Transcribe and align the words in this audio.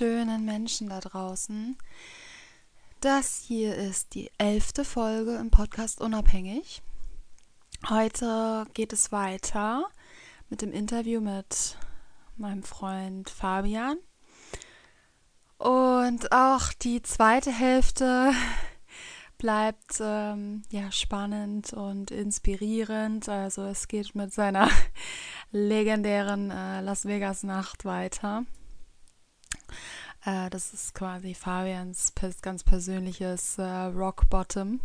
Wunderschönen 0.00 0.44
Menschen 0.44 0.88
da 0.88 0.98
draußen. 0.98 1.78
Das 3.00 3.44
hier 3.46 3.76
ist 3.76 4.14
die 4.14 4.28
elfte 4.38 4.84
Folge 4.84 5.36
im 5.36 5.52
Podcast 5.52 6.00
Unabhängig. 6.00 6.82
Heute 7.88 8.66
geht 8.74 8.92
es 8.92 9.12
weiter 9.12 9.86
mit 10.50 10.62
dem 10.62 10.72
Interview 10.72 11.20
mit 11.20 11.76
meinem 12.36 12.64
Freund 12.64 13.30
Fabian. 13.30 13.98
Und 15.58 16.32
auch 16.32 16.72
die 16.72 17.00
zweite 17.02 17.52
Hälfte 17.52 18.32
bleibt 19.38 20.00
ähm, 20.00 20.62
ja 20.70 20.90
spannend 20.90 21.72
und 21.72 22.10
inspirierend. 22.10 23.28
Also 23.28 23.62
es 23.66 23.86
geht 23.86 24.12
mit 24.16 24.32
seiner 24.32 24.68
legendären 25.52 26.50
äh, 26.50 26.80
Las 26.80 27.06
Vegas 27.06 27.44
Nacht 27.44 27.84
weiter. 27.84 28.44
Äh, 30.24 30.50
das 30.50 30.72
ist 30.72 30.94
quasi 30.94 31.34
Fabians 31.34 32.12
ganz 32.42 32.64
persönliches 32.64 33.58
äh, 33.58 33.62
Rock 33.62 34.28
Bottom, 34.30 34.80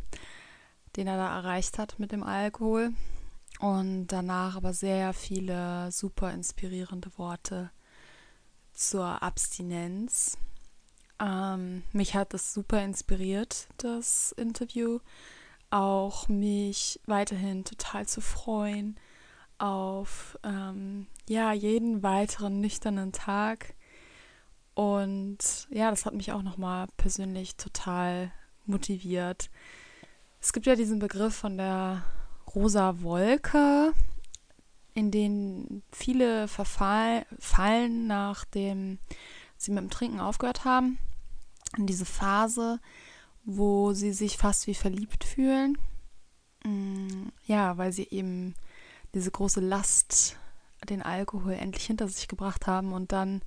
den 0.95 1.07
er 1.07 1.17
da 1.17 1.37
erreicht 1.37 1.77
hat 1.77 1.99
mit 1.99 2.11
dem 2.11 2.23
Alkohol. 2.23 2.91
Und 3.59 4.07
danach 4.07 4.55
aber 4.55 4.73
sehr 4.73 5.13
viele 5.13 5.91
super 5.91 6.31
inspirierende 6.31 7.09
Worte 7.17 7.71
zur 8.73 9.21
Abstinenz 9.21 10.37
ähm, 11.19 11.83
mich 11.91 12.15
hat 12.15 12.33
das 12.33 12.53
super 12.53 12.83
inspiriert, 12.83 13.67
das 13.77 14.31
Interview. 14.33 14.99
Auch 15.69 16.27
mich 16.27 16.99
weiterhin 17.05 17.63
total 17.63 18.07
zu 18.07 18.21
freuen 18.21 18.97
auf 19.59 20.39
ähm, 20.43 21.07
ja, 21.27 21.51
jeden 21.53 22.01
weiteren 22.01 22.61
nüchternen 22.61 23.11
Tag. 23.11 23.75
Und 24.79 25.67
ja, 25.71 25.89
das 25.89 26.05
hat 26.05 26.13
mich 26.13 26.31
auch 26.31 26.41
nochmal 26.41 26.87
persönlich 26.95 27.57
total 27.57 28.31
motiviert. 28.65 29.49
Es 30.39 30.53
gibt 30.53 30.67
ja 30.67 30.75
diesen 30.77 30.99
Begriff 30.99 31.35
von 31.35 31.57
der 31.57 32.05
rosa 32.55 33.01
Wolke, 33.01 33.91
in 34.93 35.11
den 35.11 35.83
viele 35.91 36.47
verfallen, 36.47 38.07
nachdem 38.07 38.99
sie 39.57 39.71
mit 39.71 39.83
dem 39.83 39.89
Trinken 39.89 40.21
aufgehört 40.21 40.63
haben 40.63 40.97
in 41.77 41.85
diese 41.85 42.05
Phase, 42.05 42.79
wo 43.43 43.91
sie 43.91 44.13
sich 44.13 44.37
fast 44.37 44.65
wie 44.65 44.75
verliebt 44.75 45.25
fühlen. 45.25 45.77
Mm, 46.63 47.27
ja, 47.43 47.77
weil 47.77 47.91
sie 47.91 48.07
eben 48.11 48.55
diese 49.13 49.29
große 49.29 49.59
Last, 49.59 50.37
den 50.87 51.01
Alkohol 51.01 51.51
endlich 51.51 51.85
hinter 51.85 52.07
sich 52.07 52.29
gebracht 52.29 52.65
haben 52.65 52.93
und 52.93 53.11
dann 53.11 53.41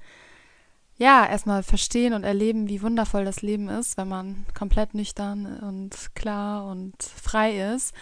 ja, 0.96 1.26
erstmal 1.26 1.62
verstehen 1.62 2.12
und 2.12 2.24
erleben, 2.24 2.68
wie 2.68 2.82
wundervoll 2.82 3.24
das 3.24 3.42
Leben 3.42 3.68
ist, 3.68 3.96
wenn 3.96 4.08
man 4.08 4.46
komplett 4.54 4.94
nüchtern 4.94 5.58
und 5.60 6.14
klar 6.14 6.66
und 6.66 7.02
frei 7.02 7.74
ist. 7.74 7.94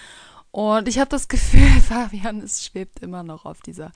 Und 0.51 0.89
ich 0.89 0.99
habe 0.99 1.09
das 1.09 1.29
Gefühl, 1.29 1.81
Fabian, 1.81 2.41
es 2.41 2.65
schwebt 2.65 3.01
immer 3.01 3.23
noch 3.23 3.45
auf 3.45 3.61
dieser 3.61 3.93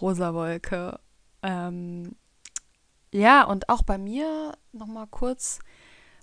rosa 0.00 0.34
Wolke. 0.34 1.00
Ähm, 1.42 2.16
ja, 3.12 3.44
und 3.44 3.68
auch 3.68 3.82
bei 3.82 3.98
mir 3.98 4.52
nochmal 4.72 5.06
kurz 5.08 5.58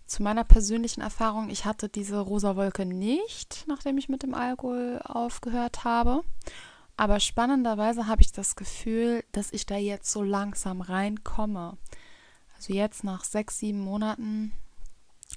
zu 0.05 0.23
meiner 0.23 0.45
persönlichen 0.45 1.01
Erfahrung. 1.01 1.49
Ich 1.49 1.65
hatte 1.65 1.89
diese 1.89 2.17
rosa 2.19 2.55
Wolke 2.55 2.85
nicht, 2.85 3.65
nachdem 3.67 3.97
ich 3.97 4.07
mit 4.07 4.23
dem 4.23 4.33
Alkohol 4.33 5.01
aufgehört 5.03 5.83
habe. 5.83 6.23
Aber 6.97 7.19
spannenderweise 7.19 8.07
habe 8.07 8.21
ich 8.21 8.31
das 8.31 8.55
Gefühl, 8.55 9.23
dass 9.31 9.53
ich 9.53 9.67
da 9.67 9.77
jetzt 9.77 10.11
so 10.11 10.23
langsam 10.23 10.81
reinkomme. 10.81 11.77
Also 12.55 12.73
jetzt 12.73 13.03
nach 13.03 13.23
sechs, 13.23 13.59
sieben 13.59 13.79
Monaten 13.79 14.51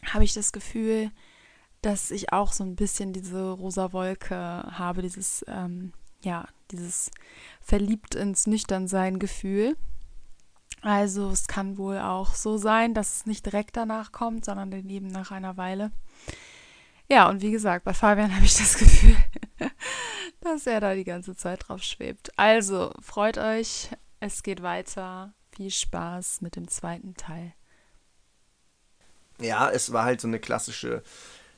habe 0.06 0.24
ich 0.24 0.32
das 0.32 0.52
Gefühl, 0.52 1.10
dass 1.82 2.10
ich 2.10 2.32
auch 2.32 2.52
so 2.52 2.64
ein 2.64 2.76
bisschen 2.76 3.12
diese 3.12 3.50
rosa 3.50 3.92
Wolke 3.92 4.36
habe, 4.36 5.02
dieses, 5.02 5.44
ähm, 5.48 5.92
ja, 6.22 6.48
dieses 6.70 7.10
verliebt 7.60 8.14
ins 8.14 8.46
Nüchternsein 8.46 9.18
Gefühl. 9.18 9.76
Also 10.82 11.30
es 11.30 11.46
kann 11.46 11.76
wohl 11.76 11.98
auch 11.98 12.34
so 12.34 12.56
sein, 12.56 12.94
dass 12.94 13.16
es 13.16 13.26
nicht 13.26 13.44
direkt 13.44 13.76
danach 13.76 14.12
kommt, 14.12 14.46
sondern 14.46 14.70
dann 14.70 14.88
eben 14.88 15.08
nach 15.08 15.30
einer 15.30 15.58
Weile. 15.58 15.92
Ja, 17.10 17.28
und 17.28 17.42
wie 17.42 17.50
gesagt, 17.50 17.84
bei 17.84 17.92
Fabian 17.92 18.34
habe 18.34 18.46
ich 18.46 18.56
das 18.56 18.78
Gefühl, 18.78 19.16
dass 20.40 20.66
er 20.66 20.80
da 20.80 20.94
die 20.94 21.04
ganze 21.04 21.36
Zeit 21.36 21.68
drauf 21.68 21.82
schwebt. 21.82 22.30
Also 22.38 22.92
freut 23.00 23.38
euch, 23.38 23.88
es 24.20 24.42
geht 24.42 24.62
weiter. 24.62 25.32
Viel 25.54 25.70
Spaß 25.70 26.40
mit 26.42 26.56
dem 26.56 26.68
zweiten 26.68 27.14
Teil. 27.14 27.52
Ja, 29.40 29.70
es 29.70 29.92
war 29.92 30.04
halt 30.04 30.20
so 30.20 30.28
eine 30.28 30.38
klassische 30.38 31.02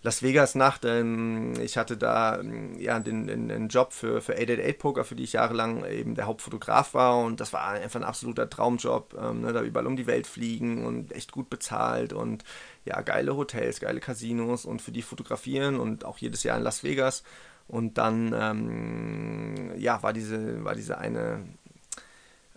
Las 0.05 0.23
Vegas 0.23 0.57
Nacht. 0.57 0.85
Ähm, 0.85 1.55
ich 1.61 1.77
hatte 1.77 1.97
da 1.97 2.41
ähm, 2.41 2.79
ja 2.79 2.99
den, 2.99 3.27
den, 3.27 3.49
den, 3.49 3.69
Job 3.69 3.93
für, 3.93 4.21
für 4.21 4.33
888 4.33 4.79
Poker, 4.79 5.05
für 5.05 5.15
die 5.15 5.23
ich 5.23 5.35
jahrelang 5.35 5.85
eben 5.85 6.17
der 6.17 6.27
Hauptfotograf 6.27 6.95
war 6.95 7.19
und 7.19 7.41
das 7.41 7.53
war 7.53 7.69
einfach 7.69 8.01
ein 8.01 8.07
absoluter 8.07 8.51
Traumjob. 8.51 9.15
Ähm, 9.21 9.43
ne, 9.43 9.53
da 9.53 9.63
überall 9.63 9.87
um 9.87 9.97
die 9.97 10.09
Welt 10.09 10.27
fliegen 10.27 10.85
und 10.85 11.13
echt 11.13 11.31
gut 11.31 11.51
bezahlt 11.51 12.13
und 12.13 12.43
ja, 12.85 13.01
geile 13.03 13.37
Hotels, 13.37 13.79
geile 13.79 14.01
Casinos 14.01 14.65
und 14.65 14.83
für 14.83 14.93
die 14.93 15.03
fotografieren 15.03 15.79
und 15.79 16.05
auch 16.05 16.19
jedes 16.19 16.43
Jahr 16.43 16.57
in 16.57 16.65
Las 16.65 16.83
Vegas. 16.83 17.23
Und 17.69 17.99
dann 17.99 18.35
ähm, 18.37 19.73
ja, 19.77 20.03
war 20.03 20.13
diese, 20.13 20.65
war 20.65 20.75
diese 20.75 20.99
eine 20.99 21.45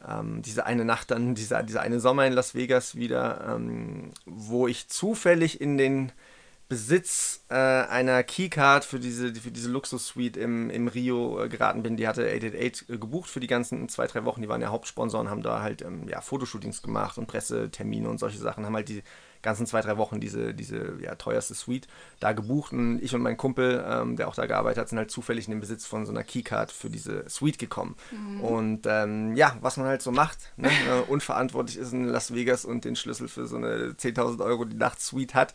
ähm, 0.08 0.42
diese 0.42 0.66
eine 0.66 0.86
Nacht 0.86 1.12
dann, 1.12 1.36
dieser, 1.36 1.64
dieser 1.64 1.82
eine 1.82 2.00
Sommer 2.00 2.26
in 2.26 2.34
Las 2.34 2.56
Vegas 2.56 2.96
wieder, 2.96 3.56
ähm, 3.56 4.12
wo 4.26 4.68
ich 4.68 4.88
zufällig 4.88 5.62
in 5.62 5.78
den 5.78 6.12
Besitz 6.68 7.46
äh, 7.50 7.54
einer 7.54 8.24
Keycard 8.24 8.86
für 8.86 9.00
diese, 9.00 9.36
für 9.36 9.52
diese 9.52 9.70
Luxus-Suite 9.70 10.38
im, 10.38 10.72
im 10.72 10.88
Rio 10.88 11.44
äh, 11.44 11.48
geraten 11.48 11.84
bin. 11.84 11.96
Die 11.96 12.08
hatte 12.08 12.24
888 12.24 12.90
äh, 12.90 12.98
gebucht 12.98 13.30
für 13.30 13.40
die 13.40 13.48
ganzen 13.48 13.88
zwei, 13.88 14.08
drei 14.08 14.26
Wochen. 14.26 14.42
Die 14.42 14.50
waren 14.50 14.62
ja 14.62 14.70
Hauptsponsor 14.70 15.20
und 15.20 15.30
haben 15.30 15.44
da 15.44 15.62
halt 15.62 15.84
ähm, 15.84 16.08
ja, 16.10 16.22
Fotoshootings 16.22 16.82
gemacht 16.82 17.20
und 17.20 17.28
Pressetermine 17.28 18.10
und 18.10 18.18
solche 18.18 18.40
Sachen. 18.40 18.66
Haben 18.66 18.76
halt 18.76 18.90
die 18.90 19.04
ganzen 19.46 19.66
zwei, 19.66 19.80
drei 19.80 19.96
Wochen 19.96 20.20
diese, 20.20 20.54
diese 20.54 20.98
ja, 21.02 21.16
teuerste 21.16 21.54
Suite 21.54 21.88
da 22.20 22.34
gebucht. 22.34 22.74
Und 22.74 23.00
ich 23.02 23.16
und 23.16 23.22
mein 23.22 23.38
Kumpel, 23.38 23.86
ähm, 23.88 24.18
der 24.18 24.28
auch 24.28 24.36
da 24.36 24.46
gearbeitet 24.46 24.80
hat, 24.80 24.90
sind 24.90 24.98
halt 24.98 25.12
zufällig 25.12 25.46
in 25.46 25.52
den 25.52 25.62
Besitz 25.62 25.86
von 25.86 26.06
so 26.06 26.12
einer 26.12 26.24
Keycard 26.24 26.72
für 26.72 26.90
diese 26.90 27.30
Suite 27.30 27.58
gekommen. 27.58 27.96
Mhm. 28.12 28.42
Und 28.42 28.88
ähm, 28.88 29.36
ja, 29.38 29.56
was 29.62 29.78
man 29.78 29.88
halt 29.88 30.02
so 30.02 30.12
macht, 30.12 30.52
ne? 30.58 30.68
äh, 30.70 31.02
unverantwortlich 31.10 31.78
ist 31.78 31.94
in 31.94 32.06
Las 32.06 32.34
Vegas 32.34 32.66
und 32.66 32.84
den 32.84 32.98
Schlüssel 32.98 33.30
für 33.30 33.48
so 33.48 33.56
eine 33.56 33.94
10.000 33.94 34.44
Euro 34.44 34.66
die 34.66 34.76
Nacht-Suite 34.76 35.34
hat 35.34 35.54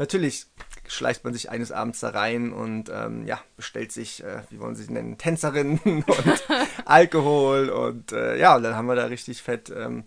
natürlich 0.00 0.46
schleicht 0.88 1.24
man 1.24 1.34
sich 1.34 1.50
eines 1.50 1.70
Abends 1.70 2.00
da 2.00 2.08
rein 2.08 2.52
und 2.52 2.90
ähm, 2.92 3.26
ja, 3.26 3.38
bestellt 3.56 3.92
sich, 3.92 4.24
äh, 4.24 4.42
wie 4.48 4.58
wollen 4.58 4.74
Sie 4.74 4.84
sie 4.84 4.92
nennen, 4.92 5.18
Tänzerinnen 5.18 5.78
und 5.84 6.44
Alkohol 6.86 7.68
und 7.68 8.10
äh, 8.10 8.38
ja, 8.38 8.56
und 8.56 8.62
dann 8.62 8.74
haben 8.74 8.86
wir 8.86 8.96
da 8.96 9.04
richtig 9.04 9.42
fett 9.42 9.70
ähm, 9.70 10.04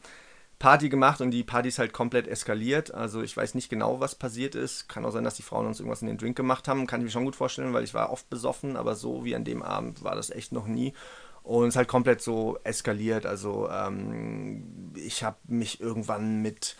Party 0.63 0.87
gemacht 0.87 1.19
und 1.19 1.31
die 1.31 1.43
Party 1.43 1.67
ist 1.67 1.77
halt 1.77 1.91
komplett 1.91 2.25
eskaliert. 2.25 2.93
Also 2.93 3.21
ich 3.21 3.35
weiß 3.35 3.53
nicht 3.53 3.69
genau, 3.69 3.99
was 3.99 4.15
passiert 4.15 4.55
ist. 4.55 4.87
Kann 4.87 5.03
auch 5.03 5.11
sein, 5.11 5.25
dass 5.25 5.35
die 5.35 5.41
Frauen 5.41 5.67
uns 5.67 5.81
irgendwas 5.81 6.01
in 6.01 6.07
den 6.07 6.17
Drink 6.17 6.37
gemacht 6.37 6.69
haben. 6.69 6.87
Kann 6.87 7.01
ich 7.01 7.03
mir 7.03 7.11
schon 7.11 7.25
gut 7.25 7.35
vorstellen, 7.35 7.73
weil 7.73 7.83
ich 7.83 7.93
war 7.93 8.11
oft 8.13 8.29
besoffen, 8.29 8.77
aber 8.77 8.95
so 8.95 9.25
wie 9.25 9.35
an 9.35 9.43
dem 9.43 9.61
Abend 9.61 10.05
war 10.05 10.15
das 10.15 10.29
echt 10.29 10.53
noch 10.53 10.65
nie. 10.65 10.93
Und 11.43 11.67
es 11.67 11.73
ist 11.73 11.75
halt 11.75 11.89
komplett 11.89 12.21
so 12.21 12.59
eskaliert. 12.63 13.25
Also 13.25 13.69
ähm, 13.69 14.93
ich 14.95 15.25
habe 15.25 15.35
mich 15.49 15.81
irgendwann 15.81 16.41
mit 16.41 16.77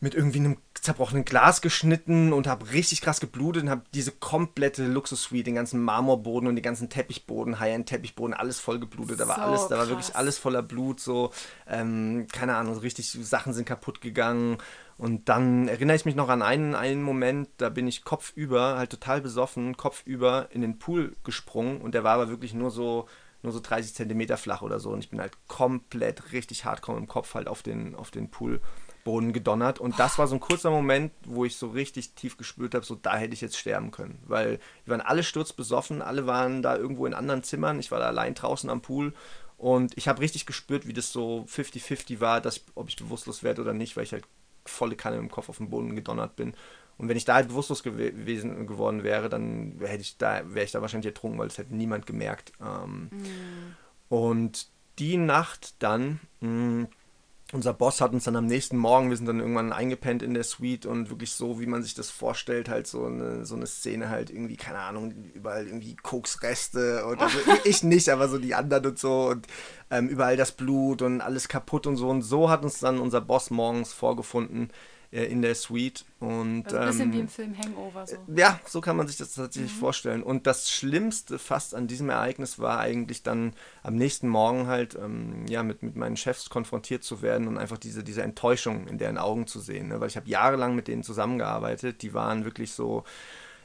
mit 0.00 0.14
irgendwie 0.14 0.40
einem 0.40 0.58
zerbrochenen 0.74 1.24
Glas 1.24 1.62
geschnitten 1.62 2.32
und 2.32 2.46
habe 2.46 2.70
richtig 2.72 3.00
krass 3.00 3.18
geblutet 3.18 3.64
und 3.64 3.70
habe 3.70 3.82
diese 3.94 4.12
komplette 4.12 4.86
Luxus-Suite, 4.86 5.46
den 5.46 5.54
ganzen 5.54 5.82
Marmorboden 5.82 6.48
und 6.48 6.56
den 6.56 6.62
ganzen 6.62 6.90
Teppichboden, 6.90 7.58
High-End-Teppichboden, 7.58 8.34
alles 8.34 8.60
voll 8.60 8.78
geblutet. 8.78 9.18
Da 9.18 9.26
war 9.26 9.36
so 9.36 9.42
alles, 9.42 9.68
da 9.68 9.78
war 9.78 9.88
wirklich 9.88 10.14
alles 10.14 10.38
voller 10.38 10.62
Blut, 10.62 11.00
so, 11.00 11.32
ähm, 11.66 12.26
keine 12.30 12.56
Ahnung, 12.56 12.74
so 12.74 12.80
richtig, 12.80 13.10
Sachen 13.10 13.54
sind 13.54 13.64
kaputt 13.64 14.00
gegangen. 14.00 14.58
Und 14.98 15.28
dann 15.28 15.68
erinnere 15.68 15.96
ich 15.96 16.04
mich 16.04 16.14
noch 16.14 16.28
an 16.28 16.42
einen, 16.42 16.74
einen 16.74 17.02
Moment, 17.02 17.48
da 17.56 17.68
bin 17.68 17.86
ich 17.86 18.04
kopfüber, 18.04 18.76
halt 18.76 18.90
total 18.90 19.20
besoffen, 19.20 19.76
kopfüber 19.76 20.48
in 20.52 20.60
den 20.60 20.78
Pool 20.78 21.16
gesprungen 21.24 21.80
und 21.80 21.94
der 21.94 22.04
war 22.04 22.14
aber 22.14 22.28
wirklich 22.28 22.54
nur 22.54 22.70
so, 22.70 23.06
nur 23.42 23.52
so 23.52 23.60
30 23.60 23.94
Zentimeter 23.94 24.38
flach 24.38 24.62
oder 24.62 24.80
so 24.80 24.90
und 24.90 25.00
ich 25.00 25.10
bin 25.10 25.20
halt 25.20 25.36
komplett 25.48 26.32
richtig 26.32 26.64
hardcore 26.64 26.96
im 26.96 27.08
Kopf 27.08 27.34
halt 27.34 27.46
auf 27.46 27.62
den, 27.62 27.94
auf 27.94 28.10
den 28.10 28.30
Pool 28.30 28.60
Boden 29.06 29.32
gedonnert. 29.32 29.78
Und 29.78 30.00
das 30.00 30.18
war 30.18 30.26
so 30.26 30.34
ein 30.34 30.40
kurzer 30.40 30.70
Moment, 30.70 31.12
wo 31.24 31.44
ich 31.44 31.56
so 31.56 31.68
richtig 31.68 32.14
tief 32.14 32.36
gespürt 32.36 32.74
habe, 32.74 32.84
so 32.84 32.96
da 32.96 33.16
hätte 33.16 33.34
ich 33.34 33.40
jetzt 33.40 33.56
sterben 33.56 33.92
können. 33.92 34.18
Weil 34.26 34.58
wir 34.84 34.90
waren 34.90 35.00
alle 35.00 35.22
sturzbesoffen, 35.22 36.02
alle 36.02 36.26
waren 36.26 36.60
da 36.60 36.76
irgendwo 36.76 37.06
in 37.06 37.14
anderen 37.14 37.44
Zimmern. 37.44 37.78
Ich 37.78 37.92
war 37.92 38.00
da 38.00 38.06
allein 38.06 38.34
draußen 38.34 38.68
am 38.68 38.82
Pool. 38.82 39.14
Und 39.58 39.96
ich 39.96 40.08
habe 40.08 40.20
richtig 40.20 40.44
gespürt, 40.44 40.88
wie 40.88 40.92
das 40.92 41.12
so 41.12 41.46
50-50 41.48 42.20
war, 42.20 42.40
dass, 42.40 42.62
ob 42.74 42.88
ich 42.88 42.96
bewusstlos 42.96 43.44
werde 43.44 43.62
oder 43.62 43.72
nicht, 43.72 43.96
weil 43.96 44.02
ich 44.02 44.12
halt 44.12 44.24
volle 44.64 44.96
Kanne 44.96 45.18
im 45.18 45.30
Kopf 45.30 45.48
auf 45.48 45.58
den 45.58 45.70
Boden 45.70 45.94
gedonnert 45.94 46.34
bin. 46.34 46.54
Und 46.98 47.08
wenn 47.08 47.16
ich 47.16 47.24
da 47.24 47.34
halt 47.34 47.48
bewusstlos 47.48 47.84
gewesen 47.84 48.66
geworden 48.66 49.04
wäre, 49.04 49.28
dann 49.28 49.76
hätte 49.78 50.02
ich 50.02 50.18
da, 50.18 50.42
wäre 50.52 50.64
ich 50.64 50.72
da 50.72 50.80
wahrscheinlich 50.82 51.06
ertrunken, 51.06 51.38
weil 51.38 51.46
es 51.46 51.58
hätte 51.58 51.76
niemand 51.76 52.06
gemerkt. 52.06 52.52
Ähm, 52.60 53.08
mm. 53.12 53.76
Und 54.08 54.66
die 54.98 55.16
Nacht 55.16 55.74
dann, 55.78 56.18
mh, 56.40 56.48
mm, 56.50 56.88
unser 57.52 57.72
Boss 57.72 58.00
hat 58.00 58.12
uns 58.12 58.24
dann 58.24 58.34
am 58.34 58.46
nächsten 58.46 58.76
Morgen, 58.76 59.08
wir 59.08 59.16
sind 59.16 59.26
dann 59.26 59.38
irgendwann 59.38 59.72
eingepennt 59.72 60.22
in 60.22 60.34
der 60.34 60.42
Suite 60.42 60.84
und 60.84 61.10
wirklich 61.10 61.30
so, 61.30 61.60
wie 61.60 61.66
man 61.66 61.82
sich 61.82 61.94
das 61.94 62.10
vorstellt, 62.10 62.68
halt 62.68 62.88
so 62.88 63.04
eine, 63.04 63.46
so 63.46 63.54
eine 63.54 63.66
Szene 63.66 64.08
halt 64.08 64.30
irgendwie, 64.30 64.56
keine 64.56 64.80
Ahnung, 64.80 65.12
überall 65.32 65.66
irgendwie 65.66 65.94
Koksreste 65.94 67.06
und 67.06 67.20
also 67.20 67.38
ich 67.64 67.84
nicht, 67.84 68.08
aber 68.08 68.28
so 68.28 68.38
die 68.38 68.54
anderen 68.56 68.86
und 68.86 68.98
so 68.98 69.28
und 69.28 69.46
ähm, 69.90 70.08
überall 70.08 70.36
das 70.36 70.52
Blut 70.52 71.02
und 71.02 71.20
alles 71.20 71.46
kaputt 71.46 71.86
und 71.86 71.96
so. 71.96 72.08
Und 72.08 72.22
so 72.22 72.50
hat 72.50 72.64
uns 72.64 72.80
dann 72.80 72.98
unser 72.98 73.20
Boss 73.20 73.50
morgens 73.50 73.92
vorgefunden 73.92 74.70
in 75.10 75.42
der 75.42 75.54
Suite. 75.54 76.04
Und, 76.18 76.72
also 76.72 76.76
ein 76.76 76.86
bisschen 76.86 77.02
ähm, 77.02 77.12
wie 77.12 77.20
im 77.20 77.28
Film 77.28 77.58
Hangover 77.58 78.06
so. 78.06 78.16
Ja, 78.34 78.60
so 78.66 78.80
kann 78.80 78.96
man 78.96 79.06
sich 79.06 79.16
das 79.16 79.34
tatsächlich 79.34 79.74
mhm. 79.74 79.78
vorstellen. 79.78 80.22
Und 80.22 80.46
das 80.46 80.70
Schlimmste 80.70 81.38
fast 81.38 81.74
an 81.74 81.86
diesem 81.86 82.10
Ereignis 82.10 82.58
war 82.58 82.80
eigentlich 82.80 83.22
dann 83.22 83.52
am 83.82 83.96
nächsten 83.96 84.28
Morgen 84.28 84.66
halt 84.66 84.94
ähm, 84.94 85.46
ja, 85.48 85.62
mit, 85.62 85.82
mit 85.82 85.96
meinen 85.96 86.16
Chefs 86.16 86.50
konfrontiert 86.50 87.04
zu 87.04 87.22
werden 87.22 87.48
und 87.48 87.58
einfach 87.58 87.78
diese, 87.78 88.02
diese 88.02 88.22
Enttäuschung 88.22 88.88
in 88.88 88.98
deren 88.98 89.18
Augen 89.18 89.46
zu 89.46 89.60
sehen. 89.60 89.88
Ne? 89.88 90.00
Weil 90.00 90.08
ich 90.08 90.16
habe 90.16 90.28
jahrelang 90.28 90.74
mit 90.74 90.88
denen 90.88 91.02
zusammengearbeitet. 91.02 92.02
Die 92.02 92.14
waren 92.14 92.44
wirklich 92.44 92.72
so 92.72 93.04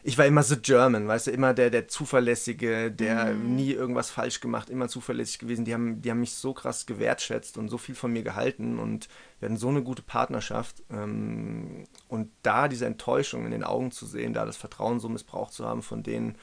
ich 0.04 0.18
war 0.18 0.26
immer 0.26 0.44
so 0.44 0.56
German, 0.60 1.08
weißt 1.08 1.28
du, 1.28 1.32
immer 1.32 1.54
der, 1.54 1.70
der 1.70 1.88
Zuverlässige, 1.88 2.92
der 2.92 3.34
mm. 3.34 3.56
nie 3.56 3.72
irgendwas 3.72 4.10
falsch 4.10 4.40
gemacht, 4.40 4.70
immer 4.70 4.88
zuverlässig 4.88 5.40
gewesen. 5.40 5.66
Die 5.66 5.74
haben, 5.74 6.02
die 6.02 6.10
haben 6.10 6.20
mich 6.20 6.34
so 6.34 6.54
krass 6.54 6.86
gewertschätzt 6.86 7.58
und 7.58 7.70
so 7.70 7.78
viel 7.78 7.96
von 7.96 8.12
mir 8.12 8.24
gehalten 8.24 8.80
und 8.80 9.10
wir 9.40 9.48
hatten 9.48 9.58
so 9.58 9.70
eine 9.70 9.84
gute 9.84 10.02
Partnerschaft. 10.02 10.84
Ähm, 10.92 11.86
und 12.08 12.32
da 12.42 12.68
diese 12.68 12.86
Enttäuschung 12.86 13.46
in 13.46 13.52
den 13.52 13.64
Augen 13.64 13.92
zu 13.92 14.06
sehen, 14.06 14.34
da 14.34 14.46
das 14.46 14.58
Vertrauen 14.58 15.00
so 15.00 15.10
missbraucht 15.10 15.54
zu 15.54 15.66
haben 15.66 15.84
von 15.84 16.04
denen 16.04 16.36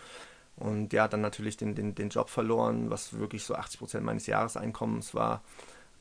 und 0.58 0.92
ja, 0.92 1.06
dann 1.06 1.20
natürlich 1.20 1.56
den, 1.56 1.74
den, 1.74 1.94
den 1.94 2.08
Job 2.08 2.30
verloren, 2.30 2.90
was 2.90 3.18
wirklich 3.18 3.44
so 3.44 3.54
80 3.54 3.78
Prozent 3.78 4.04
meines 4.04 4.26
Jahreseinkommens 4.26 5.14
war. 5.14 5.42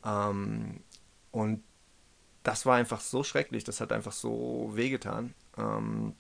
Ähm, 0.03 0.81
und 1.31 1.63
das 2.43 2.65
war 2.65 2.75
einfach 2.75 3.01
so 3.01 3.23
schrecklich, 3.23 3.63
das 3.63 3.81
hat 3.81 3.91
einfach 3.91 4.13
so 4.13 4.71
wehgetan. 4.73 5.33
Ähm, 5.57 6.13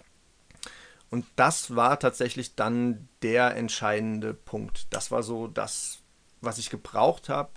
und 1.09 1.25
das 1.35 1.75
war 1.75 1.99
tatsächlich 1.99 2.55
dann 2.55 3.07
der 3.21 3.55
entscheidende 3.55 4.33
Punkt. 4.33 4.87
Das 4.91 5.11
war 5.11 5.23
so 5.23 5.47
das, 5.47 5.99
was 6.41 6.57
ich 6.57 6.69
gebraucht 6.69 7.29
habe, 7.29 7.49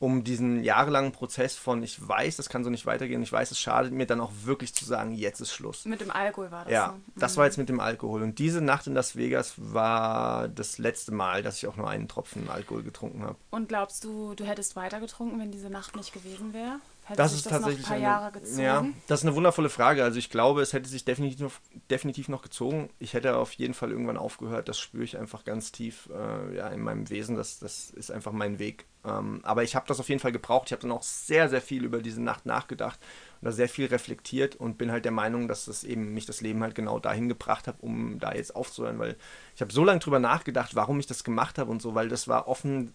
um 0.00 0.24
diesen 0.24 0.64
jahrelangen 0.64 1.12
Prozess 1.12 1.56
von 1.56 1.82
ich 1.82 2.06
weiß, 2.06 2.36
das 2.36 2.48
kann 2.48 2.64
so 2.64 2.70
nicht 2.70 2.86
weitergehen, 2.86 3.22
ich 3.22 3.32
weiß, 3.32 3.50
es 3.50 3.58
schadet 3.58 3.92
mir, 3.92 4.06
dann 4.06 4.20
auch 4.20 4.32
wirklich 4.44 4.74
zu 4.74 4.86
sagen, 4.86 5.12
jetzt 5.12 5.40
ist 5.40 5.52
Schluss. 5.52 5.84
Mit 5.84 6.00
dem 6.00 6.10
Alkohol 6.10 6.50
war 6.50 6.64
das. 6.64 6.72
Ja, 6.72 6.96
so. 6.96 7.20
das 7.20 7.36
war 7.36 7.44
mhm. 7.44 7.48
jetzt 7.48 7.56
mit 7.58 7.68
dem 7.68 7.80
Alkohol. 7.80 8.22
Und 8.22 8.38
diese 8.38 8.62
Nacht 8.62 8.86
in 8.86 8.94
Las 8.94 9.14
Vegas 9.14 9.54
war 9.58 10.48
das 10.48 10.78
letzte 10.78 11.12
Mal, 11.12 11.42
dass 11.42 11.58
ich 11.58 11.66
auch 11.66 11.76
nur 11.76 11.88
einen 11.88 12.08
Tropfen 12.08 12.48
Alkohol 12.48 12.82
getrunken 12.82 13.22
habe. 13.22 13.36
Und 13.50 13.68
glaubst 13.68 14.02
du, 14.04 14.34
du 14.34 14.44
hättest 14.44 14.74
weiter 14.74 15.00
getrunken, 15.00 15.38
wenn 15.38 15.52
diese 15.52 15.68
Nacht 15.68 15.94
nicht 15.96 16.14
gewesen 16.14 16.54
wäre? 16.54 16.80
Hätte 17.10 17.16
das 17.16 17.32
ist 17.32 17.46
das 17.46 17.50
tatsächlich 17.50 17.86
ein 17.86 17.88
paar 17.88 17.98
Jahre 17.98 18.30
gezogen? 18.30 18.62
Ja, 18.62 18.86
das 19.08 19.20
ist 19.20 19.26
eine 19.26 19.34
wundervolle 19.34 19.68
Frage. 19.68 20.04
Also 20.04 20.20
ich 20.20 20.30
glaube, 20.30 20.62
es 20.62 20.72
hätte 20.72 20.88
sich 20.88 21.04
definitiv 21.04 21.40
noch, 21.40 21.52
definitiv 21.90 22.28
noch 22.28 22.40
gezogen. 22.40 22.88
Ich 23.00 23.14
hätte 23.14 23.36
auf 23.36 23.52
jeden 23.54 23.74
Fall 23.74 23.90
irgendwann 23.90 24.16
aufgehört. 24.16 24.68
Das 24.68 24.78
spüre 24.78 25.02
ich 25.02 25.18
einfach 25.18 25.42
ganz 25.42 25.72
tief 25.72 26.08
äh, 26.14 26.56
ja, 26.56 26.68
in 26.68 26.80
meinem 26.82 27.10
Wesen. 27.10 27.34
Das, 27.34 27.58
das 27.58 27.90
ist 27.90 28.12
einfach 28.12 28.30
mein 28.30 28.60
Weg. 28.60 28.86
Ähm, 29.04 29.40
aber 29.42 29.64
ich 29.64 29.74
habe 29.74 29.88
das 29.88 29.98
auf 29.98 30.08
jeden 30.08 30.20
Fall 30.20 30.30
gebraucht. 30.30 30.68
Ich 30.68 30.72
habe 30.72 30.82
dann 30.82 30.92
auch 30.92 31.02
sehr, 31.02 31.48
sehr 31.48 31.60
viel 31.60 31.84
über 31.84 32.00
diese 32.00 32.22
Nacht 32.22 32.46
nachgedacht 32.46 33.00
und 33.40 33.46
da 33.46 33.50
sehr 33.50 33.68
viel 33.68 33.86
reflektiert 33.86 34.54
und 34.54 34.78
bin 34.78 34.92
halt 34.92 35.04
der 35.04 35.10
Meinung, 35.10 35.48
dass 35.48 35.64
das 35.64 35.82
eben 35.82 36.14
mich 36.14 36.26
das 36.26 36.42
Leben 36.42 36.62
halt 36.62 36.76
genau 36.76 37.00
dahin 37.00 37.28
gebracht 37.28 37.66
hat, 37.66 37.80
um 37.80 38.20
da 38.20 38.34
jetzt 38.34 38.54
aufzuhören. 38.54 39.00
Weil 39.00 39.16
ich 39.56 39.62
habe 39.62 39.72
so 39.72 39.82
lange 39.82 39.98
drüber 39.98 40.20
nachgedacht, 40.20 40.76
warum 40.76 41.00
ich 41.00 41.08
das 41.08 41.24
gemacht 41.24 41.58
habe 41.58 41.72
und 41.72 41.82
so, 41.82 41.96
weil 41.96 42.08
das 42.08 42.28
war 42.28 42.46
offen. 42.46 42.94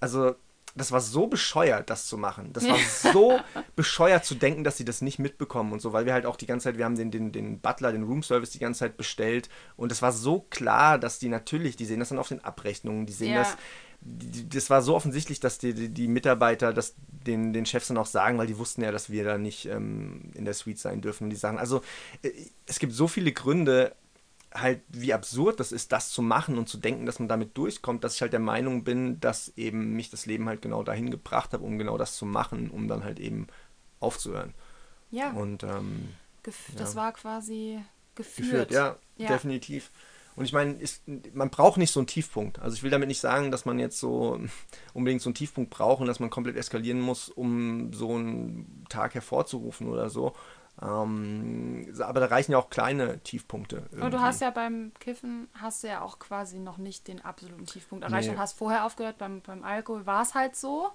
Also 0.00 0.34
das 0.74 0.92
war 0.92 1.00
so 1.00 1.26
bescheuert, 1.26 1.90
das 1.90 2.06
zu 2.06 2.16
machen. 2.16 2.52
Das 2.52 2.66
war 2.68 2.78
so 3.12 3.40
bescheuert 3.76 4.24
zu 4.24 4.34
denken, 4.34 4.64
dass 4.64 4.76
sie 4.76 4.84
das 4.84 5.02
nicht 5.02 5.18
mitbekommen 5.18 5.72
und 5.72 5.80
so, 5.80 5.92
weil 5.92 6.06
wir 6.06 6.12
halt 6.12 6.26
auch 6.26 6.36
die 6.36 6.46
ganze 6.46 6.64
Zeit, 6.64 6.78
wir 6.78 6.84
haben 6.84 6.96
den, 6.96 7.10
den, 7.10 7.32
den 7.32 7.60
Butler, 7.60 7.92
den 7.92 8.04
Roomservice 8.04 8.50
die 8.50 8.58
ganze 8.58 8.80
Zeit 8.80 8.96
bestellt 8.96 9.48
und 9.76 9.92
es 9.92 10.02
war 10.02 10.12
so 10.12 10.46
klar, 10.50 10.98
dass 10.98 11.18
die 11.18 11.28
natürlich, 11.28 11.76
die 11.76 11.86
sehen 11.86 12.00
das 12.00 12.10
dann 12.10 12.18
auf 12.18 12.28
den 12.28 12.44
Abrechnungen, 12.44 13.06
die 13.06 13.12
sehen 13.12 13.32
ja. 13.32 13.40
das, 13.40 13.56
die, 14.00 14.48
das 14.48 14.70
war 14.70 14.82
so 14.82 14.94
offensichtlich, 14.94 15.40
dass 15.40 15.58
die, 15.58 15.74
die, 15.74 15.88
die, 15.88 16.08
Mitarbeiter 16.08 16.72
das 16.72 16.94
den, 17.26 17.52
den 17.52 17.66
Chefs 17.66 17.88
dann 17.88 17.98
auch 17.98 18.06
sagen, 18.06 18.38
weil 18.38 18.46
die 18.46 18.56
wussten 18.58 18.82
ja, 18.82 18.92
dass 18.92 19.10
wir 19.10 19.24
da 19.24 19.36
nicht 19.36 19.66
ähm, 19.66 20.30
in 20.34 20.44
der 20.46 20.54
Suite 20.54 20.78
sein 20.78 21.02
dürfen. 21.02 21.24
Und 21.24 21.30
die 21.30 21.36
sagen, 21.36 21.58
also 21.58 21.82
äh, 22.22 22.30
es 22.66 22.78
gibt 22.78 22.94
so 22.94 23.08
viele 23.08 23.32
Gründe, 23.32 23.94
halt, 24.52 24.82
wie 24.88 25.12
absurd 25.12 25.60
das 25.60 25.72
ist, 25.72 25.92
das 25.92 26.10
zu 26.10 26.22
machen 26.22 26.58
und 26.58 26.68
zu 26.68 26.78
denken, 26.78 27.06
dass 27.06 27.18
man 27.18 27.28
damit 27.28 27.56
durchkommt, 27.56 28.02
dass 28.04 28.16
ich 28.16 28.22
halt 28.22 28.32
der 28.32 28.40
Meinung 28.40 28.84
bin, 28.84 29.20
dass 29.20 29.52
eben 29.56 29.92
mich 29.94 30.10
das 30.10 30.26
Leben 30.26 30.48
halt 30.48 30.62
genau 30.62 30.82
dahin 30.82 31.10
gebracht 31.10 31.52
hat, 31.52 31.60
um 31.60 31.78
genau 31.78 31.98
das 31.98 32.16
zu 32.16 32.26
machen, 32.26 32.70
um 32.70 32.88
dann 32.88 33.04
halt 33.04 33.20
eben 33.20 33.46
aufzuhören. 34.00 34.54
Ja. 35.10 35.30
Und 35.30 35.62
ähm, 35.62 36.08
das 36.42 36.54
ja. 36.76 36.94
war 36.94 37.12
quasi 37.12 37.80
geführt. 38.14 38.68
geführt 38.68 38.72
ja, 38.72 38.96
ja, 39.16 39.28
definitiv. 39.28 39.90
Und 40.36 40.44
ich 40.44 40.52
meine, 40.52 40.78
man 41.32 41.50
braucht 41.50 41.76
nicht 41.76 41.92
so 41.92 42.00
einen 42.00 42.06
Tiefpunkt. 42.06 42.60
Also 42.60 42.74
ich 42.74 42.82
will 42.82 42.90
damit 42.90 43.08
nicht 43.08 43.20
sagen, 43.20 43.50
dass 43.50 43.64
man 43.64 43.78
jetzt 43.78 43.98
so 43.98 44.40
unbedingt 44.94 45.22
so 45.22 45.28
einen 45.28 45.34
Tiefpunkt 45.34 45.70
braucht 45.70 46.00
und 46.00 46.06
dass 46.06 46.20
man 46.20 46.30
komplett 46.30 46.56
eskalieren 46.56 47.00
muss, 47.00 47.28
um 47.28 47.92
so 47.92 48.14
einen 48.14 48.84
Tag 48.88 49.14
hervorzurufen 49.14 49.88
oder 49.88 50.10
so. 50.10 50.34
Ähm, 50.82 51.92
aber 52.00 52.20
da 52.20 52.26
reichen 52.26 52.52
ja 52.52 52.58
auch 52.58 52.70
kleine 52.70 53.20
Tiefpunkte. 53.20 53.76
Irgendwie. 53.76 54.00
Und 54.00 54.10
du 54.12 54.20
hast 54.20 54.40
ja 54.40 54.50
beim 54.50 54.92
Kiffen, 54.98 55.48
hast 55.54 55.82
du 55.82 55.88
ja 55.88 56.00
auch 56.00 56.18
quasi 56.18 56.58
noch 56.58 56.78
nicht 56.78 57.08
den 57.08 57.24
absoluten 57.24 57.66
Tiefpunkt 57.66 58.04
erreicht 58.04 58.28
nee. 58.28 58.34
und 58.34 58.40
hast 58.40 58.56
vorher 58.56 58.84
aufgehört. 58.84 59.18
Beim, 59.18 59.40
beim 59.42 59.64
Alkohol 59.64 60.06
war 60.06 60.22
es 60.22 60.34
halt 60.34 60.56
so. 60.56 60.90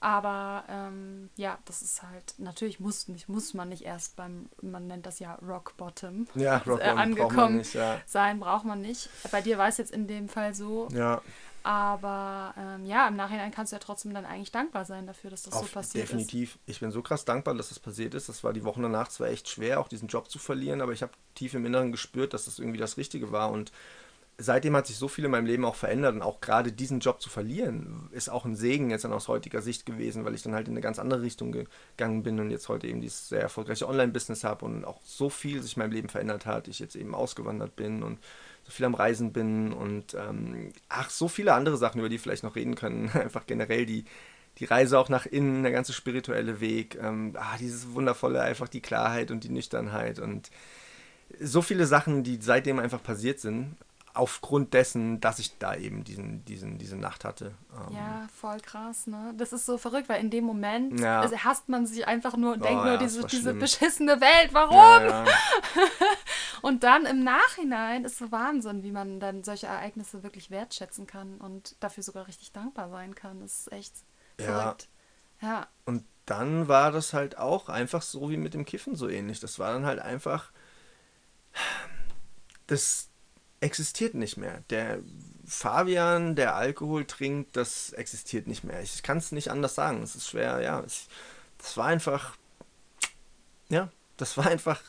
Aber 0.00 0.62
ähm, 0.68 1.28
ja, 1.34 1.58
das 1.64 1.82
ist 1.82 2.04
halt, 2.04 2.34
natürlich 2.38 2.78
muss, 2.78 3.08
nicht, 3.08 3.28
muss 3.28 3.52
man 3.52 3.68
nicht 3.68 3.82
erst 3.82 4.14
beim, 4.14 4.48
man 4.62 4.86
nennt 4.86 5.06
das 5.06 5.18
ja 5.18 5.34
Rock 5.42 5.76
Bottom, 5.76 6.26
ja, 6.36 6.58
Rock 6.58 6.80
äh, 6.84 6.84
angekommen 6.84 7.36
braucht 7.36 7.50
nicht, 7.50 7.74
ja. 7.74 8.00
sein, 8.06 8.38
braucht 8.38 8.64
man 8.64 8.80
nicht. 8.80 9.10
Bei 9.32 9.40
dir 9.40 9.58
war 9.58 9.66
es 9.66 9.76
jetzt 9.78 9.90
in 9.90 10.06
dem 10.06 10.28
Fall 10.28 10.54
so. 10.54 10.86
Ja. 10.92 11.20
Aber 11.62 12.54
ähm, 12.56 12.86
ja, 12.86 13.08
im 13.08 13.16
Nachhinein 13.16 13.50
kannst 13.50 13.72
du 13.72 13.76
ja 13.76 13.80
trotzdem 13.80 14.14
dann 14.14 14.24
eigentlich 14.24 14.52
dankbar 14.52 14.84
sein 14.84 15.06
dafür, 15.06 15.30
dass 15.30 15.42
das 15.42 15.54
Auf, 15.54 15.66
so 15.66 15.72
passiert 15.72 16.04
definitiv. 16.04 16.20
ist. 16.20 16.32
Definitiv. 16.32 16.58
Ich 16.66 16.80
bin 16.80 16.90
so 16.90 17.02
krass 17.02 17.24
dankbar, 17.24 17.54
dass 17.54 17.68
das 17.68 17.78
passiert 17.78 18.14
ist. 18.14 18.28
Das 18.28 18.44
war 18.44 18.52
die 18.52 18.64
Wochen 18.64 18.82
danach 18.82 19.08
zwar 19.08 19.28
echt 19.28 19.48
schwer, 19.48 19.80
auch 19.80 19.88
diesen 19.88 20.08
Job 20.08 20.30
zu 20.30 20.38
verlieren, 20.38 20.80
aber 20.80 20.92
ich 20.92 21.02
habe 21.02 21.12
tief 21.34 21.54
im 21.54 21.66
Inneren 21.66 21.92
gespürt, 21.92 22.32
dass 22.32 22.46
das 22.46 22.58
irgendwie 22.58 22.78
das 22.78 22.96
Richtige 22.96 23.32
war. 23.32 23.50
Und 23.50 23.72
seitdem 24.38 24.76
hat 24.76 24.86
sich 24.86 24.96
so 24.96 25.08
viel 25.08 25.24
in 25.24 25.32
meinem 25.32 25.46
Leben 25.46 25.64
auch 25.64 25.74
verändert. 25.74 26.14
Und 26.14 26.22
auch 26.22 26.40
gerade 26.40 26.72
diesen 26.72 27.00
Job 27.00 27.20
zu 27.20 27.28
verlieren, 27.28 28.08
ist 28.12 28.30
auch 28.30 28.44
ein 28.44 28.56
Segen 28.56 28.90
jetzt 28.90 29.04
dann 29.04 29.12
aus 29.12 29.28
heutiger 29.28 29.60
Sicht 29.60 29.84
gewesen, 29.84 30.24
weil 30.24 30.34
ich 30.34 30.42
dann 30.42 30.54
halt 30.54 30.68
in 30.68 30.74
eine 30.74 30.80
ganz 30.80 30.98
andere 30.98 31.22
Richtung 31.22 31.52
gegangen 31.52 32.22
bin 32.22 32.38
und 32.38 32.50
jetzt 32.50 32.68
heute 32.68 32.86
eben 32.86 33.00
dieses 33.00 33.28
sehr 33.28 33.42
erfolgreiche 33.42 33.88
Online-Business 33.88 34.44
habe 34.44 34.64
und 34.64 34.84
auch 34.84 35.00
so 35.04 35.28
viel 35.28 35.60
sich 35.60 35.76
in 35.76 35.82
meinem 35.82 35.92
Leben 35.92 36.08
verändert 36.08 36.46
hat. 36.46 36.68
Ich 36.68 36.78
jetzt 36.78 36.94
eben 36.94 37.14
ausgewandert 37.14 37.74
bin 37.74 38.02
und 38.02 38.18
so 38.68 38.72
viel 38.72 38.84
am 38.84 38.94
Reisen 38.94 39.32
bin 39.32 39.72
und 39.72 40.12
ähm, 40.12 40.72
ach, 40.90 41.08
so 41.08 41.26
viele 41.26 41.54
andere 41.54 41.78
Sachen, 41.78 42.00
über 42.00 42.10
die 42.10 42.18
vielleicht 42.18 42.42
noch 42.42 42.54
reden 42.54 42.74
können. 42.74 43.08
Einfach 43.14 43.46
generell 43.46 43.86
die, 43.86 44.04
die 44.58 44.66
Reise 44.66 44.98
auch 44.98 45.08
nach 45.08 45.24
innen, 45.24 45.62
der 45.62 45.72
ganze 45.72 45.94
spirituelle 45.94 46.60
Weg, 46.60 46.98
ähm, 47.00 47.34
ah, 47.38 47.56
dieses 47.58 47.94
wundervolle, 47.94 48.42
einfach 48.42 48.68
die 48.68 48.82
Klarheit 48.82 49.30
und 49.30 49.44
die 49.44 49.48
Nüchternheit 49.48 50.18
und 50.18 50.50
so 51.40 51.62
viele 51.62 51.86
Sachen, 51.86 52.24
die 52.24 52.38
seitdem 52.40 52.78
einfach 52.78 53.02
passiert 53.02 53.40
sind. 53.40 53.76
aufgrund 54.14 54.74
dessen, 54.74 55.20
dass 55.20 55.38
ich 55.38 55.58
da 55.58 55.76
eben 55.76 56.02
diesen, 56.02 56.44
diesen, 56.44 56.76
diese 56.76 56.96
Nacht 56.96 57.24
hatte. 57.24 57.52
Ähm 57.72 57.94
ja, 57.94 58.26
voll 58.34 58.58
krass, 58.60 59.06
ne? 59.06 59.32
Das 59.36 59.52
ist 59.52 59.64
so 59.64 59.78
verrückt, 59.78 60.08
weil 60.08 60.20
in 60.20 60.30
dem 60.30 60.44
Moment 60.44 60.98
ja. 60.98 61.20
also 61.20 61.36
hasst 61.36 61.68
man 61.68 61.86
sich 61.86 62.06
einfach 62.06 62.36
nur 62.36 62.54
und 62.54 62.62
oh, 62.62 62.64
denkt 62.64 62.84
ja, 62.84 62.90
nur, 62.90 62.98
diese, 62.98 63.24
diese 63.26 63.54
beschissene 63.54 64.20
Welt, 64.20 64.50
warum? 64.52 64.76
Ja, 65.08 65.24
und 66.62 66.82
dann 66.84 67.06
im 67.06 67.24
Nachhinein 67.24 68.04
ist 68.04 68.18
so 68.18 68.30
Wahnsinn, 68.32 68.82
wie 68.82 68.92
man 68.92 69.20
dann 69.20 69.44
solche 69.44 69.66
Ereignisse 69.66 70.22
wirklich 70.22 70.50
wertschätzen 70.50 71.06
kann 71.06 71.38
und 71.38 71.76
dafür 71.80 72.02
sogar 72.02 72.26
richtig 72.26 72.52
dankbar 72.52 72.90
sein 72.90 73.14
kann. 73.14 73.40
Das 73.40 73.60
ist 73.60 73.72
echt 73.72 73.94
verrückt. 74.38 74.88
Ja. 75.40 75.66
Und 75.84 76.04
dann 76.26 76.68
war 76.68 76.92
das 76.92 77.12
halt 77.12 77.38
auch 77.38 77.68
einfach 77.68 78.02
so 78.02 78.30
wie 78.30 78.36
mit 78.36 78.54
dem 78.54 78.64
Kiffen 78.64 78.96
so 78.96 79.08
ähnlich. 79.08 79.40
Das 79.40 79.58
war 79.58 79.72
dann 79.72 79.86
halt 79.86 80.00
einfach. 80.00 80.52
Das, 82.66 83.08
existiert 83.60 84.14
nicht 84.14 84.36
mehr. 84.36 84.62
Der 84.70 85.00
Fabian, 85.46 86.36
der 86.36 86.54
Alkohol 86.54 87.04
trinkt, 87.06 87.56
das 87.56 87.92
existiert 87.92 88.46
nicht 88.46 88.64
mehr. 88.64 88.80
Ich 88.82 89.02
kann 89.02 89.18
es 89.18 89.32
nicht 89.32 89.50
anders 89.50 89.74
sagen. 89.74 90.02
Es 90.02 90.14
ist 90.14 90.28
schwer, 90.28 90.60
ja. 90.60 90.80
Es, 90.80 91.08
das 91.58 91.76
war 91.76 91.86
einfach, 91.86 92.36
ja, 93.68 93.90
das 94.16 94.36
war 94.36 94.46
einfach 94.46 94.80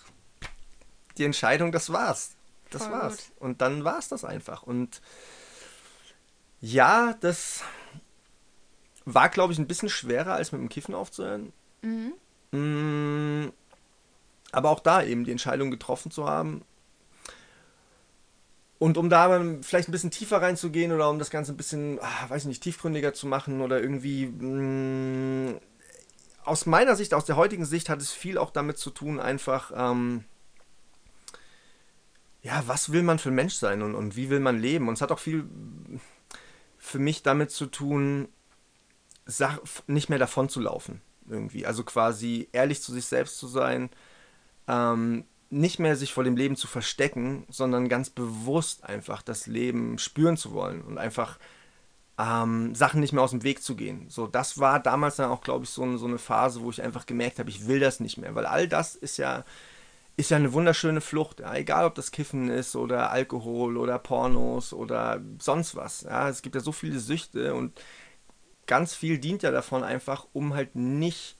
die 1.20 1.26
Entscheidung, 1.26 1.72
das 1.72 1.92
war's. 1.92 2.32
Das 2.70 2.84
Voll 2.84 2.92
war's. 2.94 3.18
Gut. 3.18 3.42
Und 3.42 3.62
dann 3.62 3.84
war 3.84 4.00
es 4.00 4.08
das 4.08 4.24
einfach. 4.24 4.64
Und 4.64 5.02
ja, 6.62 7.16
das 7.22 7.64
war, 9.06 9.30
glaube 9.30 9.54
ich, 9.54 9.60
ein 9.60 9.68
bisschen 9.68 9.90
schwerer, 9.90 10.34
als 10.34 10.52
mit 10.52 10.62
dem 10.62 10.70
Kiffen 10.70 10.96
aufzuhören. 10.96 11.54
Mhm. 11.82 12.14
Mm, 12.52 13.52
aber 14.52 14.70
auch 14.70 14.80
da 14.80 15.04
eben 15.04 15.26
die 15.26 15.32
Entscheidung 15.32 15.72
getroffen 15.72 16.12
zu 16.12 16.28
haben, 16.28 16.64
und 18.80 18.98
um 18.98 19.10
da 19.10 19.28
vielleicht 19.62 19.90
ein 19.90 19.92
bisschen 19.92 20.10
tiefer 20.10 20.42
reinzugehen 20.42 20.94
oder 20.94 21.10
um 21.10 21.20
das 21.20 21.30
Ganze 21.30 21.52
ein 21.52 21.58
bisschen, 21.58 22.00
ach, 22.02 22.30
weiß 22.30 22.46
nicht, 22.46 22.64
tiefgründiger 22.64 23.14
zu 23.14 23.28
machen 23.28 23.60
oder 23.60 23.82
irgendwie, 23.82 24.26
mh, 24.28 25.52
mm, 25.52 25.60
aus 26.46 26.66
meiner 26.66 26.96
Sicht, 26.96 27.14
aus 27.14 27.26
der 27.26 27.36
heutigen 27.36 27.66
Sicht 27.66 27.90
hat 27.90 28.02
es 28.02 28.14
viel 28.14 28.38
auch 28.38 28.52
damit 28.52 28.78
zu 28.78 28.90
tun, 28.90 29.20
einfach, 29.20 29.74
ähm, 29.76 30.24
ja, 32.42 32.64
was 32.68 32.92
will 32.92 33.04
man 33.04 33.20
für 33.20 33.30
ein 33.30 33.36
Mensch 33.36 33.56
sein 33.56 33.82
und, 33.82 33.96
und 33.96 34.16
wie 34.16 34.30
will 34.30 34.40
man 34.40 34.60
leben? 34.60 34.88
Und 34.88 34.94
es 34.94 35.02
hat 35.02 35.12
auch 35.12 35.20
viel 35.20 35.46
für 36.78 37.00
mich 37.00 37.24
damit 37.24 37.52
zu 37.52 37.66
tun, 37.66 38.30
Sach 39.32 39.60
nicht 39.86 40.10
mehr 40.10 40.18
davon 40.18 40.50
zu 40.50 40.60
laufen, 40.60 41.02
irgendwie. 41.30 41.68
Also 41.68 41.84
quasi 41.84 42.50
ehrlich 42.52 42.82
zu 42.82 42.92
sich 42.92 43.06
selbst 43.06 43.38
zu 43.38 43.46
sein, 43.46 43.92
ähm, 44.68 45.24
nicht 45.52 45.78
mehr 45.78 45.96
sich 45.96 46.14
vor 46.14 46.24
dem 46.24 46.36
Leben 46.36 46.56
zu 46.56 46.66
verstecken, 46.66 47.46
sondern 47.48 47.90
ganz 47.90 48.10
bewusst 48.10 48.84
einfach 48.86 49.22
das 49.22 49.46
Leben 49.46 50.00
spüren 50.00 50.36
zu 50.36 50.52
wollen 50.54 50.82
und 50.82 50.98
einfach 50.98 51.38
ähm, 52.18 52.74
Sachen 52.74 53.02
nicht 53.02 53.14
mehr 53.14 53.22
aus 53.22 53.30
dem 53.30 53.44
Weg 53.44 53.62
zu 53.62 53.76
gehen. 53.76 54.10
So, 54.10 54.26
das 54.26 54.58
war 54.58 54.80
damals 54.80 55.18
dann 55.18 55.30
auch, 55.30 55.42
glaube 55.42 55.66
ich, 55.66 55.70
so, 55.70 55.98
so 55.98 56.08
eine 56.08 56.18
Phase, 56.18 56.62
wo 56.62 56.72
ich 56.72 56.82
einfach 56.82 57.06
gemerkt 57.06 57.38
habe, 57.38 57.52
ich 57.52 57.68
will 57.68 57.80
das 57.80 58.00
nicht 58.00 58.18
mehr, 58.18 58.34
weil 58.34 58.48
all 58.48 58.68
das 58.68 58.96
ist 58.96 59.18
ja 59.18 59.46
ist 60.20 60.32
ja 60.32 60.38
eine 60.38 60.52
wunderschöne 60.52 61.00
Flucht, 61.00 61.40
ja, 61.40 61.56
egal 61.56 61.86
ob 61.86 61.96
das 61.96 62.12
Kiffen 62.12 62.50
ist 62.50 62.76
oder 62.76 63.10
Alkohol 63.10 63.78
oder 63.78 63.98
Pornos 63.98 64.74
oder 64.74 65.22
sonst 65.40 65.78
was. 65.78 66.02
Ja, 66.02 66.28
es 66.28 66.42
gibt 66.42 66.56
ja 66.56 66.62
so 66.62 66.74
viele 66.74 67.00
Süchte 67.00 67.56
und 67.56 67.80
ganz 68.68 68.94
viel 68.94 69.18
dient 69.18 69.44
ja 69.44 69.52
davon 69.52 69.82
einfach, 69.82 70.28
um 70.34 70.54
halt 70.54 70.76
nicht 70.76 71.38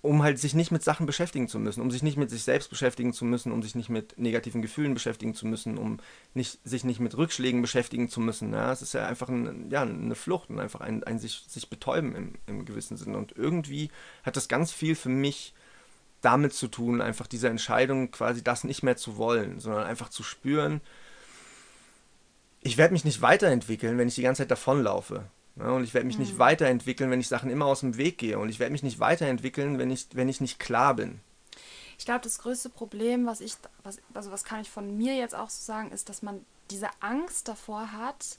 um 0.00 0.22
halt 0.22 0.38
sich 0.38 0.54
nicht 0.54 0.70
mit 0.70 0.82
Sachen 0.84 1.06
beschäftigen 1.06 1.48
zu 1.48 1.58
müssen, 1.58 1.80
um 1.80 1.90
sich 1.90 2.02
nicht 2.02 2.16
mit 2.16 2.30
sich 2.30 2.42
selbst 2.44 2.70
beschäftigen 2.70 3.12
zu 3.12 3.24
müssen, 3.24 3.50
um 3.52 3.62
sich 3.62 3.74
nicht 3.74 3.88
mit 3.88 4.18
negativen 4.18 4.62
Gefühlen 4.62 4.94
beschäftigen 4.94 5.34
zu 5.34 5.46
müssen, 5.46 5.78
um 5.78 5.98
nicht, 6.34 6.60
sich 6.64 6.84
nicht 6.84 7.00
mit 7.00 7.16
Rückschlägen 7.16 7.60
beschäftigen 7.60 8.08
zu 8.08 8.20
müssen. 8.20 8.52
Ja, 8.52 8.72
es 8.72 8.82
ist 8.82 8.94
ja 8.94 9.06
einfach 9.06 9.28
ein, 9.28 9.68
ja, 9.70 9.82
eine 9.82 10.14
Flucht 10.14 10.50
und 10.50 10.60
einfach 10.60 10.80
ein, 10.80 11.04
ein 11.04 11.18
sich, 11.18 11.44
sich 11.48 11.70
betäuben 11.70 12.14
im, 12.14 12.34
im 12.46 12.64
gewissen 12.64 12.96
Sinne. 12.96 13.18
Und 13.18 13.32
irgendwie 13.36 13.90
hat 14.24 14.36
das 14.36 14.48
ganz 14.48 14.72
viel 14.72 14.94
für 14.94 15.10
mich 15.10 15.54
damit 16.20 16.52
zu 16.52 16.68
tun, 16.68 17.00
einfach 17.00 17.26
diese 17.26 17.48
Entscheidung 17.48 18.10
quasi 18.10 18.42
das 18.42 18.64
nicht 18.64 18.82
mehr 18.82 18.96
zu 18.96 19.16
wollen, 19.16 19.60
sondern 19.60 19.86
einfach 19.86 20.08
zu 20.08 20.22
spüren, 20.22 20.80
ich 22.60 22.76
werde 22.76 22.92
mich 22.92 23.04
nicht 23.04 23.22
weiterentwickeln, 23.22 23.98
wenn 23.98 24.08
ich 24.08 24.16
die 24.16 24.22
ganze 24.22 24.42
Zeit 24.42 24.50
davonlaufe. 24.50 25.24
Ja, 25.56 25.70
und 25.70 25.84
ich 25.84 25.94
werde 25.94 26.06
mich 26.06 26.16
mhm. 26.16 26.24
nicht 26.24 26.38
weiterentwickeln, 26.38 27.10
wenn 27.10 27.20
ich 27.20 27.28
Sachen 27.28 27.50
immer 27.50 27.66
aus 27.66 27.80
dem 27.80 27.96
Weg 27.96 28.18
gehe. 28.18 28.38
Und 28.38 28.48
ich 28.48 28.58
werde 28.58 28.72
mich 28.72 28.82
nicht 28.82 29.00
weiterentwickeln, 29.00 29.78
wenn 29.78 29.90
ich, 29.90 30.06
wenn 30.12 30.28
ich 30.28 30.40
nicht 30.40 30.58
klar 30.58 30.94
bin. 30.94 31.20
Ich 31.98 32.04
glaube, 32.04 32.20
das 32.22 32.38
größte 32.38 32.68
Problem, 32.68 33.26
was 33.26 33.40
ich, 33.40 33.54
was, 33.82 33.98
also 34.14 34.30
was 34.30 34.44
kann 34.44 34.60
ich 34.60 34.70
von 34.70 34.96
mir 34.96 35.16
jetzt 35.16 35.34
auch 35.34 35.50
so 35.50 35.64
sagen, 35.64 35.90
ist, 35.90 36.08
dass 36.08 36.22
man 36.22 36.44
diese 36.70 36.88
Angst 37.00 37.48
davor 37.48 37.92
hat, 37.92 38.38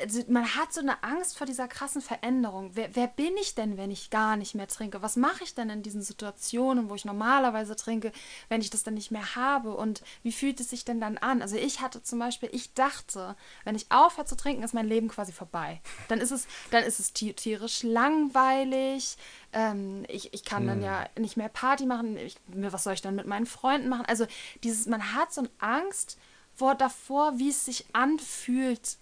also 0.00 0.22
man 0.28 0.54
hat 0.54 0.72
so 0.72 0.80
eine 0.80 1.02
Angst 1.02 1.36
vor 1.36 1.46
dieser 1.46 1.66
krassen 1.66 2.00
Veränderung. 2.00 2.70
Wer, 2.74 2.94
wer 2.94 3.08
bin 3.08 3.36
ich 3.36 3.54
denn, 3.54 3.76
wenn 3.76 3.90
ich 3.90 4.10
gar 4.10 4.36
nicht 4.36 4.54
mehr 4.54 4.68
trinke? 4.68 5.02
Was 5.02 5.16
mache 5.16 5.42
ich 5.42 5.54
denn 5.54 5.70
in 5.70 5.82
diesen 5.82 6.02
Situationen, 6.02 6.88
wo 6.88 6.94
ich 6.94 7.04
normalerweise 7.04 7.74
trinke, 7.74 8.12
wenn 8.48 8.60
ich 8.60 8.70
das 8.70 8.84
dann 8.84 8.94
nicht 8.94 9.10
mehr 9.10 9.34
habe? 9.34 9.74
Und 9.74 10.02
wie 10.22 10.32
fühlt 10.32 10.60
es 10.60 10.70
sich 10.70 10.84
denn 10.84 11.00
dann 11.00 11.18
an? 11.18 11.42
Also 11.42 11.56
ich 11.56 11.80
hatte 11.80 12.02
zum 12.02 12.20
Beispiel, 12.20 12.48
ich 12.52 12.74
dachte, 12.74 13.34
wenn 13.64 13.74
ich 13.74 13.90
aufhöre 13.90 14.26
zu 14.26 14.36
trinken, 14.36 14.62
ist 14.62 14.74
mein 14.74 14.86
Leben 14.86 15.08
quasi 15.08 15.32
vorbei. 15.32 15.80
Dann 16.08 16.20
ist 16.20 16.30
es, 16.30 16.46
dann 16.70 16.84
ist 16.84 17.00
es 17.00 17.12
tierisch 17.12 17.82
langweilig. 17.82 19.16
Ähm, 19.52 20.04
ich, 20.08 20.32
ich 20.32 20.44
kann 20.44 20.62
hm. 20.62 20.68
dann 20.68 20.82
ja 20.82 21.06
nicht 21.18 21.36
mehr 21.36 21.48
Party 21.48 21.86
machen. 21.86 22.16
Ich, 22.16 22.36
was 22.46 22.84
soll 22.84 22.94
ich 22.94 23.02
dann 23.02 23.16
mit 23.16 23.26
meinen 23.26 23.46
Freunden 23.46 23.88
machen? 23.88 24.06
Also 24.06 24.26
dieses, 24.62 24.86
man 24.86 25.14
hat 25.14 25.32
so 25.32 25.40
eine 25.40 25.50
Angst 25.58 26.18
vor 26.54 26.74
davor, 26.74 27.38
wie 27.38 27.50
es 27.50 27.64
sich 27.64 27.86
anfühlt, 27.92 28.98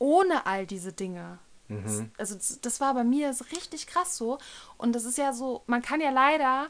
ohne 0.00 0.46
all 0.46 0.66
diese 0.66 0.92
Dinge. 0.92 1.38
Mhm. 1.68 2.10
Also 2.18 2.36
das 2.62 2.80
war 2.80 2.94
bei 2.94 3.04
mir 3.04 3.32
so 3.32 3.44
richtig 3.44 3.86
krass 3.86 4.16
so. 4.16 4.38
Und 4.76 4.94
das 4.94 5.04
ist 5.04 5.18
ja 5.18 5.32
so, 5.32 5.62
man 5.66 5.82
kann 5.82 6.00
ja 6.00 6.10
leider 6.10 6.68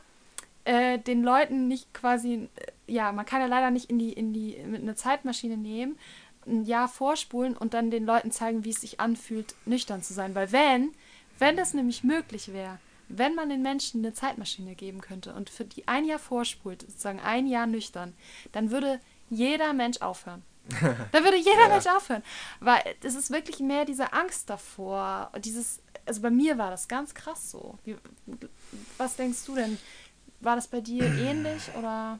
äh, 0.64 0.98
den 0.98 1.22
Leuten 1.22 1.68
nicht 1.68 1.94
quasi, 1.94 2.50
äh, 2.56 2.92
ja, 2.92 3.12
man 3.12 3.24
kann 3.24 3.40
ja 3.40 3.46
leider 3.46 3.70
nicht 3.70 3.88
in 3.88 3.98
die, 3.98 4.12
in 4.12 4.34
die, 4.34 4.62
mit 4.66 4.82
einer 4.82 4.96
Zeitmaschine 4.96 5.56
nehmen, 5.56 5.98
ein 6.46 6.64
Jahr 6.64 6.88
vorspulen 6.88 7.56
und 7.56 7.72
dann 7.72 7.90
den 7.90 8.04
Leuten 8.04 8.30
zeigen, 8.30 8.64
wie 8.64 8.70
es 8.70 8.80
sich 8.80 9.00
anfühlt, 9.00 9.54
nüchtern 9.64 10.02
zu 10.02 10.12
sein. 10.12 10.34
Weil 10.34 10.52
wenn, 10.52 10.92
wenn 11.38 11.56
das 11.56 11.72
nämlich 11.72 12.04
möglich 12.04 12.52
wäre, 12.52 12.78
wenn 13.08 13.34
man 13.34 13.48
den 13.48 13.62
Menschen 13.62 14.04
eine 14.04 14.12
Zeitmaschine 14.12 14.74
geben 14.74 15.00
könnte 15.00 15.34
und 15.34 15.50
für 15.50 15.64
die 15.64 15.88
ein 15.88 16.04
Jahr 16.04 16.18
vorspult, 16.18 16.82
sozusagen 16.82 17.20
ein 17.20 17.46
Jahr 17.46 17.66
nüchtern, 17.66 18.14
dann 18.52 18.70
würde 18.70 19.00
jeder 19.30 19.72
Mensch 19.72 20.00
aufhören. 20.00 20.42
Da 21.12 21.24
würde 21.24 21.36
jeder 21.36 21.62
ja. 21.62 21.68
Mensch 21.68 21.86
aufhören. 21.86 22.22
Weil 22.60 22.82
es 23.02 23.14
ist 23.14 23.30
wirklich 23.30 23.60
mehr 23.60 23.84
diese 23.84 24.12
Angst 24.12 24.50
davor. 24.50 25.30
Dieses, 25.38 25.80
also 26.06 26.20
bei 26.22 26.30
mir 26.30 26.58
war 26.58 26.70
das 26.70 26.88
ganz 26.88 27.14
krass 27.14 27.50
so. 27.50 27.78
Wie, 27.84 27.96
was 28.98 29.16
denkst 29.16 29.44
du 29.46 29.54
denn? 29.54 29.78
War 30.40 30.56
das 30.56 30.68
bei 30.68 30.80
dir 30.80 31.04
ähnlich 31.18 31.62
oder? 31.76 32.18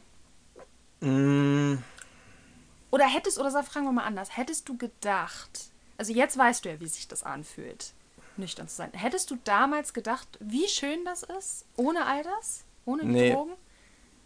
Mm. 1.01 1.79
Oder 2.91 3.07
hättest, 3.07 3.39
oder 3.39 3.51
sag, 3.51 3.67
fragen 3.67 3.87
wir 3.87 3.93
mal 3.93 4.05
anders, 4.05 4.37
hättest 4.37 4.69
du 4.69 4.77
gedacht, 4.77 5.71
also 5.97 6.13
jetzt 6.13 6.37
weißt 6.37 6.65
du 6.65 6.71
ja, 6.71 6.81
wie 6.81 6.89
sich 6.89 7.07
das 7.07 7.23
anfühlt, 7.23 7.93
nüchtern 8.37 8.69
zu 8.69 8.77
sein. 8.77 8.91
Hättest 8.93 9.31
du 9.31 9.39
damals 9.45 9.95
gedacht, 9.95 10.27
wie 10.41 10.67
schön 10.67 11.05
das 11.05 11.23
ist, 11.23 11.67
ohne 11.77 12.05
all 12.07 12.25
das? 12.25 12.65
Ohne 12.85 13.03
die 13.03 13.09
nee. 13.09 13.33
Drogen? 13.33 13.53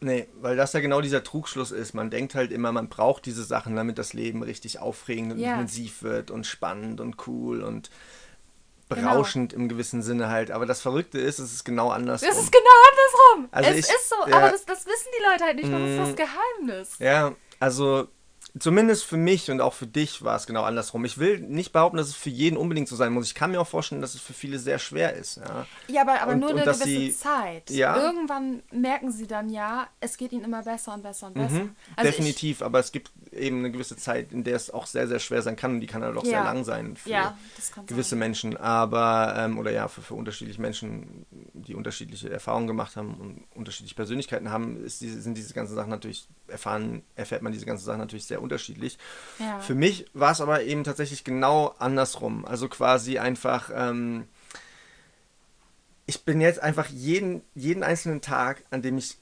Nee, 0.04 0.28
weil 0.34 0.54
das 0.54 0.74
ja 0.74 0.80
genau 0.80 1.00
dieser 1.00 1.24
Trugschluss 1.24 1.70
ist. 1.70 1.94
Man 1.94 2.10
denkt 2.10 2.34
halt 2.34 2.52
immer, 2.52 2.72
man 2.72 2.90
braucht 2.90 3.24
diese 3.24 3.42
Sachen, 3.42 3.74
damit 3.74 3.96
das 3.96 4.12
Leben 4.12 4.42
richtig 4.42 4.78
aufregend 4.78 5.32
und 5.32 5.38
ja. 5.38 5.52
intensiv 5.52 6.02
wird 6.02 6.30
und 6.30 6.46
spannend 6.46 7.00
und 7.00 7.26
cool 7.26 7.62
und 7.62 7.88
genau. 8.90 9.08
berauschend 9.08 9.52
genau. 9.52 9.62
im 9.62 9.68
gewissen 9.70 10.02
Sinne 10.02 10.28
halt. 10.28 10.50
Aber 10.50 10.66
das 10.66 10.82
Verrückte 10.82 11.18
ist, 11.18 11.38
es 11.38 11.54
ist 11.54 11.64
genau 11.64 11.88
andersrum. 11.88 12.28
Es 12.30 12.36
ist 12.36 12.52
genau 12.52 12.68
andersrum. 12.90 13.48
Also 13.50 13.70
es 13.70 13.76
ich, 13.78 13.94
ist 13.94 14.10
so, 14.10 14.28
ja, 14.28 14.36
aber 14.36 14.50
das, 14.50 14.66
das, 14.66 14.84
wissen 14.84 15.08
die 15.18 15.24
Leute 15.24 15.44
halt 15.44 15.56
nicht. 15.56 15.72
Das 15.72 15.80
ist 15.80 15.98
das 15.98 16.10
mm. 16.10 16.16
Geheimnis. 16.16 16.98
Ja, 16.98 17.34
also 17.58 18.08
zumindest 18.58 19.04
für 19.04 19.16
mich 19.16 19.50
und 19.50 19.60
auch 19.60 19.74
für 19.74 19.86
dich 19.86 20.22
war 20.22 20.36
es 20.36 20.46
genau 20.46 20.62
andersrum. 20.62 21.04
Ich 21.04 21.18
will 21.18 21.40
nicht 21.40 21.72
behaupten, 21.72 21.96
dass 21.96 22.08
es 22.08 22.14
für 22.14 22.30
jeden 22.30 22.56
unbedingt 22.56 22.88
so 22.88 22.94
sein 22.94 23.12
muss. 23.12 23.26
Ich 23.26 23.34
kann 23.34 23.50
mir 23.50 23.60
auch 23.60 23.66
vorstellen, 23.66 24.00
dass 24.00 24.14
es 24.14 24.20
für 24.20 24.32
viele 24.32 24.58
sehr 24.58 24.78
schwer 24.78 25.14
ist. 25.14 25.36
Ja, 25.36 25.66
ja 25.88 26.02
aber, 26.02 26.20
aber 26.20 26.32
und, 26.32 26.40
nur 26.40 26.50
eine 26.50 26.62
gewisse 26.62 26.84
sie, 26.84 27.16
Zeit. 27.16 27.70
Ja, 27.70 27.96
Irgendwann 27.96 28.62
merken 28.70 29.10
sie 29.10 29.26
dann 29.26 29.50
ja, 29.50 29.88
es 30.00 30.16
geht 30.16 30.32
ihnen 30.32 30.44
immer 30.44 30.62
besser 30.62 30.94
und 30.94 31.02
besser 31.02 31.26
und 31.28 31.34
besser. 31.34 31.54
Mhm, 31.54 31.76
also 31.96 32.10
definitiv, 32.10 32.58
ich, 32.58 32.64
aber 32.64 32.78
es 32.78 32.92
gibt 32.92 33.10
eben 33.32 33.58
eine 33.58 33.72
gewisse 33.72 33.96
Zeit, 33.96 34.32
in 34.32 34.44
der 34.44 34.54
es 34.54 34.70
auch 34.70 34.86
sehr, 34.86 35.08
sehr 35.08 35.18
schwer 35.18 35.42
sein 35.42 35.56
kann 35.56 35.72
und 35.72 35.80
die 35.80 35.88
kann 35.88 36.04
halt 36.04 36.16
auch 36.16 36.24
ja. 36.24 36.30
sehr 36.30 36.44
lang 36.44 36.64
sein 36.64 36.96
für 36.96 37.10
ja, 37.10 37.36
gewisse 37.86 38.10
sein. 38.10 38.18
Menschen. 38.20 38.56
Aber, 38.56 39.34
ähm, 39.36 39.58
oder 39.58 39.72
ja, 39.72 39.88
für, 39.88 40.02
für 40.02 40.14
unterschiedliche 40.14 40.60
Menschen, 40.60 41.26
die 41.54 41.74
unterschiedliche 41.74 42.30
Erfahrungen 42.30 42.68
gemacht 42.68 42.94
haben 42.94 43.14
und 43.14 43.44
unterschiedliche 43.56 43.96
Persönlichkeiten 43.96 44.50
haben, 44.50 44.84
diese, 44.84 45.20
sind 45.20 45.36
diese 45.36 45.54
ganzen 45.54 45.74
Sachen 45.74 45.90
natürlich, 45.90 46.28
erfahren, 46.46 47.02
erfährt 47.16 47.42
man 47.42 47.52
diese 47.52 47.66
ganzen 47.66 47.84
Sachen 47.84 47.98
natürlich 47.98 48.26
sehr 48.26 48.43
unterschiedlich. 48.44 48.98
Ja. 49.38 49.58
Für 49.60 49.74
mich 49.74 50.06
war 50.14 50.32
es 50.32 50.40
aber 50.40 50.62
eben 50.62 50.84
tatsächlich 50.84 51.24
genau 51.24 51.74
andersrum. 51.78 52.44
Also 52.44 52.68
quasi 52.68 53.18
einfach, 53.18 53.70
ähm, 53.74 54.28
ich 56.06 56.24
bin 56.24 56.40
jetzt 56.40 56.62
einfach 56.62 56.88
jeden, 56.88 57.42
jeden 57.54 57.82
einzelnen 57.82 58.20
Tag, 58.20 58.64
an 58.70 58.82
dem 58.82 58.98
ich, 58.98 59.18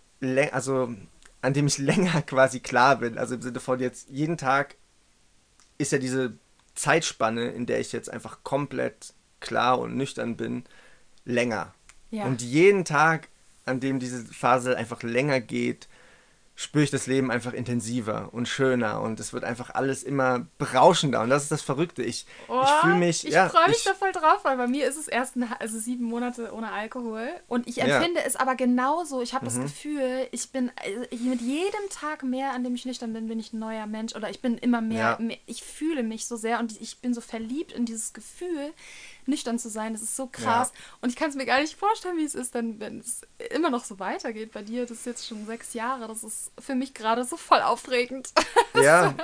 also 0.52 0.94
an 1.40 1.54
dem 1.54 1.66
ich 1.66 1.78
länger 1.78 2.22
quasi 2.22 2.60
klar 2.60 2.96
bin, 2.96 3.18
also 3.18 3.34
im 3.34 3.42
Sinne 3.42 3.60
von 3.60 3.80
jetzt 3.80 4.10
jeden 4.10 4.36
Tag 4.36 4.76
ist 5.78 5.92
ja 5.92 5.98
diese 5.98 6.34
Zeitspanne, 6.74 7.50
in 7.50 7.66
der 7.66 7.80
ich 7.80 7.92
jetzt 7.92 8.10
einfach 8.10 8.38
komplett 8.42 9.14
klar 9.40 9.78
und 9.78 9.96
nüchtern 9.96 10.36
bin, 10.36 10.64
länger. 11.24 11.74
Ja. 12.10 12.24
Und 12.24 12.42
jeden 12.42 12.84
Tag, 12.84 13.28
an 13.64 13.80
dem 13.80 13.98
diese 13.98 14.24
Phase 14.24 14.76
einfach 14.76 15.02
länger 15.02 15.40
geht, 15.40 15.88
spüre 16.54 16.84
ich 16.84 16.90
das 16.90 17.06
Leben 17.06 17.30
einfach 17.30 17.54
intensiver 17.54 18.28
und 18.32 18.46
schöner 18.46 19.00
und 19.00 19.18
es 19.20 19.32
wird 19.32 19.42
einfach 19.42 19.70
alles 19.70 20.02
immer 20.02 20.46
berauschender 20.58 21.22
und 21.22 21.30
das 21.30 21.44
ist 21.44 21.52
das 21.52 21.62
Verrückte. 21.62 22.02
Ich, 22.02 22.26
oh, 22.48 22.62
ich 22.62 22.70
fühle 22.82 22.96
mich. 22.96 23.26
Ich 23.26 23.32
ja, 23.32 23.48
freue 23.48 23.68
mich 23.68 23.78
ich, 23.78 23.84
da 23.84 23.94
voll 23.94 24.12
drauf, 24.12 24.40
weil 24.44 24.58
bei 24.58 24.66
mir 24.66 24.86
ist 24.86 24.96
es 24.96 25.08
erst 25.08 25.36
eine, 25.36 25.60
also 25.60 25.78
sieben 25.78 26.04
Monate 26.04 26.52
ohne 26.52 26.70
Alkohol 26.70 27.26
und 27.48 27.66
ich 27.66 27.80
empfinde 27.80 28.20
ja. 28.20 28.26
es 28.26 28.36
aber 28.36 28.54
genauso. 28.54 29.22
Ich 29.22 29.32
habe 29.32 29.46
mhm. 29.46 29.48
das 29.48 29.60
Gefühl, 29.60 30.28
ich 30.30 30.50
bin 30.50 30.70
also 30.76 31.06
ich, 31.10 31.20
mit 31.20 31.40
jedem 31.40 31.88
Tag 31.90 32.22
mehr, 32.22 32.52
an 32.52 32.64
dem 32.64 32.74
ich 32.74 32.84
nüchtern 32.84 33.12
bin, 33.14 33.28
bin 33.28 33.40
ich 33.40 33.52
ein 33.52 33.58
neuer 33.58 33.86
Mensch 33.86 34.14
oder 34.14 34.28
ich 34.28 34.42
bin 34.42 34.58
immer 34.58 34.82
mehr, 34.82 35.16
ja. 35.18 35.24
mehr 35.24 35.38
ich 35.46 35.62
fühle 35.62 36.02
mich 36.02 36.26
so 36.26 36.36
sehr 36.36 36.58
und 36.58 36.78
ich 36.80 36.98
bin 36.98 37.14
so 37.14 37.22
verliebt 37.22 37.72
in 37.72 37.86
dieses 37.86 38.12
Gefühl, 38.12 38.72
nüchtern 39.26 39.58
zu 39.58 39.68
sein. 39.68 39.92
Das 39.92 40.02
ist 40.02 40.16
so 40.16 40.26
krass. 40.26 40.72
Ja. 40.74 40.80
Und 41.00 41.10
ich 41.10 41.16
kann 41.16 41.30
es 41.30 41.36
mir 41.36 41.46
gar 41.46 41.60
nicht 41.60 41.78
vorstellen, 41.78 42.16
wie 42.16 42.24
es 42.24 42.34
ist, 42.34 42.54
denn, 42.54 42.80
wenn 42.80 43.00
es 43.00 43.22
immer 43.50 43.70
noch 43.70 43.84
so 43.84 43.98
weitergeht 43.98 44.52
bei 44.52 44.62
dir. 44.62 44.82
Das 44.86 44.98
ist 44.98 45.06
jetzt 45.06 45.26
schon 45.26 45.46
sechs 45.46 45.74
Jahre. 45.74 46.08
Das 46.08 46.24
ist 46.24 46.52
für 46.58 46.74
mich 46.74 46.94
gerade 46.94 47.24
so 47.24 47.36
voll 47.36 47.60
aufregend. 47.60 48.30
Ja, 48.82 49.14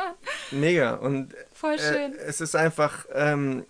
mega. 0.51 0.97
Und 0.97 1.35
voll 1.55 1.75
äh, 1.75 1.79
schön. 1.79 2.13
Äh, 2.13 2.19
es 2.19 2.43
ist 2.43 2.55
einfach, 2.55 3.07
ähm, 3.15 3.65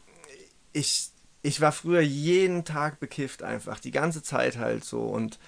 ich, 0.72 1.10
ich 1.42 1.60
war 1.60 1.70
früher 1.70 2.00
jeden 2.00 2.64
Tag 2.64 2.98
bekifft 2.98 3.44
einfach, 3.44 3.78
die 3.78 3.92
ganze 3.92 4.22
Zeit 4.22 4.58
halt 4.58 4.84
so. 4.84 5.02
Und 5.02 5.38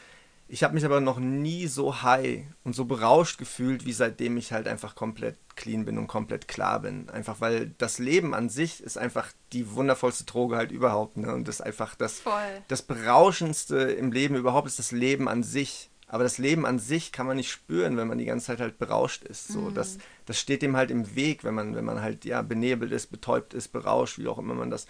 ich 0.47 0.63
habe 0.63 0.75
mich 0.75 0.85
aber 0.85 1.01
noch 1.01 1.19
nie 1.19 1.67
so 1.67 2.03
high 2.03 2.45
und 2.65 2.75
so 2.75 2.85
berauscht 2.85 3.39
gefühlt, 3.39 3.87
wie 3.87 3.93
seitdem 3.93 4.37
ich 4.37 4.53
halt 4.53 4.67
einfach 4.67 4.95
komplett 4.95 5.37
clean 5.61 5.85
bin 5.85 5.99
und 5.99 6.07
komplett 6.07 6.49
klar 6.49 6.81
bin. 6.81 7.09
Einfach 7.11 7.41
weil 7.41 7.73
das 7.79 7.99
Leben 7.99 8.35
an 8.35 8.49
sich 8.49 8.83
ist 8.83 8.97
einfach 8.97 9.31
die 9.53 9.73
wundervollste 9.75 10.25
Droge 10.25 10.57
halt 10.57 10.73
überhaupt. 10.73 11.19
Ne? 11.19 11.33
Und 11.33 11.47
das 11.47 11.57
ist 11.57 11.61
einfach 11.61 11.95
das, 11.95 12.21
Voll. 12.21 12.33
das 12.69 12.83
Berauschendste 12.83 13.77
im 13.77 14.11
Leben 14.11 14.35
überhaupt 14.35 14.67
ist 14.67 14.79
das 14.79 14.91
Leben 14.91 15.29
an 15.29 15.43
sich. 15.43 15.91
Aber 16.09 16.25
das 16.25 16.39
Leben 16.39 16.67
an 16.67 16.81
sich 16.81 17.13
kann 17.13 17.27
man 17.27 17.37
nicht 17.37 17.53
spüren, 17.53 17.97
wenn 17.97 18.09
man 18.09 18.19
die 18.19 18.25
ganze 18.25 18.47
Zeit 18.47 18.61
halt 18.61 18.79
berauscht 18.79 19.23
ist. 19.23 19.47
So, 19.47 19.61
mm. 19.61 19.75
das, 19.75 19.99
das 20.27 20.41
steht 20.41 20.63
dem 20.63 20.77
halt 20.77 20.91
im 20.91 21.15
Weg, 21.15 21.45
wenn 21.45 21.55
man, 21.55 21.77
wenn 21.77 21.85
man 21.85 22.03
halt 22.03 22.25
ja 22.25 22.43
benebelt 22.43 22.91
ist, 22.91 23.13
betäubt 23.13 23.55
ist, 23.55 23.69
berauscht, 23.69 24.19
wie 24.19 24.27
auch 24.27 24.39
immer 24.39 24.55
man 24.55 24.71
das 24.71 24.87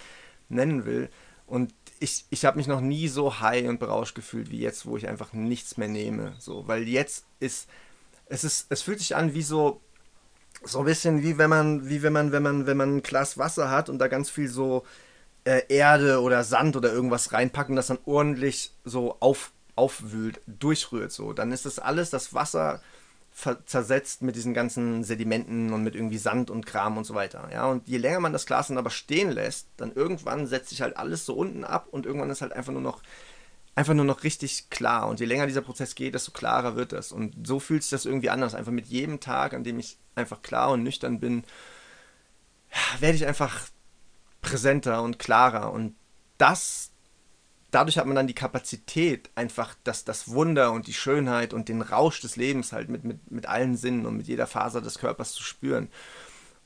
nennen 0.48 0.86
will. 0.86 1.10
Und 1.46 1.74
ich, 1.98 2.24
ich 2.30 2.44
habe 2.46 2.56
mich 2.56 2.68
noch 2.68 2.80
nie 2.80 3.08
so 3.08 3.40
high 3.40 3.68
und 3.68 3.80
berauscht 3.80 4.14
gefühlt 4.14 4.50
wie 4.50 4.60
jetzt, 4.60 4.86
wo 4.86 4.96
ich 4.96 5.08
einfach 5.08 5.32
nichts 5.34 5.76
mehr 5.76 5.88
nehme. 5.88 6.34
So, 6.38 6.66
weil 6.68 6.88
jetzt 6.88 7.26
ist, 7.40 7.68
es 8.26 8.44
ist, 8.44 8.66
es 8.70 8.80
fühlt 8.80 9.00
sich 9.00 9.14
an 9.16 9.34
wie 9.34 9.42
so, 9.42 9.82
so 10.62 10.80
ein 10.80 10.84
bisschen 10.84 11.22
wie 11.22 11.38
wenn 11.38 11.50
man, 11.50 11.88
wie 11.88 12.02
wenn 12.02 12.12
man, 12.12 12.32
wenn 12.32 12.42
man, 12.42 12.66
wenn 12.66 12.76
man 12.76 12.96
ein 12.96 13.02
Glas 13.02 13.38
Wasser 13.38 13.70
hat 13.70 13.88
und 13.88 13.98
da 13.98 14.08
ganz 14.08 14.30
viel 14.30 14.48
so 14.48 14.84
äh, 15.44 15.62
Erde 15.68 16.20
oder 16.20 16.44
Sand 16.44 16.76
oder 16.76 16.92
irgendwas 16.92 17.32
reinpacken, 17.32 17.76
das 17.76 17.86
dann 17.86 17.98
ordentlich 18.04 18.72
so 18.84 19.16
auf, 19.20 19.52
aufwühlt, 19.76 20.40
durchrührt 20.46 21.12
so. 21.12 21.32
Dann 21.32 21.52
ist 21.52 21.66
das 21.66 21.78
alles, 21.78 22.10
das 22.10 22.34
Wasser 22.34 22.80
zersetzt 23.64 24.22
mit 24.22 24.36
diesen 24.36 24.54
ganzen 24.54 25.04
Sedimenten 25.04 25.72
und 25.72 25.82
mit 25.82 25.94
irgendwie 25.94 26.18
Sand 26.18 26.50
und 26.50 26.66
Kram 26.66 26.98
und 26.98 27.04
so 27.04 27.14
weiter. 27.14 27.48
Ja, 27.52 27.66
und 27.66 27.86
je 27.88 27.96
länger 27.96 28.20
man 28.20 28.32
das 28.32 28.44
Glas 28.44 28.68
dann 28.68 28.76
aber 28.76 28.90
stehen 28.90 29.30
lässt, 29.30 29.68
dann 29.76 29.92
irgendwann 29.92 30.46
setzt 30.46 30.70
sich 30.70 30.82
halt 30.82 30.96
alles 30.96 31.24
so 31.24 31.34
unten 31.34 31.64
ab 31.64 31.86
und 31.90 32.06
irgendwann 32.06 32.30
ist 32.30 32.42
halt 32.42 32.52
einfach 32.52 32.72
nur 32.72 32.82
noch 32.82 33.00
einfach 33.74 33.94
nur 33.94 34.04
noch 34.04 34.24
richtig 34.24 34.70
klar. 34.70 35.08
Und 35.08 35.20
je 35.20 35.26
länger 35.26 35.46
dieser 35.46 35.62
Prozess 35.62 35.94
geht, 35.94 36.14
desto 36.14 36.32
klarer 36.32 36.76
wird 36.76 36.92
das. 36.92 37.12
Und 37.12 37.46
so 37.46 37.60
fühlt 37.60 37.82
sich 37.82 37.90
das 37.90 38.06
irgendwie 38.06 38.30
anders. 38.30 38.54
Einfach 38.54 38.72
mit 38.72 38.86
jedem 38.86 39.20
Tag, 39.20 39.54
an 39.54 39.64
dem 39.64 39.78
ich 39.78 39.98
einfach 40.14 40.42
klar 40.42 40.70
und 40.70 40.82
nüchtern 40.82 41.20
bin, 41.20 41.44
werde 42.98 43.16
ich 43.16 43.26
einfach 43.26 43.68
präsenter 44.42 45.02
und 45.02 45.18
klarer. 45.18 45.72
Und 45.72 45.94
das 46.38 46.90
dadurch 47.70 47.98
hat 47.98 48.06
man 48.06 48.16
dann 48.16 48.26
die 48.26 48.34
Kapazität, 48.34 49.30
einfach 49.34 49.74
das, 49.84 50.04
das 50.04 50.28
Wunder 50.28 50.72
und 50.72 50.86
die 50.86 50.92
Schönheit 50.92 51.54
und 51.54 51.68
den 51.68 51.82
Rausch 51.82 52.20
des 52.20 52.36
Lebens 52.36 52.72
halt 52.72 52.88
mit, 52.88 53.04
mit, 53.04 53.30
mit 53.30 53.46
allen 53.46 53.76
Sinnen 53.76 54.06
und 54.06 54.16
mit 54.16 54.28
jeder 54.28 54.46
Faser 54.46 54.80
des 54.80 54.98
Körpers 54.98 55.32
zu 55.32 55.42
spüren. 55.42 55.88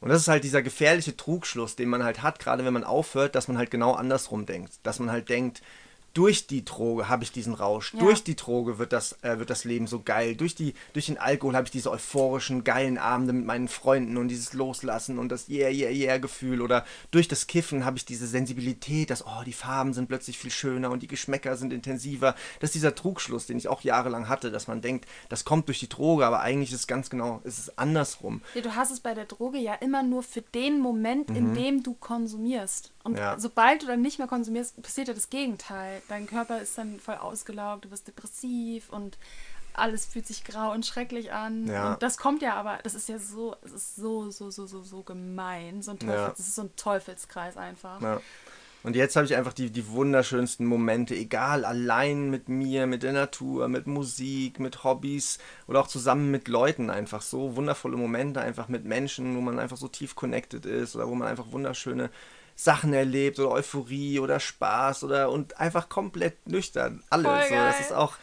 Und 0.00 0.10
das 0.10 0.22
ist 0.22 0.28
halt 0.28 0.44
dieser 0.44 0.62
gefährliche 0.62 1.16
Trugschluss, 1.16 1.76
den 1.76 1.88
man 1.88 2.04
halt 2.04 2.22
hat, 2.22 2.38
gerade 2.38 2.64
wenn 2.64 2.74
man 2.74 2.84
aufhört, 2.84 3.34
dass 3.34 3.48
man 3.48 3.56
halt 3.56 3.70
genau 3.70 3.92
andersrum 3.92 4.44
denkt. 4.44 4.74
Dass 4.82 4.98
man 4.98 5.10
halt 5.10 5.28
denkt, 5.28 5.62
durch 6.14 6.46
die 6.46 6.64
Droge 6.64 7.08
habe 7.08 7.24
ich 7.24 7.32
diesen 7.32 7.54
Rausch. 7.54 7.92
Ja. 7.92 8.00
Durch 8.00 8.22
die 8.22 8.36
Droge 8.36 8.78
wird 8.78 8.92
das, 8.92 9.20
äh, 9.22 9.38
wird 9.38 9.50
das 9.50 9.64
Leben 9.64 9.86
so 9.88 10.00
geil. 10.00 10.36
Durch, 10.36 10.54
die, 10.54 10.74
durch 10.92 11.06
den 11.06 11.18
Alkohol 11.18 11.56
habe 11.56 11.66
ich 11.66 11.72
diese 11.72 11.90
euphorischen, 11.90 12.62
geilen 12.64 12.98
Abende 12.98 13.32
mit 13.32 13.44
meinen 13.44 13.68
Freunden 13.68 14.16
und 14.16 14.28
dieses 14.28 14.52
Loslassen 14.52 15.18
und 15.18 15.28
das 15.28 15.48
Yeah, 15.48 15.70
Yeah, 15.70 15.90
Yeah-Gefühl. 15.90 16.62
Oder 16.62 16.84
durch 17.10 17.26
das 17.26 17.48
Kiffen 17.48 17.84
habe 17.84 17.98
ich 17.98 18.04
diese 18.04 18.28
Sensibilität, 18.28 19.10
dass, 19.10 19.26
oh, 19.26 19.42
die 19.44 19.52
Farben 19.52 19.92
sind 19.92 20.06
plötzlich 20.06 20.38
viel 20.38 20.52
schöner 20.52 20.90
und 20.90 21.02
die 21.02 21.08
Geschmäcker 21.08 21.56
sind 21.56 21.72
intensiver. 21.72 22.36
Das 22.60 22.68
ist 22.68 22.74
dieser 22.74 22.94
Trugschluss, 22.94 23.46
den 23.46 23.58
ich 23.58 23.68
auch 23.68 23.82
jahrelang 23.82 24.28
hatte, 24.28 24.52
dass 24.52 24.68
man 24.68 24.80
denkt, 24.80 25.06
das 25.28 25.44
kommt 25.44 25.66
durch 25.66 25.80
die 25.80 25.88
Droge, 25.88 26.24
aber 26.26 26.40
eigentlich 26.40 26.70
ist 26.72 26.80
es 26.80 26.86
ganz 26.86 27.10
genau, 27.10 27.40
ist 27.42 27.58
es 27.58 27.76
andersrum. 27.76 28.40
Ja, 28.54 28.62
du 28.62 28.76
hast 28.76 28.92
es 28.92 29.00
bei 29.00 29.14
der 29.14 29.24
Droge 29.24 29.58
ja 29.58 29.74
immer 29.74 30.04
nur 30.04 30.22
für 30.22 30.42
den 30.42 30.78
Moment, 30.78 31.30
mhm. 31.30 31.36
in 31.36 31.54
dem 31.54 31.82
du 31.82 31.94
konsumierst. 31.94 32.92
Und 33.02 33.18
ja. 33.18 33.38
sobald 33.38 33.82
du 33.82 33.86
dann 33.86 34.00
nicht 34.00 34.18
mehr 34.18 34.28
konsumierst, 34.28 34.80
passiert 34.80 35.08
ja 35.08 35.14
das 35.14 35.28
Gegenteil. 35.28 36.00
Dein 36.08 36.26
Körper 36.26 36.60
ist 36.60 36.76
dann 36.76 37.00
voll 37.00 37.16
ausgelaugt, 37.16 37.84
du 37.84 37.90
wirst 37.90 38.08
depressiv 38.08 38.90
und 38.90 39.18
alles 39.74 40.06
fühlt 40.06 40.26
sich 40.26 40.44
grau 40.44 40.72
und 40.72 40.86
schrecklich 40.86 41.32
an. 41.32 41.66
Ja. 41.66 41.94
Und 41.94 42.02
das 42.02 42.16
kommt 42.16 42.42
ja 42.42 42.54
aber, 42.54 42.78
das 42.82 42.94
ist 42.94 43.08
ja 43.08 43.18
so, 43.18 43.56
es 43.64 43.72
ist 43.72 43.96
so, 43.96 44.30
so, 44.30 44.50
so, 44.50 44.66
so, 44.66 44.82
so 44.82 45.02
gemein. 45.02 45.82
So 45.82 45.92
ein 45.92 45.98
Teufels, 45.98 46.20
ja. 46.20 46.28
Das 46.28 46.38
ist 46.38 46.54
so 46.54 46.62
ein 46.62 46.76
Teufelskreis 46.76 47.56
einfach. 47.56 48.00
Ja. 48.00 48.20
Und 48.84 48.96
jetzt 48.96 49.16
habe 49.16 49.24
ich 49.24 49.34
einfach 49.34 49.54
die, 49.54 49.70
die 49.70 49.88
wunderschönsten 49.88 50.66
Momente, 50.66 51.14
egal, 51.14 51.64
allein 51.64 52.28
mit 52.28 52.50
mir, 52.50 52.86
mit 52.86 53.02
der 53.02 53.14
Natur, 53.14 53.66
mit 53.68 53.86
Musik, 53.86 54.60
mit 54.60 54.84
Hobbys 54.84 55.38
oder 55.66 55.80
auch 55.80 55.86
zusammen 55.86 56.30
mit 56.30 56.48
Leuten 56.48 56.90
einfach 56.90 57.22
so 57.22 57.56
wundervolle 57.56 57.96
Momente, 57.96 58.42
einfach 58.42 58.68
mit 58.68 58.84
Menschen, 58.84 59.36
wo 59.36 59.40
man 59.40 59.58
einfach 59.58 59.78
so 59.78 59.88
tief 59.88 60.14
connected 60.14 60.66
ist 60.66 60.94
oder 60.96 61.08
wo 61.08 61.14
man 61.14 61.28
einfach 61.28 61.50
wunderschöne 61.50 62.10
Sachen 62.56 62.92
erlebt 62.92 63.38
oder 63.40 63.50
Euphorie 63.50 64.20
oder 64.20 64.38
Spaß 64.38 65.04
oder 65.04 65.30
und 65.30 65.58
einfach 65.58 65.88
komplett 65.88 66.48
nüchtern. 66.48 67.02
Alles. 67.10 67.48
So. 67.48 67.54
Das 67.54 67.80
ist 67.80 67.92
auch, 67.92 68.14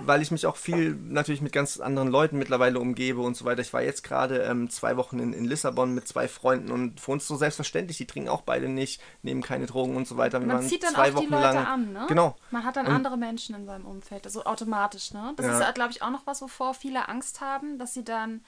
weil 0.00 0.22
ich 0.22 0.32
mich 0.32 0.46
auch 0.46 0.56
viel 0.56 0.94
natürlich 0.94 1.40
mit 1.40 1.52
ganz 1.52 1.78
anderen 1.78 2.08
Leuten 2.08 2.36
mittlerweile 2.36 2.80
umgebe 2.80 3.20
und 3.20 3.36
so 3.36 3.44
weiter. 3.44 3.60
Ich 3.60 3.72
war 3.72 3.82
jetzt 3.82 4.02
gerade 4.02 4.42
ähm, 4.42 4.70
zwei 4.70 4.96
Wochen 4.96 5.20
in, 5.20 5.32
in 5.32 5.44
Lissabon 5.44 5.94
mit 5.94 6.08
zwei 6.08 6.26
Freunden 6.26 6.72
und 6.72 7.00
für 7.00 7.12
uns 7.12 7.28
so 7.28 7.36
selbstverständlich, 7.36 7.96
die 7.96 8.06
trinken 8.06 8.28
auch 8.28 8.42
beide 8.42 8.68
nicht, 8.68 9.00
nehmen 9.22 9.42
keine 9.42 9.66
Drogen 9.66 9.96
und 9.96 10.08
so 10.08 10.16
weiter. 10.16 10.40
Wir 10.40 10.48
Man 10.48 10.62
zieht 10.62 10.82
dann 10.82 10.94
zwei 10.94 11.10
auch 11.10 11.16
Wochen 11.16 11.26
die 11.26 11.32
Leute 11.32 11.54
lang, 11.54 11.66
an, 11.66 11.92
ne? 11.92 12.04
Genau. 12.08 12.36
Man 12.50 12.64
hat 12.64 12.76
dann 12.76 12.86
und, 12.86 12.92
andere 12.92 13.16
Menschen 13.16 13.54
in 13.54 13.66
seinem 13.66 13.86
Umfeld, 13.86 14.24
also 14.24 14.44
automatisch, 14.44 15.12
ne? 15.12 15.32
Das 15.36 15.46
ja. 15.46 15.60
ist, 15.60 15.74
glaube 15.74 15.92
ich, 15.92 16.02
auch 16.02 16.10
noch 16.10 16.26
was, 16.26 16.42
wovor 16.42 16.74
viele 16.74 17.08
Angst 17.08 17.40
haben, 17.40 17.78
dass 17.78 17.94
sie 17.94 18.04
dann 18.04 18.42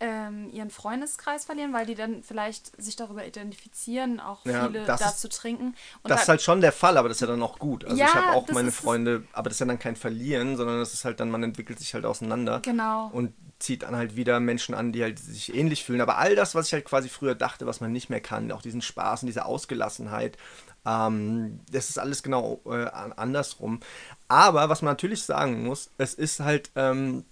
ähm, 0.00 0.50
ihren 0.50 0.70
Freundeskreis 0.70 1.44
verlieren, 1.44 1.72
weil 1.72 1.86
die 1.86 1.94
dann 1.94 2.22
vielleicht 2.22 2.80
sich 2.82 2.96
darüber 2.96 3.24
identifizieren, 3.24 4.20
auch 4.20 4.44
ja, 4.44 4.66
viele 4.66 4.84
da 4.84 4.94
ist, 4.94 5.20
zu 5.20 5.28
trinken. 5.28 5.74
Und 6.02 6.10
das 6.10 6.18
da, 6.18 6.22
ist 6.22 6.28
halt 6.28 6.42
schon 6.42 6.60
der 6.60 6.72
Fall, 6.72 6.96
aber 6.96 7.08
das 7.08 7.18
ist 7.18 7.20
ja 7.20 7.26
dann 7.28 7.42
auch 7.42 7.58
gut. 7.58 7.84
Also 7.84 7.96
ja, 7.96 8.06
ich 8.06 8.14
habe 8.14 8.36
auch 8.36 8.48
meine 8.48 8.72
Freunde, 8.72 9.24
aber 9.32 9.48
das 9.48 9.56
ist 9.56 9.60
ja 9.60 9.66
dann 9.66 9.78
kein 9.78 9.96
Verlieren, 9.96 10.56
sondern 10.56 10.78
das 10.78 10.94
ist 10.94 11.04
halt 11.04 11.20
dann, 11.20 11.30
man 11.30 11.42
entwickelt 11.42 11.78
sich 11.78 11.94
halt 11.94 12.04
auseinander. 12.04 12.60
Genau. 12.60 13.08
Und 13.12 13.34
zieht 13.58 13.82
dann 13.82 13.96
halt 13.96 14.16
wieder 14.16 14.40
Menschen 14.40 14.74
an, 14.74 14.92
die 14.92 15.02
halt 15.02 15.18
sich 15.18 15.54
ähnlich 15.54 15.84
fühlen. 15.84 16.00
Aber 16.00 16.18
all 16.18 16.34
das, 16.34 16.54
was 16.54 16.66
ich 16.66 16.72
halt 16.72 16.84
quasi 16.84 17.08
früher 17.08 17.34
dachte, 17.34 17.66
was 17.66 17.80
man 17.80 17.92
nicht 17.92 18.10
mehr 18.10 18.20
kann, 18.20 18.52
auch 18.52 18.62
diesen 18.62 18.82
Spaß 18.82 19.22
und 19.22 19.26
diese 19.28 19.46
Ausgelassenheit, 19.46 20.36
ähm, 20.84 21.60
das 21.70 21.88
ist 21.88 21.98
alles 21.98 22.22
genau 22.22 22.60
äh, 22.66 22.84
andersrum. 22.84 23.80
Aber 24.28 24.68
was 24.68 24.82
man 24.82 24.92
natürlich 24.92 25.22
sagen 25.22 25.64
muss, 25.64 25.90
es 25.98 26.14
ist 26.14 26.40
halt 26.40 26.70
ähm, 26.74 27.24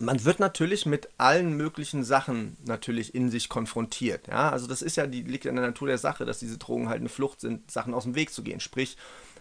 man 0.00 0.24
wird 0.24 0.40
natürlich 0.40 0.86
mit 0.86 1.08
allen 1.18 1.56
möglichen 1.56 2.04
Sachen 2.04 2.56
natürlich 2.64 3.14
in 3.14 3.30
sich 3.30 3.48
konfrontiert. 3.48 4.28
Ja? 4.28 4.50
Also 4.50 4.66
das 4.66 4.82
ist 4.82 4.96
ja 4.96 5.06
die 5.06 5.22
liegt 5.22 5.46
in 5.46 5.56
der 5.56 5.66
Natur 5.66 5.88
der 5.88 5.98
Sache, 5.98 6.24
dass 6.24 6.38
diese 6.38 6.58
Drogen 6.58 6.88
halt 6.88 7.00
eine 7.00 7.08
Flucht 7.08 7.40
sind, 7.40 7.70
Sachen 7.70 7.94
aus 7.94 8.04
dem 8.04 8.14
Weg 8.14 8.32
zu 8.32 8.42
gehen. 8.42 8.60
Sprich, 8.60 8.96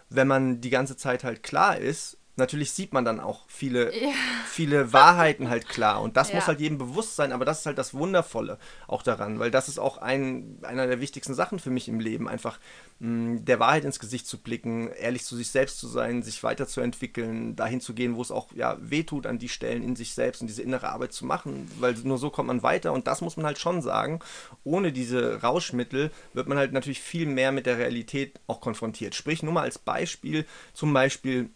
wenn 0.09 0.27
man 0.27 0.61
die 0.61 0.69
ganze 0.69 0.97
Zeit 0.97 1.23
halt 1.23 1.43
klar 1.43 1.77
ist, 1.77 2.16
natürlich 2.37 2.71
sieht 2.71 2.93
man 2.93 3.03
dann 3.03 3.19
auch 3.19 3.41
viele, 3.47 3.93
ja. 3.93 4.09
viele 4.45 4.93
Wahrheiten 4.93 5.49
halt 5.49 5.67
klar. 5.67 6.01
Und 6.01 6.17
das 6.17 6.29
ja. 6.29 6.35
muss 6.35 6.47
halt 6.47 6.59
jedem 6.59 6.77
bewusst 6.77 7.15
sein, 7.15 7.31
aber 7.31 7.45
das 7.45 7.59
ist 7.59 7.65
halt 7.65 7.77
das 7.77 7.93
Wundervolle 7.93 8.59
auch 8.87 9.03
daran, 9.03 9.39
weil 9.39 9.51
das 9.51 9.67
ist 9.67 9.79
auch 9.79 9.97
ein, 9.97 10.59
einer 10.61 10.87
der 10.87 11.01
wichtigsten 11.01 11.33
Sachen 11.33 11.59
für 11.59 11.71
mich 11.71 11.87
im 11.87 11.99
Leben, 11.99 12.27
einfach 12.27 12.59
mh, 12.99 13.39
der 13.41 13.59
Wahrheit 13.59 13.85
ins 13.85 13.99
Gesicht 13.99 14.27
zu 14.27 14.37
blicken, 14.37 14.89
ehrlich 14.91 15.25
zu 15.25 15.35
sich 15.35 15.49
selbst 15.49 15.79
zu 15.79 15.87
sein, 15.87 16.21
sich 16.21 16.43
weiterzuentwickeln, 16.43 17.55
dahin 17.55 17.81
zu 17.81 17.93
gehen, 17.93 18.15
wo 18.15 18.21
es 18.21 18.31
auch 18.31 18.53
ja, 18.53 18.77
wehtut 18.79 19.25
an 19.25 19.39
die 19.39 19.49
Stellen 19.49 19.83
in 19.83 19.95
sich 19.95 20.13
selbst 20.13 20.41
und 20.41 20.47
diese 20.47 20.61
innere 20.61 20.89
Arbeit 20.89 21.13
zu 21.13 21.25
machen, 21.25 21.69
weil 21.79 21.93
nur 22.03 22.17
so 22.17 22.29
kommt 22.29 22.47
man 22.47 22.63
weiter 22.63 22.93
und 22.93 23.07
das 23.07 23.21
muss 23.21 23.37
man 23.37 23.45
halt 23.45 23.59
schon 23.59 23.81
sagen. 23.81 24.19
Ohne 24.63 24.91
diese 24.91 25.41
Rauschmittel 25.41 26.11
wird 26.33 26.47
man 26.47 26.57
halt 26.57 26.71
natürlich 26.71 27.01
viel 27.01 27.25
mehr 27.25 27.51
mit 27.51 27.65
der 27.65 27.77
Realität 27.77 28.39
auch 28.47 28.61
konfrontiert. 28.61 29.15
Sprich, 29.15 29.43
nur 29.43 29.53
mal 29.53 29.63
als 29.63 29.79
Beispiel, 29.79 30.45
zum 30.73 30.93
Beispiel 30.93 31.49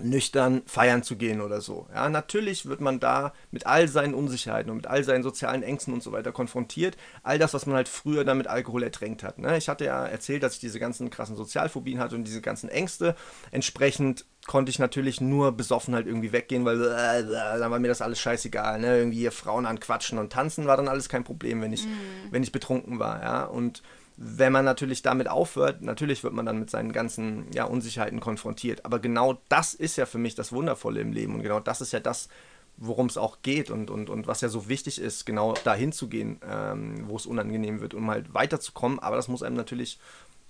nüchtern 0.00 0.62
feiern 0.66 1.02
zu 1.02 1.16
gehen 1.16 1.40
oder 1.40 1.60
so. 1.60 1.86
Ja, 1.92 2.08
natürlich 2.08 2.66
wird 2.66 2.80
man 2.80 3.00
da 3.00 3.32
mit 3.50 3.66
all 3.66 3.88
seinen 3.88 4.14
Unsicherheiten 4.14 4.70
und 4.70 4.76
mit 4.76 4.86
all 4.86 5.04
seinen 5.04 5.22
sozialen 5.22 5.62
Ängsten 5.62 5.94
und 5.94 6.02
so 6.02 6.12
weiter 6.12 6.32
konfrontiert. 6.32 6.96
All 7.22 7.38
das, 7.38 7.54
was 7.54 7.66
man 7.66 7.76
halt 7.76 7.88
früher 7.88 8.24
dann 8.24 8.38
mit 8.38 8.46
Alkohol 8.46 8.82
ertränkt 8.82 9.22
hat. 9.22 9.38
Ne? 9.38 9.56
Ich 9.56 9.68
hatte 9.68 9.84
ja 9.84 10.06
erzählt, 10.06 10.42
dass 10.42 10.54
ich 10.54 10.60
diese 10.60 10.78
ganzen 10.78 11.10
krassen 11.10 11.36
Sozialphobien 11.36 11.98
hatte 11.98 12.14
und 12.14 12.24
diese 12.24 12.40
ganzen 12.40 12.68
Ängste. 12.68 13.14
Entsprechend 13.50 14.24
konnte 14.46 14.70
ich 14.70 14.78
natürlich 14.78 15.20
nur 15.20 15.52
besoffen 15.52 15.94
halt 15.94 16.06
irgendwie 16.06 16.32
weggehen, 16.32 16.64
weil 16.64 16.80
äh, 16.80 17.58
dann 17.58 17.70
war 17.70 17.78
mir 17.78 17.88
das 17.88 18.02
alles 18.02 18.18
scheißegal. 18.20 18.80
Ne? 18.80 18.98
Irgendwie 18.98 19.28
Frauen 19.30 19.66
anquatschen 19.66 20.18
und 20.18 20.32
tanzen 20.32 20.66
war 20.66 20.76
dann 20.76 20.88
alles 20.88 21.08
kein 21.08 21.24
Problem, 21.24 21.60
wenn 21.60 21.72
ich, 21.72 21.84
mm. 21.86 22.30
wenn 22.30 22.42
ich 22.42 22.52
betrunken 22.52 22.98
war. 22.98 23.22
Ja? 23.22 23.44
Und 23.44 23.82
wenn 24.20 24.52
man 24.52 24.64
natürlich 24.64 25.02
damit 25.02 25.28
aufhört, 25.28 25.80
natürlich 25.80 26.24
wird 26.24 26.32
man 26.32 26.44
dann 26.44 26.58
mit 26.58 26.70
seinen 26.70 26.92
ganzen 26.92 27.46
ja, 27.54 27.64
Unsicherheiten 27.64 28.18
konfrontiert. 28.18 28.84
Aber 28.84 28.98
genau 28.98 29.40
das 29.48 29.74
ist 29.74 29.96
ja 29.96 30.06
für 30.06 30.18
mich 30.18 30.34
das 30.34 30.50
Wundervolle 30.52 31.00
im 31.00 31.12
Leben 31.12 31.36
und 31.36 31.42
genau 31.42 31.60
das 31.60 31.80
ist 31.80 31.92
ja 31.92 32.00
das, 32.00 32.28
worum 32.76 33.06
es 33.06 33.16
auch 33.16 33.42
geht 33.42 33.70
und, 33.70 33.90
und, 33.90 34.10
und 34.10 34.26
was 34.26 34.40
ja 34.40 34.48
so 34.48 34.68
wichtig 34.68 35.00
ist, 35.00 35.24
genau 35.24 35.54
dahin 35.62 35.92
zu 35.92 36.08
gehen, 36.08 36.40
ähm, 36.48 37.08
wo 37.08 37.14
es 37.14 37.26
unangenehm 37.26 37.80
wird, 37.80 37.94
um 37.94 38.10
halt 38.10 38.34
weiterzukommen. 38.34 38.98
Aber 38.98 39.14
das 39.14 39.28
muss 39.28 39.44
einem 39.44 39.56
natürlich 39.56 40.00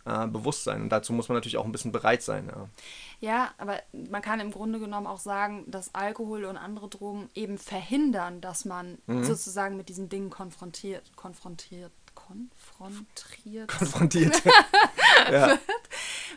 äh, 0.07 0.26
bewusst 0.26 0.64
sein 0.64 0.81
und 0.81 0.88
dazu 0.88 1.12
muss 1.12 1.28
man 1.28 1.37
natürlich 1.37 1.59
auch 1.59 1.66
ein 1.66 1.72
bisschen 1.72 1.92
bereit 1.92 2.22
sein. 2.22 2.46
Ja. 2.50 2.68
ja, 3.20 3.50
aber 3.59 3.83
man 3.92 4.22
kann 4.22 4.40
im 4.40 4.50
Grunde 4.50 4.78
genommen 4.78 5.07
auch 5.07 5.20
sagen, 5.20 5.70
dass 5.70 5.94
Alkohol 5.94 6.46
und 6.46 6.57
andere 6.57 6.88
Drogen 6.88 7.28
eben 7.35 7.59
verhindern, 7.59 8.40
dass 8.40 8.64
man 8.64 8.96
mhm. 9.07 9.24
sozusagen 9.24 9.76
mit 9.76 9.90
diesen 9.90 10.09
Dingen 10.09 10.31
konfrontiert, 10.31 11.14
konfrontiert 11.16 11.92
konfrontiert, 12.28 13.68
konfrontiert. 13.68 14.44
wird. 15.28 15.60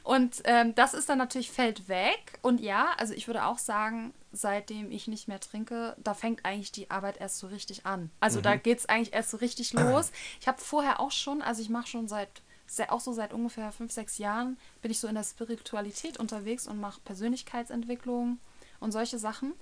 Und 0.03 0.41
ähm, 0.45 0.73
das 0.75 0.93
ist 0.93 1.09
dann 1.09 1.17
natürlich 1.17 1.51
fällt 1.51 1.87
weg. 1.87 2.39
Und 2.41 2.61
ja, 2.61 2.93
also 2.97 3.13
ich 3.13 3.27
würde 3.27 3.45
auch 3.45 3.57
sagen, 3.57 4.13
seitdem 4.31 4.91
ich 4.91 5.07
nicht 5.07 5.27
mehr 5.27 5.39
trinke, 5.39 5.95
da 5.99 6.13
fängt 6.13 6.45
eigentlich 6.45 6.71
die 6.71 6.89
Arbeit 6.89 7.19
erst 7.19 7.37
so 7.37 7.47
richtig 7.47 7.85
an. 7.85 8.09
Also 8.19 8.39
mhm. 8.39 8.43
da 8.43 8.55
geht 8.55 8.79
es 8.79 8.85
eigentlich 8.87 9.13
erst 9.13 9.31
so 9.31 9.37
richtig 9.37 9.73
los. 9.73 10.11
Ich 10.39 10.47
habe 10.47 10.59
vorher 10.59 10.99
auch 10.99 11.11
schon, 11.11 11.41
also 11.41 11.61
ich 11.61 11.69
mache 11.69 11.87
schon 11.87 12.07
seit 12.07 12.41
auch 12.87 13.01
so 13.01 13.11
seit 13.11 13.33
ungefähr 13.33 13.69
fünf, 13.73 13.91
sechs 13.91 14.17
Jahren 14.17 14.57
bin 14.81 14.91
ich 14.91 14.99
so 15.01 15.07
in 15.09 15.15
der 15.15 15.25
Spiritualität 15.25 16.17
unterwegs 16.17 16.67
und 16.67 16.79
mache 16.79 17.01
Persönlichkeitsentwicklung 17.01 18.39
und 18.79 18.93
solche 18.93 19.19
Sachen. 19.19 19.53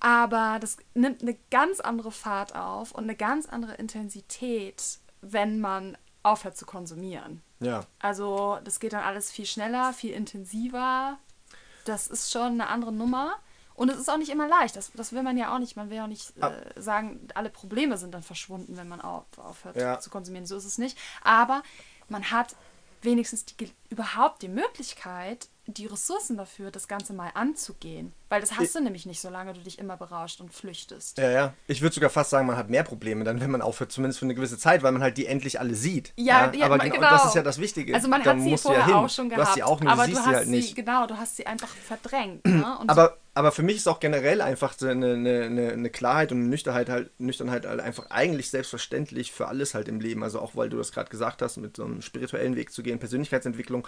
Aber 0.00 0.58
das 0.60 0.78
nimmt 0.94 1.22
eine 1.22 1.36
ganz 1.50 1.80
andere 1.80 2.12
Fahrt 2.12 2.54
auf 2.54 2.92
und 2.92 3.04
eine 3.04 3.16
ganz 3.16 3.46
andere 3.46 3.74
Intensität, 3.74 4.98
wenn 5.20 5.60
man 5.60 5.96
aufhört 6.22 6.56
zu 6.56 6.66
konsumieren. 6.66 7.42
Ja. 7.60 7.84
Also 7.98 8.58
das 8.64 8.80
geht 8.80 8.92
dann 8.92 9.04
alles 9.04 9.30
viel 9.30 9.46
schneller, 9.46 9.92
viel 9.92 10.12
intensiver. 10.12 11.18
Das 11.84 12.08
ist 12.08 12.30
schon 12.30 12.52
eine 12.52 12.68
andere 12.68 12.92
Nummer. 12.92 13.36
Und 13.74 13.90
es 13.90 13.98
ist 13.98 14.10
auch 14.10 14.16
nicht 14.16 14.30
immer 14.30 14.48
leicht. 14.48 14.74
Das, 14.74 14.90
das 14.92 15.12
will 15.12 15.22
man 15.22 15.38
ja 15.38 15.54
auch 15.54 15.60
nicht. 15.60 15.76
Man 15.76 15.88
will 15.88 15.98
ja 15.98 16.04
auch 16.04 16.08
nicht 16.08 16.36
äh, 16.42 16.80
sagen, 16.80 17.28
alle 17.34 17.48
Probleme 17.48 17.96
sind 17.96 18.12
dann 18.12 18.24
verschwunden, 18.24 18.76
wenn 18.76 18.88
man 18.88 19.00
auf, 19.00 19.24
aufhört 19.36 19.76
ja. 19.76 20.00
zu 20.00 20.10
konsumieren. 20.10 20.46
So 20.46 20.56
ist 20.56 20.64
es 20.64 20.78
nicht. 20.78 20.98
Aber 21.22 21.62
man 22.08 22.30
hat 22.30 22.56
wenigstens 23.02 23.44
die, 23.44 23.70
überhaupt 23.88 24.42
die 24.42 24.48
Möglichkeit, 24.48 25.48
die 25.68 25.86
Ressourcen 25.86 26.38
dafür, 26.38 26.70
das 26.70 26.88
Ganze 26.88 27.12
mal 27.12 27.30
anzugehen. 27.34 28.12
Weil 28.30 28.40
das 28.40 28.52
hast 28.52 28.64
ich, 28.64 28.72
du 28.72 28.80
nämlich 28.80 29.04
nicht, 29.06 29.20
solange 29.20 29.52
du 29.52 29.60
dich 29.60 29.78
immer 29.78 29.96
berauscht 29.96 30.40
und 30.40 30.52
flüchtest. 30.52 31.18
Ja, 31.18 31.30
ja. 31.30 31.54
Ich 31.66 31.82
würde 31.82 31.94
sogar 31.94 32.10
fast 32.10 32.30
sagen, 32.30 32.46
man 32.46 32.56
hat 32.56 32.70
mehr 32.70 32.82
Probleme 32.82 33.24
dann, 33.24 33.40
wenn 33.40 33.50
man 33.50 33.60
aufhört, 33.60 33.92
zumindest 33.92 34.18
für 34.18 34.26
eine 34.26 34.34
gewisse 34.34 34.58
Zeit, 34.58 34.82
weil 34.82 34.92
man 34.92 35.02
halt 35.02 35.18
die 35.18 35.26
endlich 35.26 35.60
alle 35.60 35.74
sieht. 35.74 36.12
Ja, 36.16 36.50
ja, 36.52 36.64
aber 36.66 36.78
genau, 36.78 36.94
genau, 36.94 37.10
das 37.10 37.26
ist 37.26 37.34
ja 37.34 37.42
das 37.42 37.58
Wichtige. 37.58 37.94
Also 37.94 38.08
man 38.08 38.22
dann 38.22 38.38
hat 38.38 38.44
sie 38.44 38.56
vorher 38.56 38.88
ja 38.88 38.96
auch 38.96 39.08
schon 39.10 39.28
gehabt. 39.28 39.42
Du 39.42 39.46
hast 39.46 39.54
sie 39.54 39.62
auch, 39.62 39.80
nur 39.80 39.92
aber 39.92 40.06
du 40.06 40.12
siehst 40.12 40.24
sie 40.24 40.30
halt 40.30 40.48
nicht. 40.48 40.74
Genau, 40.74 41.06
du 41.06 41.16
hast 41.18 41.36
sie 41.36 41.46
einfach 41.46 41.68
verdrängt. 41.68 42.46
Ne? 42.46 42.78
aber, 42.86 43.18
aber 43.34 43.52
für 43.52 43.62
mich 43.62 43.76
ist 43.76 43.88
auch 43.88 44.00
generell 44.00 44.40
einfach 44.40 44.74
eine, 44.82 45.14
eine, 45.14 45.72
eine 45.72 45.90
Klarheit 45.90 46.32
und 46.32 46.38
eine 46.38 46.48
Nüchternheit 46.48 46.88
halt, 46.88 47.20
Nüchternheit 47.20 47.66
halt 47.66 47.80
einfach 47.80 48.10
eigentlich 48.10 48.50
selbstverständlich 48.50 49.32
für 49.32 49.48
alles 49.48 49.74
halt 49.74 49.88
im 49.88 50.00
Leben. 50.00 50.22
Also 50.22 50.40
auch, 50.40 50.56
weil 50.56 50.70
du 50.70 50.76
das 50.78 50.92
gerade 50.92 51.10
gesagt 51.10 51.40
hast, 51.42 51.58
mit 51.58 51.76
so 51.76 51.84
einem 51.84 52.02
spirituellen 52.02 52.56
Weg 52.56 52.72
zu 52.72 52.82
gehen, 52.82 52.98
Persönlichkeitsentwicklung 52.98 53.86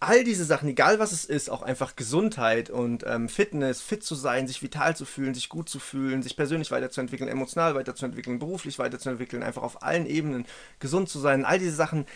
all 0.00 0.24
diese 0.24 0.44
Sachen, 0.44 0.68
egal 0.68 0.98
was 0.98 1.12
es 1.12 1.24
ist, 1.24 1.48
auch 1.50 1.62
einfach 1.62 1.96
Gesundheit 1.96 2.68
und 2.68 3.04
ähm, 3.06 3.28
Fitness, 3.28 3.80
fit 3.80 4.02
zu 4.04 4.14
sein, 4.14 4.46
sich 4.46 4.62
vital 4.62 4.96
zu 4.96 5.04
fühlen, 5.04 5.34
sich 5.34 5.48
gut 5.48 5.68
zu 5.68 5.78
fühlen, 5.78 6.22
sich 6.22 6.36
persönlich 6.36 6.70
weiterzuentwickeln, 6.70 7.30
emotional 7.30 7.74
weiterzuentwickeln, 7.74 8.38
beruflich 8.38 8.78
weiterzuentwickeln, 8.78 9.42
einfach 9.42 9.62
auf 9.62 9.82
allen 9.82 10.06
Ebenen 10.06 10.46
gesund 10.78 11.08
zu 11.08 11.18
sein, 11.18 11.44
all 11.44 11.58
diese 11.58 11.74
Sachen, 11.74 12.06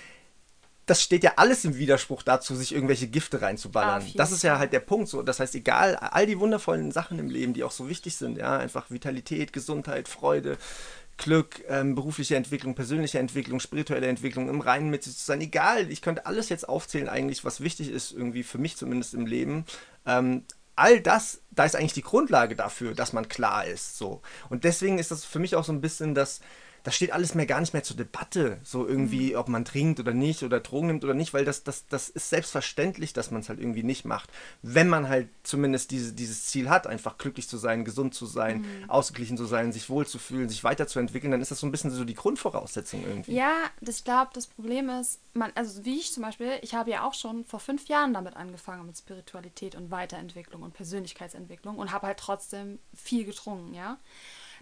das 0.88 1.02
steht 1.02 1.22
ja 1.22 1.32
alles 1.36 1.64
im 1.64 1.76
Widerspruch 1.76 2.22
dazu, 2.22 2.54
sich 2.54 2.74
irgendwelche 2.74 3.08
Gifte 3.08 3.42
reinzuballern. 3.42 4.02
Ah, 4.02 4.12
das 4.16 4.32
ist 4.32 4.42
ja 4.42 4.58
halt 4.58 4.72
der 4.72 4.80
Punkt 4.80 5.08
so. 5.08 5.22
Das 5.22 5.38
heißt, 5.38 5.54
egal, 5.54 5.96
all 5.96 6.26
die 6.26 6.40
wundervollen 6.40 6.92
Sachen 6.92 7.18
im 7.18 7.28
Leben, 7.28 7.52
die 7.52 7.62
auch 7.62 7.70
so 7.70 7.90
wichtig 7.90 8.16
sind, 8.16 8.38
ja, 8.38 8.56
einfach 8.56 8.90
Vitalität, 8.90 9.52
Gesundheit, 9.52 10.08
Freude, 10.08 10.56
Glück, 11.18 11.62
ähm, 11.68 11.94
berufliche 11.94 12.36
Entwicklung, 12.36 12.74
persönliche 12.74 13.18
Entwicklung, 13.18 13.60
spirituelle 13.60 14.06
Entwicklung, 14.06 14.48
im 14.48 14.60
Reinen 14.60 14.88
mit 14.88 15.02
sich 15.02 15.16
zu 15.16 15.24
sein. 15.24 15.40
Egal, 15.40 15.90
ich 15.90 16.00
könnte 16.00 16.26
alles 16.26 16.48
jetzt 16.48 16.68
aufzählen, 16.68 17.08
eigentlich, 17.08 17.44
was 17.44 17.60
wichtig 17.60 17.90
ist, 17.90 18.12
irgendwie 18.12 18.42
für 18.42 18.58
mich 18.58 18.76
zumindest 18.76 19.14
im 19.14 19.26
Leben. 19.26 19.64
Ähm, 20.06 20.44
all 20.76 21.00
das, 21.00 21.42
da 21.50 21.64
ist 21.64 21.76
eigentlich 21.76 21.92
die 21.92 22.02
Grundlage 22.02 22.54
dafür, 22.54 22.94
dass 22.94 23.12
man 23.12 23.28
klar 23.28 23.66
ist. 23.66 23.98
So. 23.98 24.22
Und 24.48 24.64
deswegen 24.64 24.98
ist 24.98 25.10
das 25.10 25.24
für 25.24 25.40
mich 25.40 25.56
auch 25.56 25.64
so 25.64 25.72
ein 25.72 25.80
bisschen 25.80 26.14
das 26.14 26.40
das 26.88 26.96
steht 26.96 27.12
alles 27.12 27.34
mehr 27.34 27.44
gar 27.44 27.60
nicht 27.60 27.74
mehr 27.74 27.82
zur 27.82 27.98
Debatte, 27.98 28.56
so 28.62 28.86
irgendwie, 28.86 29.32
mhm. 29.32 29.36
ob 29.36 29.48
man 29.48 29.66
trinkt 29.66 30.00
oder 30.00 30.14
nicht 30.14 30.42
oder 30.42 30.58
Drogen 30.58 30.86
nimmt 30.86 31.04
oder 31.04 31.12
nicht, 31.12 31.34
weil 31.34 31.44
das, 31.44 31.62
das, 31.62 31.86
das 31.86 32.08
ist 32.08 32.30
selbstverständlich, 32.30 33.12
dass 33.12 33.30
man 33.30 33.42
es 33.42 33.50
halt 33.50 33.60
irgendwie 33.60 33.82
nicht 33.82 34.06
macht. 34.06 34.30
Wenn 34.62 34.88
man 34.88 35.06
halt 35.06 35.28
zumindest 35.42 35.90
diese, 35.90 36.14
dieses 36.14 36.46
Ziel 36.46 36.70
hat, 36.70 36.86
einfach 36.86 37.18
glücklich 37.18 37.46
zu 37.46 37.58
sein, 37.58 37.84
gesund 37.84 38.14
zu 38.14 38.24
sein, 38.24 38.62
mhm. 38.62 38.88
ausgeglichen 38.88 39.36
zu 39.36 39.44
sein, 39.44 39.70
sich 39.70 39.90
wohlzufühlen, 39.90 40.48
sich 40.48 40.64
weiterzuentwickeln, 40.64 41.30
dann 41.30 41.42
ist 41.42 41.50
das 41.50 41.60
so 41.60 41.66
ein 41.66 41.72
bisschen 41.72 41.90
so 41.90 42.06
die 42.06 42.14
Grundvoraussetzung 42.14 43.04
irgendwie. 43.06 43.34
Ja, 43.34 43.52
ich 43.80 44.02
glaube, 44.02 44.30
das 44.32 44.46
Problem 44.46 44.88
ist, 44.88 45.20
man, 45.34 45.52
also 45.56 45.84
wie 45.84 45.98
ich 45.98 46.10
zum 46.14 46.22
Beispiel, 46.22 46.52
ich 46.62 46.72
habe 46.72 46.90
ja 46.90 47.06
auch 47.06 47.12
schon 47.12 47.44
vor 47.44 47.60
fünf 47.60 47.88
Jahren 47.88 48.14
damit 48.14 48.34
angefangen 48.34 48.86
mit 48.86 48.96
Spiritualität 48.96 49.74
und 49.74 49.90
Weiterentwicklung 49.90 50.62
und 50.62 50.72
Persönlichkeitsentwicklung 50.72 51.76
und 51.76 51.92
habe 51.92 52.06
halt 52.06 52.18
trotzdem 52.18 52.78
viel 52.94 53.26
getrunken, 53.26 53.74
ja. 53.74 53.98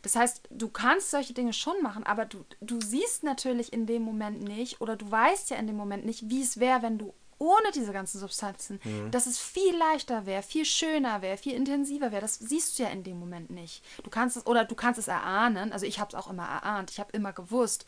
Das 0.07 0.14
heißt, 0.14 0.42
du 0.51 0.69
kannst 0.69 1.11
solche 1.11 1.33
Dinge 1.33 1.53
schon 1.53 1.83
machen, 1.83 2.05
aber 2.05 2.27
du, 2.27 2.45
du 2.61 2.81
siehst 2.81 3.25
natürlich 3.25 3.73
in 3.73 3.87
dem 3.87 4.03
Moment 4.03 4.40
nicht 4.40 4.81
oder 4.81 4.95
du 4.95 5.11
weißt 5.11 5.51
ja 5.51 5.57
in 5.57 5.66
dem 5.66 5.77
Moment 5.77 6.07
nicht, 6.07 6.31
wie 6.31 6.42
es 6.42 6.61
wäre, 6.61 6.83
wenn 6.83 6.97
du 6.97 7.12
ohne 7.38 7.73
diese 7.75 7.92
ganzen 7.92 8.21
Substanzen, 8.21 8.79
mhm. 8.85 9.11
dass 9.11 9.27
es 9.27 9.40
viel 9.40 9.77
leichter 9.77 10.25
wäre, 10.25 10.45
viel 10.45 10.64
schöner 10.64 11.23
wäre, 11.23 11.37
viel 11.37 11.55
intensiver 11.55 12.12
wäre. 12.12 12.21
Das 12.21 12.37
siehst 12.37 12.79
du 12.79 12.85
ja 12.85 12.90
in 12.90 13.03
dem 13.03 13.19
Moment 13.19 13.51
nicht. 13.51 13.83
Du 14.05 14.09
kannst 14.09 14.37
es 14.37 14.47
oder 14.47 14.64
du 14.64 14.77
kannst 14.77 15.01
es 15.01 15.09
erahnen. 15.09 15.73
Also 15.73 15.87
ich 15.87 15.99
habe 15.99 16.11
es 16.11 16.14
auch 16.14 16.31
immer 16.31 16.47
erahnt. 16.47 16.92
Ich 16.92 17.01
habe 17.01 17.11
immer 17.12 17.33
gewusst, 17.33 17.85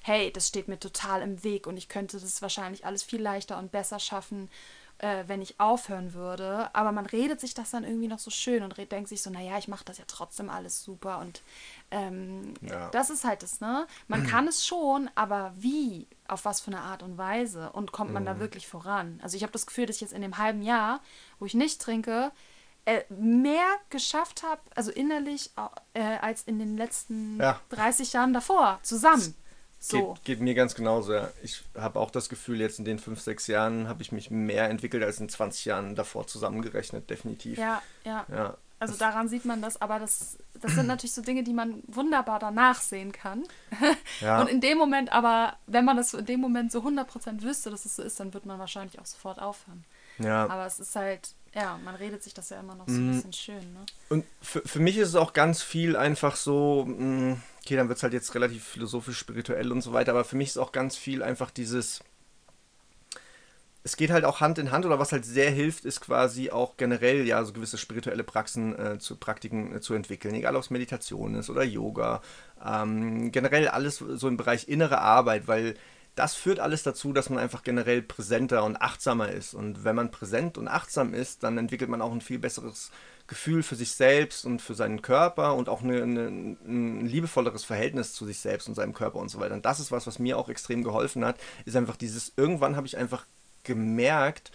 hey, 0.00 0.32
das 0.32 0.48
steht 0.48 0.68
mir 0.68 0.80
total 0.80 1.20
im 1.20 1.44
Weg 1.44 1.66
und 1.66 1.76
ich 1.76 1.90
könnte 1.90 2.18
das 2.18 2.40
wahrscheinlich 2.40 2.86
alles 2.86 3.02
viel 3.02 3.20
leichter 3.20 3.58
und 3.58 3.72
besser 3.72 3.98
schaffen 3.98 4.48
äh, 4.98 5.24
wenn 5.26 5.42
ich 5.42 5.58
aufhören 5.60 6.12
würde. 6.14 6.70
Aber 6.74 6.92
man 6.92 7.06
redet 7.06 7.40
sich 7.40 7.54
das 7.54 7.70
dann 7.70 7.84
irgendwie 7.84 8.08
noch 8.08 8.18
so 8.18 8.30
schön 8.30 8.62
und 8.62 8.76
denkt 8.76 9.08
sich 9.08 9.22
so, 9.22 9.30
naja, 9.30 9.58
ich 9.58 9.68
mache 9.68 9.84
das 9.84 9.98
ja 9.98 10.04
trotzdem 10.06 10.50
alles 10.50 10.82
super. 10.82 11.18
Und 11.18 11.42
ähm, 11.90 12.54
ja. 12.62 12.90
das 12.90 13.10
ist 13.10 13.24
halt 13.24 13.42
das, 13.42 13.60
ne? 13.60 13.86
Man 14.08 14.26
kann 14.26 14.48
es 14.48 14.66
schon, 14.66 15.10
aber 15.14 15.52
wie? 15.56 16.06
Auf 16.26 16.44
was 16.44 16.60
für 16.60 16.70
eine 16.70 16.80
Art 16.80 17.02
und 17.02 17.16
Weise? 17.16 17.70
Und 17.72 17.92
kommt 17.92 18.12
man 18.12 18.24
mhm. 18.24 18.26
da 18.26 18.40
wirklich 18.40 18.66
voran? 18.66 19.20
Also 19.22 19.36
ich 19.36 19.42
habe 19.42 19.52
das 19.52 19.66
Gefühl, 19.66 19.86
dass 19.86 19.96
ich 19.96 20.02
jetzt 20.02 20.12
in 20.12 20.22
dem 20.22 20.38
halben 20.38 20.62
Jahr, 20.62 21.00
wo 21.38 21.46
ich 21.46 21.54
nicht 21.54 21.80
trinke, 21.80 22.32
äh, 22.84 23.02
mehr 23.10 23.66
geschafft 23.90 24.42
habe, 24.42 24.60
also 24.74 24.90
innerlich, 24.90 25.50
äh, 25.92 26.00
als 26.00 26.42
in 26.44 26.58
den 26.58 26.76
letzten 26.76 27.38
ja. 27.38 27.60
30 27.70 28.14
Jahren 28.14 28.32
davor, 28.32 28.78
zusammen. 28.82 29.34
So. 29.80 30.14
Geht, 30.14 30.24
geht, 30.24 30.40
mir 30.40 30.54
ganz 30.54 30.74
genauso, 30.74 31.14
ja. 31.14 31.30
Ich 31.42 31.62
habe 31.76 32.00
auch 32.00 32.10
das 32.10 32.28
Gefühl, 32.28 32.60
jetzt 32.60 32.78
in 32.78 32.84
den 32.84 32.98
fünf, 32.98 33.20
sechs 33.20 33.46
Jahren 33.46 33.88
habe 33.88 34.02
ich 34.02 34.10
mich 34.10 34.30
mehr 34.30 34.68
entwickelt 34.68 35.04
als 35.04 35.20
in 35.20 35.28
20 35.28 35.64
Jahren 35.66 35.94
davor 35.94 36.26
zusammengerechnet, 36.26 37.08
definitiv. 37.08 37.58
Ja, 37.58 37.80
ja. 38.04 38.26
ja 38.28 38.56
also 38.80 38.96
daran 38.96 39.28
sieht 39.28 39.44
man 39.44 39.60
das, 39.60 39.80
aber 39.80 39.98
das, 39.98 40.38
das 40.60 40.72
sind 40.72 40.86
natürlich 40.86 41.12
so 41.12 41.22
Dinge, 41.22 41.42
die 41.42 41.52
man 41.52 41.82
wunderbar 41.88 42.38
danach 42.38 42.80
sehen 42.80 43.12
kann. 43.12 43.44
Ja. 44.20 44.40
Und 44.40 44.48
in 44.48 44.60
dem 44.60 44.78
Moment 44.78 45.12
aber, 45.12 45.56
wenn 45.66 45.84
man 45.84 45.96
das 45.96 46.12
in 46.12 46.26
dem 46.26 46.40
Moment 46.40 46.72
so 46.72 46.80
100% 46.80 47.42
wüsste, 47.42 47.70
dass 47.70 47.84
es 47.84 47.94
so 47.94 48.02
ist, 48.02 48.18
dann 48.18 48.34
wird 48.34 48.46
man 48.46 48.58
wahrscheinlich 48.58 48.98
auch 48.98 49.06
sofort 49.06 49.40
aufhören. 49.40 49.84
Ja. 50.18 50.48
Aber 50.48 50.66
es 50.66 50.80
ist 50.80 50.96
halt, 50.96 51.34
ja, 51.54 51.78
man 51.84 51.94
redet 51.94 52.24
sich 52.24 52.34
das 52.34 52.50
ja 52.50 52.58
immer 52.58 52.74
noch 52.74 52.88
so 52.88 52.94
ein 52.94 53.06
mhm. 53.06 53.12
bisschen 53.12 53.32
schön. 53.32 53.72
Ne? 53.74 53.86
Und 54.08 54.24
für, 54.42 54.62
für 54.62 54.80
mich 54.80 54.98
ist 54.98 55.08
es 55.08 55.14
auch 55.14 55.34
ganz 55.34 55.62
viel 55.62 55.96
einfach 55.96 56.34
so, 56.34 56.84
mh, 56.88 57.04
mm, 57.04 57.42
okay, 57.68 57.76
dann 57.76 57.88
wird 57.88 57.98
es 57.98 58.02
halt 58.02 58.14
jetzt 58.14 58.34
relativ 58.34 58.64
philosophisch, 58.64 59.18
spirituell 59.18 59.70
und 59.70 59.82
so 59.82 59.92
weiter, 59.92 60.12
aber 60.12 60.24
für 60.24 60.36
mich 60.36 60.48
ist 60.48 60.56
auch 60.56 60.72
ganz 60.72 60.96
viel 60.96 61.22
einfach 61.22 61.50
dieses, 61.50 62.00
es 63.82 63.98
geht 63.98 64.10
halt 64.10 64.24
auch 64.24 64.40
Hand 64.40 64.56
in 64.56 64.70
Hand 64.70 64.86
oder 64.86 64.98
was 64.98 65.12
halt 65.12 65.26
sehr 65.26 65.50
hilft, 65.50 65.84
ist 65.84 66.00
quasi 66.00 66.50
auch 66.50 66.78
generell 66.78 67.26
ja 67.26 67.44
so 67.44 67.52
gewisse 67.52 67.76
spirituelle 67.76 68.24
Praxen 68.24 68.74
äh, 68.78 68.98
zu 68.98 69.16
Praktiken 69.16 69.76
äh, 69.76 69.80
zu 69.82 69.92
entwickeln, 69.92 70.34
egal 70.34 70.56
ob 70.56 70.62
es 70.62 70.70
Meditation 70.70 71.34
ist 71.34 71.50
oder 71.50 71.62
Yoga, 71.62 72.22
ähm, 72.64 73.32
generell 73.32 73.68
alles 73.68 73.98
so 73.98 74.28
im 74.28 74.38
Bereich 74.38 74.66
innere 74.66 75.02
Arbeit, 75.02 75.46
weil 75.46 75.74
das 76.14 76.34
führt 76.34 76.60
alles 76.60 76.82
dazu, 76.82 77.12
dass 77.12 77.28
man 77.28 77.38
einfach 77.38 77.62
generell 77.62 78.00
präsenter 78.00 78.64
und 78.64 78.76
achtsamer 78.76 79.30
ist. 79.30 79.54
Und 79.54 79.84
wenn 79.84 79.94
man 79.94 80.10
präsent 80.10 80.58
und 80.58 80.66
achtsam 80.66 81.14
ist, 81.14 81.44
dann 81.44 81.58
entwickelt 81.58 81.90
man 81.90 82.02
auch 82.02 82.10
ein 82.10 82.22
viel 82.22 82.40
besseres 82.40 82.90
Gefühl 83.28 83.62
für 83.62 83.76
sich 83.76 83.92
selbst 83.92 84.46
und 84.46 84.60
für 84.60 84.74
seinen 84.74 85.02
Körper 85.02 85.54
und 85.54 85.68
auch 85.68 85.82
eine, 85.82 86.02
eine, 86.02 86.56
ein 86.66 87.06
liebevolleres 87.06 87.62
Verhältnis 87.62 88.14
zu 88.14 88.24
sich 88.24 88.40
selbst 88.40 88.68
und 88.68 88.74
seinem 88.74 88.94
Körper 88.94 89.18
und 89.18 89.28
so 89.28 89.38
weiter. 89.38 89.54
Und 89.54 89.66
das 89.66 89.80
ist 89.80 89.92
was, 89.92 90.06
was 90.06 90.18
mir 90.18 90.38
auch 90.38 90.48
extrem 90.48 90.82
geholfen 90.82 91.24
hat, 91.24 91.36
ist 91.66 91.76
einfach 91.76 91.96
dieses, 91.96 92.32
irgendwann 92.36 92.74
habe 92.74 92.86
ich 92.86 92.96
einfach 92.96 93.26
gemerkt, 93.64 94.50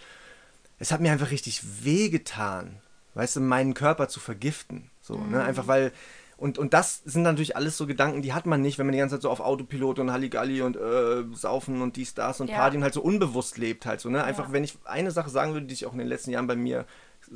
es 0.80 0.90
hat 0.90 1.00
mir 1.00 1.12
einfach 1.12 1.30
richtig 1.30 1.84
wehgetan, 1.84 2.80
weißt 3.14 3.36
du, 3.36 3.40
meinen 3.40 3.74
Körper 3.74 4.08
zu 4.08 4.18
vergiften. 4.18 4.90
So, 5.00 5.18
mhm. 5.18 5.30
ne? 5.30 5.44
Einfach 5.44 5.68
weil, 5.68 5.92
und, 6.36 6.58
und 6.58 6.74
das 6.74 7.00
sind 7.04 7.22
natürlich 7.22 7.56
alles 7.56 7.76
so 7.76 7.86
Gedanken, 7.86 8.22
die 8.22 8.32
hat 8.32 8.44
man 8.44 8.60
nicht, 8.60 8.78
wenn 8.78 8.86
man 8.86 8.92
die 8.92 8.98
ganze 8.98 9.14
Zeit 9.14 9.22
so 9.22 9.30
auf 9.30 9.38
Autopilot 9.38 10.00
und 10.00 10.10
Halligalli 10.10 10.62
und 10.62 10.76
äh, 10.76 11.22
Saufen 11.32 11.80
und 11.80 11.94
dies, 11.94 12.14
das 12.14 12.40
und 12.40 12.50
ja. 12.50 12.56
Party 12.56 12.76
und 12.76 12.82
halt 12.82 12.94
so 12.94 13.02
unbewusst 13.02 13.56
lebt 13.56 13.86
halt 13.86 14.00
so, 14.00 14.10
ne? 14.10 14.24
Einfach, 14.24 14.48
ja. 14.48 14.52
wenn 14.52 14.64
ich 14.64 14.76
eine 14.84 15.12
Sache 15.12 15.30
sagen 15.30 15.52
würde, 15.52 15.66
die 15.66 15.74
ich 15.74 15.86
auch 15.86 15.92
in 15.92 16.00
den 16.00 16.08
letzten 16.08 16.32
Jahren 16.32 16.48
bei 16.48 16.56
mir 16.56 16.86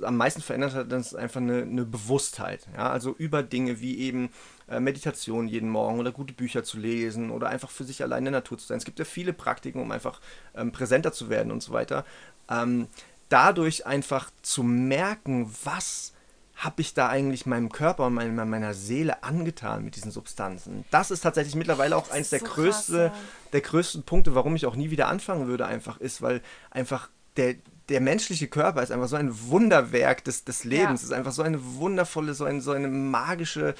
am 0.03 0.17
meisten 0.17 0.43
verändert 0.43 0.75
hat, 0.75 0.93
das 0.93 1.09
ist 1.09 1.15
einfach 1.15 1.41
eine, 1.41 1.63
eine 1.63 1.85
Bewusstheit. 1.85 2.67
Ja? 2.77 2.91
Also 2.91 3.15
über 3.17 3.43
Dinge 3.43 3.81
wie 3.81 3.99
eben 3.99 4.31
äh, 4.69 4.81
Meditation 4.81 5.49
jeden 5.49 5.71
Morgen 5.71 5.99
oder 5.99 6.13
gute 6.13 6.35
Bücher 6.35 6.65
zu 6.65 6.79
lesen 6.79 7.31
oder 7.31 7.49
einfach 7.49 7.71
für 7.71 7.85
sich 7.85 8.03
allein 8.03 8.19
in 8.19 8.33
der 8.33 8.41
Natur 8.41 8.59
zu 8.59 8.67
sein. 8.67 8.79
Es 8.79 8.85
gibt 8.85 8.99
ja 8.99 9.05
viele 9.05 9.33
Praktiken, 9.33 9.81
um 9.81 9.91
einfach 9.91 10.21
ähm, 10.55 10.73
präsenter 10.73 11.13
zu 11.13 11.29
werden 11.29 11.53
und 11.53 11.63
so 11.63 11.73
weiter. 11.73 12.05
Ähm, 12.51 12.89
dadurch 13.29 13.87
einfach 13.87 14.31
zu 14.43 14.63
merken, 14.63 15.53
was 15.65 16.13
habe 16.59 16.81
ich 16.81 16.93
da 16.93 17.09
eigentlich 17.09 17.47
meinem 17.47 17.71
Körper 17.71 18.07
und 18.07 18.15
meiner, 18.15 18.45
meiner 18.45 18.75
Seele 18.75 19.23
angetan 19.23 19.85
mit 19.85 19.95
diesen 19.95 20.11
Substanzen? 20.11 20.85
Das 20.91 21.13
ist 21.13 21.21
tatsächlich 21.21 21.55
mittlerweile 21.55 21.97
auch 21.97 22.11
eines 22.11 22.31
der, 22.31 22.41
so 22.41 22.47
größte, 22.47 23.11
krass, 23.11 23.17
ja. 23.17 23.51
der 23.53 23.61
größten 23.61 24.03
Punkte, 24.03 24.35
warum 24.35 24.57
ich 24.57 24.67
auch 24.67 24.75
nie 24.75 24.91
wieder 24.91 25.07
anfangen 25.07 25.47
würde, 25.47 25.67
einfach 25.67 26.01
ist, 26.01 26.21
weil 26.21 26.43
einfach 26.71 27.11
der, 27.37 27.55
der 27.89 28.01
menschliche 28.01 28.49
Körper 28.49 28.83
ist 28.83 28.91
einfach 28.91 29.09
so 29.09 29.17
ein 29.17 29.49
Wunderwerk 29.49 30.25
des, 30.25 30.45
des 30.45 30.65
Lebens. 30.65 31.03
Ja. 31.03 31.09
ist 31.09 31.13
einfach 31.13 31.33
so 31.33 31.43
eine 31.43 31.59
wundervolle, 31.77 32.35
so, 32.35 32.45
ein, 32.45 32.61
so 32.61 32.73
eine 32.73 32.89
magische, 32.89 33.75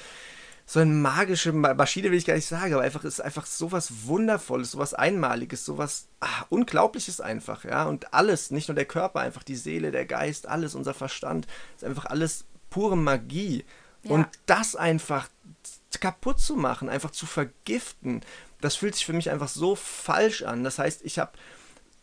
so 0.65 0.79
eine 0.79 0.91
magische 0.91 1.51
Maschine 1.51 2.11
will 2.11 2.17
ich 2.17 2.25
gar 2.25 2.35
nicht 2.35 2.47
sagen, 2.47 2.73
aber 2.73 2.83
einfach 2.83 3.03
ist 3.03 3.21
einfach 3.21 3.45
sowas 3.45 4.05
Wundervolles, 4.05 4.71
sowas 4.71 4.93
Einmaliges, 4.93 5.65
sowas 5.65 6.07
ach, 6.19 6.45
Unglaubliches 6.49 7.21
einfach, 7.21 7.63
ja. 7.65 7.85
Und 7.85 8.13
alles, 8.13 8.51
nicht 8.51 8.67
nur 8.67 8.75
der 8.75 8.85
Körper, 8.85 9.19
einfach 9.19 9.43
die 9.43 9.55
Seele, 9.55 9.91
der 9.91 10.05
Geist, 10.05 10.47
alles, 10.47 10.75
unser 10.75 10.93
Verstand, 10.93 11.47
ist 11.75 11.83
einfach 11.83 12.05
alles 12.05 12.45
pure 12.69 12.97
Magie. 12.97 13.65
Ja. 14.03 14.11
Und 14.11 14.27
das 14.45 14.75
einfach 14.75 15.27
kaputt 15.99 16.39
zu 16.39 16.55
machen, 16.55 16.87
einfach 16.87 17.11
zu 17.11 17.25
vergiften, 17.25 18.21
das 18.61 18.75
fühlt 18.75 18.95
sich 18.95 19.05
für 19.05 19.13
mich 19.13 19.29
einfach 19.29 19.47
so 19.47 19.75
falsch 19.75 20.43
an. 20.43 20.63
Das 20.63 20.79
heißt, 20.79 21.01
ich 21.03 21.19
habe, 21.19 21.31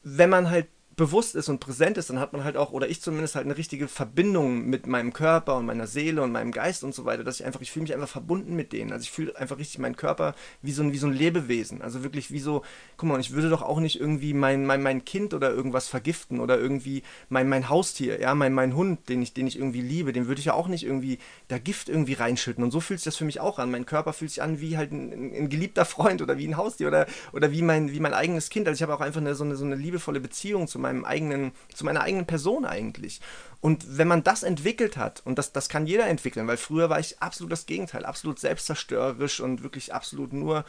wenn 0.03 0.31
man 0.31 0.51
halt 0.51 0.67
bewusst 0.97 1.35
ist 1.35 1.51
und 1.51 1.61
präsent 1.61 1.99
ist, 1.99 2.09
dann 2.09 2.19
hat 2.19 2.33
man 2.33 2.43
halt 2.43 2.57
auch, 2.57 2.73
oder 2.73 2.89
ich 2.89 3.03
zumindest 3.03 3.35
halt 3.35 3.45
eine 3.45 3.59
richtige 3.59 3.87
Verbindung 3.87 4.65
mit 4.67 4.87
meinem 4.87 5.13
Körper 5.13 5.57
und 5.57 5.67
meiner 5.67 5.87
Seele 5.87 6.23
und 6.23 6.33
meinem 6.33 6.53
Geist 6.53 6.85
und 6.85 6.95
so 6.95 7.05
weiter, 7.05 7.23
dass 7.23 7.39
ich 7.39 7.45
einfach, 7.45 7.61
ich 7.61 7.71
fühle 7.71 7.83
mich 7.83 7.93
einfach 7.93 8.09
verbunden 8.09 8.57
mit 8.57 8.73
denen. 8.73 8.93
Also 8.93 9.03
ich 9.03 9.11
fühle 9.11 9.37
einfach 9.37 9.59
richtig 9.59 9.79
meinen 9.79 9.97
Körper 9.97 10.35
wie 10.63 10.73
so 10.73 10.83
ein, 10.83 10.93
wie 10.93 10.99
so 10.99 11.07
ein 11.07 11.13
Lebewesen. 11.13 11.83
Also 11.83 12.03
wirklich 12.03 12.31
wie 12.31 12.41
so, 12.41 12.63
guck 12.97 13.11
mal, 13.11 13.21
ich 13.21 13.33
würde 13.33 13.51
doch 13.51 13.61
auch 13.61 13.79
nicht 13.79 14.01
irgendwie 14.01 14.33
mein, 14.33 14.65
mein, 14.65 14.83
mein 14.83 15.05
Kind 15.05 15.35
oder 15.35 15.53
irgendwas 15.53 15.87
vergiften 15.87 16.41
oder 16.41 16.59
irgendwie 16.59 17.03
mein, 17.29 17.47
mein 17.51 17.69
Haustier, 17.69 18.19
ja, 18.19 18.35
mein, 18.35 18.55
mein 18.55 18.75
Hund, 18.75 19.11
den 19.11 19.21
ich, 19.21 19.35
den 19.35 19.47
ich 19.47 19.59
irgendwie 19.59 19.83
liebe, 19.83 20.15
den 20.15 20.29
würde 20.29 20.39
ich 20.39 20.47
ja 20.47 20.55
auch 20.55 20.69
nicht 20.69 20.85
irgendwie 20.85 21.19
da 21.49 21.59
Gift 21.59 21.91
irgendwie 21.91 22.15
reinschütten. 22.15 22.65
Und 22.65 22.71
so 22.71 22.81
fühlt 22.81 23.01
sich 23.01 23.05
das 23.05 23.17
für 23.17 23.27
mich 23.27 23.41
auch 23.41 23.59
an. 23.59 23.71
Mein 23.71 23.85
Körper 23.85 24.15
fühlt 24.15 24.31
sich 24.31 24.43
an 24.43 24.63
wie 24.63 24.79
halt 24.79 24.93
ein, 24.93 25.13
ein 25.13 25.49
geliebter 25.51 25.85
Freund 25.85 26.23
oder 26.23 26.39
wie 26.39 26.49
ein 26.49 26.57
Haustier 26.57 26.89
oder, 26.89 27.07
oder 27.35 27.53
wie, 27.53 27.61
mein, 27.61 27.93
wie 27.93 28.01
mein 28.01 28.15
eigenes 28.15 28.49
Kind. 28.49 28.67
Also 28.67 28.79
ich 28.79 28.83
habe 28.83 28.95
auch 28.95 29.03
einfach 29.03 29.21
eine, 29.21 29.35
so, 29.35 29.45
eine, 29.45 29.57
so 29.57 29.67
eine 29.67 29.75
liebevolle 29.75 30.21
Beziehung 30.21 30.67
zu 30.67 30.79
meinem 30.79 30.86
eigenen, 31.05 31.53
zu 31.75 31.85
meiner 31.85 32.03
eigenen 32.03 32.27
Person 32.27 32.65
eigentlich. 32.65 33.21
Und 33.61 33.99
wenn 33.99 34.09
man 34.09 34.23
das 34.23 34.43
entwickelt 34.43 34.97
hat, 34.97 35.23
und 35.25 35.39
das, 35.39 35.53
das 35.53 35.69
kann 35.69 35.87
jeder 35.87 36.07
entwickeln, 36.07 36.47
weil 36.47 36.57
früher 36.57 36.91
war 36.91 37.01
ich 37.01 37.21
absolut 37.21 37.53
das 37.53 37.67
Gegenteil, 37.67 38.05
absolut 38.05 38.39
selbstzerstörerisch 38.39 39.41
und 39.41 39.63
wirklich 39.63 39.93
absolut 39.93 40.33
nur 40.33 40.65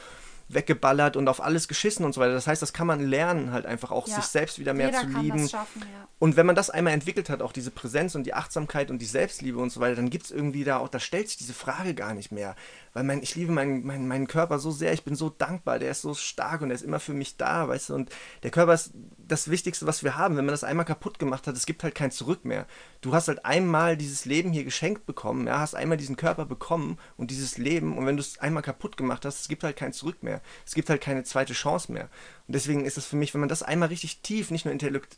weggeballert 0.49 1.17
und 1.17 1.27
auf 1.27 1.43
alles 1.43 1.67
geschissen 1.67 2.05
und 2.05 2.13
so 2.13 2.21
weiter. 2.21 2.33
Das 2.33 2.47
heißt, 2.47 2.61
das 2.61 2.71
kann 2.71 2.87
man 2.87 3.01
lernen, 3.01 3.51
halt 3.51 3.65
einfach 3.65 3.91
auch 3.91 4.07
ja. 4.07 4.15
sich 4.15 4.25
selbst 4.25 4.59
wieder 4.59 4.73
mehr 4.73 4.87
Jeder 4.87 5.01
zu 5.01 5.07
lieben. 5.19 5.49
Schaffen, 5.49 5.81
ja. 5.81 6.07
Und 6.19 6.37
wenn 6.37 6.45
man 6.45 6.55
das 6.55 6.69
einmal 6.69 6.93
entwickelt 6.93 7.29
hat, 7.29 7.41
auch 7.41 7.51
diese 7.51 7.69
Präsenz 7.69 8.15
und 8.15 8.23
die 8.23 8.33
Achtsamkeit 8.33 8.89
und 8.89 8.99
die 8.99 9.05
Selbstliebe 9.05 9.59
und 9.59 9.71
so 9.71 9.79
weiter, 9.79 9.95
dann 9.95 10.09
gibt 10.09 10.25
es 10.25 10.31
irgendwie 10.31 10.63
da 10.63 10.77
auch, 10.77 10.87
da 10.87 10.99
stellt 10.99 11.27
sich 11.27 11.37
diese 11.37 11.53
Frage 11.53 11.93
gar 11.93 12.13
nicht 12.13 12.31
mehr 12.31 12.55
weil 12.97 13.03
mein, 13.03 13.21
ich 13.21 13.35
liebe 13.35 13.51
meinen, 13.51 13.85
meinen, 13.85 14.07
meinen 14.07 14.25
Körper 14.25 14.57
so 14.57 14.71
sehr, 14.71 14.91
ich 14.91 15.03
bin 15.03 15.13
so 15.13 15.29
dankbar, 15.29 15.77
der 15.77 15.91
ist 15.91 16.01
so 16.01 16.15
stark 16.15 16.61
und 16.61 16.69
der 16.69 16.75
ist 16.75 16.81
immer 16.81 16.99
für 16.99 17.13
mich 17.13 17.37
da, 17.37 17.67
weißt 17.67 17.89
du, 17.89 17.93
und 17.93 18.09
der 18.41 18.49
Körper 18.49 18.73
ist 18.73 18.91
das 19.19 19.51
Wichtigste, 19.51 19.85
was 19.85 20.03
wir 20.03 20.17
haben. 20.17 20.35
Wenn 20.35 20.45
man 20.45 20.53
das 20.53 20.63
einmal 20.63 20.83
kaputt 20.83 21.19
gemacht 21.19 21.45
hat, 21.45 21.55
es 21.55 21.67
gibt 21.67 21.83
halt 21.83 21.93
kein 21.93 22.09
Zurück 22.09 22.43
mehr. 22.43 22.65
Du 23.01 23.13
hast 23.13 23.27
halt 23.27 23.45
einmal 23.45 23.97
dieses 23.97 24.25
Leben 24.25 24.51
hier 24.51 24.63
geschenkt 24.63 25.05
bekommen, 25.05 25.45
ja, 25.45 25.59
hast 25.59 25.75
einmal 25.75 25.99
diesen 25.99 26.15
Körper 26.15 26.45
bekommen 26.45 26.97
und 27.17 27.29
dieses 27.29 27.59
Leben 27.59 27.99
und 27.99 28.07
wenn 28.07 28.17
du 28.17 28.21
es 28.21 28.39
einmal 28.39 28.63
kaputt 28.63 28.97
gemacht 28.97 29.25
hast, 29.25 29.41
es 29.41 29.47
gibt 29.47 29.63
halt 29.63 29.75
kein 29.75 29.93
Zurück 29.93 30.23
mehr. 30.23 30.41
Es 30.65 30.73
gibt 30.73 30.89
halt 30.89 30.99
keine 30.99 31.23
zweite 31.23 31.53
Chance 31.53 31.91
mehr. 31.91 32.09
Und 32.47 32.55
deswegen 32.55 32.83
ist 32.83 32.97
es 32.97 33.05
für 33.05 33.15
mich, 33.15 33.31
wenn 33.35 33.41
man 33.41 33.49
das 33.49 33.61
einmal 33.61 33.89
richtig 33.89 34.21
tief, 34.21 34.49
nicht 34.49 34.65
nur 34.65 34.73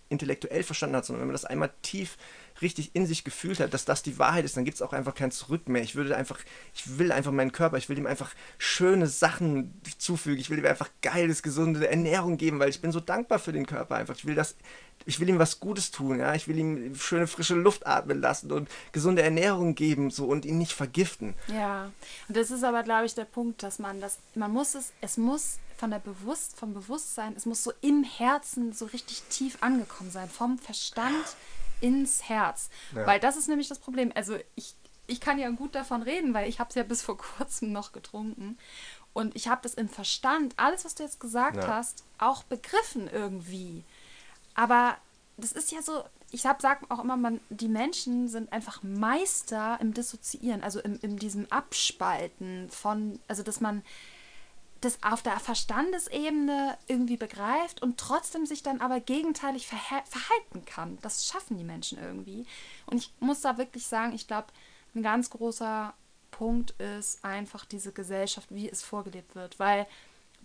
intellektuell 0.10 0.64
verstanden 0.64 0.98
hat, 0.98 1.06
sondern 1.06 1.22
wenn 1.22 1.28
man 1.28 1.36
das 1.36 1.46
einmal 1.46 1.72
tief 1.82 2.18
richtig 2.62 2.92
in 2.94 3.06
sich 3.06 3.24
gefühlt 3.24 3.60
hat, 3.60 3.74
dass 3.74 3.86
das 3.86 4.04
die 4.04 4.20
Wahrheit 4.20 4.46
ist, 4.46 4.58
dann 4.58 4.66
gibt 4.66 4.76
es 4.76 4.82
auch 4.82 4.94
einfach 4.94 5.16
kein 5.16 5.32
Zurück 5.32 5.70
mehr. 5.70 5.82
Ich 5.82 5.96
würde 5.96 6.16
einfach, 6.16 6.40
ich 6.74 6.98
will 6.98 7.12
einfach 7.12 7.32
meinen 7.32 7.52
Körper, 7.52 7.78
ich 7.78 7.90
will 7.90 7.98
ihm 7.98 8.08
einfach 8.08 8.32
schöne 8.58 9.08
Sachen 9.08 9.80
zufügen. 9.98 10.40
Ich 10.40 10.50
will 10.50 10.60
ihm 10.60 10.66
einfach 10.66 10.90
geiles, 11.02 11.44
gesunde 11.44 11.88
Ernährung 11.88 12.38
geben, 12.38 12.60
weil 12.60 12.70
ich 12.70 12.82
bin 12.82 12.92
so 12.92 13.00
dankbar 13.00 13.40
für 13.40 13.54
den 13.54 13.66
Körper 13.66 13.96
einfach. 13.96 14.16
Ich 14.16 14.26
will 14.26 14.36
das, 14.36 14.56
ich 15.06 15.20
will 15.20 15.30
ihm 15.30 15.40
was 15.40 15.60
Gutes 15.60 15.92
tun, 15.92 16.20
ja. 16.20 16.36
Ich 16.36 16.48
will 16.48 16.58
ihm 16.58 16.96
schöne 16.96 17.28
frische 17.28 17.56
Luft 17.56 17.88
atmen 17.88 18.20
lassen 18.20 18.52
und 18.52 18.70
gesunde 18.92 19.22
Ernährung 19.22 19.76
geben, 19.76 20.12
so 20.12 20.26
und 20.26 20.46
ihn 20.46 20.58
nicht 20.58 20.74
vergiften. 20.74 21.36
Ja, 21.48 21.92
und 22.28 22.38
das 22.38 22.52
ist 22.52 22.64
aber, 22.64 22.84
glaube 22.84 23.06
ich, 23.06 23.16
der 23.16 23.26
Punkt, 23.26 23.64
dass 23.64 23.80
man 23.80 24.02
das, 24.02 24.20
man 24.36 24.52
muss 24.52 24.76
es, 24.76 24.92
es 25.02 25.18
muss 25.18 25.60
von 25.78 25.92
der 25.92 26.00
Bewusst, 26.00 26.58
vom 26.58 26.74
Bewusstsein, 26.74 27.34
es 27.38 27.46
muss 27.46 27.64
so 27.64 27.72
im 27.82 28.04
Herzen 28.04 28.74
so 28.74 28.86
richtig 28.86 29.24
tief 29.30 29.58
angekommen 29.62 30.12
sein, 30.12 30.30
vom 30.30 30.60
Verstand 30.60 31.16
ins 31.82 32.28
Herz. 32.28 32.70
Ja. 32.96 33.06
Weil 33.06 33.20
das 33.20 33.38
ist 33.38 33.48
nämlich 33.48 33.68
das 33.68 33.80
Problem. 33.80 34.12
Also 34.16 34.38
ich, 34.56 34.76
ich 35.08 35.20
kann 35.20 35.40
ja 35.40 35.50
gut 35.50 35.76
davon 35.76 36.02
reden, 36.02 36.34
weil 36.34 36.50
ich 36.50 36.60
habe 36.60 36.70
es 36.70 36.76
ja 36.76 36.84
bis 36.84 37.02
vor 37.02 37.18
kurzem 37.18 37.72
noch 37.72 37.92
getrunken. 37.92 38.58
Und 39.14 39.36
ich 39.36 39.48
habe 39.48 39.62
das 39.64 39.74
im 39.74 39.90
Verstand, 39.90 40.54
alles, 40.58 40.86
was 40.86 40.96
du 40.96 41.04
jetzt 41.04 41.20
gesagt 41.20 41.58
ja. 41.58 41.68
hast, 41.68 42.04
auch 42.20 42.44
begriffen 42.44 43.10
irgendwie. 43.12 43.84
Aber 44.54 44.98
das 45.38 45.52
ist 45.52 45.72
ja 45.72 45.82
so, 45.82 46.04
ich 46.32 46.42
sag 46.42 46.80
auch 46.90 47.04
immer, 47.04 47.18
man, 47.18 47.40
die 47.50 47.68
Menschen 47.68 48.28
sind 48.28 48.54
einfach 48.54 48.84
Meister 48.84 49.78
im 49.82 49.94
Dissoziieren, 49.94 50.64
also 50.64 50.80
in, 50.80 50.98
in 50.98 51.18
diesem 51.18 51.52
Abspalten 51.52 52.70
von, 52.70 53.20
also 53.28 53.42
dass 53.42 53.62
man 53.62 53.84
das 54.82 55.04
auf 55.04 55.22
der 55.22 55.40
Verstandesebene 55.40 56.78
irgendwie 56.88 57.18
begreift 57.18 57.82
und 57.82 57.98
trotzdem 57.98 58.46
sich 58.46 58.64
dann 58.64 58.82
aber 58.82 59.00
gegenteilig 59.00 59.68
verhalten 59.68 60.66
kann. 60.66 60.98
Das 61.02 61.26
schaffen 61.26 61.58
die 61.58 61.64
Menschen 61.64 62.00
irgendwie. 62.00 62.46
Und 62.86 62.98
ich 63.00 63.14
muss 63.20 63.42
da 63.42 63.58
wirklich 63.58 63.86
sagen, 63.86 64.14
ich 64.14 64.28
glaube, 64.28 64.48
ein 64.96 65.04
ganz 65.04 65.30
großer 65.30 65.94
Punkt 66.32 66.72
ist 66.80 67.24
einfach 67.26 67.66
diese 67.66 67.92
Gesellschaft, 67.92 68.48
wie 68.52 68.70
es 68.70 68.82
vorgelebt 68.82 69.36
wird. 69.36 69.60
Weil 69.60 69.86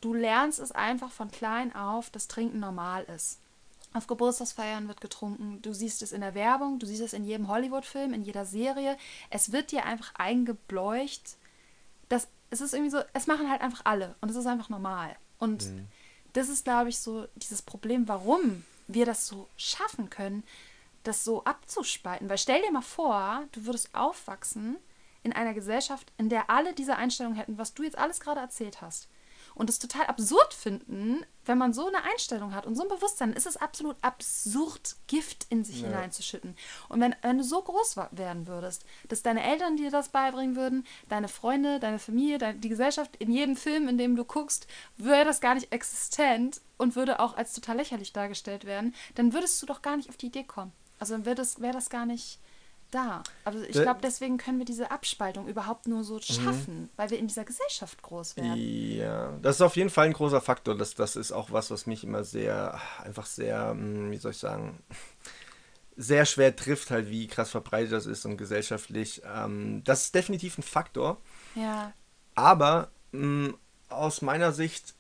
du 0.01 0.15
lernst 0.15 0.59
es 0.59 0.73
einfach 0.73 1.13
von 1.13 1.31
klein 1.31 1.75
auf, 1.75 2.11
dass 2.11 2.27
Trinken 2.27 2.59
normal 2.59 3.05
ist. 3.05 3.39
Auf 3.93 4.09
Geburtstagsfeiern 4.09 4.89
wird 4.89 5.01
getrunken. 5.01 5.63
Du 5.63 5.73
siehst 5.73 6.03
es 6.03 6.11
in 6.11 6.21
der 6.21 6.35
Werbung, 6.35 6.81
du 6.81 6.87
siehst 6.87 7.03
es 7.03 7.13
in 7.13 7.25
jedem 7.25 7.47
Hollywood-Film, 7.47 8.13
in 8.13 8.25
jeder 8.25 8.45
Serie. 8.45 8.97
Es 9.31 9.53
wird 9.53 9.71
dir 9.71 9.85
einfach 9.85 10.13
eingebleucht, 10.17 11.37
dass 12.09 12.27
es 12.55 12.61
ist 12.61 12.73
irgendwie 12.73 12.91
so, 12.91 13.01
es 13.13 13.27
machen 13.27 13.51
halt 13.51 13.61
einfach 13.61 13.83
alle 13.85 14.15
und 14.21 14.31
es 14.31 14.37
ist 14.37 14.47
einfach 14.47 14.69
normal. 14.69 15.17
Und 15.39 15.67
mhm. 15.67 15.89
das 16.33 16.49
ist, 16.49 16.65
glaube 16.65 16.89
ich, 16.89 16.99
so 16.99 17.27
dieses 17.35 17.63
Problem, 17.63 18.09
warum 18.09 18.65
wir 18.87 19.07
das 19.07 19.27
so 19.27 19.49
schaffen 19.57 20.09
können, 20.09 20.45
das 21.03 21.25
so 21.25 21.45
abzuspalten. 21.45 22.29
Weil 22.29 22.39
stell 22.39 22.63
dir 22.63 22.73
mal 22.73 22.81
vor, 22.83 23.45
du 23.53 23.67
würdest 23.67 23.95
aufwachsen 23.95 24.77
in 25.23 25.33
einer 25.33 25.55
Gesellschaft, 25.55 26.13
in 26.17 26.29
der 26.29 26.49
alle 26.49 26.75
diese 26.75 26.97
Einstellungen 26.97 27.37
hätten, 27.37 27.59
was 27.59 27.75
du 27.75 27.83
jetzt 27.83 27.99
alles 27.99 28.21
gerade 28.21 28.41
erzählt 28.41 28.81
hast 28.81 29.09
und 29.55 29.71
es 29.71 29.79
total 29.79 30.07
absurd 30.07 30.55
finden, 30.55 31.25
wenn 31.45 31.59
man 31.59 31.73
so 31.73 31.87
eine 31.87 32.03
Einstellung 32.05 32.55
hat 32.55 32.67
und 32.67 32.75
so 32.75 32.83
ein 32.83 32.89
Bewusstsein, 32.89 33.33
ist 33.33 33.47
es 33.47 33.57
absolut 33.57 33.97
absurd, 34.01 34.97
Gift 35.07 35.47
in 35.51 35.65
sich 35.65 35.83
ja. 35.83 35.89
hineinzuschütten. 35.89 36.57
Und 36.89 37.01
wenn, 37.01 37.15
wenn 37.23 37.39
du 37.39 37.45
so 37.45 37.63
groß 37.63 37.97
werden 38.13 38.47
würdest, 38.47 38.85
dass 39.09 39.23
deine 39.23 39.43
Eltern 39.43 39.77
dir 39.77 39.91
das 39.91 40.09
beibringen 40.09 40.57
würden, 40.57 40.87
deine 41.09 41.29
Freunde, 41.29 41.81
deine 41.81 41.99
Familie, 41.99 42.39
deine, 42.39 42.59
die 42.59 42.69
Gesellschaft, 42.69 43.17
in 43.17 43.31
jedem 43.31 43.57
Film, 43.57 43.89
in 43.89 43.99
dem 43.99 44.17
du 44.17 44.25
guckst, 44.25 44.67
wäre 44.97 45.25
das 45.25 45.41
gar 45.41 45.55
nicht 45.55 45.73
existent 45.73 46.61
und 46.79 46.97
würde 46.97 47.21
auch 47.21 47.37
als 47.37 47.53
total 47.53 47.77
lächerlich 47.77 48.13
dargestellt 48.13 48.65
werden, 48.65 48.95
dann 49.15 49.33
würdest 49.33 49.61
du 49.63 49.67
doch 49.67 49.83
gar 49.83 49.97
nicht 49.97 50.09
auf 50.09 50.17
die 50.17 50.27
Idee 50.27 50.45
kommen. 50.45 50.73
Also 50.99 51.15
dann 51.15 51.25
wäre 51.25 51.37
das, 51.37 51.61
wär 51.61 51.73
das 51.73 51.91
gar 51.91 52.07
nicht 52.07 52.39
da. 52.95 53.23
Also 53.45 53.63
ich 53.63 53.73
glaube, 53.73 54.01
deswegen 54.03 54.39
können 54.39 54.59
wir 54.59 54.65
diese 54.65 54.91
Abspaltung 54.91 55.49
überhaupt 55.49 55.89
nur 55.89 56.05
so 56.05 56.21
schaffen, 56.21 56.83
mhm. 56.83 56.89
weil 56.97 57.11
wir 57.11 57.19
in 57.19 57.27
dieser 57.27 57.45
Gesellschaft 57.45 58.03
groß 58.03 58.37
werden. 58.37 58.57
Ja, 58.57 59.33
das 59.43 59.57
ist 59.57 59.63
auf 59.63 59.77
jeden 59.77 59.91
Fall 59.91 60.07
ein 60.07 60.13
großer 60.13 60.41
Faktor. 60.41 60.77
Das, 60.77 60.95
das 60.95 61.17
ist 61.17 61.33
auch 61.33 61.51
was, 61.51 61.71
was 61.71 61.87
mich 61.87 62.05
immer 62.05 62.25
sehr, 62.25 62.81
einfach 63.03 63.27
sehr, 63.27 63.71
hm, 63.71 64.11
wie 64.11 64.17
soll 64.17 64.31
ich 64.31 64.39
sagen, 64.39 64.79
sehr 65.97 66.25
schwer 66.27 66.55
trifft, 66.55 66.91
halt, 66.91 67.11
wie 67.11 67.27
krass 67.27 67.51
verbreitet 67.51 67.93
das 67.93 68.07
ist 68.07 68.25
und 68.25 68.37
gesellschaftlich. 68.37 69.23
Ähm, 69.25 69.83
das 69.85 70.05
ist 70.05 70.15
definitiv 70.15 70.59
ein 70.59 70.63
Faktor. 70.63 71.19
Ja. 71.55 71.93
Aber 72.35 72.91
hm, 73.13 73.57
aus 73.89 74.23
meiner 74.23 74.53
Sicht 74.53 74.95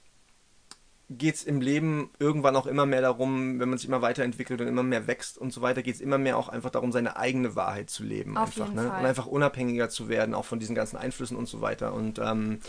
geht 1.10 1.34
es 1.34 1.44
im 1.44 1.60
Leben 1.60 2.10
irgendwann 2.18 2.56
auch 2.56 2.66
immer 2.66 2.86
mehr 2.86 3.02
darum, 3.02 3.60
wenn 3.60 3.68
man 3.68 3.78
sich 3.78 3.88
immer 3.88 4.02
weiterentwickelt 4.02 4.60
und 4.60 4.68
immer 4.68 4.82
mehr 4.82 5.06
wächst 5.06 5.36
und 5.36 5.52
so 5.52 5.60
weiter, 5.60 5.82
geht 5.82 5.96
es 5.96 6.00
immer 6.00 6.18
mehr 6.18 6.38
auch 6.38 6.48
einfach 6.48 6.70
darum, 6.70 6.92
seine 6.92 7.16
eigene 7.16 7.56
Wahrheit 7.56 7.90
zu 7.90 8.04
leben. 8.04 8.36
Auf 8.36 8.48
einfach, 8.48 8.72
ne? 8.72 8.88
Fall. 8.88 9.00
Und 9.00 9.06
einfach 9.06 9.26
unabhängiger 9.26 9.88
zu 9.90 10.08
werden, 10.08 10.34
auch 10.34 10.46
von 10.46 10.58
diesen 10.58 10.74
ganzen 10.74 10.96
Einflüssen 10.96 11.36
und 11.36 11.46
so 11.46 11.60
weiter. 11.60 11.92
Und 11.92 12.18
ähm, 12.18 12.60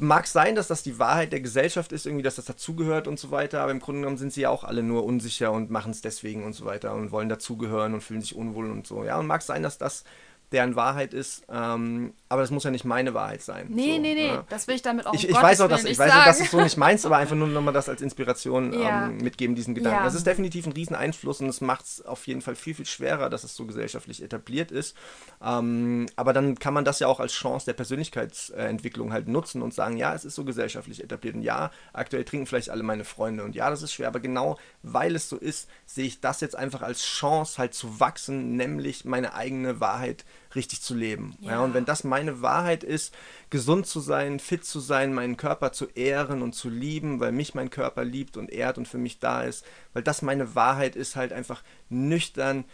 mag 0.00 0.26
sein, 0.26 0.54
dass 0.54 0.68
das 0.68 0.82
die 0.82 0.98
Wahrheit 0.98 1.32
der 1.32 1.40
Gesellschaft 1.40 1.92
ist, 1.92 2.06
irgendwie, 2.06 2.22
dass 2.22 2.36
das 2.36 2.46
dazugehört 2.46 3.06
und 3.06 3.18
so 3.18 3.30
weiter, 3.30 3.60
aber 3.60 3.72
im 3.72 3.80
Grunde 3.80 4.00
genommen 4.00 4.16
sind 4.16 4.32
sie 4.32 4.42
ja 4.42 4.50
auch 4.50 4.64
alle 4.64 4.82
nur 4.82 5.04
unsicher 5.04 5.52
und 5.52 5.70
machen 5.70 5.92
es 5.92 6.00
deswegen 6.00 6.44
und 6.44 6.54
so 6.54 6.64
weiter 6.64 6.94
und 6.94 7.10
wollen 7.10 7.28
dazugehören 7.28 7.92
und 7.92 8.00
fühlen 8.00 8.22
sich 8.22 8.34
unwohl 8.34 8.70
und 8.70 8.86
so. 8.86 9.04
Ja, 9.04 9.18
und 9.18 9.26
mag 9.26 9.42
sein, 9.42 9.62
dass 9.62 9.76
das 9.76 10.04
deren 10.52 10.76
Wahrheit 10.76 11.12
ist. 11.12 11.44
Ähm, 11.50 12.14
aber 12.28 12.42
das 12.42 12.50
muss 12.50 12.64
ja 12.64 12.70
nicht 12.70 12.84
meine 12.84 13.14
Wahrheit 13.14 13.42
sein. 13.42 13.66
Nee, 13.68 13.96
so, 13.96 14.02
nee, 14.02 14.14
nee, 14.14 14.26
ja. 14.28 14.44
das 14.48 14.66
will 14.66 14.74
ich 14.74 14.82
damit 14.82 15.06
auch 15.06 15.14
Ich, 15.14 15.28
ich 15.28 15.34
weiß 15.34 15.60
auch, 15.60 15.68
dass, 15.68 15.84
ich 15.84 15.98
weiß 15.98 16.12
auch, 16.12 16.24
dass 16.24 16.38
du 16.38 16.44
es 16.44 16.50
so 16.50 16.60
nicht 16.60 16.76
meinst, 16.76 17.06
aber 17.06 17.16
einfach 17.18 17.36
nur 17.36 17.48
nochmal 17.48 17.74
das 17.74 17.88
als 17.88 18.02
Inspiration 18.02 18.72
ja. 18.72 19.06
ähm, 19.06 19.18
mitgeben, 19.18 19.54
diesen 19.54 19.74
Gedanken. 19.74 19.98
Ja. 19.98 20.04
Das 20.04 20.14
ist 20.14 20.26
definitiv 20.26 20.66
ein 20.66 20.72
Rieseneinfluss 20.72 21.40
und 21.40 21.48
es 21.48 21.60
macht 21.60 21.84
es 21.84 22.04
auf 22.04 22.26
jeden 22.26 22.42
Fall 22.42 22.56
viel, 22.56 22.74
viel 22.74 22.86
schwerer, 22.86 23.30
dass 23.30 23.44
es 23.44 23.54
so 23.54 23.64
gesellschaftlich 23.64 24.22
etabliert 24.22 24.70
ist. 24.70 24.96
Ähm, 25.44 26.06
aber 26.16 26.32
dann 26.32 26.58
kann 26.58 26.74
man 26.74 26.84
das 26.84 26.98
ja 27.00 27.06
auch 27.06 27.20
als 27.20 27.32
Chance 27.32 27.66
der 27.66 27.74
Persönlichkeitsentwicklung 27.74 29.12
halt 29.12 29.28
nutzen 29.28 29.62
und 29.62 29.74
sagen, 29.74 29.96
ja, 29.96 30.14
es 30.14 30.24
ist 30.24 30.34
so 30.34 30.44
gesellschaftlich 30.44 31.02
etabliert 31.02 31.36
und 31.36 31.42
ja, 31.42 31.70
aktuell 31.92 32.24
trinken 32.24 32.46
vielleicht 32.46 32.70
alle 32.70 32.82
meine 32.82 33.04
Freunde 33.04 33.44
und 33.44 33.54
ja, 33.54 33.70
das 33.70 33.82
ist 33.82 33.92
schwer, 33.92 34.08
aber 34.08 34.20
genau 34.20 34.58
weil 34.82 35.16
es 35.16 35.28
so 35.28 35.36
ist, 35.36 35.68
sehe 35.84 36.06
ich 36.06 36.20
das 36.20 36.40
jetzt 36.40 36.56
einfach 36.56 36.82
als 36.82 37.02
Chance 37.02 37.58
halt 37.58 37.74
zu 37.74 38.00
wachsen, 38.00 38.56
nämlich 38.56 39.04
meine 39.04 39.34
eigene 39.34 39.80
Wahrheit 39.80 40.24
richtig 40.56 40.82
zu 40.82 40.94
leben. 40.94 41.36
Ja. 41.40 41.52
ja. 41.52 41.60
und 41.60 41.74
wenn 41.74 41.84
das 41.84 42.02
meine 42.02 42.42
Wahrheit 42.42 42.82
ist, 42.82 43.14
gesund 43.50 43.86
zu 43.86 44.00
sein, 44.00 44.40
fit 44.40 44.64
zu 44.64 44.80
sein, 44.80 45.14
meinen 45.14 45.36
Körper 45.36 45.72
zu 45.72 45.86
ehren 45.94 46.42
und 46.42 46.54
zu 46.54 46.68
lieben, 46.68 47.20
weil 47.20 47.32
mich 47.32 47.54
mein 47.54 47.70
Körper 47.70 48.04
liebt 48.04 48.36
und 48.36 48.50
ehrt 48.50 48.78
und 48.78 48.88
für 48.88 48.98
mich 48.98 49.20
da 49.20 49.42
ist, 49.42 49.64
weil 49.92 50.02
das 50.02 50.22
meine 50.22 50.54
Wahrheit 50.54 50.96
ist, 50.96 51.14
halt 51.14 51.32
einfach 51.32 51.62
nüchtern 51.88 52.64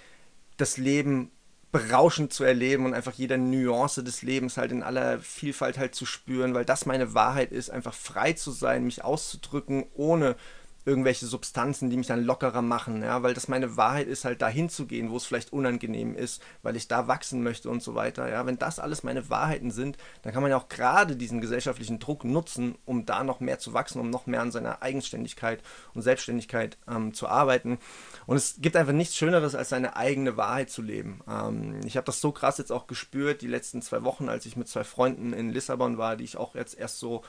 das 0.57 0.79
Leben 0.79 1.31
berauschend 1.73 2.35
zu 2.35 2.45
erleben 2.45 2.85
und 2.85 2.93
einfach 2.93 3.15
jede 3.15 3.39
Nuance 3.39 4.05
des 4.05 4.21
Lebens 4.21 4.59
halt 4.59 4.73
in 4.73 4.83
aller 4.83 5.19
Vielfalt 5.21 5.79
halt 5.79 5.95
zu 5.95 6.05
spüren, 6.05 6.53
weil 6.53 6.67
das 6.67 6.85
meine 6.85 7.15
Wahrheit 7.15 7.51
ist, 7.51 7.71
einfach 7.71 7.95
frei 7.95 8.35
zu 8.35 8.51
sein, 8.51 8.85
mich 8.85 9.03
auszudrücken, 9.03 9.87
ohne 9.95 10.37
irgendwelche 10.85 11.27
Substanzen, 11.27 11.91
die 11.91 11.97
mich 11.97 12.07
dann 12.07 12.25
lockerer 12.25 12.63
machen, 12.63 13.03
ja, 13.03 13.23
weil 13.23 13.35
das 13.35 13.49
meine 13.49 13.77
Wahrheit 13.77 14.09
ist, 14.09 14.25
halt 14.25 14.43
dahin 14.43 14.69
zu 14.69 14.87
gehen, 14.87 15.11
wo 15.11 15.17
es 15.17 15.25
vielleicht 15.25 15.53
unangenehm 15.53 16.15
ist, 16.15 16.43
weil 16.63 16.77
ich 16.77 16.89
da 16.89 17.09
wachsen 17.09 17.43
möchte 17.43 17.71
und 17.71 17.83
so 17.83 17.95
weiter, 17.95 18.29
ja, 18.29 18.47
wenn 18.47 18.59
das 18.59 18.79
alles 18.79 19.03
meine 19.03 19.31
Wahrheiten 19.31 19.71
sind, 19.71 19.97
dann 20.23 20.33
kann 20.33 20.43
man 20.43 20.51
ja 20.51 20.57
auch 20.57 20.69
gerade 20.69 21.17
diesen 21.17 21.41
gesellschaftlichen 21.41 21.99
Druck 21.99 22.25
nutzen, 22.25 22.77
um 22.85 23.07
da 23.07 23.25
noch 23.25 23.41
mehr 23.41 23.59
zu 23.59 23.73
wachsen, 23.73 24.01
um 24.01 24.11
noch 24.11 24.27
mehr 24.27 24.41
an 24.41 24.51
seiner 24.51 24.83
Eigenständigkeit 24.83 25.63
und 25.95 26.03
Selbstständigkeit 26.03 26.79
ähm, 26.89 27.15
zu 27.15 27.29
arbeiten 27.29 27.79
und 28.27 28.37
es 28.37 28.57
gibt 28.61 28.77
einfach 28.77 28.93
nichts 28.93 29.17
Schöneres, 29.17 29.55
als 29.55 29.71
seine 29.71 29.97
eigene 29.97 30.37
Wahrheit 30.37 30.71
zu 30.71 30.83
leben. 30.83 31.21
Ähm, 31.29 31.81
ich 31.85 31.97
habe 31.97 32.05
das 32.05 32.21
so 32.21 32.33
krass 32.33 32.59
jetzt 32.59 32.73
auch 32.73 32.87
gespürt, 32.87 33.43
die 33.43 33.49
letzten 33.49 33.83
zwei 33.83 34.05
Wochen, 34.05 34.29
als 34.29 34.47
ich 34.47 34.57
mit 34.57 34.69
zwei 34.69 34.85
Freunden 34.85 35.33
in 35.33 35.51
Lissabon 35.51 35.99
war, 35.99 36.17
die 36.17 36.25
ich 36.25 36.37
auch 36.37 36.55
jetzt 36.55 36.79
erst 36.79 36.99
so 36.99 37.23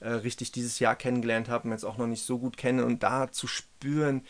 äh, 0.00 0.10
richtig 0.10 0.52
dieses 0.52 0.78
Jahr 0.78 0.96
kennengelernt 0.96 1.48
habe 1.48 1.64
und 1.64 1.72
jetzt 1.72 1.84
auch 1.84 1.98
noch 1.98 2.06
nicht 2.06 2.24
so 2.24 2.38
gut 2.38 2.56
kenne 2.56 2.84
und 2.84 3.02
da 3.02 3.30
zu 3.32 3.46
spüren, 3.46 4.22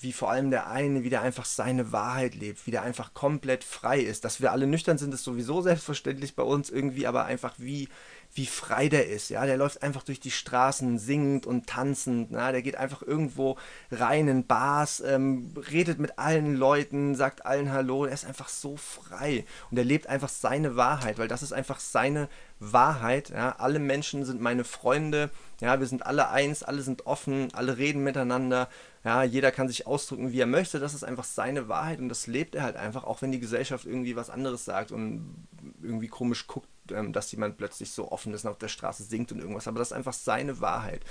wie 0.00 0.12
vor 0.12 0.30
allem 0.30 0.50
der 0.50 0.68
eine 0.68 1.04
wieder 1.04 1.22
einfach 1.22 1.44
seine 1.44 1.92
Wahrheit 1.92 2.34
lebt, 2.34 2.66
wie 2.66 2.72
der 2.72 2.82
einfach 2.82 3.14
komplett 3.14 3.62
frei 3.62 4.00
ist. 4.00 4.24
Dass 4.24 4.40
wir 4.40 4.52
alle 4.52 4.66
nüchtern 4.66 4.98
sind, 4.98 5.14
ist 5.14 5.24
sowieso 5.24 5.62
selbstverständlich 5.62 6.34
bei 6.34 6.42
uns 6.42 6.68
irgendwie, 6.68 7.06
aber 7.06 7.24
einfach 7.24 7.54
wie, 7.58 7.88
wie 8.34 8.46
frei 8.46 8.88
der 8.88 9.08
ist. 9.08 9.30
Ja, 9.30 9.46
der 9.46 9.56
läuft 9.56 9.82
einfach 9.82 10.02
durch 10.02 10.18
die 10.18 10.32
Straßen 10.32 10.98
singend 10.98 11.46
und 11.46 11.68
tanzend. 11.68 12.32
Na? 12.32 12.50
Der 12.50 12.62
geht 12.62 12.76
einfach 12.76 13.02
irgendwo 13.02 13.56
rein 13.92 14.26
in 14.26 14.46
Bars, 14.46 15.00
ähm, 15.00 15.54
redet 15.70 16.00
mit 16.00 16.18
allen 16.18 16.56
Leuten, 16.56 17.14
sagt 17.14 17.46
allen 17.46 17.72
Hallo. 17.72 18.04
Er 18.04 18.14
ist 18.14 18.26
einfach 18.26 18.48
so 18.48 18.76
frei 18.76 19.44
und 19.70 19.78
er 19.78 19.84
lebt 19.84 20.08
einfach 20.08 20.28
seine 20.28 20.74
Wahrheit, 20.76 21.18
weil 21.18 21.28
das 21.28 21.42
ist 21.42 21.52
einfach 21.52 21.78
seine 21.78 22.28
Wahrheit. 22.72 23.30
Ja? 23.30 23.56
Alle 23.58 23.78
Menschen 23.78 24.24
sind 24.24 24.40
meine 24.40 24.64
Freunde. 24.64 25.30
Ja, 25.60 25.80
wir 25.80 25.86
sind 25.86 26.06
alle 26.06 26.30
eins, 26.30 26.62
alle 26.62 26.82
sind 26.82 27.06
offen, 27.06 27.48
alle 27.54 27.78
reden 27.78 28.02
miteinander. 28.02 28.68
Ja, 29.04 29.22
jeder 29.22 29.50
kann 29.50 29.68
sich 29.68 29.86
ausdrücken, 29.86 30.32
wie 30.32 30.40
er 30.40 30.46
möchte. 30.46 30.80
Das 30.80 30.94
ist 30.94 31.04
einfach 31.04 31.24
seine 31.24 31.68
Wahrheit 31.68 31.98
und 31.98 32.08
das 32.08 32.26
lebt 32.26 32.54
er 32.54 32.62
halt 32.62 32.76
einfach, 32.76 33.04
auch 33.04 33.22
wenn 33.22 33.32
die 33.32 33.40
Gesellschaft 33.40 33.86
irgendwie 33.86 34.16
was 34.16 34.30
anderes 34.30 34.64
sagt 34.64 34.92
und 34.92 35.46
irgendwie 35.82 36.08
komisch 36.08 36.46
guckt, 36.46 36.68
ähm, 36.90 37.12
dass 37.12 37.30
jemand 37.32 37.56
plötzlich 37.56 37.90
so 37.90 38.10
offen 38.10 38.32
ist 38.34 38.44
und 38.44 38.50
auf 38.50 38.58
der 38.58 38.68
Straße 38.68 39.02
singt 39.02 39.30
und 39.32 39.40
irgendwas. 39.40 39.68
Aber 39.68 39.78
das 39.78 39.88
ist 39.88 39.96
einfach 39.96 40.14
seine 40.14 40.60
Wahrheit. 40.60 41.02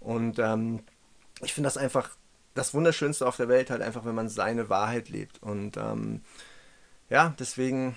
Und 0.00 0.38
ähm, 0.38 0.80
ich 1.42 1.54
finde 1.54 1.66
das 1.66 1.76
einfach 1.76 2.10
das 2.54 2.74
Wunderschönste 2.74 3.26
auf 3.26 3.36
der 3.36 3.48
Welt, 3.48 3.70
halt 3.70 3.82
einfach, 3.82 4.04
wenn 4.04 4.14
man 4.14 4.28
seine 4.28 4.68
Wahrheit 4.68 5.08
lebt. 5.08 5.42
Und 5.42 5.76
ähm, 5.76 6.22
ja, 7.08 7.34
deswegen 7.38 7.96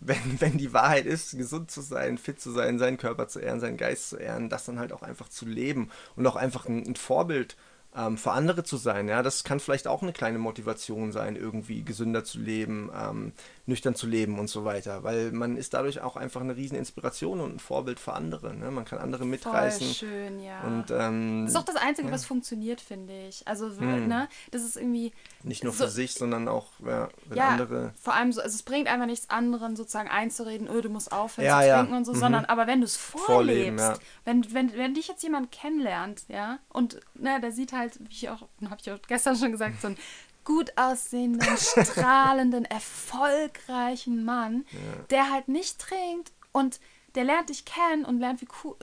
wenn, 0.00 0.16
wenn 0.40 0.58
die 0.58 0.72
Wahrheit 0.72 1.06
ist, 1.06 1.36
gesund 1.36 1.70
zu 1.70 1.80
sein, 1.80 2.18
fit 2.18 2.40
zu 2.40 2.50
sein, 2.50 2.78
seinen 2.78 2.96
Körper 2.98 3.28
zu 3.28 3.38
ehren, 3.38 3.60
seinen 3.60 3.76
Geist 3.76 4.10
zu 4.10 4.16
ehren, 4.16 4.48
das 4.48 4.64
dann 4.64 4.78
halt 4.78 4.92
auch 4.92 5.02
einfach 5.02 5.28
zu 5.28 5.46
leben 5.46 5.90
und 6.16 6.26
auch 6.26 6.36
einfach 6.36 6.66
ein, 6.66 6.86
ein 6.86 6.96
Vorbild 6.96 7.56
ähm, 7.96 8.16
für 8.16 8.32
andere 8.32 8.62
zu 8.62 8.76
sein. 8.76 9.08
Ja, 9.08 9.22
das 9.22 9.42
kann 9.42 9.58
vielleicht 9.58 9.88
auch 9.88 10.02
eine 10.02 10.12
kleine 10.12 10.38
Motivation 10.38 11.12
sein, 11.12 11.34
irgendwie 11.34 11.82
gesünder 11.82 12.24
zu 12.24 12.38
leben, 12.38 12.90
ähm, 12.94 13.32
nüchtern 13.66 13.94
zu 13.94 14.06
leben 14.06 14.38
und 14.38 14.48
so 14.48 14.64
weiter, 14.64 15.02
weil 15.02 15.32
man 15.32 15.56
ist 15.56 15.74
dadurch 15.74 16.00
auch 16.00 16.16
einfach 16.16 16.40
eine 16.40 16.56
riesen 16.56 16.76
Inspiration 16.76 17.40
und 17.40 17.56
ein 17.56 17.58
Vorbild 17.58 17.98
für 17.98 18.12
andere. 18.12 18.54
Ne? 18.54 18.70
Man 18.70 18.84
kann 18.84 18.98
andere 18.98 19.24
mitreißen. 19.24 19.86
Voll 19.86 19.94
schön, 19.94 20.40
ja. 20.40 20.60
Und, 20.62 20.90
ähm, 20.90 21.42
das 21.44 21.54
ist 21.54 21.60
auch 21.60 21.64
das 21.64 21.76
Einzige, 21.76 22.08
ja. 22.08 22.14
was 22.14 22.24
funktioniert, 22.24 22.80
finde 22.80 23.12
ich. 23.28 23.46
Also, 23.46 23.70
hm. 23.76 24.08
ne, 24.08 24.28
das 24.50 24.62
ist 24.62 24.76
irgendwie 24.76 25.12
nicht 25.42 25.64
nur 25.64 25.72
für 25.72 25.84
so, 25.84 25.94
sich, 25.94 26.14
sondern 26.14 26.48
auch 26.48 26.68
ja, 26.84 27.08
wenn 27.26 27.38
ja, 27.38 27.48
andere. 27.48 27.92
Vor 28.00 28.14
allem 28.14 28.32
so, 28.32 28.40
also 28.40 28.54
es 28.54 28.62
bringt 28.62 28.88
einfach 28.88 29.06
nichts 29.06 29.30
anderen 29.30 29.74
sozusagen 29.76 30.08
einzureden, 30.08 30.68
oh, 30.68 30.80
du 30.80 30.90
musst 30.90 31.12
aufhören 31.12 31.46
ja, 31.46 31.60
zu 31.60 31.68
trinken 31.68 31.94
und 31.94 32.04
so, 32.04 32.12
mhm. 32.12 32.18
sondern 32.18 32.44
aber 32.44 32.66
wenn 32.66 32.80
du 32.80 32.84
es 32.84 32.96
vorlebst, 32.96 34.00
wenn, 34.24 34.52
wenn, 34.52 34.76
wenn 34.76 34.94
dich 34.94 35.08
jetzt 35.08 35.22
jemand 35.22 35.50
kennenlernt, 35.50 36.24
ja, 36.28 36.58
und 36.68 37.00
ne, 37.14 37.40
der 37.40 37.52
sieht 37.52 37.72
halt, 37.72 37.79
wie 37.84 38.12
ich 38.12 38.28
auch, 38.28 38.48
habe 38.64 38.76
ich 38.80 38.90
auch 38.90 38.98
gestern 39.06 39.36
schon 39.36 39.52
gesagt, 39.52 39.80
so 39.80 39.88
ein 39.88 39.96
gut 40.44 40.72
aussehenden, 40.76 41.56
strahlenden, 41.56 42.64
erfolgreichen 42.64 44.24
Mann, 44.24 44.64
ja. 44.72 45.02
der 45.10 45.30
halt 45.30 45.48
nicht 45.48 45.78
trinkt 45.78 46.32
und 46.52 46.80
der 47.14 47.24
lernt 47.24 47.48
dich 47.48 47.64
kennen 47.64 48.04
und 48.04 48.20
lernt, 48.20 48.40
wie 48.40 48.48
cool, 48.64 48.76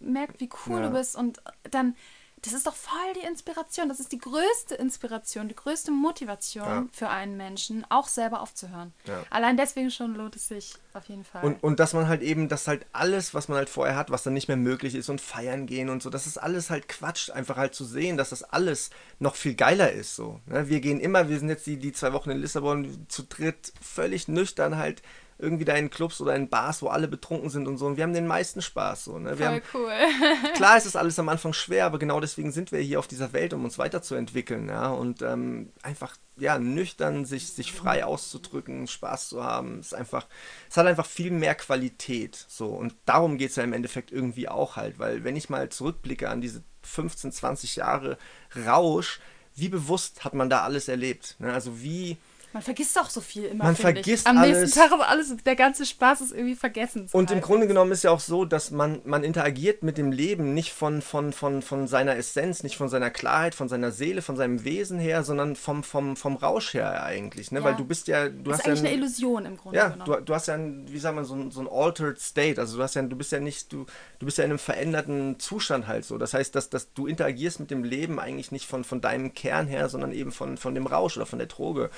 merkt, 0.00 0.40
wie 0.40 0.50
cool 0.66 0.80
ja. 0.80 0.88
du 0.88 0.94
bist 0.94 1.16
und 1.16 1.42
dann 1.70 1.96
das 2.42 2.54
ist 2.54 2.66
doch 2.66 2.74
voll 2.74 3.12
die 3.14 3.24
Inspiration. 3.24 3.88
Das 3.88 4.00
ist 4.00 4.10
die 4.10 4.18
größte 4.18 4.74
Inspiration, 4.74 5.48
die 5.48 5.54
größte 5.54 5.92
Motivation 5.92 6.64
ja. 6.64 6.86
für 6.92 7.08
einen 7.08 7.36
Menschen, 7.36 7.86
auch 7.88 8.08
selber 8.08 8.40
aufzuhören. 8.40 8.92
Ja. 9.06 9.22
Allein 9.30 9.56
deswegen 9.56 9.92
schon 9.92 10.16
lohnt 10.16 10.34
es 10.34 10.48
sich 10.48 10.74
auf 10.92 11.04
jeden 11.04 11.24
Fall. 11.24 11.44
Und, 11.44 11.62
und 11.62 11.78
dass 11.78 11.92
man 11.92 12.08
halt 12.08 12.20
eben, 12.20 12.48
dass 12.48 12.66
halt 12.66 12.84
alles, 12.92 13.32
was 13.32 13.48
man 13.48 13.58
halt 13.58 13.68
vorher 13.68 13.94
hat, 13.94 14.10
was 14.10 14.24
dann 14.24 14.34
nicht 14.34 14.48
mehr 14.48 14.56
möglich 14.56 14.96
ist 14.96 15.08
und 15.08 15.20
feiern 15.20 15.66
gehen 15.66 15.88
und 15.88 16.02
so, 16.02 16.10
das 16.10 16.26
ist 16.26 16.36
alles 16.36 16.68
halt 16.68 16.88
Quatsch, 16.88 17.30
einfach 17.30 17.56
halt 17.56 17.76
zu 17.76 17.84
sehen, 17.84 18.16
dass 18.16 18.30
das 18.30 18.42
alles 18.42 18.90
noch 19.20 19.36
viel 19.36 19.54
geiler 19.54 19.92
ist. 19.92 20.16
So. 20.16 20.40
Ne? 20.46 20.68
Wir 20.68 20.80
gehen 20.80 20.98
immer, 20.98 21.28
wir 21.28 21.38
sind 21.38 21.48
jetzt 21.48 21.66
die, 21.66 21.76
die 21.76 21.92
zwei 21.92 22.12
Wochen 22.12 22.30
in 22.30 22.40
Lissabon 22.40 23.06
zu 23.08 23.22
dritt, 23.22 23.72
völlig 23.80 24.26
nüchtern 24.26 24.76
halt 24.76 25.02
irgendwie 25.42 25.64
da 25.64 25.74
in 25.74 25.90
Clubs 25.90 26.20
oder 26.20 26.36
in 26.36 26.48
Bars, 26.48 26.82
wo 26.82 26.88
alle 26.88 27.08
betrunken 27.08 27.50
sind 27.50 27.66
und 27.66 27.76
so. 27.76 27.86
Und 27.86 27.96
wir 27.96 28.04
haben 28.04 28.14
den 28.14 28.28
meisten 28.28 28.62
Spaß. 28.62 29.04
So, 29.04 29.18
ne? 29.18 29.38
wir 29.38 29.46
Voll 29.46 29.46
haben, 29.46 29.62
cool. 29.74 30.52
klar 30.54 30.78
ist 30.78 30.86
es 30.86 30.94
alles 30.94 31.18
am 31.18 31.28
Anfang 31.28 31.52
schwer, 31.52 31.84
aber 31.84 31.98
genau 31.98 32.20
deswegen 32.20 32.52
sind 32.52 32.70
wir 32.70 32.78
hier 32.78 33.00
auf 33.00 33.08
dieser 33.08 33.32
Welt, 33.32 33.52
um 33.52 33.64
uns 33.64 33.76
weiterzuentwickeln. 33.76 34.68
Ja? 34.68 34.90
Und 34.90 35.20
ähm, 35.20 35.72
einfach 35.82 36.16
ja, 36.36 36.58
nüchtern, 36.58 37.24
sich, 37.24 37.48
sich 37.48 37.72
frei 37.72 38.04
auszudrücken, 38.04 38.86
Spaß 38.86 39.30
zu 39.30 39.42
haben. 39.42 39.80
ist 39.80 39.94
einfach, 39.94 40.28
es 40.70 40.76
hat 40.76 40.86
einfach 40.86 41.06
viel 41.06 41.32
mehr 41.32 41.56
Qualität. 41.56 42.46
So. 42.48 42.68
Und 42.68 42.94
darum 43.04 43.36
geht 43.36 43.50
es 43.50 43.56
ja 43.56 43.64
im 43.64 43.72
Endeffekt 43.72 44.12
irgendwie 44.12 44.48
auch 44.48 44.76
halt, 44.76 45.00
weil 45.00 45.24
wenn 45.24 45.34
ich 45.34 45.50
mal 45.50 45.68
zurückblicke 45.70 46.28
an 46.28 46.40
diese 46.40 46.62
15, 46.82 47.32
20 47.32 47.76
Jahre 47.76 48.16
Rausch, 48.64 49.20
wie 49.54 49.68
bewusst 49.68 50.24
hat 50.24 50.34
man 50.34 50.48
da 50.48 50.62
alles 50.62 50.88
erlebt? 50.88 51.36
Ne? 51.38 51.52
Also 51.52 51.82
wie 51.82 52.16
Man 52.52 52.62
vergisst 52.62 52.98
auch 52.98 53.08
so 53.08 53.20
viel 53.20 53.44
immer. 53.44 53.64
Man 53.64 53.76
finde 53.76 54.00
ich. 54.00 54.06
vergisst 54.06 54.26
Am 54.26 54.38
alles. 54.38 54.58
nächsten 54.58 54.78
Tag 54.78 54.92
ist 54.92 55.06
alles, 55.06 55.36
der 55.44 55.56
ganze 55.56 55.86
Spaß 55.86 56.20
ist 56.20 56.32
irgendwie 56.32 56.54
vergessen. 56.54 57.08
Und 57.12 57.30
im 57.30 57.40
Grunde 57.40 57.66
genommen 57.66 57.92
ist 57.92 58.04
ja 58.04 58.10
auch 58.10 58.20
so, 58.20 58.44
dass 58.44 58.70
man, 58.70 59.00
man 59.04 59.24
interagiert 59.24 59.82
mit 59.82 59.98
dem 59.98 60.12
Leben 60.12 60.54
nicht 60.54 60.72
von, 60.72 61.02
von, 61.02 61.32
von, 61.32 61.62
von 61.62 61.86
seiner 61.88 62.16
Essenz, 62.16 62.62
nicht 62.62 62.76
von 62.76 62.88
seiner 62.88 63.10
Klarheit, 63.10 63.54
von 63.54 63.68
seiner 63.68 63.90
Seele, 63.90 64.22
von 64.22 64.36
seinem 64.36 64.64
Wesen 64.64 64.98
her, 64.98 65.22
sondern 65.22 65.56
vom, 65.56 65.82
vom, 65.82 66.16
vom 66.16 66.36
Rausch 66.36 66.74
her 66.74 67.02
eigentlich. 67.02 67.52
Ne? 67.52 67.60
Ja. 67.60 67.64
Weil 67.64 67.76
du 67.76 67.84
bist 67.84 68.08
ja. 68.08 68.28
Du 68.28 68.50
das 68.50 68.58
hast 68.58 68.60
ist 68.60 68.66
eigentlich 68.66 68.82
ja 68.82 68.88
eine 68.88 68.98
Illusion 68.98 69.46
im 69.46 69.56
Grunde 69.56 69.78
Ja, 69.78 69.88
genommen. 69.88 70.12
du, 70.18 70.20
du 70.22 70.34
hast 70.34 70.48
ja, 70.48 70.54
ein, 70.54 70.84
wie 70.88 70.98
sagt 70.98 71.14
man, 71.14 71.24
so 71.24 71.34
ein, 71.34 71.50
so 71.50 71.60
ein 71.60 71.68
altered 71.68 72.20
state. 72.20 72.60
Also 72.60 72.76
du 72.76 72.82
hast 72.82 72.94
ja, 72.94 73.02
du 73.02 73.16
bist 73.16 73.32
ja 73.32 73.40
nicht, 73.40 73.72
du, 73.72 73.86
du 74.18 74.26
bist 74.26 74.38
ja 74.38 74.44
in 74.44 74.50
einem 74.50 74.58
veränderten 74.58 75.38
Zustand 75.38 75.86
halt 75.86 76.04
so. 76.04 76.18
Das 76.18 76.34
heißt, 76.34 76.54
dass, 76.54 76.68
dass 76.70 76.92
du 76.92 77.06
interagierst 77.06 77.60
mit 77.60 77.70
dem 77.70 77.84
Leben 77.84 78.18
eigentlich 78.18 78.52
nicht 78.52 78.66
von, 78.66 78.84
von 78.84 79.00
deinem 79.00 79.34
Kern 79.34 79.66
her, 79.66 79.88
sondern 79.88 80.12
eben 80.12 80.32
von, 80.32 80.56
von 80.58 80.74
dem 80.74 80.86
Rausch 80.86 81.16
oder 81.16 81.26
von 81.26 81.38
der 81.38 81.48
Droge. 81.48 81.90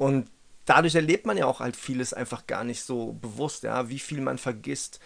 Und 0.00 0.30
dadurch 0.64 0.94
erlebt 0.94 1.26
man 1.26 1.36
ja 1.36 1.44
auch 1.44 1.60
halt 1.60 1.76
vieles 1.76 2.14
einfach 2.14 2.46
gar 2.46 2.64
nicht 2.64 2.82
so 2.82 3.12
bewusst, 3.12 3.64
ja, 3.64 3.90
wie 3.90 3.98
viel 3.98 4.22
man 4.22 4.38
vergisst, 4.38 4.98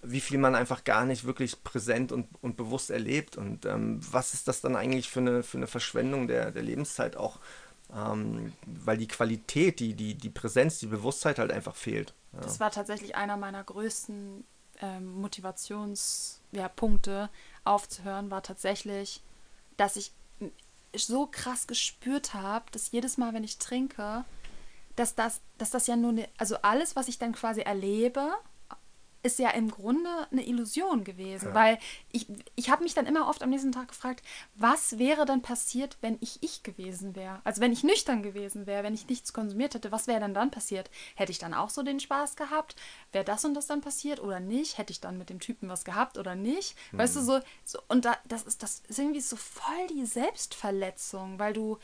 wie 0.00 0.22
viel 0.22 0.38
man 0.38 0.54
einfach 0.54 0.84
gar 0.84 1.04
nicht 1.04 1.24
wirklich 1.24 1.62
präsent 1.64 2.12
und, 2.12 2.28
und 2.40 2.56
bewusst 2.56 2.88
erlebt. 2.88 3.36
Und 3.36 3.66
ähm, 3.66 4.00
was 4.10 4.32
ist 4.32 4.48
das 4.48 4.62
dann 4.62 4.74
eigentlich 4.74 5.10
für 5.10 5.20
eine, 5.20 5.42
für 5.42 5.58
eine 5.58 5.66
Verschwendung 5.66 6.28
der, 6.28 6.50
der 6.50 6.62
Lebenszeit 6.62 7.14
auch? 7.14 7.40
Ähm, 7.94 8.54
weil 8.64 8.96
die 8.96 9.06
Qualität, 9.06 9.80
die, 9.80 9.92
die, 9.92 10.14
die 10.14 10.30
Präsenz, 10.30 10.78
die 10.78 10.86
Bewusstheit 10.86 11.38
halt 11.38 11.52
einfach 11.52 11.76
fehlt. 11.76 12.14
Ja. 12.32 12.40
Das 12.40 12.58
war 12.58 12.70
tatsächlich 12.70 13.16
einer 13.16 13.36
meiner 13.36 13.62
größten 13.62 14.46
ähm, 14.80 15.12
Motivationspunkte 15.20 17.10
ja, 17.10 17.30
aufzuhören, 17.64 18.30
war 18.30 18.42
tatsächlich, 18.42 19.20
dass 19.76 19.96
ich 19.96 20.12
so 20.94 21.26
krass 21.26 21.66
gespürt 21.66 22.32
habe, 22.32 22.64
dass 22.72 22.92
jedes 22.92 23.18
Mal, 23.18 23.34
wenn 23.34 23.44
ich 23.44 23.58
trinke, 23.58 24.24
dass 24.98 25.14
das, 25.14 25.40
dass 25.58 25.70
das 25.70 25.86
ja 25.86 25.96
nur 25.96 26.10
eine, 26.10 26.28
also 26.38 26.56
alles, 26.62 26.96
was 26.96 27.08
ich 27.08 27.18
dann 27.18 27.32
quasi 27.32 27.60
erlebe, 27.60 28.32
ist 29.24 29.40
ja 29.40 29.50
im 29.50 29.68
Grunde 29.68 30.08
eine 30.30 30.46
Illusion 30.46 31.02
gewesen, 31.02 31.48
Ja. 31.48 31.54
weil 31.54 31.78
ich, 32.12 32.28
ich 32.54 32.70
habe 32.70 32.84
mich 32.84 32.94
dann 32.94 33.04
immer 33.04 33.28
oft 33.28 33.42
am 33.42 33.50
nächsten 33.50 33.72
Tag 33.72 33.88
gefragt, 33.88 34.24
was 34.54 34.98
wäre 34.98 35.26
denn 35.26 35.42
passiert, 35.42 35.98
wenn 36.00 36.18
ich 36.20 36.40
ich 36.40 36.62
gewesen 36.62 37.16
wäre? 37.16 37.40
Also 37.42 37.60
wenn 37.60 37.72
ich 37.72 37.82
nüchtern 37.82 38.22
gewesen 38.22 38.66
wäre, 38.66 38.84
wenn 38.84 38.94
ich 38.94 39.08
nichts 39.08 39.32
konsumiert 39.32 39.74
hätte, 39.74 39.90
was 39.90 40.06
wäre 40.06 40.20
denn 40.20 40.34
dann 40.34 40.52
passiert? 40.52 40.88
Hätte 41.16 41.32
ich 41.32 41.40
dann 41.40 41.52
auch 41.52 41.68
so 41.68 41.82
den 41.82 41.98
Spaß 41.98 42.36
gehabt? 42.36 42.76
Wäre 43.10 43.24
das 43.24 43.44
und 43.44 43.54
das 43.54 43.66
dann 43.66 43.80
passiert 43.80 44.20
oder 44.20 44.38
nicht? 44.38 44.78
Hätte 44.78 44.92
ich 44.92 45.00
dann 45.00 45.18
mit 45.18 45.30
dem 45.30 45.40
Typen 45.40 45.68
was 45.68 45.84
gehabt 45.84 46.16
oder 46.16 46.36
nicht? 46.36 46.76
Weißt 46.92 47.16
du, 47.16 47.20
so, 47.20 47.40
so 47.64 47.80
und 47.88 48.04
da, 48.04 48.16
das 48.28 48.44
ist 48.44 48.62
das 48.62 48.82
ist 48.86 48.98
irgendwie 49.00 49.20
so 49.20 49.34
voll 49.36 49.86
die 49.90 50.06
Selbstverletzung, 50.06 51.40
weil 51.40 51.52
du 51.52 51.76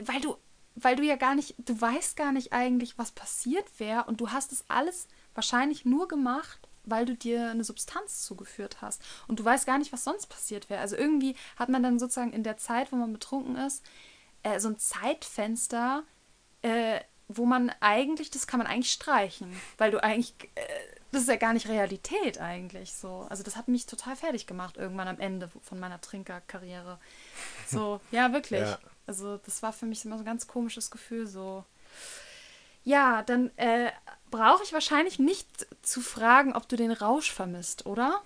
weil 0.00 0.20
du, 0.20 0.36
weil 0.74 0.96
du 0.96 1.02
ja 1.02 1.16
gar 1.16 1.34
nicht, 1.34 1.54
du 1.58 1.78
weißt 1.80 2.16
gar 2.16 2.32
nicht 2.32 2.52
eigentlich, 2.52 2.98
was 2.98 3.12
passiert 3.12 3.66
wäre 3.78 4.04
und 4.04 4.20
du 4.20 4.30
hast 4.30 4.52
es 4.52 4.64
alles 4.68 5.08
wahrscheinlich 5.34 5.84
nur 5.84 6.08
gemacht, 6.08 6.68
weil 6.84 7.06
du 7.06 7.14
dir 7.14 7.50
eine 7.50 7.64
Substanz 7.64 8.22
zugeführt 8.22 8.78
hast 8.80 9.02
und 9.28 9.38
du 9.38 9.44
weißt 9.44 9.66
gar 9.66 9.78
nicht, 9.78 9.92
was 9.92 10.04
sonst 10.04 10.26
passiert 10.26 10.68
wäre. 10.68 10.80
Also 10.80 10.96
irgendwie 10.96 11.36
hat 11.56 11.68
man 11.68 11.82
dann 11.82 11.98
sozusagen 11.98 12.32
in 12.32 12.42
der 12.42 12.56
Zeit, 12.56 12.92
wo 12.92 12.96
man 12.96 13.12
betrunken 13.12 13.56
ist, 13.56 13.84
äh, 14.42 14.58
so 14.58 14.68
ein 14.68 14.78
Zeitfenster, 14.78 16.02
äh, 16.62 17.00
wo 17.28 17.46
man 17.46 17.72
eigentlich, 17.80 18.30
das 18.30 18.46
kann 18.46 18.58
man 18.58 18.66
eigentlich 18.66 18.92
streichen, 18.92 19.54
weil 19.78 19.90
du 19.90 20.02
eigentlich, 20.02 20.34
äh, 20.54 20.62
das 21.12 21.22
ist 21.22 21.28
ja 21.28 21.36
gar 21.36 21.52
nicht 21.52 21.68
Realität 21.68 22.40
eigentlich 22.40 22.94
so. 22.94 23.26
Also 23.28 23.42
das 23.42 23.56
hat 23.56 23.68
mich 23.68 23.86
total 23.86 24.16
fertig 24.16 24.46
gemacht 24.46 24.76
irgendwann 24.76 25.08
am 25.08 25.20
Ende 25.20 25.50
von 25.60 25.78
meiner 25.78 26.00
Trinkerkarriere. 26.00 26.98
So, 27.68 28.00
ja, 28.10 28.32
wirklich. 28.32 28.62
Ja. 28.62 28.78
Also 29.06 29.38
das 29.38 29.62
war 29.62 29.72
für 29.72 29.86
mich 29.86 30.04
immer 30.04 30.16
so 30.16 30.22
ein 30.22 30.26
ganz 30.26 30.46
komisches 30.46 30.90
Gefühl, 30.90 31.26
so. 31.26 31.64
Ja, 32.84 33.22
dann 33.22 33.50
äh, 33.58 33.90
brauche 34.30 34.62
ich 34.64 34.72
wahrscheinlich 34.72 35.18
nicht 35.18 35.46
zu 35.82 36.00
fragen, 36.00 36.54
ob 36.54 36.68
du 36.68 36.76
den 36.76 36.90
Rausch 36.92 37.30
vermisst, 37.32 37.86
oder? 37.86 38.20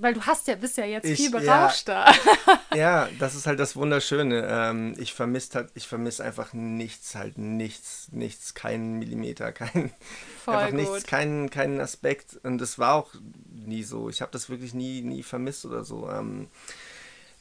Weil 0.00 0.14
du 0.14 0.22
hast 0.26 0.46
ja, 0.46 0.54
bist 0.54 0.76
ja 0.76 0.84
jetzt 0.84 1.06
Ich- 1.06 1.16
viel 1.16 1.32
ja. 1.32 1.38
berauschter. 1.40 2.12
Ja, 2.74 3.08
das 3.18 3.34
ist 3.34 3.46
halt 3.46 3.58
das 3.58 3.74
Wunderschöne. 3.76 4.46
Ähm, 4.48 4.94
ich 4.98 5.12
vermisse 5.14 5.54
halt, 5.54 5.70
ich 5.74 5.88
vermisse 5.88 6.22
einfach 6.22 6.52
nichts, 6.52 7.14
halt 7.16 7.38
nichts, 7.38 8.08
nichts, 8.12 8.54
keinen 8.54 8.98
Millimeter, 8.98 9.50
kein, 9.52 9.92
Voll 10.44 10.54
einfach 10.54 10.70
gut. 10.70 10.78
nichts, 10.80 11.06
keinen, 11.06 11.50
keinen 11.50 11.80
Aspekt. 11.80 12.38
Und 12.44 12.58
das 12.58 12.78
war 12.78 12.94
auch 12.94 13.10
nie 13.50 13.82
so. 13.82 14.08
Ich 14.10 14.20
habe 14.20 14.30
das 14.30 14.50
wirklich 14.50 14.74
nie, 14.74 15.00
nie 15.00 15.22
vermisst 15.22 15.64
oder 15.64 15.82
so. 15.82 16.08
Ähm, 16.10 16.48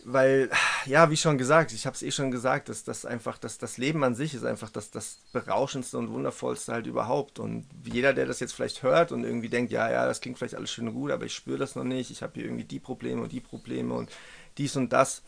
weil, 0.09 0.49
ja, 0.85 1.11
wie 1.11 1.17
schon 1.17 1.37
gesagt, 1.37 1.73
ich 1.73 1.85
habe 1.85 1.93
es 1.93 2.01
eh 2.01 2.11
schon 2.11 2.31
gesagt, 2.31 2.69
dass 2.69 2.85
das 2.85 3.05
einfach, 3.05 3.37
dass 3.37 3.57
das 3.57 3.77
Leben 3.77 4.05
an 4.05 4.15
sich 4.15 4.33
ist 4.33 4.45
einfach 4.45 4.69
das, 4.69 4.89
das 4.89 5.19
berauschendste 5.33 5.97
und 5.97 6.13
wundervollste 6.13 6.71
halt 6.71 6.87
überhaupt. 6.87 7.39
Und 7.39 7.67
jeder, 7.83 8.13
der 8.13 8.25
das 8.25 8.39
jetzt 8.39 8.53
vielleicht 8.53 8.83
hört 8.83 9.11
und 9.11 9.25
irgendwie 9.25 9.49
denkt, 9.49 9.69
ja, 9.73 9.91
ja, 9.91 10.05
das 10.05 10.21
klingt 10.21 10.37
vielleicht 10.37 10.55
alles 10.55 10.71
schön 10.71 10.87
und 10.87 10.93
gut, 10.93 11.11
aber 11.11 11.25
ich 11.25 11.33
spüre 11.33 11.57
das 11.57 11.75
noch 11.75 11.83
nicht, 11.83 12.09
ich 12.09 12.23
habe 12.23 12.35
hier 12.35 12.45
irgendwie 12.45 12.63
die 12.63 12.79
Probleme 12.79 13.21
und 13.21 13.33
die 13.33 13.41
Probleme 13.41 13.93
und 13.93 14.09
dies 14.57 14.77
und 14.77 14.93
das. 14.93 15.23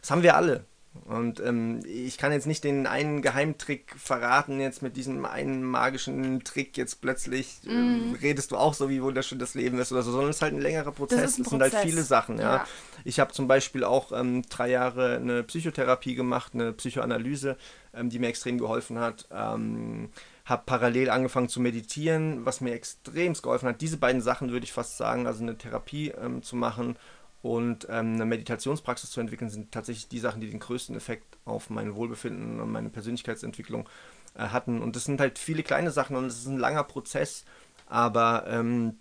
Das 0.00 0.10
haben 0.10 0.22
wir 0.22 0.34
alle. 0.34 0.64
Und 1.06 1.40
ähm, 1.40 1.80
ich 1.86 2.18
kann 2.18 2.32
jetzt 2.32 2.46
nicht 2.46 2.64
den 2.64 2.86
einen 2.86 3.22
Geheimtrick 3.22 3.94
verraten, 3.96 4.60
jetzt 4.60 4.82
mit 4.82 4.96
diesem 4.96 5.24
einen 5.24 5.64
magischen 5.64 6.44
Trick 6.44 6.76
jetzt 6.76 7.00
plötzlich 7.00 7.60
äh, 7.66 8.16
redest 8.20 8.50
du 8.50 8.56
auch 8.56 8.74
so, 8.74 8.90
wie 8.90 9.02
wunderschön 9.02 9.38
das 9.38 9.54
Leben 9.54 9.78
ist 9.78 9.90
oder 9.90 10.02
so, 10.02 10.12
sondern 10.12 10.30
es 10.30 10.36
ist 10.36 10.42
halt 10.42 10.52
ein 10.52 10.60
längerer 10.60 10.92
Prozess. 10.92 11.38
es 11.38 11.48
sind 11.48 11.62
halt 11.62 11.74
viele 11.76 12.02
Sachen, 12.02 12.38
ja. 12.38 12.56
Ja. 12.56 12.66
Ich 13.04 13.20
habe 13.20 13.32
zum 13.32 13.48
Beispiel 13.48 13.84
auch 13.84 14.12
ähm, 14.12 14.42
drei 14.48 14.68
Jahre 14.68 15.16
eine 15.16 15.42
Psychotherapie 15.42 16.14
gemacht, 16.14 16.52
eine 16.54 16.72
Psychoanalyse, 16.72 17.56
ähm, 17.94 18.10
die 18.10 18.18
mir 18.18 18.28
extrem 18.28 18.58
geholfen 18.58 18.98
hat. 18.98 19.26
Ähm, 19.32 20.10
habe 20.44 20.62
parallel 20.66 21.08
angefangen 21.08 21.48
zu 21.48 21.60
meditieren, 21.60 22.44
was 22.44 22.60
mir 22.60 22.74
extrem 22.74 23.32
geholfen 23.32 23.68
hat. 23.68 23.80
Diese 23.80 23.96
beiden 23.96 24.20
Sachen 24.20 24.50
würde 24.50 24.64
ich 24.64 24.72
fast 24.72 24.98
sagen, 24.98 25.26
also 25.26 25.42
eine 25.42 25.56
Therapie 25.56 26.10
ähm, 26.10 26.42
zu 26.42 26.56
machen 26.56 26.96
und 27.42 27.86
ähm, 27.90 28.14
eine 28.14 28.24
Meditationspraxis 28.24 29.10
zu 29.10 29.20
entwickeln, 29.20 29.50
sind 29.50 29.72
tatsächlich 29.72 30.08
die 30.08 30.20
Sachen, 30.20 30.40
die 30.40 30.48
den 30.48 30.60
größten 30.60 30.96
Effekt 30.96 31.36
auf 31.44 31.70
mein 31.70 31.96
Wohlbefinden 31.96 32.60
und 32.60 32.70
meine 32.70 32.88
Persönlichkeitsentwicklung 32.88 33.88
äh, 34.34 34.48
hatten. 34.48 34.80
Und 34.80 34.94
das 34.96 35.04
sind 35.04 35.20
halt 35.20 35.38
viele 35.38 35.62
kleine 35.62 35.90
Sachen 35.90 36.16
und 36.16 36.26
es 36.26 36.38
ist 36.38 36.46
ein 36.46 36.58
langer 36.58 36.84
Prozess, 36.84 37.44
aber 37.86 38.44
ähm, 38.46 38.98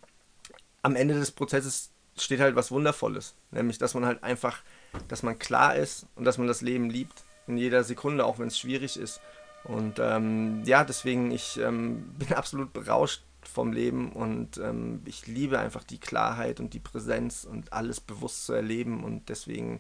am 0.82 0.96
Ende 0.96 1.14
des 1.14 1.32
Prozesses 1.32 1.92
steht 2.18 2.40
halt 2.40 2.56
was 2.56 2.72
Wundervolles, 2.72 3.36
nämlich 3.52 3.78
dass 3.78 3.94
man 3.94 4.06
halt 4.06 4.24
einfach, 4.24 4.62
dass 5.08 5.24
man 5.24 5.40
klar 5.40 5.76
ist 5.76 6.08
und 6.16 6.26
dass 6.26 6.38
man 6.38 6.48
das 6.48 6.62
Leben 6.62 6.90
liebt 6.90 7.24
in 7.48 7.58
jeder 7.58 7.84
Sekunde, 7.84 8.26
auch 8.26 8.40
wenn 8.40 8.48
es 8.48 8.58
schwierig 8.58 8.98
ist. 8.98 9.22
Und 9.64 10.00
ähm, 10.00 10.64
ja, 10.66 10.84
deswegen, 10.84 11.32
ich 11.32 11.58
ähm, 11.60 12.14
bin 12.18 12.34
absolut 12.34 12.74
berauscht 12.74 13.24
vom 13.48 13.72
Leben 13.72 14.12
und 14.12 14.58
ähm, 14.58 15.02
ich 15.06 15.28
liebe 15.28 15.60
einfach 15.60 15.84
die 15.84 16.00
Klarheit 16.00 16.60
und 16.60 16.74
die 16.74 16.80
Präsenz 16.80 17.44
und 17.44 17.74
alles 17.74 18.00
bewusst 18.00 18.46
zu 18.46 18.54
erleben 18.54 19.04
und 19.04 19.30
deswegen, 19.30 19.80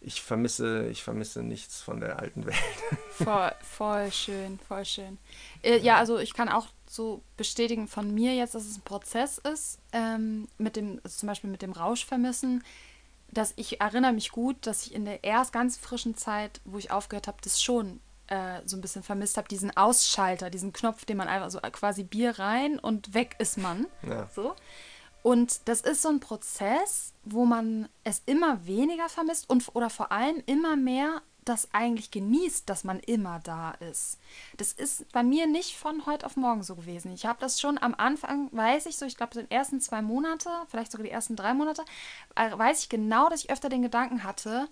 ich 0.00 0.22
vermisse, 0.22 0.88
ich 0.88 1.02
vermisse 1.02 1.42
nichts 1.42 1.82
von 1.82 2.00
der 2.00 2.18
alten 2.18 2.46
Welt. 2.46 2.56
Voll, 3.10 3.52
voll 3.60 4.10
schön, 4.10 4.58
voll 4.66 4.84
schön. 4.86 5.18
Äh, 5.62 5.78
ja, 5.78 5.96
also 5.96 6.18
ich 6.18 6.32
kann 6.32 6.48
auch 6.48 6.68
so 6.86 7.22
bestätigen 7.36 7.86
von 7.86 8.14
mir 8.14 8.34
jetzt, 8.34 8.54
dass 8.54 8.64
es 8.64 8.78
ein 8.78 8.82
Prozess 8.82 9.36
ist, 9.36 9.78
ähm, 9.92 10.48
mit 10.56 10.76
dem, 10.76 11.00
also 11.04 11.18
zum 11.18 11.26
Beispiel 11.26 11.50
mit 11.50 11.60
dem 11.60 11.72
Rausch 11.72 12.06
vermissen, 12.06 12.64
dass 13.30 13.52
ich 13.56 13.80
erinnere 13.80 14.12
mich 14.12 14.32
gut, 14.32 14.66
dass 14.66 14.86
ich 14.86 14.94
in 14.94 15.04
der 15.04 15.22
erst 15.22 15.52
ganz 15.52 15.76
frischen 15.76 16.16
Zeit, 16.16 16.60
wo 16.64 16.78
ich 16.78 16.90
aufgehört 16.90 17.28
habe, 17.28 17.38
das 17.42 17.62
schon 17.62 18.00
äh, 18.30 18.62
so 18.64 18.76
ein 18.76 18.80
bisschen 18.80 19.02
vermisst 19.02 19.36
habe, 19.36 19.48
diesen 19.48 19.76
Ausschalter, 19.76 20.50
diesen 20.50 20.72
Knopf, 20.72 21.04
den 21.04 21.18
man 21.18 21.28
einfach 21.28 21.50
so 21.50 21.60
quasi 21.60 22.04
Bier 22.04 22.38
rein 22.38 22.78
und 22.78 23.14
weg 23.14 23.36
ist 23.38 23.58
man. 23.58 23.86
Ja. 24.02 24.28
So. 24.34 24.54
Und 25.22 25.68
das 25.68 25.82
ist 25.82 26.02
so 26.02 26.08
ein 26.08 26.20
Prozess, 26.20 27.12
wo 27.24 27.44
man 27.44 27.88
es 28.04 28.22
immer 28.26 28.66
weniger 28.66 29.08
vermisst 29.08 29.50
und 29.50 29.74
oder 29.74 29.90
vor 29.90 30.12
allem 30.12 30.42
immer 30.46 30.76
mehr 30.76 31.22
das 31.44 31.68
eigentlich 31.72 32.10
genießt, 32.10 32.68
dass 32.68 32.84
man 32.84 33.00
immer 33.00 33.40
da 33.42 33.72
ist. 33.72 34.18
Das 34.56 34.72
ist 34.72 35.10
bei 35.12 35.22
mir 35.22 35.46
nicht 35.46 35.76
von 35.76 36.06
heute 36.06 36.26
auf 36.26 36.36
morgen 36.36 36.62
so 36.62 36.76
gewesen. 36.76 37.12
Ich 37.12 37.26
habe 37.26 37.40
das 37.40 37.60
schon 37.60 37.78
am 37.78 37.94
Anfang, 37.94 38.48
weiß 38.52 38.86
ich 38.86 38.96
so, 38.96 39.06
ich 39.06 39.16
glaube, 39.16 39.34
so 39.34 39.42
die 39.42 39.50
ersten 39.50 39.80
zwei 39.80 40.02
Monate, 40.02 40.50
vielleicht 40.68 40.92
sogar 40.92 41.04
die 41.04 41.10
ersten 41.10 41.36
drei 41.36 41.54
Monate, 41.54 41.84
äh, 42.36 42.56
weiß 42.56 42.82
ich 42.82 42.88
genau, 42.88 43.28
dass 43.28 43.44
ich 43.44 43.50
öfter 43.50 43.68
den 43.68 43.82
Gedanken 43.82 44.22
hatte, 44.22 44.68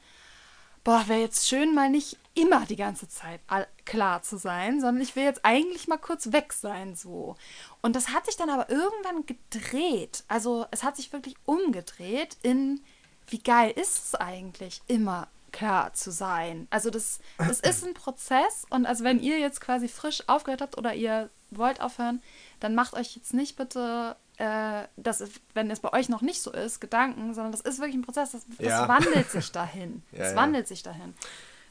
boah, 0.89 1.07
wäre 1.07 1.21
jetzt 1.21 1.47
schön, 1.47 1.75
mal 1.75 1.91
nicht 1.91 2.17
immer 2.33 2.65
die 2.65 2.77
ganze 2.77 3.11
Zeit 3.11 3.43
klar 3.85 4.23
zu 4.23 4.39
sein, 4.39 4.81
sondern 4.81 5.03
ich 5.03 5.15
will 5.17 5.25
jetzt 5.25 5.45
eigentlich 5.45 5.87
mal 5.87 5.99
kurz 5.99 6.33
weg 6.33 6.55
sein, 6.55 6.97
so. 6.97 7.37
Und 7.83 7.95
das 7.95 8.09
hat 8.09 8.25
sich 8.25 8.39
dann 8.39 8.49
aber 8.49 8.71
irgendwann 8.71 9.27
gedreht. 9.27 10.25
Also 10.29 10.65
es 10.71 10.85
hat 10.85 10.97
sich 10.97 11.13
wirklich 11.13 11.35
umgedreht 11.45 12.39
in, 12.41 12.81
wie 13.27 13.41
geil 13.41 13.71
ist 13.71 14.03
es 14.03 14.15
eigentlich, 14.15 14.81
immer 14.87 15.29
klar 15.53 15.93
zu 15.93 16.11
sein. 16.11 16.67
Also 16.71 16.89
das, 16.89 17.19
das 17.37 17.61
ist 17.61 17.87
ein 17.87 17.93
Prozess 17.93 18.65
und 18.71 18.87
also 18.87 19.05
wenn 19.05 19.21
ihr 19.21 19.39
jetzt 19.39 19.61
quasi 19.61 19.89
frisch 19.89 20.27
aufgehört 20.27 20.63
habt 20.63 20.79
oder 20.79 20.95
ihr 20.95 21.29
wollt 21.51 21.83
aufhören, 21.83 22.23
dann 22.61 22.75
macht 22.75 22.95
euch 22.95 23.15
jetzt 23.15 23.35
nicht 23.35 23.57
bitte, 23.57 24.17
äh, 24.39 24.85
dass, 24.97 25.23
wenn 25.55 25.71
es 25.71 25.81
bei 25.81 25.93
euch 25.93 26.09
noch 26.09 26.23
nicht 26.23 26.41
so 26.43 26.53
ist, 26.53 26.81
Gedanken, 26.81 27.35
sondern 27.35 27.53
das 27.53 27.61
ist 27.61 27.79
wirklich 27.79 27.97
ein 27.97 28.03
Prozess, 28.03 28.33
das, 28.33 28.47
das 28.59 28.67
Ja. 28.67 28.89
wandelt 28.89 29.31
sich 29.31 29.51
dahin. 29.53 30.03
Ja, 30.13 30.31
ja. 30.31 30.37
wandelt 30.37 30.67
sich 30.69 30.83
dahin. 30.83 31.15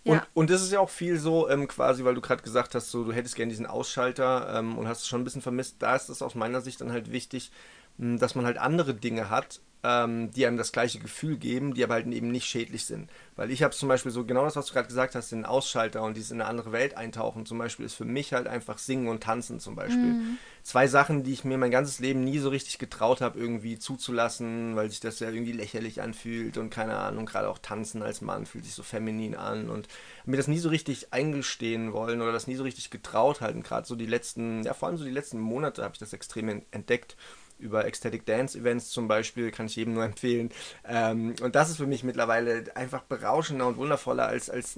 Ja. 0.04 0.14
Und, 0.14 0.22
und 0.34 0.50
das 0.50 0.62
ist 0.62 0.72
ja 0.72 0.80
auch 0.80 0.90
viel 0.90 1.18
so 1.20 1.50
ähm, 1.50 1.68
quasi, 1.68 2.04
weil 2.06 2.16
du 2.16 2.22
gerade 2.22 2.44
gesagt 2.44 2.76
hast, 2.76 2.92
so 2.92 3.04
du 3.04 3.12
hättest 3.12 3.36
gerne 3.36 3.50
diesen 3.50 3.66
Ausschalter 3.66 4.54
ähm, 4.58 4.78
und 4.78 4.88
hast 4.88 5.02
es 5.02 5.08
schon 5.08 5.22
ein 5.22 5.24
bisschen 5.26 5.42
vermisst. 5.42 5.78
Da 5.80 5.96
ist 5.96 6.10
es 6.10 6.22
aus 6.22 6.36
meiner 6.36 6.62
Sicht 6.62 6.80
dann 6.82 6.92
halt 6.92 7.12
wichtig, 7.12 7.52
dass 7.98 8.36
man 8.36 8.46
halt 8.46 8.58
andere 8.58 8.94
Dinge 8.94 9.30
hat, 9.30 9.60
ähm, 9.84 10.32
die 10.32 10.46
einem 10.46 10.58
das 10.58 10.72
gleiche 10.72 11.00
Gefühl 11.00 11.38
geben, 11.38 11.74
die 11.74 11.84
aber 11.84 11.94
halt 11.94 12.08
eben 12.08 12.32
nicht 12.32 12.46
schädlich 12.46 12.86
sind. 12.86 13.10
Weil 13.36 13.52
ich 13.52 13.62
habe 13.62 13.76
zum 13.76 13.88
Beispiel 13.88 14.12
so 14.12 14.26
genau 14.26 14.44
das, 14.44 14.56
was 14.56 14.66
du 14.66 14.74
gerade 14.74 14.88
gesagt 14.88 15.14
hast, 15.14 15.32
den 15.32 15.46
Ausschalter 15.46 16.02
und 16.02 16.18
dieses 16.18 16.32
in 16.32 16.42
eine 16.42 16.50
andere 16.50 16.72
Welt 16.72 16.98
eintauchen 16.98 17.46
zum 17.46 17.60
Beispiel, 17.60 17.86
ist 17.86 17.94
für 17.94 18.06
mich 18.06 18.34
halt 18.34 18.48
einfach 18.48 18.80
Singen 18.80 19.08
und 19.08 19.22
Tanzen 19.22 19.60
zum 19.60 19.76
Beispiel. 19.76 20.14
Mhm. 20.14 20.38
Zwei 20.64 20.88
Sachen, 20.88 21.24
die 21.24 21.32
ich 21.32 21.44
mir 21.44 21.58
mein 21.58 21.72
ganzes 21.72 22.00
Leben 22.00 22.24
nie 22.24 22.40
so 22.40 22.50
richtig 22.50 22.80
getraut 22.80 23.22
habe, 23.22 23.40
irgendwie 23.40 23.78
zuzulassen, 23.78 24.76
weil 24.76 24.90
sich 24.90 25.00
das 25.00 25.20
ja 25.20 25.30
irgendwie 25.30 25.52
lächerlich 25.52 26.02
anfühlt 26.02 26.58
und 26.58 26.72
keine 26.72 26.98
Ahnung, 26.98 27.26
gerade 27.26 27.48
auch 27.48 27.60
Tanzen 27.60 28.02
als 28.02 28.22
Mann 28.22 28.48
fühlt 28.48 28.66
sich 28.66 28.74
so 28.74 28.84
feminin 28.84 29.36
an 29.36 29.70
und 29.70 29.88
mir 30.26 30.38
das 30.38 30.48
nie 30.48 30.60
so 30.60 30.70
richtig 30.70 31.14
eingestehen 31.14 31.94
wollen 31.94 32.22
oder 32.22 32.32
das 32.32 32.48
nie 32.48 32.56
so 32.56 32.64
richtig 32.64 32.90
getraut 32.90 33.42
halten. 33.42 33.62
Gerade 33.62 33.88
so 33.88 33.96
die 33.96 34.08
letzten, 34.08 34.64
ja 34.64 34.74
vor 34.74 34.88
allem 34.88 34.98
so 34.98 35.06
die 35.06 35.12
letzten 35.12 35.40
Monate 35.40 35.84
habe 35.84 35.94
ich 35.94 36.00
das 36.00 36.14
extrem 36.14 36.64
entdeckt 36.72 37.16
über 37.60 37.86
Ecstatic 37.86 38.26
Dance 38.26 38.58
Events 38.58 38.90
zum 38.90 39.08
Beispiel, 39.08 39.52
kann 39.52 39.68
ich 39.68 39.76
jedem 39.76 39.94
nur 39.94 40.04
empfehlen. 40.06 40.50
Ähm, 40.86 41.36
und 41.42 41.56
das 41.56 41.70
ist 41.70 41.78
für 41.78 41.88
mich 41.88 42.04
mittlerweile 42.04 42.66
einfach 42.76 43.04
berauschender 43.04 43.68
und 43.68 43.78
wundervoller 43.78 44.28
als, 44.28 44.50
als, 44.50 44.78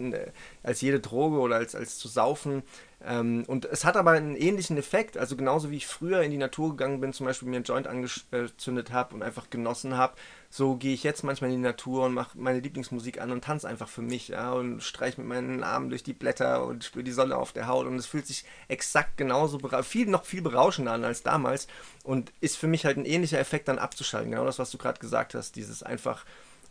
als 0.64 0.82
jede 0.82 1.00
Droge 1.00 1.40
oder 1.40 1.58
als, 1.58 1.76
als 1.76 1.98
zu 1.98 2.08
saufen. 2.08 2.64
Ähm, 3.06 3.44
und 3.48 3.66
es 3.66 3.86
hat 3.86 3.96
aber 3.96 4.12
einen 4.12 4.36
ähnlichen 4.36 4.78
Effekt. 4.78 5.18
Also 5.18 5.36
genauso 5.36 5.72
wie 5.72 5.78
ich 5.78 5.88
früher 5.88 6.22
in 6.22 6.32
die 6.32 6.38
Natur 6.38 6.72
gegangen 6.72 7.00
bin, 7.00 7.14
zum 7.14 7.26
Beispiel 7.26 7.48
mir 7.48 7.58
einen 7.58 7.66
Joint 7.66 7.88
angezündet 7.88 8.92
habe 8.92 9.16
und 9.16 9.24
einfach 9.24 9.50
genossen 9.50 9.98
habe, 9.98 10.16
so 10.52 10.76
gehe 10.76 10.96
ich 10.96 11.04
jetzt 11.04 11.24
manchmal 11.24 11.52
in 11.52 11.58
die 11.58 11.62
Natur 11.62 12.06
und 12.06 12.16
mache 12.16 12.38
meine 12.38 12.60
Lieblingsmusik 12.60 13.22
an 13.22 13.32
und 13.32 13.44
tanze 13.44 13.68
einfach 13.68 13.88
für 13.88 14.02
mich, 14.02 14.30
ja, 14.30 14.52
und 14.52 14.82
streiche 14.82 15.22
mit 15.22 15.30
meinen 15.30 15.64
Armen 15.64 15.90
durch 15.90 16.02
die 16.02 16.14
Blätter 16.14 16.66
und 16.66 16.84
spüre 16.84 17.04
die 17.04 17.12
Sonne 17.12 17.36
auf 17.36 17.52
der 17.52 17.68
Haut 17.68 17.86
und 17.86 17.96
es 17.96 18.08
fühlt 18.08 18.26
sich 18.26 18.46
exakt 18.68 19.16
genauso, 19.18 19.60
viel, 19.84 20.08
noch 20.08 20.26
viel 20.26 20.42
berauschender 20.42 20.94
an 20.94 21.04
als 21.04 21.22
damals 21.22 21.68
und 22.04 22.32
ist 22.42 22.58
für 22.58 22.68
mich 22.68 22.86
halt 22.86 22.98
ein 22.98 23.06
ähnlicher 23.06 23.38
Effekt 23.38 23.68
dann 23.68 23.78
abzuschalten, 23.78 24.32
genau 24.32 24.46
das, 24.46 24.58
was 24.58 24.72
du 24.72 24.80
gerade 24.80 25.00
gesagt 25.00 25.36
hast, 25.36 25.56
dieses 25.56 25.84
einfach 25.84 26.26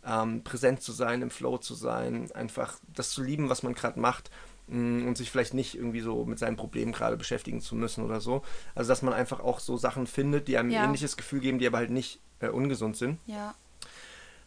ähm, 0.05 0.43
präsent 0.43 0.81
zu 0.81 0.91
sein, 0.91 1.21
im 1.21 1.29
Flow 1.29 1.57
zu 1.57 1.73
sein, 1.73 2.29
einfach 2.33 2.77
das 2.93 3.11
zu 3.11 3.23
lieben, 3.23 3.49
was 3.49 3.63
man 3.63 3.75
gerade 3.75 3.99
macht 3.99 4.29
mm, 4.67 5.07
und 5.07 5.17
sich 5.17 5.31
vielleicht 5.31 5.53
nicht 5.53 5.75
irgendwie 5.75 6.01
so 6.01 6.25
mit 6.25 6.39
seinen 6.39 6.57
Problemen 6.57 6.91
gerade 6.91 7.15
beschäftigen 7.15 7.61
zu 7.61 7.75
müssen 7.75 8.03
oder 8.03 8.19
so. 8.19 8.41
Also 8.75 8.89
dass 8.89 9.01
man 9.01 9.13
einfach 9.13 9.39
auch 9.39 9.59
so 9.59 9.77
Sachen 9.77 10.05
findet, 10.05 10.49
die 10.49 10.57
einem 10.57 10.69
ja. 10.69 10.79
ein 10.79 10.85
ähnliches 10.87 11.15
Gefühl 11.15 11.39
geben, 11.39 11.59
die 11.59 11.67
aber 11.67 11.77
halt 11.77 11.91
nicht 11.91 12.19
äh, 12.39 12.49
ungesund 12.49 12.97
sind. 12.97 13.19
Ja. 13.25 13.55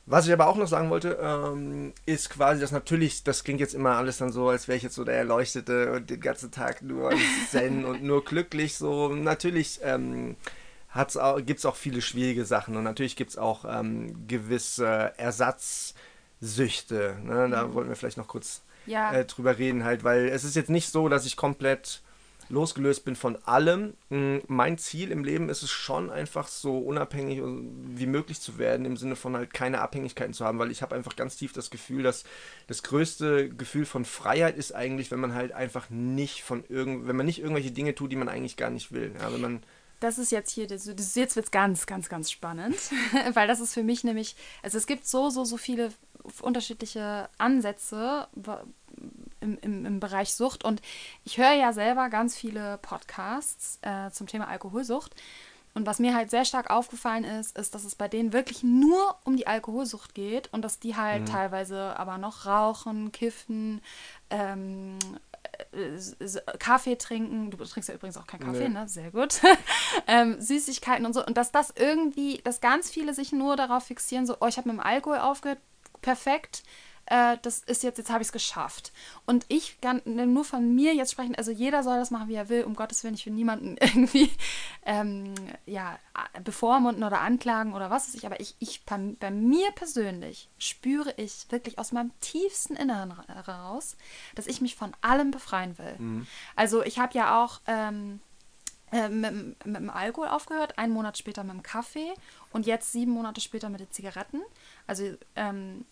Was 0.04 0.26
ich 0.26 0.32
aber 0.32 0.48
auch 0.48 0.56
noch 0.56 0.66
sagen 0.66 0.90
wollte, 0.90 1.16
ähm, 1.22 1.92
ist 2.06 2.28
quasi, 2.28 2.60
dass 2.60 2.72
natürlich, 2.72 3.22
das 3.22 3.44
klingt 3.44 3.60
jetzt 3.60 3.74
immer 3.74 3.96
alles 3.96 4.18
dann 4.18 4.32
so, 4.32 4.48
als 4.48 4.66
wäre 4.66 4.76
ich 4.76 4.82
jetzt 4.82 4.96
so 4.96 5.04
der 5.04 5.16
Erleuchtete 5.16 5.92
und 5.92 6.10
den 6.10 6.20
ganzen 6.20 6.50
Tag 6.50 6.82
nur 6.82 7.12
zen 7.50 7.84
und 7.84 8.02
nur 8.02 8.24
glücklich. 8.24 8.76
So, 8.76 9.08
natürlich 9.14 9.78
ähm, 9.84 10.36
gibt 11.46 11.60
es 11.60 11.66
auch 11.66 11.76
viele 11.76 12.02
schwierige 12.02 12.44
Sachen 12.44 12.76
und 12.76 12.82
natürlich 12.82 13.14
gibt 13.14 13.30
es 13.30 13.38
auch 13.38 13.64
ähm, 13.64 14.26
gewisse 14.26 15.12
Ersatzsüchte. 15.18 17.16
Ne? 17.22 17.48
Da 17.48 17.68
mhm. 17.68 17.74
wollten 17.74 17.88
wir 17.88 17.96
vielleicht 17.96 18.18
noch 18.18 18.28
kurz 18.28 18.62
ja. 18.86 19.12
äh, 19.12 19.24
drüber 19.24 19.56
reden, 19.56 19.84
halt, 19.84 20.02
weil 20.02 20.26
es 20.28 20.42
ist 20.42 20.56
jetzt 20.56 20.70
nicht 20.70 20.90
so, 20.90 21.08
dass 21.08 21.26
ich 21.26 21.36
komplett 21.36 22.02
losgelöst 22.52 23.04
bin 23.04 23.16
von 23.16 23.36
allem. 23.44 23.94
Mm, 24.10 24.38
mein 24.46 24.78
Ziel 24.78 25.10
im 25.10 25.24
Leben 25.24 25.48
ist 25.48 25.62
es 25.62 25.70
schon 25.70 26.10
einfach 26.10 26.48
so 26.48 26.78
unabhängig 26.78 27.40
wie 27.42 28.06
möglich 28.06 28.40
zu 28.40 28.58
werden, 28.58 28.84
im 28.84 28.96
Sinne 28.96 29.16
von 29.16 29.34
halt 29.36 29.54
keine 29.54 29.80
Abhängigkeiten 29.80 30.34
zu 30.34 30.44
haben, 30.44 30.58
weil 30.58 30.70
ich 30.70 30.82
habe 30.82 30.94
einfach 30.94 31.16
ganz 31.16 31.36
tief 31.36 31.52
das 31.52 31.70
Gefühl, 31.70 32.02
dass 32.02 32.24
das 32.66 32.82
größte 32.82 33.48
Gefühl 33.48 33.86
von 33.86 34.04
Freiheit 34.04 34.56
ist 34.56 34.72
eigentlich, 34.72 35.10
wenn 35.10 35.20
man 35.20 35.34
halt 35.34 35.52
einfach 35.52 35.88
nicht 35.88 36.44
von 36.44 36.62
irgend, 36.68 37.08
wenn 37.08 37.16
man 37.16 37.26
nicht 37.26 37.40
irgendwelche 37.40 37.70
Dinge 37.70 37.94
tut, 37.94 38.12
die 38.12 38.16
man 38.16 38.28
eigentlich 38.28 38.58
gar 38.58 38.70
nicht 38.70 38.92
will. 38.92 39.12
Ja, 39.18 39.32
wenn 39.32 39.40
man 39.40 39.62
das 40.00 40.18
ist 40.18 40.32
jetzt 40.32 40.50
hier, 40.50 40.66
das, 40.66 40.84
das 40.84 41.14
jetzt 41.14 41.36
wird 41.36 41.46
es 41.46 41.52
ganz, 41.52 41.86
ganz, 41.86 42.08
ganz 42.08 42.28
spannend, 42.30 42.76
weil 43.34 43.46
das 43.46 43.60
ist 43.60 43.72
für 43.72 43.84
mich 43.84 44.02
nämlich, 44.02 44.34
also 44.60 44.76
es 44.76 44.86
gibt 44.86 45.06
so, 45.06 45.30
so, 45.30 45.44
so 45.44 45.56
viele 45.56 45.92
unterschiedliche 46.40 47.28
Ansätze, 47.38 48.26
im, 49.42 49.58
im, 49.60 49.84
im 49.84 50.00
Bereich 50.00 50.34
Sucht. 50.34 50.64
Und 50.64 50.80
ich 51.24 51.38
höre 51.38 51.52
ja 51.52 51.72
selber 51.72 52.08
ganz 52.08 52.36
viele 52.36 52.78
Podcasts 52.78 53.78
äh, 53.82 54.10
zum 54.10 54.26
Thema 54.26 54.48
Alkoholsucht. 54.48 55.14
Und 55.74 55.86
was 55.86 55.98
mir 55.98 56.14
halt 56.14 56.30
sehr 56.30 56.44
stark 56.44 56.70
aufgefallen 56.70 57.24
ist, 57.24 57.56
ist, 57.56 57.74
dass 57.74 57.84
es 57.84 57.94
bei 57.94 58.06
denen 58.06 58.32
wirklich 58.32 58.62
nur 58.62 59.16
um 59.24 59.36
die 59.36 59.46
Alkoholsucht 59.46 60.14
geht 60.14 60.52
und 60.52 60.62
dass 60.62 60.78
die 60.78 60.96
halt 60.96 61.22
mhm. 61.22 61.26
teilweise 61.26 61.98
aber 61.98 62.18
noch 62.18 62.44
rauchen, 62.44 63.10
kiffen, 63.10 63.80
ähm, 64.28 64.98
äh, 65.72 66.56
Kaffee 66.58 66.96
trinken. 66.96 67.50
Du 67.50 67.56
trinkst 67.56 67.88
ja 67.88 67.94
übrigens 67.94 68.18
auch 68.18 68.26
keinen 68.26 68.44
Kaffee, 68.44 68.68
nee. 68.68 68.80
ne? 68.80 68.88
Sehr 68.88 69.10
gut. 69.10 69.40
ähm, 70.06 70.38
Süßigkeiten 70.40 71.06
und 71.06 71.14
so. 71.14 71.24
Und 71.24 71.38
dass 71.38 71.52
das 71.52 71.72
irgendwie, 71.74 72.38
dass 72.44 72.60
ganz 72.60 72.90
viele 72.90 73.14
sich 73.14 73.32
nur 73.32 73.56
darauf 73.56 73.84
fixieren, 73.84 74.26
so, 74.26 74.36
oh, 74.40 74.46
ich 74.46 74.58
habe 74.58 74.68
mit 74.68 74.78
dem 74.78 74.84
Alkohol 74.84 75.18
aufgehört, 75.18 75.58
perfekt 76.02 76.64
äh, 77.06 77.36
das 77.42 77.60
ist 77.60 77.82
jetzt, 77.82 77.98
jetzt 77.98 78.10
habe 78.10 78.22
ich 78.22 78.28
es 78.28 78.32
geschafft. 78.32 78.92
Und 79.26 79.44
ich 79.48 79.80
kann 79.80 80.02
nur 80.04 80.44
von 80.44 80.74
mir 80.74 80.94
jetzt 80.94 81.12
sprechen, 81.12 81.34
also 81.34 81.50
jeder 81.50 81.82
soll 81.82 81.98
das 81.98 82.10
machen, 82.10 82.28
wie 82.28 82.34
er 82.34 82.48
will, 82.48 82.64
um 82.64 82.74
Gottes 82.74 83.02
Willen, 83.02 83.14
ich 83.14 83.26
will 83.26 83.32
niemanden 83.32 83.76
irgendwie 83.80 84.30
ähm, 84.86 85.34
ja, 85.66 85.98
bevormunden 86.44 87.04
oder 87.04 87.20
anklagen 87.20 87.74
oder 87.74 87.90
was 87.90 88.08
weiß 88.08 88.14
ich, 88.14 88.26
aber 88.26 88.40
ich, 88.40 88.54
ich 88.60 88.84
bei, 88.84 89.30
mir 89.30 89.70
persönlich 89.72 90.48
spüre 90.58 91.12
ich 91.16 91.46
wirklich 91.50 91.78
aus 91.78 91.92
meinem 91.92 92.12
tiefsten 92.20 92.76
Inneren 92.76 93.14
heraus, 93.26 93.96
dass 94.34 94.46
ich 94.46 94.60
mich 94.60 94.76
von 94.76 94.92
allem 95.00 95.30
befreien 95.30 95.78
will. 95.78 95.96
Mhm. 95.98 96.26
Also 96.56 96.82
ich 96.82 96.98
habe 96.98 97.14
ja 97.14 97.42
auch 97.42 97.60
ähm, 97.66 98.20
äh, 98.92 99.08
mit, 99.08 99.66
mit, 99.66 99.76
dem 99.76 99.90
Alkohol 99.90 100.28
aufgehört, 100.28 100.78
einen 100.78 100.92
Monat 100.92 101.18
später 101.18 101.42
mit 101.44 101.54
dem 101.54 101.62
Kaffee 101.62 102.12
und 102.52 102.66
jetzt 102.66 102.92
sieben 102.92 103.12
Monate 103.12 103.40
später 103.40 103.70
mit 103.70 103.80
den 103.80 103.90
Zigaretten. 103.90 104.42
Also 104.86 105.16
ähm, 105.34 105.84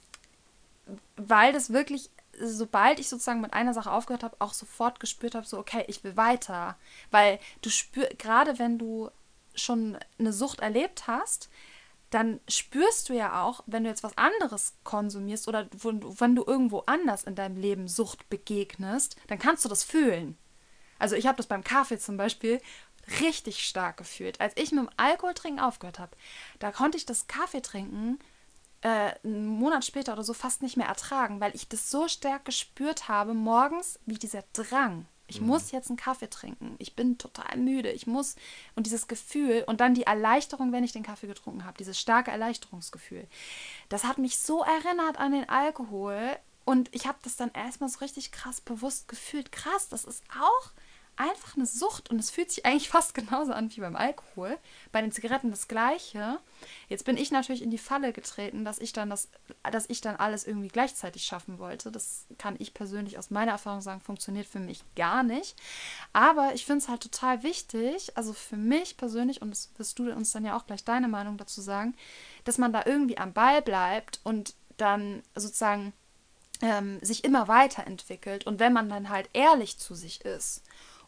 weil 1.16 1.52
das 1.52 1.72
wirklich, 1.72 2.10
sobald 2.40 2.98
ich 2.98 3.08
sozusagen 3.08 3.40
mit 3.40 3.52
einer 3.52 3.74
Sache 3.74 3.92
aufgehört 3.92 4.24
habe, 4.24 4.36
auch 4.38 4.52
sofort 4.52 5.00
gespürt 5.00 5.34
habe, 5.34 5.46
so, 5.46 5.58
okay, 5.58 5.84
ich 5.88 6.02
will 6.04 6.16
weiter. 6.16 6.76
Weil 7.10 7.38
du 7.62 7.70
spürst, 7.70 8.18
gerade 8.18 8.58
wenn 8.58 8.78
du 8.78 9.10
schon 9.54 9.98
eine 10.18 10.32
Sucht 10.32 10.60
erlebt 10.60 11.06
hast, 11.06 11.50
dann 12.10 12.40
spürst 12.48 13.08
du 13.08 13.14
ja 13.14 13.42
auch, 13.42 13.62
wenn 13.66 13.84
du 13.84 13.90
jetzt 13.90 14.02
was 14.02 14.18
anderes 14.18 14.74
konsumierst 14.82 15.46
oder 15.46 15.68
wenn 15.72 16.34
du 16.34 16.44
irgendwo 16.44 16.80
anders 16.80 17.24
in 17.24 17.36
deinem 17.36 17.56
Leben 17.56 17.86
Sucht 17.86 18.28
begegnest, 18.28 19.16
dann 19.28 19.38
kannst 19.38 19.64
du 19.64 19.68
das 19.68 19.84
fühlen. 19.84 20.36
Also 20.98 21.14
ich 21.14 21.26
habe 21.26 21.36
das 21.36 21.46
beim 21.46 21.62
Kaffee 21.62 21.98
zum 21.98 22.16
Beispiel 22.16 22.60
richtig 23.20 23.64
stark 23.66 23.96
gefühlt. 23.96 24.40
Als 24.40 24.56
ich 24.56 24.72
mit 24.72 24.84
dem 24.84 24.90
Alkoholtrinken 24.96 25.60
aufgehört 25.60 25.98
habe, 25.98 26.16
da 26.58 26.72
konnte 26.72 26.98
ich 26.98 27.06
das 27.06 27.28
Kaffee 27.28 27.62
trinken 27.62 28.18
äh, 28.82 29.12
einen 29.24 29.46
Monat 29.46 29.84
später 29.84 30.12
oder 30.12 30.24
so 30.24 30.32
fast 30.32 30.62
nicht 30.62 30.76
mehr 30.76 30.86
ertragen, 30.86 31.40
weil 31.40 31.54
ich 31.54 31.68
das 31.68 31.90
so 31.90 32.08
stark 32.08 32.44
gespürt 32.44 33.08
habe, 33.08 33.34
morgens 33.34 33.98
wie 34.06 34.14
dieser 34.14 34.44
Drang. 34.52 35.06
Ich 35.30 35.40
mhm. 35.40 35.46
muss 35.46 35.70
jetzt 35.70 35.88
einen 35.88 35.96
Kaffee 35.96 36.28
trinken. 36.28 36.74
Ich 36.78 36.96
bin 36.96 37.16
total 37.16 37.56
müde. 37.56 37.90
Ich 37.92 38.06
muss. 38.06 38.34
Und 38.74 38.86
dieses 38.86 39.06
Gefühl 39.06 39.64
und 39.66 39.80
dann 39.80 39.94
die 39.94 40.02
Erleichterung, 40.02 40.72
wenn 40.72 40.84
ich 40.84 40.92
den 40.92 41.04
Kaffee 41.04 41.28
getrunken 41.28 41.64
habe, 41.64 41.78
dieses 41.78 41.98
starke 42.00 42.32
Erleichterungsgefühl. 42.32 43.26
Das 43.88 44.04
hat 44.04 44.18
mich 44.18 44.38
so 44.38 44.64
erinnert 44.64 45.18
an 45.18 45.32
den 45.32 45.48
Alkohol. 45.48 46.36
Und 46.64 46.88
ich 46.94 47.06
habe 47.06 47.18
das 47.22 47.36
dann 47.36 47.50
erstmal 47.52 47.88
so 47.88 48.00
richtig 48.00 48.32
krass 48.32 48.60
bewusst 48.60 49.08
gefühlt. 49.08 49.52
Krass, 49.52 49.88
das 49.88 50.04
ist 50.04 50.24
auch 50.38 50.72
einfach 51.16 51.56
eine 51.56 51.66
Sucht 51.66 52.10
und 52.10 52.18
es 52.18 52.30
fühlt 52.30 52.50
sich 52.50 52.64
eigentlich 52.64 52.88
fast 52.88 53.14
genauso 53.14 53.52
an 53.52 53.70
wie 53.74 53.80
beim 53.80 53.96
Alkohol. 53.96 54.58
Bei 54.92 55.00
den 55.00 55.12
Zigaretten 55.12 55.50
das 55.50 55.68
gleiche. 55.68 56.38
Jetzt 56.88 57.04
bin 57.04 57.16
ich 57.16 57.30
natürlich 57.30 57.62
in 57.62 57.70
die 57.70 57.78
Falle 57.78 58.12
getreten, 58.12 58.64
dass 58.64 58.78
ich 58.78 58.92
dann 58.92 59.10
das, 59.10 59.28
dass 59.70 59.88
ich 59.88 60.00
dann 60.00 60.16
alles 60.16 60.46
irgendwie 60.46 60.68
gleichzeitig 60.68 61.24
schaffen 61.24 61.58
wollte. 61.58 61.90
Das 61.90 62.26
kann 62.38 62.56
ich 62.58 62.74
persönlich 62.74 63.18
aus 63.18 63.30
meiner 63.30 63.52
Erfahrung 63.52 63.80
sagen, 63.80 64.00
funktioniert 64.00 64.46
für 64.46 64.60
mich 64.60 64.82
gar 64.96 65.22
nicht. 65.22 65.56
Aber 66.12 66.54
ich 66.54 66.64
finde 66.64 66.78
es 66.78 66.88
halt 66.88 67.02
total 67.02 67.42
wichtig, 67.42 68.16
also 68.16 68.32
für 68.32 68.56
mich 68.56 68.96
persönlich, 68.96 69.42
und 69.42 69.50
das 69.50 69.70
wirst 69.76 69.98
du 69.98 70.10
uns 70.10 70.32
dann 70.32 70.44
ja 70.44 70.56
auch 70.56 70.66
gleich 70.66 70.84
deine 70.84 71.08
Meinung 71.08 71.36
dazu 71.36 71.60
sagen, 71.60 71.94
dass 72.44 72.58
man 72.58 72.72
da 72.72 72.82
irgendwie 72.86 73.18
am 73.18 73.32
Ball 73.32 73.62
bleibt 73.62 74.20
und 74.24 74.54
dann 74.76 75.22
sozusagen 75.34 75.92
ähm, 76.62 76.98
sich 77.02 77.24
immer 77.24 77.48
weiterentwickelt. 77.48 78.46
Und 78.46 78.60
wenn 78.60 78.72
man 78.72 78.88
dann 78.88 79.08
halt 79.08 79.28
ehrlich 79.32 79.78
zu 79.78 79.94
sich 79.94 80.24
ist 80.24 80.62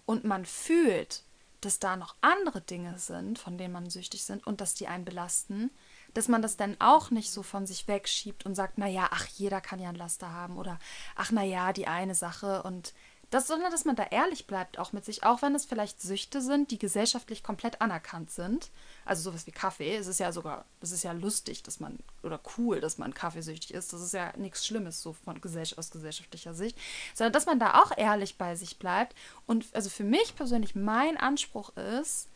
und 0.06 0.24
man 0.24 0.44
fühlt, 0.44 1.24
dass 1.60 1.78
da 1.78 1.96
noch 1.96 2.16
andere 2.20 2.60
Dinge 2.60 2.98
sind, 2.98 3.38
von 3.38 3.56
denen 3.56 3.72
man 3.72 3.88
süchtig 3.88 4.24
sind 4.24 4.44
und 4.46 4.60
dass 4.60 4.74
die 4.74 4.88
einen 4.88 5.04
belasten, 5.04 5.70
dass 6.12 6.28
man 6.28 6.42
das 6.42 6.56
dann 6.56 6.76
auch 6.80 7.10
nicht 7.10 7.30
so 7.30 7.42
von 7.42 7.66
sich 7.66 7.86
wegschiebt 7.86 8.44
und 8.44 8.54
sagt, 8.54 8.78
naja, 8.78 9.08
ach, 9.12 9.26
jeder 9.26 9.60
kann 9.60 9.78
ja 9.78 9.88
ein 9.88 9.94
Laster 9.94 10.32
haben 10.32 10.58
oder 10.58 10.78
ach, 11.14 11.30
naja, 11.30 11.72
die 11.72 11.86
eine 11.86 12.16
Sache 12.16 12.64
und 12.64 12.94
das, 13.32 13.46
sondern 13.46 13.70
dass 13.70 13.84
man 13.84 13.96
da 13.96 14.04
ehrlich 14.04 14.46
bleibt 14.46 14.78
auch 14.78 14.92
mit 14.92 15.04
sich, 15.04 15.24
auch 15.24 15.40
wenn 15.40 15.54
es 15.54 15.64
vielleicht 15.64 16.02
Süchte 16.02 16.42
sind, 16.42 16.70
die 16.70 16.78
gesellschaftlich 16.78 17.42
komplett 17.42 17.80
anerkannt 17.80 18.30
sind. 18.30 18.70
Also 19.04 19.22
sowas 19.22 19.46
wie 19.46 19.52
Kaffee, 19.52 19.96
es 19.96 20.06
ist 20.06 20.20
ja 20.20 20.32
sogar, 20.32 20.66
es 20.80 20.92
ist 20.92 21.02
ja 21.02 21.12
lustig, 21.12 21.62
dass 21.62 21.80
man, 21.80 21.98
oder 22.22 22.40
cool, 22.58 22.80
dass 22.80 22.98
man 22.98 23.14
kaffeesüchtig 23.14 23.72
ist. 23.72 23.92
Das 23.92 24.02
ist 24.02 24.12
ja 24.12 24.36
nichts 24.36 24.66
Schlimmes 24.66 25.00
so 25.00 25.14
von 25.14 25.40
aus 25.42 25.90
gesellschaftlicher 25.90 26.52
Sicht. 26.52 26.76
Sondern 27.14 27.32
dass 27.32 27.46
man 27.46 27.58
da 27.58 27.82
auch 27.82 27.96
ehrlich 27.96 28.36
bei 28.36 28.54
sich 28.54 28.78
bleibt. 28.78 29.16
Und 29.46 29.66
also 29.72 29.88
für 29.88 30.04
mich 30.04 30.36
persönlich, 30.36 30.74
mein 30.74 31.16
Anspruch 31.16 31.74
ist, 31.76 32.28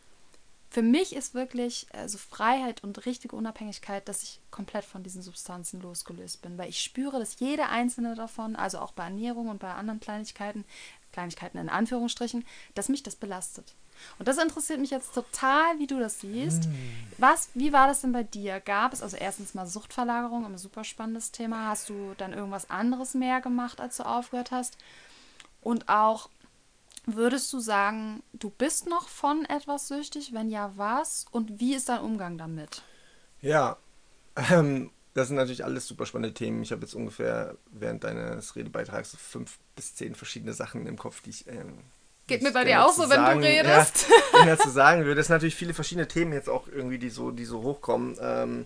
für 0.69 0.81
mich 0.81 1.15
ist 1.15 1.33
wirklich 1.33 1.87
also 1.93 2.17
Freiheit 2.17 2.83
und 2.83 3.05
richtige 3.05 3.35
Unabhängigkeit, 3.35 4.07
dass 4.07 4.23
ich 4.23 4.41
komplett 4.51 4.83
von 4.83 5.03
diesen 5.03 5.21
Substanzen 5.21 5.81
losgelöst 5.81 6.41
bin, 6.41 6.57
weil 6.57 6.69
ich 6.69 6.81
spüre, 6.81 7.19
dass 7.19 7.39
jede 7.39 7.67
einzelne 7.69 8.15
davon, 8.15 8.55
also 8.55 8.79
auch 8.79 8.91
bei 8.91 9.05
Ernährung 9.05 9.47
und 9.47 9.59
bei 9.59 9.73
anderen 9.73 9.99
Kleinigkeiten, 9.99 10.65
Kleinigkeiten 11.13 11.57
in 11.57 11.69
Anführungsstrichen, 11.69 12.45
dass 12.75 12.89
mich 12.89 13.01
das 13.01 13.15
belastet. 13.15 13.73
Und 14.19 14.27
das 14.27 14.37
interessiert 14.37 14.79
mich 14.79 14.91
jetzt 14.91 15.13
total, 15.13 15.79
wie 15.79 15.87
du 15.87 15.99
das 15.99 16.19
siehst. 16.19 16.65
Hm. 16.65 16.75
Was, 17.17 17.49
wie 17.55 17.73
war 17.73 17.87
das 17.87 18.01
denn 18.01 18.11
bei 18.11 18.23
dir? 18.23 18.59
Gab 18.59 18.93
es 18.93 19.01
also 19.01 19.17
erstens 19.17 19.53
mal 19.53 19.65
Suchtverlagerung, 19.65 20.45
ein 20.45 20.57
super 20.57 20.83
spannendes 20.83 21.31
Thema. 21.31 21.69
Hast 21.69 21.89
du 21.89 22.13
dann 22.17 22.33
irgendwas 22.33 22.69
anderes 22.69 23.13
mehr 23.13 23.41
gemacht, 23.41 23.81
als 23.81 23.97
du 23.97 24.03
aufgehört 24.05 24.51
hast? 24.51 24.77
Und 25.61 25.89
auch 25.89 26.29
Würdest 27.09 27.53
du 27.53 27.59
sagen, 27.61 28.21
du 28.33 28.49
bist 28.49 28.89
noch 28.89 29.07
von 29.07 29.45
etwas 29.45 29.87
süchtig? 29.87 30.33
Wenn 30.33 30.49
ja, 30.49 30.73
was? 30.75 31.25
Und 31.31 31.61
wie 31.61 31.73
ist 31.73 31.87
dein 31.87 32.01
Umgang 32.01 32.37
damit? 32.37 32.81
Ja, 33.39 33.77
ähm, 34.51 34.91
das 35.13 35.29
sind 35.29 35.37
natürlich 35.37 35.63
alles 35.63 35.87
super 35.87 36.05
spannende 36.05 36.33
Themen. 36.33 36.61
Ich 36.61 36.73
habe 36.73 36.81
jetzt 36.81 36.93
ungefähr 36.93 37.55
während 37.71 38.03
deines 38.03 38.57
Redebeitrags 38.57 39.15
fünf 39.15 39.57
bis 39.73 39.95
zehn 39.95 40.15
verschiedene 40.15 40.51
Sachen 40.51 40.85
im 40.85 40.97
Kopf, 40.97 41.21
die 41.21 41.29
ich. 41.29 41.47
Ähm, 41.47 41.79
Geht 42.27 42.43
mir 42.43 42.51
bei 42.51 42.65
dir 42.65 42.85
auch 42.85 42.91
so, 42.91 43.09
wenn 43.09 43.23
du 43.23 43.47
redest? 43.47 44.07
Ja, 44.33 44.45
dazu 44.57 44.69
sagen 44.69 45.05
würde. 45.05 45.15
Das 45.15 45.27
sind 45.27 45.35
natürlich 45.35 45.55
viele 45.55 45.73
verschiedene 45.73 46.09
Themen 46.09 46.33
jetzt 46.33 46.49
auch 46.49 46.67
irgendwie, 46.67 46.99
die 46.99 47.09
so, 47.09 47.31
die 47.31 47.45
so 47.45 47.63
hochkommen. 47.63 48.17
Ähm, 48.21 48.65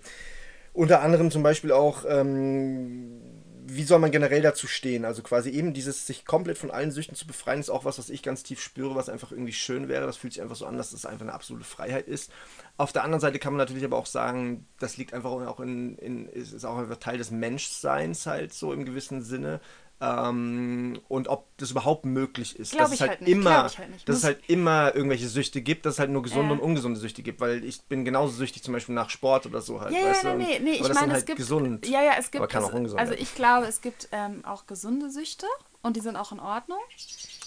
unter 0.74 1.04
anderem 1.04 1.30
zum 1.30 1.44
Beispiel 1.44 1.72
auch 1.72 2.06
ähm, 2.08 3.22
wie 3.68 3.84
soll 3.84 4.00
man 4.00 4.12
generell 4.12 4.42
dazu 4.42 4.68
stehen? 4.68 5.06
Also 5.06 5.22
quasi 5.22 5.50
eben 5.50 5.74
dieses 5.74 6.08
sich 6.08 6.26
komplett 6.26 6.58
von 6.58 6.72
allen 6.72 6.92
Süchten 6.92 7.16
zu 7.16 7.28
befreien, 7.28 7.60
ist 7.60 7.70
auch 7.70 7.86
was, 7.86 8.00
was 8.00 8.10
ich 8.10 8.24
ganz 8.24 8.44
tief 8.44 8.62
spüre, 8.62 8.96
was 8.96 9.10
einfach 9.10 9.32
irgendwie 9.32 9.54
schön 9.54 9.88
wäre. 9.88 10.06
Das 10.06 10.18
fühlt 10.18 10.34
sich 10.34 10.42
einfach 10.42 10.56
so 10.56 10.66
an, 10.66 10.78
dass 10.78 10.94
es 10.94 11.06
einfach 11.06 11.24
eine 11.24 11.34
absolute 11.34 11.66
Freiheit 11.66 12.08
ist. 12.08 12.32
Auf 12.78 12.92
der 12.92 13.04
anderen 13.04 13.22
Seite 13.22 13.40
kann 13.40 13.54
man 13.54 13.60
natürlich 13.60 13.84
aber 13.84 13.98
auch 13.98 14.06
sagen, 14.06 14.66
das 14.80 14.98
liegt 14.98 15.14
einfach 15.14 15.30
auch 15.32 15.60
in, 15.60 15.98
in 15.98 16.28
ist 16.28 16.66
auch 16.66 16.78
einfach 16.78 16.98
Teil 16.98 17.18
des 17.18 17.32
Menschseins 17.32 18.26
halt 18.26 18.54
so 18.54 18.74
im 18.74 18.86
gewissen 18.86 19.22
Sinne. 19.22 19.60
Ähm, 20.04 21.00
und 21.10 21.28
ob 21.28 21.56
das 21.58 21.70
überhaupt 21.70 22.06
möglich 22.06 22.58
ist. 22.58 22.72
Glaube 22.72 22.86
dass 22.86 22.94
es 22.94 23.02
halt, 23.02 23.20
halt 23.20 23.28
immer, 23.28 23.64
halt 23.64 23.78
dass 24.06 24.18
es 24.18 24.24
halt 24.24 24.40
immer 24.48 24.96
irgendwelche 24.96 25.28
Süchte 25.28 25.62
gibt, 25.62 25.86
dass 25.86 25.94
es 25.94 26.00
halt 26.00 26.10
nur 26.10 26.24
gesunde 26.24 26.50
äh. 26.50 26.58
und 26.58 26.60
ungesunde 26.60 27.00
Süchte 27.00 27.22
gibt, 27.22 27.40
weil 27.40 27.64
ich 27.64 27.84
bin 27.84 28.04
genauso 28.04 28.34
süchtig 28.34 28.64
zum 28.64 28.74
Beispiel 28.74 28.96
nach 28.96 29.12
Sport 29.12 29.46
oder 29.46 29.62
so 29.62 29.80
halt. 29.80 29.94
Ja, 29.94 30.10
weißt 30.10 30.24
ja, 30.24 30.34
nee, 30.34 30.60
nee, 30.60 30.80
aber 30.80 30.90
ich 30.90 30.96
meine, 30.96 31.14
halt 31.14 31.20
es 31.20 31.26
gibt 31.26 31.38
gesund. 31.38 31.88
Ja, 31.88 32.02
ja, 32.02 32.14
es 32.18 32.32
gibt 32.32 32.42
aber 32.42 32.48
kann 32.48 32.64
auch 32.64 32.74
ungesund 32.74 33.00
Also 33.00 33.14
ich 33.14 33.36
glaube, 33.36 33.68
es 33.68 33.82
gibt 33.82 34.10
ähm, 34.12 34.44
auch 34.44 34.66
gesunde 34.66 35.12
Süchte 35.12 35.46
und 35.84 35.96
die 35.96 36.02
sind 36.02 36.16
auch 36.16 36.32
in 36.32 36.40
Ordnung. 36.40 36.80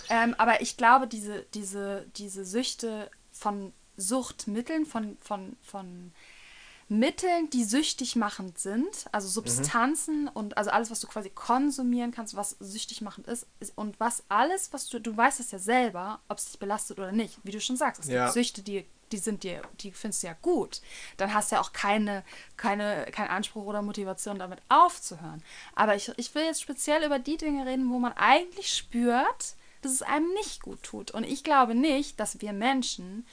Ähm, 0.08 0.36
aber 0.38 0.60
ich 0.60 0.76
glaube, 0.76 1.08
diese, 1.08 1.44
diese, 1.54 2.06
diese 2.16 2.44
Süchte 2.44 3.10
von 3.32 3.72
Suchtmitteln, 3.96 4.86
von, 4.86 5.16
von, 5.20 5.56
von 5.60 6.12
Mitteln, 6.88 7.50
die 7.50 7.64
süchtig 7.64 8.16
machend 8.16 8.58
sind, 8.58 9.06
also 9.12 9.28
Substanzen 9.28 10.22
mhm. 10.22 10.30
und 10.34 10.56
also 10.56 10.70
alles, 10.70 10.90
was 10.90 11.00
du 11.00 11.06
quasi 11.06 11.30
konsumieren 11.30 12.10
kannst, 12.10 12.36
was 12.36 12.56
süchtig 12.60 13.00
machend 13.00 13.26
ist, 13.26 13.46
ist, 13.60 13.76
und 13.76 13.98
was 14.00 14.22
alles, 14.28 14.72
was 14.72 14.88
du, 14.88 14.98
du 14.98 15.16
weißt 15.16 15.40
es 15.40 15.50
ja 15.50 15.58
selber, 15.58 16.20
ob 16.28 16.38
es 16.38 16.46
dich 16.46 16.58
belastet 16.58 16.98
oder 16.98 17.12
nicht, 17.12 17.38
wie 17.42 17.52
du 17.52 17.60
schon 17.60 17.76
sagst, 17.76 18.02
es 18.02 18.08
ja. 18.08 18.24
gibt 18.24 18.34
Süchte, 18.34 18.62
die 18.62 18.86
die 19.12 19.18
sind 19.18 19.44
dir, 19.44 19.62
die 19.80 19.92
findest 19.92 20.22
du 20.22 20.26
ja 20.28 20.36
gut, 20.42 20.80
dann 21.18 21.32
hast 21.32 21.50
du 21.50 21.56
ja 21.56 21.62
auch 21.62 21.72
keine, 21.72 22.24
keine, 22.56 23.06
keinen 23.12 23.28
Anspruch 23.28 23.64
oder 23.64 23.82
Motivation, 23.82 24.38
damit 24.38 24.60
aufzuhören. 24.68 25.42
Aber 25.74 25.94
ich, 25.94 26.10
ich 26.16 26.34
will 26.34 26.44
jetzt 26.44 26.62
speziell 26.62 27.04
über 27.04 27.18
die 27.18 27.36
Dinge 27.36 27.64
reden, 27.64 27.90
wo 27.90 27.98
man 27.98 28.12
eigentlich 28.14 28.72
spürt, 28.72 29.54
dass 29.82 29.92
es 29.92 30.02
einem 30.02 30.32
nicht 30.34 30.62
gut 30.62 30.82
tut. 30.82 31.10
Und 31.10 31.24
ich 31.24 31.44
glaube 31.44 31.74
nicht, 31.74 32.18
dass 32.18 32.40
wir 32.40 32.52
Menschen 32.52 33.26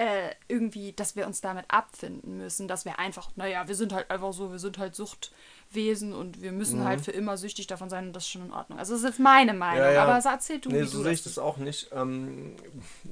äh, 0.00 0.34
irgendwie, 0.48 0.94
dass 0.94 1.14
wir 1.14 1.26
uns 1.26 1.42
damit 1.42 1.66
abfinden 1.68 2.38
müssen, 2.38 2.68
dass 2.68 2.86
wir 2.86 2.98
einfach, 2.98 3.28
naja, 3.36 3.68
wir 3.68 3.74
sind 3.74 3.92
halt 3.92 4.10
einfach 4.10 4.32
so, 4.32 4.50
wir 4.50 4.58
sind 4.58 4.78
halt 4.78 4.94
Suchtwesen 4.94 6.14
und 6.14 6.40
wir 6.40 6.52
müssen 6.52 6.80
mhm. 6.80 6.84
halt 6.84 7.02
für 7.02 7.10
immer 7.10 7.36
süchtig 7.36 7.66
davon 7.66 7.90
sein 7.90 8.06
und 8.06 8.16
das 8.16 8.22
ist 8.22 8.30
schon 8.30 8.46
in 8.46 8.52
Ordnung. 8.52 8.78
Also 8.78 8.94
das 8.94 9.02
ist 9.02 9.08
jetzt 9.10 9.20
meine 9.20 9.52
Meinung, 9.52 9.84
ja, 9.84 9.92
ja. 9.92 10.04
aber 10.04 10.26
erzähl 10.26 10.58
du, 10.58 10.70
nee, 10.70 10.84
so 10.84 10.98
du 10.98 11.04
sehe 11.04 11.12
ich 11.12 11.22
das 11.22 11.38
auch 11.38 11.58
nicht. 11.58 11.90
Ähm, 11.92 12.56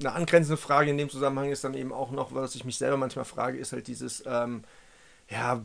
eine 0.01 0.13
angrenzende 0.13 0.57
Frage 0.57 0.91
in 0.91 0.97
dem 0.97 1.11
Zusammenhang 1.11 1.51
ist 1.51 1.63
dann 1.63 1.75
eben 1.75 1.93
auch 1.93 2.11
noch, 2.11 2.33
was 2.33 2.55
ich 2.55 2.65
mich 2.65 2.79
selber 2.79 2.97
manchmal 2.97 3.27
frage, 3.27 3.59
ist 3.59 3.75
halt 3.75 3.87
dieses, 3.87 4.25
ähm, 4.27 4.65
ja, 5.29 5.63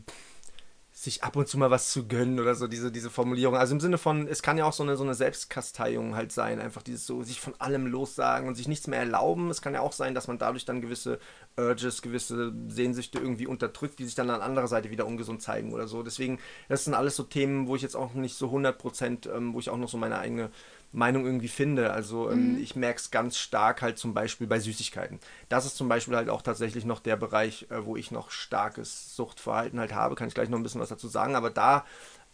sich 1.04 1.22
ab 1.24 1.36
und 1.36 1.50
zu 1.50 1.58
mal 1.58 1.70
was 1.70 1.92
zu 1.92 2.08
gönnen 2.08 2.40
oder 2.40 2.56
so, 2.56 2.68
diese, 2.68 2.90
diese 2.90 3.10
Formulierung. 3.10 3.58
Also 3.58 3.74
im 3.74 3.82
Sinne 3.82 3.98
von, 3.98 4.26
es 4.26 4.42
kann 4.42 4.58
ja 4.58 4.64
auch 4.64 4.72
so 4.72 4.84
eine, 4.84 4.96
so 4.96 5.04
eine 5.04 5.16
Selbstkasteiung 5.16 6.16
halt 6.16 6.32
sein, 6.32 6.62
einfach 6.62 6.82
dieses 6.82 7.06
so, 7.06 7.24
sich 7.24 7.42
von 7.42 7.54
allem 7.60 7.88
lossagen 7.88 8.48
und 8.48 8.56
sich 8.56 8.70
nichts 8.70 8.88
mehr 8.88 9.00
erlauben. 9.00 9.50
Es 9.50 9.62
kann 9.62 9.74
ja 9.74 9.82
auch 9.82 9.92
sein, 9.92 10.16
dass 10.16 10.28
man 10.30 10.38
dadurch 10.38 10.64
dann 10.64 10.82
gewisse 10.82 11.20
Urges, 11.58 12.02
gewisse 12.02 12.54
Sehnsüchte 12.70 13.20
irgendwie 13.20 13.48
unterdrückt, 13.48 14.00
die 14.00 14.06
sich 14.06 14.16
dann 14.16 14.30
an 14.30 14.42
anderer 14.42 14.68
Seite 14.68 14.92
wieder 14.92 15.06
ungesund 15.06 15.42
zeigen 15.42 15.74
oder 15.74 15.90
so. 15.90 16.04
Deswegen, 16.04 16.40
das 16.70 16.86
sind 16.86 16.94
alles 16.94 17.18
so 17.18 17.24
Themen, 17.24 17.68
wo 17.68 17.76
ich 17.76 17.82
jetzt 17.82 17.96
auch 17.96 18.14
nicht 18.14 18.36
so 18.36 18.46
100 18.46 18.78
Prozent, 18.78 19.26
ähm, 19.28 19.54
wo 19.54 19.60
ich 19.60 19.70
auch 19.70 19.78
noch 19.78 19.90
so 19.90 19.98
meine 19.98 20.20
eigene 20.20 20.52
Meinung 20.94 21.26
irgendwie 21.26 21.48
finde. 21.48 21.92
Also 21.92 22.30
ähm, 22.30 22.54
mhm. 22.54 22.64
ich 22.64 22.76
merke 22.76 23.00
es 23.00 23.12
ganz 23.12 23.38
stark 23.38 23.82
halt 23.82 23.98
zum 23.98 24.14
Beispiel 24.14 24.48
bei 24.48 24.60
Süßigkeiten. 24.60 25.20
Das 25.50 25.66
ist 25.66 25.76
zum 25.76 25.90
Beispiel 25.90 26.16
halt 26.16 26.30
auch 26.30 26.42
tatsächlich 26.42 26.86
noch 26.86 27.00
der 27.00 27.18
Bereich, 27.18 27.68
äh, 27.70 27.86
wo 27.86 27.98
ich 27.98 28.12
noch 28.12 28.32
starkes 28.32 29.16
Suchtverhalten 29.16 29.80
halt 29.80 29.94
habe. 29.94 30.16
Kann 30.16 30.28
ich 30.28 30.36
gleich 30.36 30.50
noch 30.50 30.60
ein 30.60 30.64
bisschen 30.64 30.82
was 30.82 30.90
dazu 30.90 31.08
sagen. 31.08 31.36
Aber 31.36 31.50
da 31.50 31.84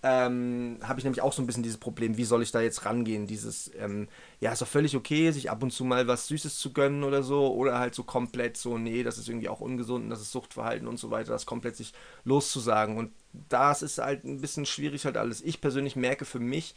ähm, 0.02 0.78
habe 0.82 1.00
ich 1.00 1.04
nämlich 1.04 1.22
auch 1.22 1.34
so 1.34 1.42
ein 1.42 1.46
bisschen 1.46 1.64
dieses 1.64 1.78
Problem, 1.78 2.16
wie 2.16 2.24
soll 2.24 2.42
ich 2.42 2.52
da 2.52 2.62
jetzt 2.62 2.86
rangehen? 2.86 3.28
Dieses, 3.28 3.72
ähm, 3.78 4.08
ja, 4.40 4.52
ist 4.54 4.62
doch 4.62 4.68
völlig 4.68 4.96
okay, 4.96 5.32
sich 5.32 5.50
ab 5.50 5.62
und 5.62 5.72
zu 5.72 5.84
mal 5.84 6.08
was 6.08 6.28
Süßes 6.28 6.58
zu 6.58 6.72
gönnen 6.72 7.04
oder 7.04 7.22
so, 7.22 7.54
oder 7.54 7.80
halt 7.80 7.96
so 7.96 8.04
komplett 8.04 8.56
so, 8.56 8.78
nee, 8.78 9.04
das 9.04 9.18
ist 9.18 9.28
irgendwie 9.28 9.50
auch 9.50 9.60
ungesund 9.60 10.06
und 10.06 10.10
das 10.10 10.22
ist 10.22 10.32
Suchtverhalten 10.32 10.88
und 10.88 11.00
so 11.00 11.12
weiter, 11.12 11.32
das 11.32 11.46
komplett 11.46 11.76
sich 11.76 11.94
loszusagen. 12.24 12.98
Und 12.98 13.12
das 13.50 13.82
ist 13.82 13.98
halt 13.98 14.24
ein 14.24 14.40
bisschen 14.40 14.66
schwierig 14.66 15.04
halt 15.06 15.18
alles. 15.18 15.42
Ich 15.42 15.60
persönlich 15.60 15.98
merke 15.98 16.24
für 16.24 16.40
mich, 16.40 16.76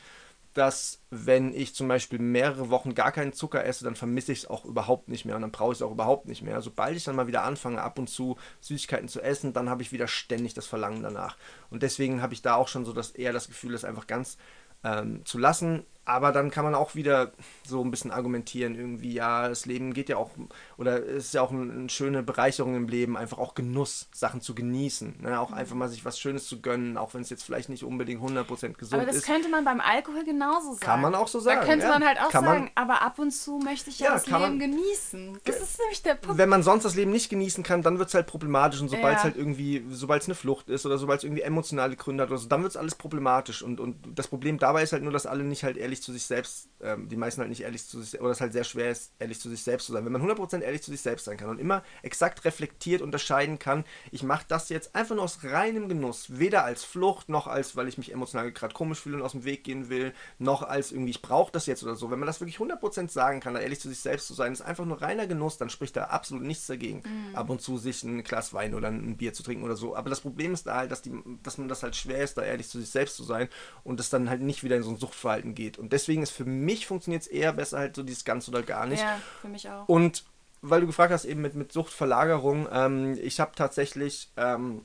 dass 0.55 1.01
wenn 1.11 1.55
ich 1.55 1.75
zum 1.75 1.89
Beispiel 1.89 2.19
mehrere 2.19 2.71
Wochen 2.71 2.95
gar 2.95 3.13
keinen 3.13 3.33
Zucker 3.33 3.65
esse, 3.65 3.85
dann 3.85 3.97
vermisse 3.97 4.33
ich 4.33 4.41
es 4.41 4.47
auch 4.51 4.65
überhaupt 4.65 5.09
nicht 5.09 5.25
mehr 5.25 5.37
und 5.37 5.43
dann 5.43 5.51
brauche 5.51 5.73
ich 5.73 5.79
es 5.79 5.83
auch 5.83 5.91
überhaupt 5.91 6.27
nicht 6.27 6.43
mehr. 6.43 6.61
Sobald 6.61 6.97
ich 6.97 7.05
dann 7.05 7.17
mal 7.17 7.27
wieder 7.27 7.45
anfange, 7.45 7.81
ab 7.81 7.99
und 7.99 8.09
zu 8.09 8.37
Süßigkeiten 8.61 9.09
zu 9.09 9.21
essen, 9.23 9.53
dann 9.53 9.71
habe 9.71 9.83
ich 9.83 9.93
wieder 9.93 10.09
ständig 10.09 10.55
das 10.55 10.67
Verlangen 10.67 11.03
danach. 11.03 11.37
Und 11.71 11.83
deswegen 11.83 12.21
habe 12.23 12.35
ich 12.35 12.43
da 12.43 12.55
auch 12.57 12.69
schon 12.69 12.85
so 12.85 12.93
das, 12.93 13.11
eher 13.11 13.33
das 13.33 13.49
Gefühl, 13.49 13.73
das 13.73 13.85
einfach 13.85 14.07
ganz 14.07 14.37
ähm, 14.85 15.25
zu 15.25 15.39
lassen. 15.39 15.85
Aber 16.05 16.33
dann 16.33 16.51
kann 16.51 16.65
man 16.65 16.75
auch 16.75 16.97
wieder 16.97 17.31
so 17.65 17.81
ein 17.83 17.93
bisschen 17.93 18.11
argumentieren, 18.11 18.75
irgendwie, 18.75 19.13
ja, 19.13 19.49
das 19.49 19.67
Leben 19.67 19.95
geht 19.95 20.09
ja 20.09 20.17
auch, 20.17 20.31
oder 20.77 21.01
es 21.07 21.27
ist 21.27 21.35
ja 21.35 21.43
auch 21.43 21.53
eine, 21.53 21.89
schöne 21.89 22.25
Bereicherung 22.25 22.75
im 22.75 22.89
Leben, 22.89 23.17
einfach 23.17 23.39
auch 23.39 23.55
Genuss, 23.55 24.09
Sachen 24.13 24.41
zu 24.41 24.55
genießen. 24.55 25.21
Ne? 25.21 25.39
Auch 25.39 25.53
einfach 25.53 25.77
mal 25.77 25.89
sich 25.89 26.05
was 26.05 26.19
Schönes 26.19 26.47
zu 26.47 26.61
gönnen, 26.61 26.97
auch 26.97 27.15
wenn 27.15 27.21
es 27.21 27.31
jetzt 27.31 27.45
vielleicht 27.45 27.69
nicht 27.69 27.85
unbedingt 27.85 28.21
100% 28.21 28.45
gesund 28.47 28.81
ist. 28.81 28.93
Aber 28.95 29.07
das 29.07 29.17
ist. 29.17 29.27
könnte 29.27 29.49
man 29.49 29.65
beim 29.65 29.81
Alkohol 29.81 30.25
genauso 30.25 30.73
sagen. 30.73 30.81
Kann 30.81 31.01
man 31.01 31.15
auch 31.15 31.29
so 31.29 31.39
sagen. 31.39 31.61
Da 31.61 31.67
könnte 31.67 31.87
ja. 31.87 31.93
man 31.93 32.05
halt 32.05 32.21
auch 32.21 32.31
kann 32.31 32.45
sagen, 32.45 32.71
aber 32.75 33.03
ab 33.03 33.21
und 33.21 33.31
zu 33.31 33.59
möchte 33.59 33.91
ich 33.91 34.01
ja, 34.01 34.09
ja 34.09 34.15
das 34.15 34.27
Leben 34.27 34.41
man, 34.41 34.59
genießen. 34.59 35.39
Das 35.45 35.61
ist 35.61 35.79
nämlich 35.79 36.03
der 36.03 36.15
Punkt. 36.15 36.37
Wenn 36.37 36.49
man 36.49 36.65
sonst 36.65 36.85
das 36.85 36.97
Leben 36.97 37.13
nicht 37.13 37.29
genießen 37.29 37.63
kann, 37.63 37.83
dann 37.83 38.01
wird 38.01 38.09
es 38.09 38.15
halt 38.15 38.27
problematisch 38.27 38.81
und 38.81 38.89
sobald 38.89 39.19
es 39.19 39.25
halt 39.25 39.37
irgendwie, 39.37 39.85
sobald 39.91 40.23
es 40.23 40.29
eine 40.29 40.35
Flucht 40.35 40.69
ist 40.69 40.85
oder 40.85 40.99
sobald 40.99 41.19
es 41.19 41.25
irgendwie 41.25 41.43
emotionale 41.43 41.95
Gründe 41.95 42.25
hat 42.25 42.31
oder 42.31 42.39
so, 42.39 42.49
dann 42.49 42.63
wird 42.63 42.71
es 42.71 42.77
alles 42.77 42.97
problematisch. 42.97 43.63
Und, 43.63 43.79
und 43.79 43.97
das 44.15 44.27
Problem 44.27 44.59
dabei 44.59 44.83
ist 44.83 44.93
halt 44.93 45.05
nur, 45.05 45.13
dass 45.13 45.27
alle 45.27 45.45
nicht 45.45 45.63
halt 45.63 45.77
ehrlich 45.77 45.92
zu 46.01 46.13
sich 46.13 46.25
selbst 46.25 46.69
ähm, 46.83 47.09
die 47.09 47.17
meisten 47.17 47.41
halt 47.41 47.51
nicht 47.51 47.63
ehrlich 47.63 47.87
zu 47.87 48.03
sich, 48.03 48.21
oder 48.21 48.31
es 48.31 48.41
halt 48.41 48.53
sehr 48.53 48.65
schwer 48.65 48.91
ist, 48.91 49.13
ehrlich 49.19 49.41
zu 49.41 49.49
sich 49.49 49.63
selbst 49.63 49.87
zu 49.87 49.93
sein. 49.93 50.05
Wenn 50.05 50.13
man 50.13 50.23
100% 50.23 50.61
ehrlich 50.61 50.83
zu 50.83 50.91
sich 50.91 51.01
selbst 51.01 51.25
sein 51.25 51.37
kann 51.37 51.49
und 51.49 51.61
immer 51.61 51.83
exakt 52.03 52.45
reflektiert 52.45 53.03
unterscheiden 53.03 53.59
kann, 53.59 53.85
ich 54.11 54.23
mache 54.23 54.45
das 54.49 54.69
jetzt 54.69 54.95
einfach 54.95 55.15
nur 55.15 55.25
aus 55.25 55.45
reinem 55.45 55.89
Genuss, 55.89 56.39
weder 56.39 56.65
als 56.65 56.85
Flucht, 56.85 57.29
noch 57.29 57.47
als, 57.47 57.77
weil 57.77 57.89
ich 57.89 57.99
mich 57.99 58.13
emotional 58.13 58.51
gerade 58.53 58.75
komisch 58.75 58.99
fühle 58.99 59.17
und 59.17 59.23
aus 59.23 59.33
dem 59.33 59.45
Weg 59.45 59.65
gehen 59.65 59.89
will, 59.89 60.13
noch 60.39 60.63
als 60.63 60.93
irgendwie, 60.93 61.11
ich 61.11 61.23
brauche 61.23 61.53
das 61.53 61.67
jetzt 61.67 61.83
oder 61.83 61.95
so. 61.95 62.11
Wenn 62.11 62.19
man 62.19 62.27
das 62.27 62.41
wirklich 62.41 62.59
100% 62.59 63.09
sagen 63.09 63.41
kann, 63.41 63.55
da 63.55 63.61
ehrlich 63.61 63.81
zu 63.81 63.89
sich 63.89 64.01
selbst 64.01 64.27
zu 64.27 64.35
sein, 64.35 64.53
ist 64.53 64.63
einfach 64.63 64.85
nur 64.85 65.01
reiner 65.01 65.27
Genuss, 65.27 65.59
dann 65.59 65.71
spricht 65.71 65.97
da 65.97 66.05
absolut 66.05 66.43
nichts 66.43 66.67
dagegen, 66.67 67.03
mhm. 67.05 67.37
ab 67.37 67.49
und 67.49 67.63
zu 67.63 67.79
sich 67.79 68.03
ein 68.03 68.25
Glas 68.25 68.53
Wein 68.53 68.75
oder 68.75 68.89
ein 68.89 69.17
Bier 69.17 69.33
zu 69.33 69.43
trinken 69.43 69.65
oder 69.65 69.77
so. 69.77 69.95
Aber 69.95 70.11
das 70.11 70.21
Problem 70.21 70.53
ist 70.53 70.67
da 70.67 70.77
halt, 70.77 70.91
dass, 70.91 71.03
die, 71.03 71.13
dass 71.43 71.59
man 71.59 71.69
das 71.69 71.83
halt 71.83 71.95
schwer 71.95 72.23
ist, 72.23 72.37
da 72.37 72.43
ehrlich 72.43 72.69
zu 72.69 72.81
sich 72.81 72.91
selbst 72.91 73.17
zu 73.17 73.23
sein 73.23 73.49
und 73.85 74.01
es 74.01 74.11
dann 74.11 74.29
halt 74.29 74.41
nicht 74.41 74.65
wieder 74.65 74.77
in 74.77 74.83
so 74.83 74.91
ein 74.91 74.97
Suchtverhalten 74.97 75.55
geht. 75.55 75.79
Und 75.83 75.93
deswegen 75.93 76.23
ist 76.23 76.31
für 76.31 76.45
mich 76.45 76.87
funktioniert 76.87 77.23
es 77.23 77.29
eher 77.29 77.53
besser 77.53 77.81
halt 77.81 77.97
so 77.97 78.05
dieses 78.05 78.25
ganz 78.25 78.49
oder 78.49 78.63
gar 78.63 78.87
nicht. 78.87 79.03
Ja, 79.03 79.21
für 79.41 79.49
mich 79.49 79.69
auch. 79.69 79.89
Und 79.89 80.25
weil 80.61 80.81
du 80.81 80.87
gefragt 80.87 81.13
hast, 81.13 81.25
eben 81.25 81.43
mit, 81.43 81.57
mit 81.57 81.73
Suchtverlagerung, 81.73 82.69
ähm, 82.71 83.19
ich 83.21 83.41
habe 83.41 83.51
tatsächlich 83.57 84.31
ähm, 84.37 84.85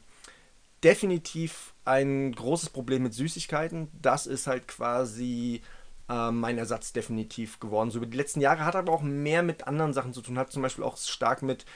definitiv 0.83 1.75
ein 1.85 2.31
großes 2.31 2.71
Problem 2.71 3.03
mit 3.03 3.13
Süßigkeiten. 3.13 3.89
Das 4.01 4.25
ist 4.25 4.47
halt 4.47 4.67
quasi 4.67 5.61
äh, 6.09 6.31
mein 6.31 6.57
Ersatz 6.57 6.93
definitiv 6.93 7.59
geworden. 7.59 7.91
So 7.91 7.99
über 7.99 8.07
die 8.07 8.17
letzten 8.17 8.41
Jahre 8.41 8.65
hat 8.65 8.75
aber 8.75 8.91
auch 8.91 9.03
mehr 9.03 9.43
mit 9.43 9.67
anderen 9.67 9.93
Sachen 9.93 10.13
zu 10.13 10.23
tun, 10.23 10.39
hat 10.39 10.51
zum 10.51 10.63
Beispiel 10.63 10.83
auch 10.83 10.97
stark 10.97 11.43
mit 11.43 11.67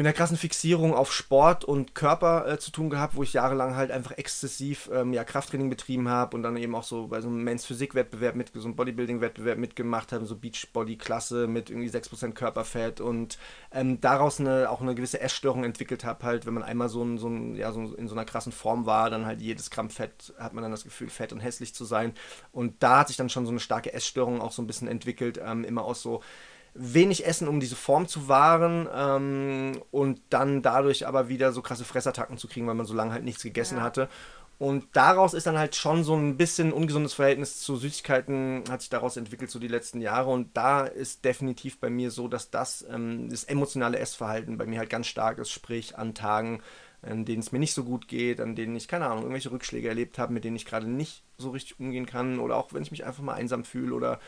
mit 0.00 0.06
einer 0.06 0.14
krassen 0.14 0.38
Fixierung 0.38 0.94
auf 0.94 1.12
Sport 1.12 1.62
und 1.62 1.94
Körper 1.94 2.50
äh, 2.50 2.58
zu 2.58 2.70
tun 2.70 2.88
gehabt, 2.88 3.16
wo 3.16 3.22
ich 3.22 3.34
jahrelang 3.34 3.76
halt 3.76 3.90
einfach 3.90 4.12
exzessiv 4.12 4.88
ähm, 4.94 5.12
ja, 5.12 5.24
Krafttraining 5.24 5.68
betrieben 5.68 6.08
habe 6.08 6.34
und 6.34 6.42
dann 6.42 6.56
eben 6.56 6.74
auch 6.74 6.84
so 6.84 7.08
bei 7.08 7.20
so 7.20 7.28
einem 7.28 7.44
Men's 7.44 7.66
Physik-Wettbewerb 7.66 8.34
mit, 8.34 8.50
so 8.54 8.64
einem 8.64 8.76
Bodybuilding-Wettbewerb 8.76 9.58
mitgemacht 9.58 10.12
habe, 10.12 10.24
so 10.24 10.36
Beachbody-Klasse 10.36 11.48
mit 11.48 11.68
irgendwie 11.68 11.90
6% 11.90 12.32
Körperfett 12.32 13.02
und 13.02 13.36
ähm, 13.72 14.00
daraus 14.00 14.40
eine, 14.40 14.70
auch 14.70 14.80
eine 14.80 14.94
gewisse 14.94 15.20
Essstörung 15.20 15.64
entwickelt 15.64 16.02
habe, 16.02 16.24
halt, 16.24 16.46
wenn 16.46 16.54
man 16.54 16.62
einmal 16.62 16.88
so, 16.88 17.02
ein, 17.02 17.18
so, 17.18 17.28
ein, 17.28 17.54
ja, 17.54 17.70
so 17.70 17.94
in 17.94 18.08
so 18.08 18.14
einer 18.14 18.24
krassen 18.24 18.52
Form 18.52 18.86
war, 18.86 19.10
dann 19.10 19.26
halt 19.26 19.42
jedes 19.42 19.68
Gramm 19.68 19.90
Fett 19.90 20.32
hat 20.38 20.54
man 20.54 20.62
dann 20.62 20.70
das 20.70 20.84
Gefühl, 20.84 21.10
fett 21.10 21.34
und 21.34 21.40
hässlich 21.40 21.74
zu 21.74 21.84
sein. 21.84 22.14
Und 22.52 22.82
da 22.82 23.00
hat 23.00 23.08
sich 23.08 23.18
dann 23.18 23.28
schon 23.28 23.44
so 23.44 23.50
eine 23.50 23.60
starke 23.60 23.92
Essstörung 23.92 24.40
auch 24.40 24.52
so 24.52 24.62
ein 24.62 24.66
bisschen 24.66 24.88
entwickelt, 24.88 25.38
ähm, 25.44 25.62
immer 25.62 25.84
aus 25.84 26.00
so 26.00 26.22
wenig 26.74 27.26
essen, 27.26 27.48
um 27.48 27.60
diese 27.60 27.76
Form 27.76 28.06
zu 28.06 28.28
wahren 28.28 28.88
ähm, 28.94 29.82
und 29.90 30.20
dann 30.30 30.62
dadurch 30.62 31.06
aber 31.06 31.28
wieder 31.28 31.52
so 31.52 31.62
krasse 31.62 31.84
Fressattacken 31.84 32.38
zu 32.38 32.48
kriegen, 32.48 32.66
weil 32.66 32.74
man 32.74 32.86
so 32.86 32.94
lange 32.94 33.12
halt 33.12 33.24
nichts 33.24 33.42
gegessen 33.42 33.78
ja. 33.78 33.82
hatte. 33.82 34.08
Und 34.60 34.84
daraus 34.92 35.32
ist 35.32 35.46
dann 35.46 35.56
halt 35.56 35.74
schon 35.74 36.04
so 36.04 36.14
ein 36.14 36.36
bisschen 36.36 36.74
ungesundes 36.74 37.14
Verhältnis 37.14 37.60
zu 37.60 37.76
Süßigkeiten 37.76 38.64
hat 38.68 38.82
sich 38.82 38.90
daraus 38.90 39.16
entwickelt, 39.16 39.50
so 39.50 39.58
die 39.58 39.68
letzten 39.68 40.02
Jahre. 40.02 40.28
Und 40.28 40.54
da 40.54 40.84
ist 40.84 41.24
definitiv 41.24 41.78
bei 41.78 41.88
mir 41.88 42.10
so, 42.10 42.28
dass 42.28 42.50
das, 42.50 42.84
ähm, 42.92 43.30
das 43.30 43.44
emotionale 43.44 43.98
Essverhalten 43.98 44.58
bei 44.58 44.66
mir 44.66 44.78
halt 44.78 44.90
ganz 44.90 45.06
stark 45.06 45.38
ist. 45.38 45.50
Sprich, 45.50 45.96
an 45.96 46.14
Tagen, 46.14 46.60
an 47.00 47.24
denen 47.24 47.40
es 47.40 47.52
mir 47.52 47.58
nicht 47.58 47.72
so 47.72 47.84
gut 47.84 48.06
geht, 48.06 48.38
an 48.38 48.54
denen 48.54 48.76
ich, 48.76 48.86
keine 48.86 49.06
Ahnung, 49.06 49.20
irgendwelche 49.20 49.50
Rückschläge 49.50 49.88
erlebt 49.88 50.18
habe, 50.18 50.34
mit 50.34 50.44
denen 50.44 50.56
ich 50.56 50.66
gerade 50.66 50.86
nicht 50.86 51.24
so 51.38 51.48
richtig 51.52 51.80
umgehen 51.80 52.04
kann. 52.04 52.38
Oder 52.38 52.56
auch 52.56 52.74
wenn 52.74 52.82
ich 52.82 52.90
mich 52.90 53.06
einfach 53.06 53.22
mal 53.22 53.36
einsam 53.36 53.64
fühle 53.64 53.94
oder 53.94 54.20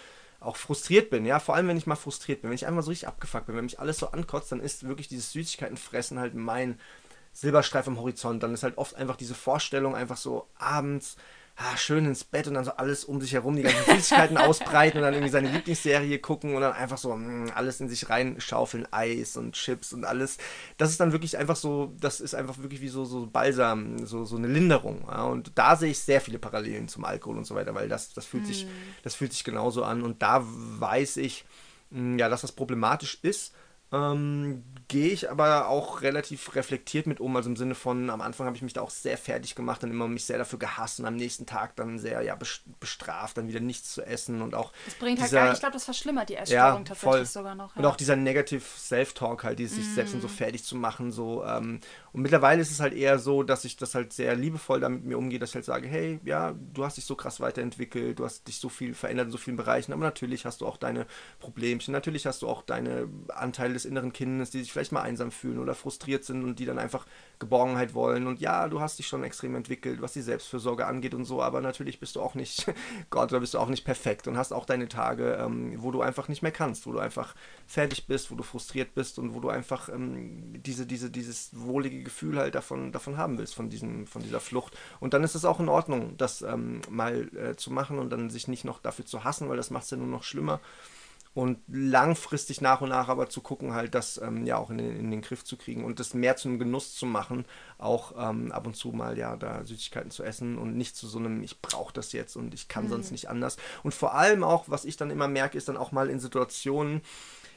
auch 0.43 0.57
frustriert 0.57 1.11
bin, 1.11 1.25
ja, 1.25 1.39
vor 1.39 1.55
allem 1.55 1.69
wenn 1.69 1.77
ich 1.77 1.87
mal 1.87 1.97
frustriert 1.97 2.43
bin, 2.43 2.51
wenn 2.51 2.55
ich 2.55 2.67
einfach 2.67 2.83
so 2.83 2.91
richtig 2.91 3.09
abgefuckt 3.09 3.47
bin, 3.47 3.57
wenn 3.57 3.65
mich 3.65 3.81
alles 3.81 3.99
so 3.99 4.09
ankotzt, 4.09 4.53
dann 4.53 4.61
ist 4.61 4.87
wirklich 4.87 5.09
dieses 5.09 5.33
Süßigkeitenfressen 5.33 6.19
halt 6.19 6.35
mein 6.35 6.79
Silberstreif 7.33 7.87
am 7.87 7.99
Horizont. 7.99 8.43
Dann 8.43 8.55
ist 8.55 8.63
halt 8.63 8.79
oft 8.79 8.95
einfach 8.95 9.17
diese 9.17 9.35
Vorstellung, 9.35 9.95
einfach 9.95 10.17
so 10.17 10.47
abends 10.59 11.17
ah, 11.57 11.77
schön 11.77 12.07
ins 12.07 12.25
Bett 12.25 12.47
und 12.47 12.55
dann 12.55 12.65
so 12.65 12.73
alles 12.73 13.05
um 13.05 13.21
sich 13.21 13.33
herum, 13.33 13.57
die 13.57 13.63
ganzen 13.63 13.85
Süßigkeiten 13.85 14.37
ausbreiten 14.39 14.99
und 14.99 15.05
dann 15.05 15.15
irgendwie 15.15 15.31
seine 15.31 15.51
Lieblingsserie 15.51 16.19
gucken 16.19 16.55
und 16.55 16.63
dann 16.63 16.73
einfach 16.73 16.99
so 16.99 17.15
mh, 17.15 17.47
mm, 17.47 17.51
alles 17.55 17.81
in 17.81 17.89
sich 17.89 18.09
reinschaufeln, 18.09 18.87
Eis 18.91 19.37
und 19.37 19.53
Chips 19.53 19.93
und 19.93 20.05
alles. 20.05 20.39
Das 20.79 20.91
ist 20.91 21.01
dann 21.01 21.13
wirklich 21.13 21.37
einfach 21.37 21.57
so, 21.57 21.93
das 22.01 22.21
ist 22.21 22.35
einfach 22.35 22.59
wirklich 22.59 22.81
wie 22.81 22.89
so, 22.89 23.05
so 23.05 23.27
Balsam, 23.27 24.07
so, 24.07 24.25
so 24.25 24.37
eine 24.37 24.49
Linderung. 24.49 25.05
Ja? 25.09 25.25
Und 25.25 25.53
da 25.55 25.77
sehe 25.77 25.91
ich 25.91 25.99
sehr 25.99 26.21
viele 26.21 26.39
Parallelen 26.39 26.89
zum 26.89 27.05
Alkohol 27.05 27.37
und 27.37 27.45
so 27.45 27.55
weiter, 27.55 27.75
weil 27.75 27.89
das, 27.89 28.13
das, 28.15 28.25
fühlt, 28.25 28.45
hm. 28.45 28.53
sich, 28.53 28.67
das 29.03 29.15
fühlt 29.15 29.33
sich 29.33 29.45
genauso 29.45 29.85
an 29.85 30.03
und 30.03 30.23
da 30.23 30.43
weiß 30.45 31.19
ich, 31.19 31.45
mh, 31.91 32.19
ja, 32.19 32.29
dass 32.29 32.43
das 32.43 32.53
problematisch 32.53 33.19
ist 33.23 33.55
ähm, 33.93 34.65
gehe 34.89 35.11
ich 35.11 35.31
aber 35.31 35.69
auch 35.69 36.03
relativ 36.03 36.55
reflektiert 36.55 37.07
mit 37.07 37.21
um. 37.21 37.35
Also 37.37 37.49
im 37.49 37.57
Sinne 37.57 37.75
von, 37.75 38.11
am 38.11 38.21
Anfang 38.21 38.47
habe 38.47 38.57
ich 38.57 38.63
mich 38.63 38.73
da 38.73 38.83
auch 38.83 38.91
sehr 38.91 39.17
fertig 39.17 39.55
gemacht 39.55 39.83
und 39.85 39.91
immer 39.91 40.07
mich 40.09 40.25
sehr 40.25 40.39
dafür 40.39 40.59
gehasst 40.59 41.01
und 41.01 41.07
am 41.07 41.17
nächsten 41.17 41.47
Tag 41.47 41.77
dann 41.77 41.99
sehr 41.99 42.21
ja, 42.23 42.37
bestraft, 42.81 43.39
dann 43.39 43.49
wieder 43.49 43.61
nichts 43.61 43.93
zu 43.93 44.03
essen 44.03 44.43
und 44.43 44.55
auch. 44.55 44.73
Das 44.85 44.95
bringt 44.95 45.21
halt 45.21 45.31
dieser, 45.31 45.41
halt 45.41 45.47
gar 45.47 45.51
nicht, 45.51 45.55
ich 45.55 45.61
glaube, 45.61 45.73
das 45.75 45.85
verschlimmert 45.85 46.29
die 46.29 46.37
Essstörung 46.37 46.81
ja, 46.81 46.85
tatsächlich 46.85 47.01
voll. 47.01 47.27
sogar 47.27 47.55
noch. 47.55 47.75
Ja. 47.75 47.81
Und 47.81 47.87
auch 47.87 47.97
dieser 47.97 48.17
Negative 48.17 48.63
Self-Talk 48.63 49.45
halt, 49.45 49.59
dieses 49.59 49.79
mm. 49.79 49.81
sich 49.81 49.95
selbst 49.95 50.21
so 50.21 50.29
fertig 50.29 50.65
zu 50.65 50.77
machen. 50.77 51.11
So, 51.11 51.45
ähm, 51.45 51.81
und 52.13 52.21
mittlerweile 52.21 52.61
ist 52.61 52.71
es 52.71 52.81
halt 52.81 52.93
eher 52.93 53.19
so, 53.19 53.43
dass 53.43 53.65
ich 53.65 53.77
das 53.77 53.95
halt 53.95 54.13
sehr 54.13 54.37
liebevoll 54.37 54.81
damit 54.81 55.05
mir 55.05 55.17
umgehe, 55.17 55.39
dass 55.39 55.51
ich 55.51 55.55
halt 55.55 55.65
sage, 55.65 55.89
hey, 55.89 56.21
ja, 56.25 56.55
du 56.75 56.85
hast 56.85 56.99
dich 56.99 57.07
so 57.07 57.15
krass 57.15 57.41
weiterentwickelt, 57.41 58.19
du 58.19 58.25
hast 58.25 58.47
dich 58.49 58.59
so 58.59 58.69
viel 58.69 58.93
verändert 58.93 59.27
in 59.27 59.33
so 59.33 59.39
vielen 59.39 59.57
Bereichen, 59.57 59.93
aber 59.95 60.03
natürlich 60.03 60.45
hast 60.45 60.61
du 60.61 60.67
auch 60.67 60.77
deine 60.77 61.07
Problemchen, 61.41 61.93
natürlich 61.93 62.27
hast 62.27 62.43
du 62.43 62.49
auch 62.49 62.63
deine 62.63 63.09
Anteile 63.29 63.73
des 63.73 63.87
inneren 63.87 64.13
Kindes, 64.13 64.51
die 64.51 64.61
sich 64.61 64.73
vielleicht 64.73 64.93
mal 64.93 65.03
einsam 65.03 65.31
fühlen 65.31 65.59
oder 65.59 65.75
frustriert 65.75 66.25
sind 66.25 66.45
und 66.45 66.59
die 66.59 66.67
dann 66.67 66.79
einfach 66.79 67.07
Geborgenheit 67.43 67.93
wollen. 67.93 68.29
Und 68.29 68.41
ja, 68.41 68.69
du 68.69 68.81
hast 68.81 68.99
dich 68.99 69.09
schon 69.09 69.25
extrem 69.25 69.57
entwickelt, 69.57 70.01
was 70.01 70.13
die 70.13 70.23
Selbstfürsorge 70.23 70.87
angeht 70.87 71.13
und 71.13 71.25
so, 71.25 71.43
aber 71.43 71.61
natürlich 71.61 71.99
bist 71.99 72.15
du 72.15 72.23
auch 72.23 72.37
nicht 72.37 72.73
Gott 73.11 73.33
oder 73.33 73.41
bist 73.41 73.55
du 73.55 73.59
auch 73.59 73.69
nicht 73.69 73.85
perfekt 73.85 74.29
und 74.29 74.37
hast 74.37 74.53
auch 74.53 74.65
deine 74.65 74.89
Tage, 74.89 75.35
ähm, 75.35 75.75
wo 75.77 75.91
du 75.91 76.03
einfach 76.03 76.29
nicht 76.29 76.43
mehr 76.43 76.53
kannst, 76.53 76.87
wo 76.87 76.93
du 76.93 77.01
einfach 77.01 77.35
fertig 77.67 78.07
bist, 78.07 78.31
wo 78.31 78.37
du 78.37 78.45
frustriert 78.45 78.95
bist 78.95 79.19
und 79.19 79.35
wo 79.35 79.41
du 79.41 79.49
einfach 79.49 79.89
ähm, 79.89 80.63
diese, 80.63 80.87
diese, 80.87 81.11
dieses 81.11 81.51
wohlige 81.53 82.05
Gefühl 82.05 82.39
halt 82.39 82.55
davon, 82.55 82.93
davon 82.93 83.17
haben 83.17 83.39
willst, 83.39 83.55
von, 83.55 83.69
diesem, 83.69 84.07
von 84.07 84.23
dieser 84.23 84.41
Flucht. 84.41 84.79
Und 85.01 85.13
dann 85.13 85.25
ist 85.25 85.35
es 85.35 85.45
auch 85.45 85.59
in 85.59 85.69
Ordnung, 85.69 86.17
das 86.17 86.43
ähm, 86.43 86.81
mal 86.89 87.29
äh, 87.37 87.57
zu 87.57 87.73
machen 87.73 87.99
und 87.99 88.11
dann 88.11 88.31
sich 88.31 88.47
nicht 88.47 88.65
noch 88.65 88.79
dafür 88.79 89.05
zu 89.05 89.25
hassen, 89.25 89.49
weil 89.49 89.57
das 89.57 89.71
macht 89.71 89.85
es 89.85 89.91
ja 89.91 89.97
nur 89.97 90.07
noch 90.07 90.23
schlimmer 90.23 90.61
und 91.35 91.59
langfristig 91.67 92.61
nach 92.61 92.83
und 92.83 92.91
nach 92.91 93.09
aber 93.09 93.29
zu 93.29 93.41
gucken, 93.41 93.73
halt 93.73 93.95
das 93.95 94.19
ähm, 94.19 94.45
ja 94.45 94.59
auch 94.59 94.71
in 94.71 94.79
den, 94.79 94.97
in 94.97 95.11
den 95.11 95.23
Griff 95.23 95.45
zu 95.45 95.57
kriegen 95.57 95.85
und 95.85 95.99
das 95.99 96.13
mehr 96.13 96.37
zu 96.37 96.49
einem 96.49 96.59
Genuss 96.59 96.95
zu 96.95 97.07
machen, 97.07 97.47
auch 97.79 98.13
ähm, 98.19 98.53
ab 98.53 98.67
und 98.67 98.77
zu 98.77 98.93
mal 98.93 99.17
ja 99.17 99.37
da 99.37 99.65
Süßigkeiten 99.65 100.11
zu 100.11 100.25
essen 100.25 100.59
und 100.59 100.77
nicht 100.77 100.95
zu 100.95 101.07
so 101.07 101.19
einem, 101.19 101.43
ich 101.43 101.63
brauche 101.63 101.93
das 101.95 102.13
jetzt 102.13 102.37
und 102.37 102.53
ich 102.53 102.69
kann 102.69 102.85
mhm. 102.85 102.91
sonst 102.91 103.13
nicht 103.13 103.31
anders. 103.31 103.57
Und 103.83 103.95
vor 103.95 104.15
allem 104.15 104.45
auch, 104.45 104.65
was 104.69 104.85
ich 104.85 104.97
dann 104.97 105.11
immer 105.11 105.29
merke, 105.29 105.57
ist 105.57 105.69
dann 105.69 105.79
auch 105.79 105.91
mal 105.91 106.11
in 106.11 106.21
Situationen, 106.21 107.01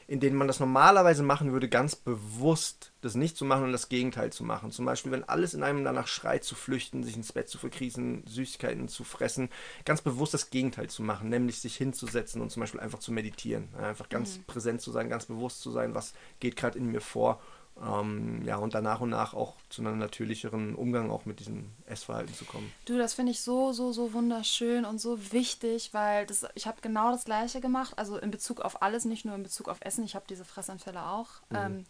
in 0.06 0.20
denen 0.20 0.36
man 0.36 0.46
das 0.46 0.60
normalerweise 0.60 1.22
machen 1.22 1.52
würde, 1.52 1.68
ganz 1.68 1.96
bewusst 1.96 2.92
das 3.06 3.14
nicht 3.14 3.36
zu 3.36 3.44
machen 3.44 3.64
und 3.64 3.72
das 3.72 3.88
Gegenteil 3.88 4.32
zu 4.32 4.44
machen. 4.44 4.70
Zum 4.70 4.84
Beispiel, 4.84 5.12
wenn 5.12 5.24
alles 5.24 5.54
in 5.54 5.62
einem 5.62 5.84
danach 5.84 6.06
schreit, 6.06 6.44
zu 6.44 6.54
flüchten, 6.54 7.02
sich 7.02 7.16
ins 7.16 7.32
Bett 7.32 7.48
zu 7.48 7.58
verkriechen, 7.58 8.22
Süßigkeiten 8.26 8.88
zu 8.88 9.04
fressen, 9.04 9.48
ganz 9.84 10.02
bewusst 10.02 10.34
das 10.34 10.50
Gegenteil 10.50 10.90
zu 10.90 11.02
machen, 11.02 11.28
nämlich 11.28 11.60
sich 11.60 11.76
hinzusetzen 11.76 12.42
und 12.42 12.50
zum 12.50 12.60
Beispiel 12.60 12.80
einfach 12.80 12.98
zu 12.98 13.12
meditieren. 13.12 13.68
Einfach 13.80 14.08
ganz 14.08 14.38
mhm. 14.38 14.44
präsent 14.44 14.80
zu 14.80 14.90
sein, 14.90 15.08
ganz 15.08 15.26
bewusst 15.26 15.60
zu 15.60 15.70
sein, 15.70 15.94
was 15.94 16.12
geht 16.40 16.56
gerade 16.56 16.78
in 16.78 16.86
mir 16.86 17.00
vor 17.00 17.40
ähm, 17.82 18.42
ja, 18.44 18.56
und 18.56 18.74
dann 18.74 18.84
nach 18.84 19.00
und 19.00 19.10
nach 19.10 19.34
auch 19.34 19.54
zu 19.68 19.82
einem 19.82 19.98
natürlicheren 19.98 20.74
Umgang 20.74 21.10
auch 21.10 21.26
mit 21.26 21.40
diesem 21.40 21.72
Essverhalten 21.84 22.34
zu 22.34 22.46
kommen. 22.46 22.72
Du, 22.86 22.96
das 22.96 23.12
finde 23.12 23.32
ich 23.32 23.40
so, 23.40 23.72
so, 23.72 23.92
so 23.92 24.14
wunderschön 24.14 24.86
und 24.86 24.98
so 24.98 25.32
wichtig, 25.32 25.92
weil 25.92 26.26
das, 26.26 26.46
ich 26.54 26.66
habe 26.66 26.80
genau 26.80 27.10
das 27.10 27.26
Gleiche 27.26 27.60
gemacht, 27.60 27.92
also 27.96 28.16
in 28.16 28.30
Bezug 28.30 28.62
auf 28.62 28.80
alles, 28.80 29.04
nicht 29.04 29.26
nur 29.26 29.34
in 29.34 29.42
Bezug 29.42 29.68
auf 29.68 29.78
Essen, 29.80 30.04
ich 30.04 30.14
habe 30.14 30.24
diese 30.28 30.44
Fressanfälle 30.44 31.04
auch. 31.04 31.28
Mhm. 31.50 31.56
Ähm, 31.56 31.86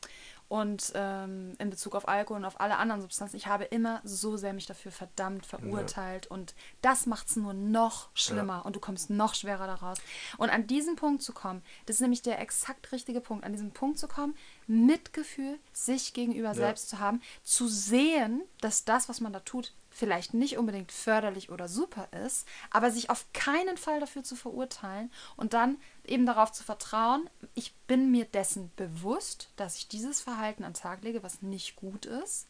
und 0.48 0.92
ähm, 0.94 1.54
in 1.58 1.70
Bezug 1.70 1.94
auf 1.94 2.06
Alkohol 2.08 2.38
und 2.38 2.44
auf 2.44 2.60
alle 2.60 2.76
anderen 2.76 3.00
Substanzen, 3.00 3.36
ich 3.36 3.46
habe 3.46 3.64
immer 3.64 4.00
so 4.04 4.36
sehr 4.36 4.52
mich 4.52 4.66
dafür 4.66 4.92
verdammt 4.92 5.44
verurteilt. 5.44 6.26
Ja. 6.26 6.30
Und 6.30 6.54
das 6.82 7.06
macht 7.06 7.28
es 7.28 7.36
nur 7.36 7.52
noch 7.52 8.08
schlimmer 8.14 8.58
ja. 8.58 8.60
und 8.60 8.76
du 8.76 8.80
kommst 8.80 9.10
noch 9.10 9.34
schwerer 9.34 9.66
daraus. 9.66 9.98
Und 10.38 10.50
an 10.50 10.66
diesen 10.66 10.96
Punkt 10.96 11.22
zu 11.22 11.32
kommen, 11.32 11.62
das 11.86 11.96
ist 11.96 12.00
nämlich 12.00 12.22
der 12.22 12.40
exakt 12.40 12.92
richtige 12.92 13.20
Punkt, 13.20 13.44
an 13.44 13.52
diesen 13.52 13.72
Punkt 13.72 13.98
zu 13.98 14.06
kommen, 14.06 14.36
Mitgefühl 14.66 15.58
sich 15.72 16.14
gegenüber 16.14 16.48
ja. 16.48 16.54
selbst 16.54 16.88
zu 16.88 17.00
haben, 17.00 17.20
zu 17.42 17.66
sehen, 17.66 18.42
dass 18.60 18.84
das, 18.84 19.08
was 19.08 19.20
man 19.20 19.32
da 19.32 19.40
tut, 19.40 19.72
vielleicht 19.96 20.34
nicht 20.34 20.58
unbedingt 20.58 20.92
förderlich 20.92 21.50
oder 21.50 21.68
super 21.68 22.08
ist, 22.24 22.46
aber 22.70 22.90
sich 22.90 23.08
auf 23.08 23.26
keinen 23.32 23.78
Fall 23.78 23.98
dafür 23.98 24.22
zu 24.22 24.36
verurteilen 24.36 25.10
und 25.36 25.54
dann 25.54 25.78
eben 26.04 26.26
darauf 26.26 26.52
zu 26.52 26.64
vertrauen, 26.64 27.30
ich 27.54 27.74
bin 27.86 28.10
mir 28.10 28.26
dessen 28.26 28.70
bewusst, 28.76 29.48
dass 29.56 29.78
ich 29.78 29.88
dieses 29.88 30.20
Verhalten 30.20 30.64
an 30.64 30.74
den 30.74 30.80
Tag 30.80 31.02
lege, 31.02 31.22
was 31.22 31.40
nicht 31.40 31.76
gut 31.76 32.04
ist, 32.04 32.46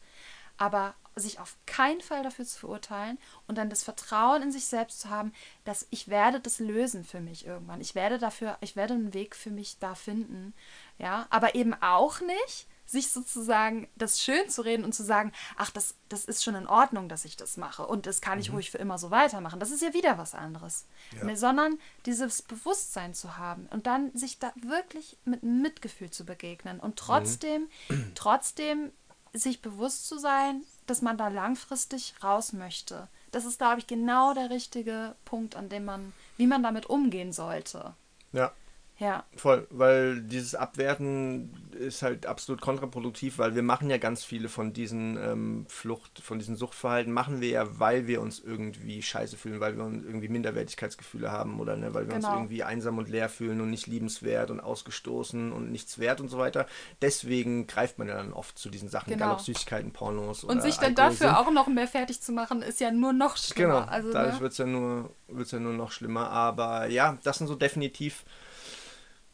aber 0.57 0.93
sich 1.15 1.39
auf 1.39 1.55
keinen 1.65 2.01
Fall 2.01 2.21
dafür 2.21 2.45
zu 2.45 2.59
verurteilen 2.59 3.17
und 3.47 3.57
dann 3.57 3.69
das 3.69 3.83
Vertrauen 3.83 4.41
in 4.41 4.51
sich 4.51 4.65
selbst 4.65 4.99
zu 4.99 5.09
haben, 5.09 5.31
dass 5.63 5.87
ich 5.89 6.09
werde 6.09 6.41
das 6.41 6.59
lösen 6.59 7.05
für 7.05 7.21
mich 7.21 7.45
irgendwann. 7.45 7.79
Ich 7.79 7.95
werde 7.95 8.19
dafür, 8.19 8.57
ich 8.59 8.75
werde 8.75 8.95
einen 8.95 9.13
Weg 9.13 9.35
für 9.35 9.51
mich 9.51 9.79
da 9.79 9.95
finden, 9.95 10.53
ja, 10.97 11.27
aber 11.29 11.55
eben 11.55 11.73
auch 11.75 12.19
nicht 12.19 12.67
sich 12.87 13.11
sozusagen 13.11 13.87
das 13.95 14.21
schön 14.21 14.49
zu 14.49 14.63
reden 14.63 14.85
und 14.85 14.95
zu 14.95 15.03
sagen, 15.03 15.33
ach, 15.57 15.69
das, 15.69 15.93
das 16.09 16.25
ist 16.25 16.43
schon 16.43 16.55
in 16.55 16.67
Ordnung, 16.67 17.09
dass 17.09 17.25
ich 17.25 17.35
das 17.35 17.57
mache 17.57 17.85
und 17.85 18.05
das 18.05 18.21
kann 18.21 18.39
ich 18.39 18.49
mhm. 18.49 18.55
ruhig 18.55 18.71
für 18.71 18.77
immer 18.77 18.97
so 18.97 19.11
weitermachen. 19.11 19.59
Das 19.59 19.71
ist 19.71 19.81
ja 19.81 19.93
wieder 19.93 20.17
was 20.17 20.33
anderes. 20.33 20.85
Ja. 21.15 21.25
Nee, 21.25 21.35
sondern 21.35 21.77
dieses 22.05 22.41
Bewusstsein 22.41 23.13
zu 23.13 23.37
haben 23.37 23.67
und 23.71 23.85
dann 23.85 24.15
sich 24.17 24.39
da 24.39 24.53
wirklich 24.55 25.17
mit 25.25 25.43
Mitgefühl 25.43 26.09
zu 26.09 26.25
begegnen 26.25 26.79
und 26.79 26.97
trotzdem, 26.97 27.67
mhm. 27.89 28.11
trotzdem 28.15 28.91
sich 29.33 29.61
bewusst 29.61 30.07
zu 30.07 30.17
sein, 30.17 30.63
dass 30.87 31.01
man 31.01 31.17
da 31.17 31.27
langfristig 31.27 32.15
raus 32.23 32.53
möchte. 32.53 33.09
Das 33.31 33.43
ist, 33.43 33.57
glaube 33.59 33.79
ich, 33.79 33.87
genau 33.87 34.33
der 34.33 34.49
richtige 34.49 35.15
Punkt, 35.25 35.57
an 35.57 35.67
dem 35.67 35.83
man, 35.83 36.13
wie 36.37 36.47
man 36.47 36.63
damit 36.63 36.85
umgehen 36.85 37.33
sollte. 37.33 37.93
Ja, 38.31 38.53
Ja. 38.99 39.25
Voll, 39.35 39.67
weil 39.69 40.21
dieses 40.23 40.55
Abwerten 40.55 41.53
ist 41.77 42.01
halt 42.01 42.25
absolut 42.25 42.61
kontraproduktiv, 42.61 43.37
weil 43.37 43.53
wir 43.53 43.61
machen 43.61 43.91
ja 43.91 43.97
ganz 43.97 44.23
viele 44.23 44.49
von 44.49 44.73
diesen 44.73 45.17
ähm, 45.17 45.65
Flucht, 45.69 46.19
von 46.23 46.39
diesen 46.39 46.55
Suchtverhalten, 46.55 47.13
machen 47.13 47.39
wir 47.39 47.49
ja, 47.49 47.79
weil 47.79 48.07
wir 48.07 48.21
uns 48.21 48.39
irgendwie 48.39 49.03
scheiße 49.03 49.37
fühlen, 49.37 49.59
weil 49.59 49.77
wir 49.77 49.83
uns 49.83 50.03
irgendwie 50.03 50.29
Minderwertigkeitsgefühle 50.29 51.31
haben 51.31 51.59
oder 51.59 51.77
ne, 51.77 51.93
weil 51.93 52.07
wir 52.07 52.15
Genau. 52.15 52.27
uns 52.29 52.35
irgendwie 52.35 52.63
einsam 52.63 52.97
und 52.97 53.07
leer 53.09 53.29
fühlen 53.29 53.61
und 53.61 53.69
nicht 53.69 53.85
liebenswert 53.85 54.49
und 54.49 54.59
ausgestoßen 54.59 55.51
und 55.51 55.71
nichts 55.71 55.99
wert 55.99 56.19
und 56.19 56.29
so 56.29 56.39
weiter. 56.39 56.65
Deswegen 57.01 57.67
greift 57.67 57.99
man 57.99 58.07
ja 58.07 58.15
dann 58.15 58.33
oft 58.33 58.57
zu 58.57 58.69
diesen 58.69 58.89
Sachen, 58.89 59.13
egal 59.13 59.27
Genau. 59.27 59.39
ob 59.39 59.41
Süßigkeiten, 59.45 59.91
Pornos 59.93 60.43
Und 60.43 60.53
oder 60.53 60.61
sich 60.61 60.77
dann 60.77 60.95
Alkohol 60.97 61.09
dafür 61.11 61.27
sind. 61.27 61.37
auch 61.37 61.51
noch 61.51 61.67
mehr 61.67 61.87
fertig 61.87 62.19
zu 62.21 62.31
machen, 62.31 62.63
ist 62.63 62.79
ja 62.79 62.89
nur 62.91 63.13
noch 63.13 63.37
schlimmer. 63.37 63.81
Genau, 63.81 63.91
also, 63.91 64.11
dadurch 64.11 64.35
ne? 64.35 64.41
wird 64.41 64.51
es 64.53 64.57
ja, 64.57 64.65
nur, 64.65 65.11
wird's 65.27 65.51
ja 65.51 65.59
nur 65.59 65.73
noch 65.73 65.91
schlimmer. 65.91 66.31
Aber 66.31 66.87
ja, 66.87 67.17
das 67.23 67.37
sind 67.37 67.45
so 67.47 67.53
definitiv 67.55 68.25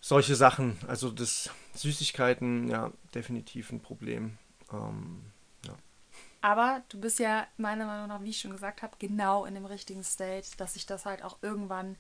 solche 0.04 0.36
Sachen. 0.36 0.78
Also 0.88 1.10
das 1.10 1.50
Süßigkeiten, 1.76 2.68
ja, 2.70 2.92
definitiv 3.16 3.72
ein 3.72 3.80
Problem. 3.82 4.38
Ähm, 4.72 5.24
ja. 5.66 5.74
Aber 6.42 6.84
du 6.90 7.00
bist 7.00 7.20
ja 7.20 7.48
meiner 7.58 7.86
Meinung 7.86 8.10
nach, 8.10 8.22
wie 8.22 8.30
ich 8.32 8.42
schon 8.42 8.52
gesagt 8.52 8.82
habe, 8.82 8.98
genau 9.00 9.46
in 9.46 9.54
dem 9.56 9.66
richtigen 9.66 10.04
State, 10.04 10.50
dass 10.58 10.74
sich 10.74 10.86
das 10.86 11.06
halt 11.06 11.24
auch 11.24 11.38
irgendwann 11.42 11.96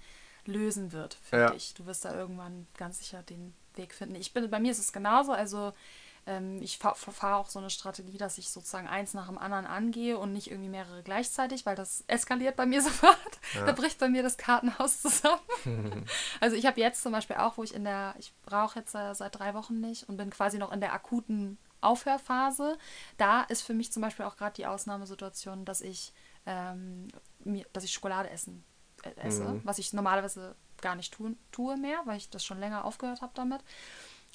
lösen 0.45 0.91
wird 0.91 1.17
für 1.23 1.37
Ja. 1.37 1.49
dich. 1.51 1.73
Du 1.75 1.85
wirst 1.85 2.03
da 2.03 2.13
irgendwann 2.13 2.67
ganz 2.77 2.99
sicher 2.99 3.23
den 3.23 3.53
Weg 3.75 3.93
finden. 3.93 4.15
Ich 4.15 4.33
bin, 4.33 4.49
bei 4.49 4.59
mir 4.59 4.71
ist 4.71 4.79
es 4.79 4.91
genauso. 4.91 5.31
Also 5.31 5.71
ähm, 6.25 6.61
ich 6.61 6.77
fa- 6.77 6.93
fahre 6.95 7.35
auch 7.37 7.49
so 7.49 7.59
eine 7.59 7.69
Strategie, 7.69 8.17
dass 8.17 8.37
ich 8.37 8.49
sozusagen 8.49 8.87
eins 8.87 9.13
nach 9.13 9.27
dem 9.27 9.37
anderen 9.37 9.65
angehe 9.65 10.17
und 10.17 10.31
nicht 10.33 10.49
irgendwie 10.49 10.69
mehrere 10.69 11.03
gleichzeitig, 11.03 11.65
weil 11.65 11.75
das 11.75 12.03
eskaliert 12.07 12.55
bei 12.55 12.65
mir 12.65 12.81
sofort. 12.81 13.17
Ja. 13.53 13.65
Da 13.65 13.71
bricht 13.73 13.99
bei 13.99 14.07
mir 14.09 14.23
das 14.23 14.37
Kartenhaus 14.37 15.01
zusammen. 15.01 15.41
also 16.39 16.55
ich 16.55 16.65
habe 16.65 16.79
jetzt 16.79 17.01
zum 17.03 17.11
Beispiel 17.11 17.35
auch, 17.37 17.57
wo 17.57 17.63
ich 17.63 17.73
in 17.73 17.83
der, 17.83 18.15
ich 18.19 18.33
rauche 18.51 18.79
jetzt 18.79 18.95
äh, 18.95 19.13
seit 19.13 19.37
drei 19.37 19.53
Wochen 19.53 19.79
nicht 19.81 20.07
und 20.09 20.17
bin 20.17 20.29
quasi 20.29 20.57
noch 20.57 20.71
in 20.71 20.79
der 20.81 20.93
akuten 20.93 21.57
Aufhörphase. 21.81 22.77
Da 23.17 23.41
ist 23.43 23.61
für 23.61 23.73
mich 23.73 23.91
zum 23.91 24.01
Beispiel 24.01 24.25
auch 24.25 24.37
gerade 24.37 24.53
die 24.55 24.65
Ausnahmesituation, 24.65 25.65
dass 25.65 25.81
ich, 25.81 26.13
ähm, 26.45 27.07
mir, 27.39 27.65
dass 27.73 27.83
ich 27.83 27.91
Schokolade 27.91 28.29
essen 28.29 28.63
äh, 29.03 29.11
esse, 29.27 29.43
Mhm. 29.43 29.61
was 29.65 29.77
ich 29.79 29.91
normalerweise 29.93 30.55
gar 30.81 30.95
nicht 30.95 31.13
tun, 31.13 31.37
tue 31.51 31.77
mehr, 31.77 31.99
weil 32.05 32.17
ich 32.17 32.29
das 32.29 32.43
schon 32.45 32.59
länger 32.59 32.85
aufgehört 32.85 33.21
habe 33.21 33.31
damit. 33.35 33.61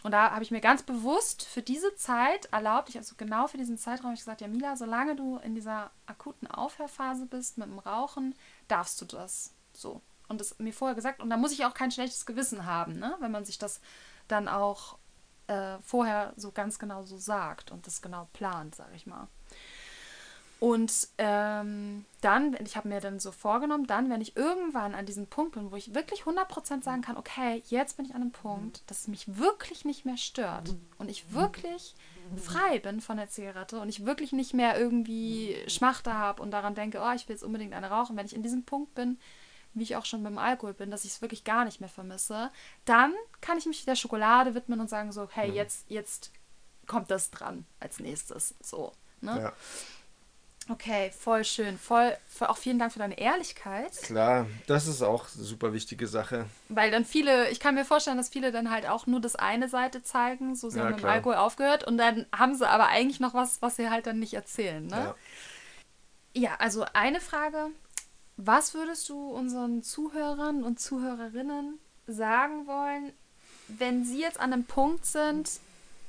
Und 0.04 0.12
da 0.12 0.30
habe 0.30 0.44
ich 0.44 0.50
mir 0.50 0.60
ganz 0.60 0.82
bewusst 0.82 1.44
für 1.44 1.62
diese 1.62 1.94
Zeit 1.96 2.46
erlaubt, 2.46 2.88
ich 2.88 2.96
also 2.96 3.16
genau 3.16 3.48
für 3.48 3.58
diesen 3.58 3.78
Zeitraum, 3.78 4.06
habe 4.06 4.14
ich 4.14 4.20
gesagt, 4.20 4.40
ja 4.40 4.48
Mila, 4.48 4.76
solange 4.76 5.16
du 5.16 5.38
in 5.38 5.54
dieser 5.54 5.90
akuten 6.06 6.46
Aufhörphase 6.46 7.26
bist 7.26 7.58
mit 7.58 7.66
dem 7.66 7.80
Rauchen, 7.80 8.34
darfst 8.68 9.00
du 9.00 9.04
das 9.04 9.54
so. 9.72 10.00
Und 10.28 10.40
das 10.40 10.58
mir 10.58 10.72
vorher 10.72 10.94
gesagt, 10.94 11.20
und 11.20 11.30
da 11.30 11.36
muss 11.36 11.52
ich 11.52 11.64
auch 11.64 11.74
kein 11.74 11.90
schlechtes 11.90 12.26
Gewissen 12.26 12.64
haben, 12.64 12.98
ne? 12.98 13.16
wenn 13.18 13.32
man 13.32 13.44
sich 13.44 13.58
das 13.58 13.80
dann 14.28 14.46
auch 14.46 14.98
äh, 15.48 15.78
vorher 15.82 16.32
so 16.36 16.52
ganz 16.52 16.78
genau 16.78 17.02
so 17.04 17.16
sagt 17.16 17.72
und 17.72 17.86
das 17.86 18.02
genau 18.02 18.28
plant, 18.32 18.74
sage 18.76 18.94
ich 18.94 19.06
mal. 19.06 19.26
Und 20.60 21.08
ähm, 21.18 22.04
dann, 22.20 22.56
ich 22.64 22.76
habe 22.76 22.88
mir 22.88 23.00
dann 23.00 23.20
so 23.20 23.30
vorgenommen, 23.30 23.86
dann, 23.86 24.10
wenn 24.10 24.20
ich 24.20 24.36
irgendwann 24.36 24.94
an 24.94 25.06
diesem 25.06 25.28
Punkt 25.28 25.52
bin, 25.52 25.70
wo 25.70 25.76
ich 25.76 25.94
wirklich 25.94 26.22
100% 26.22 26.82
sagen 26.82 27.02
kann, 27.02 27.16
okay, 27.16 27.62
jetzt 27.68 27.96
bin 27.96 28.06
ich 28.06 28.14
an 28.14 28.22
einem 28.22 28.32
Punkt, 28.32 28.82
dass 28.88 29.00
es 29.02 29.08
mich 29.08 29.38
wirklich 29.38 29.84
nicht 29.84 30.04
mehr 30.04 30.16
stört 30.16 30.74
und 30.98 31.08
ich 31.10 31.32
wirklich 31.32 31.94
frei 32.36 32.80
bin 32.80 33.00
von 33.00 33.16
der 33.16 33.28
Zigarette 33.28 33.80
und 33.80 33.88
ich 33.88 34.04
wirklich 34.04 34.32
nicht 34.32 34.52
mehr 34.52 34.78
irgendwie 34.78 35.56
Schmachte 35.68 36.14
habe 36.14 36.42
und 36.42 36.50
daran 36.50 36.74
denke, 36.74 37.00
oh, 37.00 37.12
ich 37.14 37.28
will 37.28 37.34
jetzt 37.34 37.44
unbedingt 37.44 37.72
eine 37.72 37.90
rauchen. 37.90 38.16
Wenn 38.16 38.26
ich 38.26 38.34
in 38.34 38.42
diesem 38.42 38.64
Punkt 38.64 38.94
bin, 38.94 39.18
wie 39.74 39.84
ich 39.84 39.96
auch 39.96 40.04
schon 40.04 40.24
beim 40.24 40.38
Alkohol 40.38 40.74
bin, 40.74 40.90
dass 40.90 41.04
ich 41.04 41.12
es 41.12 41.22
wirklich 41.22 41.44
gar 41.44 41.64
nicht 41.64 41.80
mehr 41.80 41.88
vermisse, 41.88 42.50
dann 42.84 43.14
kann 43.40 43.58
ich 43.58 43.66
mich 43.66 43.84
der 43.84 43.94
Schokolade 43.94 44.54
widmen 44.54 44.80
und 44.80 44.90
sagen 44.90 45.12
so, 45.12 45.28
hey, 45.30 45.50
jetzt, 45.50 45.88
jetzt 45.88 46.32
kommt 46.86 47.10
das 47.10 47.30
dran 47.30 47.64
als 47.80 48.00
nächstes. 48.00 48.56
So. 48.60 48.92
Ne? 49.20 49.40
ja. 49.40 49.52
Okay, 50.70 51.10
voll 51.18 51.44
schön. 51.44 51.78
Voll, 51.78 52.16
voll, 52.28 52.48
auch 52.48 52.58
vielen 52.58 52.78
Dank 52.78 52.92
für 52.92 52.98
deine 52.98 53.18
Ehrlichkeit. 53.18 53.92
Klar, 54.02 54.46
das 54.66 54.86
ist 54.86 55.02
auch 55.02 55.26
eine 55.34 55.44
super 55.44 55.72
wichtige 55.72 56.06
Sache. 56.06 56.46
Weil 56.68 56.90
dann 56.90 57.04
viele, 57.04 57.48
ich 57.50 57.58
kann 57.58 57.74
mir 57.74 57.84
vorstellen, 57.86 58.18
dass 58.18 58.28
viele 58.28 58.52
dann 58.52 58.70
halt 58.70 58.86
auch 58.86 59.06
nur 59.06 59.20
das 59.20 59.34
eine 59.34 59.68
Seite 59.68 60.02
zeigen, 60.02 60.54
so 60.54 60.68
sie 60.68 60.78
Ja, 60.78 60.84
haben 60.86 60.96
mit. 60.96 61.04
Alkohol 61.04 61.36
aufgehört 61.36 61.84
und 61.84 61.96
dann 61.96 62.26
haben 62.36 62.54
sie 62.54 62.68
aber 62.68 62.88
eigentlich 62.88 63.20
noch 63.20 63.34
was, 63.34 63.62
was 63.62 63.76
sie 63.76 63.88
halt 63.90 64.06
dann 64.06 64.18
nicht 64.18 64.34
erzählen. 64.34 64.86
Ne? 64.86 64.96
Ja. 64.96 65.14
Ja, 66.34 66.56
also 66.58 66.84
eine 66.92 67.20
Frage. 67.20 67.68
Was 68.36 68.74
würdest 68.74 69.08
du 69.08 69.30
unseren 69.30 69.82
Zuhörern 69.82 70.62
und 70.62 70.78
Zuhörerinnen 70.78 71.78
sagen 72.06 72.66
wollen, 72.66 73.12
wenn 73.66 74.04
sie 74.04 74.20
jetzt 74.20 74.38
an 74.38 74.52
einem 74.52 74.64
Punkt 74.64 75.04
sind, 75.06 75.50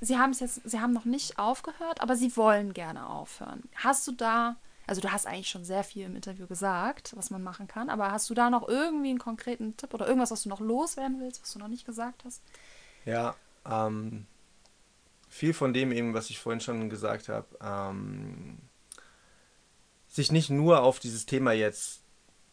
sie 0.02 0.18
haben 0.18 0.32
es 0.32 0.40
jetzt, 0.40 0.62
sie 0.70 0.80
haben 0.80 0.94
noch 0.94 1.06
nicht 1.06 1.38
aufgehört, 1.40 2.02
aber 2.02 2.16
sie 2.16 2.36
wollen 2.38 2.74
gerne 2.74 3.08
aufhören. 3.08 3.64
Hast 3.76 4.08
du 4.08 4.12
da, 4.12 4.56
also 4.88 5.02
du 5.02 5.12
hast 5.12 5.28
eigentlich 5.28 5.50
schon 5.50 5.66
sehr 5.66 5.84
viel 5.84 6.06
im 6.06 6.16
Interview 6.16 6.48
gesagt, 6.48 7.16
was 7.16 7.30
man 7.30 7.44
machen 7.44 7.68
kann, 7.68 7.90
aber 7.90 8.12
hast 8.12 8.30
du 8.30 8.34
da 8.34 8.50
noch 8.50 8.68
irgendwie 8.68 9.10
einen 9.10 9.20
konkreten 9.20 9.76
Tipp 9.78 9.94
oder 9.94 10.08
irgendwas, 10.08 10.32
was 10.32 10.44
du 10.44 10.50
noch 10.50 10.60
loswerden 10.62 11.20
willst, 11.20 11.42
was 11.42 11.54
du 11.54 11.60
noch 11.60 11.68
nicht 11.68 11.86
gesagt 11.86 12.24
hast? 12.26 12.42
Ja, 13.06 13.36
ähm, 13.66 14.26
viel 15.30 15.54
von 15.54 15.74
dem 15.74 15.92
eben, 15.92 16.14
was 16.14 16.30
ich 16.30 16.40
vorhin 16.40 16.62
schon 16.62 16.90
gesagt 16.90 17.30
habe, 17.30 17.48
ähm, 17.62 18.58
sich 20.08 20.32
nicht 20.32 20.50
nur 20.50 20.82
auf 20.82 21.00
dieses 21.00 21.26
Thema 21.26 21.52
jetzt 21.52 22.02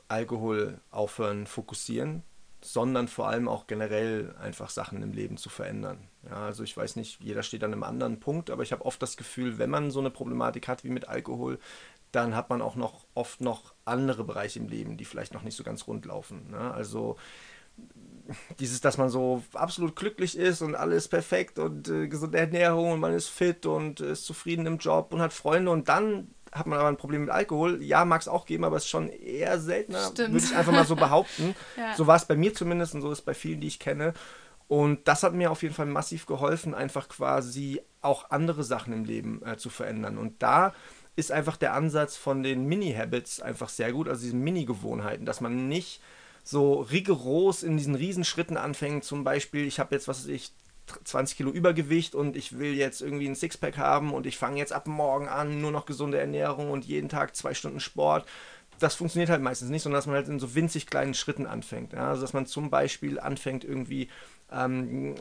Alkohol 0.08 0.80
aufhören 0.90 1.46
fokussieren, 1.46 2.22
sondern 2.72 3.08
vor 3.08 3.28
allem 3.28 3.48
auch 3.48 3.66
generell 3.66 4.34
einfach 4.40 4.70
Sachen 4.70 5.02
im 5.02 5.12
Leben 5.12 5.36
zu 5.36 5.48
verändern. 5.48 6.08
Ja, 6.24 6.46
also 6.46 6.62
ich 6.62 6.76
weiß 6.76 6.96
nicht, 6.96 7.20
jeder 7.20 7.42
steht 7.42 7.64
an 7.64 7.72
einem 7.72 7.82
anderen 7.82 8.20
Punkt, 8.20 8.50
aber 8.50 8.62
ich 8.62 8.72
habe 8.72 8.84
oft 8.84 9.00
das 9.02 9.16
Gefühl, 9.16 9.58
wenn 9.58 9.70
man 9.70 9.90
so 9.90 10.00
eine 10.00 10.10
Problematik 10.10 10.68
hat 10.68 10.84
wie 10.84 10.90
mit 10.90 11.08
Alkohol, 11.08 11.58
dann 12.12 12.34
hat 12.34 12.50
man 12.50 12.62
auch 12.62 12.76
noch 12.76 13.06
oft 13.14 13.40
noch 13.40 13.74
andere 13.84 14.24
Bereiche 14.24 14.58
im 14.58 14.68
Leben, 14.68 14.96
die 14.96 15.04
vielleicht 15.04 15.34
noch 15.34 15.42
nicht 15.42 15.56
so 15.56 15.64
ganz 15.64 15.86
rund 15.86 16.06
laufen. 16.06 16.50
Ne? 16.50 16.72
Also 16.72 17.16
dieses, 18.58 18.80
dass 18.80 18.98
man 18.98 19.08
so 19.08 19.42
absolut 19.52 19.96
glücklich 19.96 20.36
ist 20.36 20.62
und 20.62 20.74
alles 20.74 21.08
perfekt 21.08 21.58
und 21.58 21.88
äh, 21.88 22.08
gesunde 22.08 22.38
Ernährung 22.38 22.92
und 22.92 23.00
man 23.00 23.12
ist 23.12 23.28
fit 23.28 23.66
und 23.66 24.00
ist 24.00 24.24
zufrieden 24.24 24.66
im 24.66 24.78
Job 24.78 25.12
und 25.12 25.20
hat 25.20 25.32
Freunde 25.32 25.70
und 25.70 25.88
dann 25.88 26.28
hat 26.52 26.66
man 26.66 26.78
aber 26.78 26.88
ein 26.88 26.96
Problem 26.96 27.22
mit 27.22 27.30
Alkohol. 27.30 27.82
Ja, 27.82 28.04
mag 28.04 28.20
es 28.20 28.28
auch 28.28 28.46
geben, 28.46 28.64
aber 28.64 28.76
es 28.76 28.84
ist 28.84 28.90
schon 28.90 29.08
eher 29.08 29.58
seltener, 29.58 30.10
Stimmt. 30.10 30.34
würde 30.34 30.46
ich 30.46 30.56
einfach 30.56 30.72
mal 30.72 30.86
so 30.86 30.96
behaupten. 30.96 31.54
Ja. 31.76 31.94
So 31.94 32.06
war 32.06 32.16
es 32.16 32.24
bei 32.24 32.36
mir 32.36 32.54
zumindest 32.54 32.94
und 32.94 33.02
so 33.02 33.10
ist 33.10 33.18
es 33.18 33.24
bei 33.24 33.34
vielen, 33.34 33.60
die 33.60 33.66
ich 33.66 33.78
kenne. 33.78 34.14
Und 34.68 35.06
das 35.06 35.22
hat 35.22 35.34
mir 35.34 35.50
auf 35.50 35.62
jeden 35.62 35.74
Fall 35.74 35.86
massiv 35.86 36.26
geholfen, 36.26 36.74
einfach 36.74 37.08
quasi 37.08 37.80
auch 38.00 38.30
andere 38.30 38.64
Sachen 38.64 38.92
im 38.92 39.04
Leben 39.04 39.42
äh, 39.44 39.56
zu 39.56 39.70
verändern. 39.70 40.18
Und 40.18 40.42
da 40.42 40.72
ist 41.14 41.32
einfach 41.32 41.56
der 41.56 41.72
Ansatz 41.74 42.16
von 42.16 42.42
den 42.42 42.66
Mini-Habits 42.66 43.40
einfach 43.40 43.68
sehr 43.68 43.92
gut, 43.92 44.08
also 44.08 44.22
diesen 44.22 44.40
Mini-Gewohnheiten, 44.40 45.24
dass 45.24 45.40
man 45.40 45.68
nicht 45.68 46.00
so 46.42 46.80
rigoros 46.80 47.62
in 47.62 47.76
diesen 47.76 47.94
Riesenschritten 47.94 48.56
anfängt. 48.56 49.04
Zum 49.04 49.24
Beispiel, 49.24 49.66
ich 49.66 49.80
habe 49.80 49.94
jetzt, 49.94 50.08
was 50.08 50.20
weiß 50.20 50.28
ich, 50.28 50.52
20 51.04 51.36
Kilo 51.36 51.50
Übergewicht 51.50 52.14
und 52.14 52.36
ich 52.36 52.58
will 52.58 52.74
jetzt 52.74 53.00
irgendwie 53.00 53.28
ein 53.28 53.34
Sixpack 53.34 53.78
haben 53.78 54.12
und 54.12 54.26
ich 54.26 54.38
fange 54.38 54.58
jetzt 54.58 54.72
ab 54.72 54.86
morgen 54.86 55.28
an, 55.28 55.60
nur 55.60 55.72
noch 55.72 55.86
gesunde 55.86 56.18
Ernährung 56.18 56.70
und 56.70 56.84
jeden 56.84 57.08
Tag 57.08 57.34
zwei 57.36 57.54
Stunden 57.54 57.80
Sport. 57.80 58.26
Das 58.78 58.94
funktioniert 58.94 59.30
halt 59.30 59.42
meistens 59.42 59.70
nicht, 59.70 59.82
sondern 59.82 59.98
dass 59.98 60.06
man 60.06 60.16
halt 60.16 60.28
in 60.28 60.38
so 60.38 60.54
winzig 60.54 60.86
kleinen 60.86 61.14
Schritten 61.14 61.46
anfängt. 61.46 61.92
Ja? 61.92 62.10
Also 62.10 62.22
dass 62.22 62.32
man 62.32 62.46
zum 62.46 62.70
Beispiel 62.70 63.18
anfängt, 63.18 63.64
irgendwie 63.64 64.08
ähm, 64.52 65.16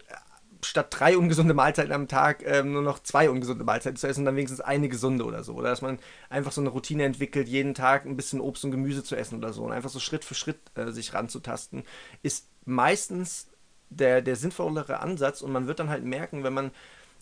statt 0.65 0.87
drei 0.89 1.17
ungesunde 1.17 1.53
Mahlzeiten 1.53 1.93
am 1.93 2.07
Tag 2.07 2.43
ähm, 2.45 2.73
nur 2.73 2.81
noch 2.81 2.99
zwei 2.99 3.29
ungesunde 3.29 3.63
Mahlzeiten 3.63 3.97
zu 3.97 4.07
essen 4.07 4.21
und 4.21 4.25
dann 4.25 4.35
wenigstens 4.35 4.61
eine 4.61 4.89
gesunde 4.89 5.23
oder 5.25 5.43
so. 5.43 5.53
Oder 5.53 5.69
dass 5.69 5.81
man 5.81 5.99
einfach 6.29 6.51
so 6.51 6.61
eine 6.61 6.69
Routine 6.69 7.03
entwickelt, 7.03 7.47
jeden 7.47 7.73
Tag 7.73 8.05
ein 8.05 8.17
bisschen 8.17 8.41
Obst 8.41 8.65
und 8.65 8.71
Gemüse 8.71 9.03
zu 9.03 9.15
essen 9.15 9.37
oder 9.37 9.53
so. 9.53 9.63
Und 9.63 9.71
einfach 9.71 9.89
so 9.89 9.99
Schritt 9.99 10.25
für 10.25 10.35
Schritt 10.35 10.59
äh, 10.75 10.91
sich 10.91 11.13
ranzutasten, 11.13 11.83
ist 12.23 12.47
meistens 12.65 13.47
der, 13.89 14.21
der 14.21 14.35
sinnvollere 14.35 14.99
Ansatz 14.99 15.41
und 15.41 15.51
man 15.51 15.67
wird 15.67 15.79
dann 15.79 15.89
halt 15.89 16.03
merken, 16.03 16.43
wenn 16.43 16.53
man 16.53 16.71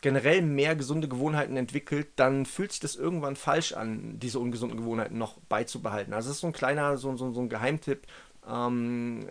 generell 0.01 0.41
mehr 0.41 0.76
gesunde 0.76 1.07
Gewohnheiten 1.07 1.55
entwickelt, 1.55 2.07
dann 2.18 2.45
fühlt 2.45 2.72
sich 2.72 2.82
das 2.82 2.95
irgendwann 2.95 3.36
falsch 3.36 3.72
an, 3.74 4.20
diese 4.20 4.38
ungesunden 4.38 4.78
Gewohnheiten 4.78 5.18
noch 5.18 5.39
beizubehalten. 5.49 6.14
Also 6.14 6.28
das 6.28 6.38
ist 6.38 6.41
so 6.41 6.47
ein 6.47 6.53
kleiner, 6.53 6.97
so, 6.97 7.16
so, 7.16 7.32
so 7.32 7.41
ein 7.41 7.49
Geheimtipp. 7.49 8.05
Ähm, 8.47 9.26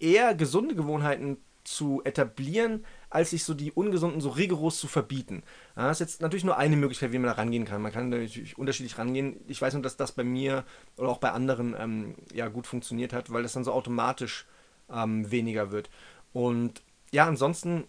eher 0.00 0.34
gesunde 0.34 0.74
Gewohnheiten 0.74 1.38
zu 1.62 2.02
etablieren, 2.04 2.84
als 3.08 3.30
sich 3.30 3.44
so 3.44 3.54
die 3.54 3.72
ungesunden 3.72 4.20
so 4.20 4.30
rigoros 4.30 4.78
zu 4.78 4.88
verbieten. 4.88 5.42
Ja, 5.76 5.88
das 5.88 6.00
ist 6.00 6.10
jetzt 6.10 6.20
natürlich 6.20 6.44
nur 6.44 6.58
eine 6.58 6.76
Möglichkeit, 6.76 7.12
wie 7.12 7.18
man 7.18 7.28
da 7.28 7.34
rangehen 7.34 7.64
kann. 7.64 7.80
Man 7.80 7.92
kann 7.92 8.10
natürlich 8.10 8.58
unterschiedlich 8.58 8.98
rangehen. 8.98 9.40
Ich 9.46 9.62
weiß 9.62 9.72
nur, 9.74 9.82
dass 9.82 9.96
das 9.96 10.12
bei 10.12 10.24
mir 10.24 10.64
oder 10.96 11.08
auch 11.08 11.18
bei 11.18 11.30
anderen 11.30 11.74
ähm, 11.78 12.16
ja 12.32 12.48
gut 12.48 12.66
funktioniert 12.66 13.12
hat, 13.12 13.32
weil 13.32 13.44
das 13.44 13.54
dann 13.54 13.64
so 13.64 13.72
automatisch 13.72 14.46
ähm, 14.94 15.30
weniger 15.30 15.70
wird. 15.70 15.90
Und 16.32 16.82
ja, 17.12 17.26
ansonsten 17.26 17.84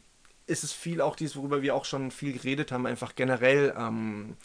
ist 0.48 0.64
es 0.64 0.72
viel 0.72 1.02
auch 1.02 1.16
dies, 1.16 1.36
worüber 1.36 1.62
wir 1.62 1.76
auch 1.76 1.86
schon 1.86 2.12
viel 2.12 2.34
geredet 2.34 2.72
haben, 2.72 2.86
einfach 2.86 3.16
generell 3.16 3.74
ähm, 3.78 4.36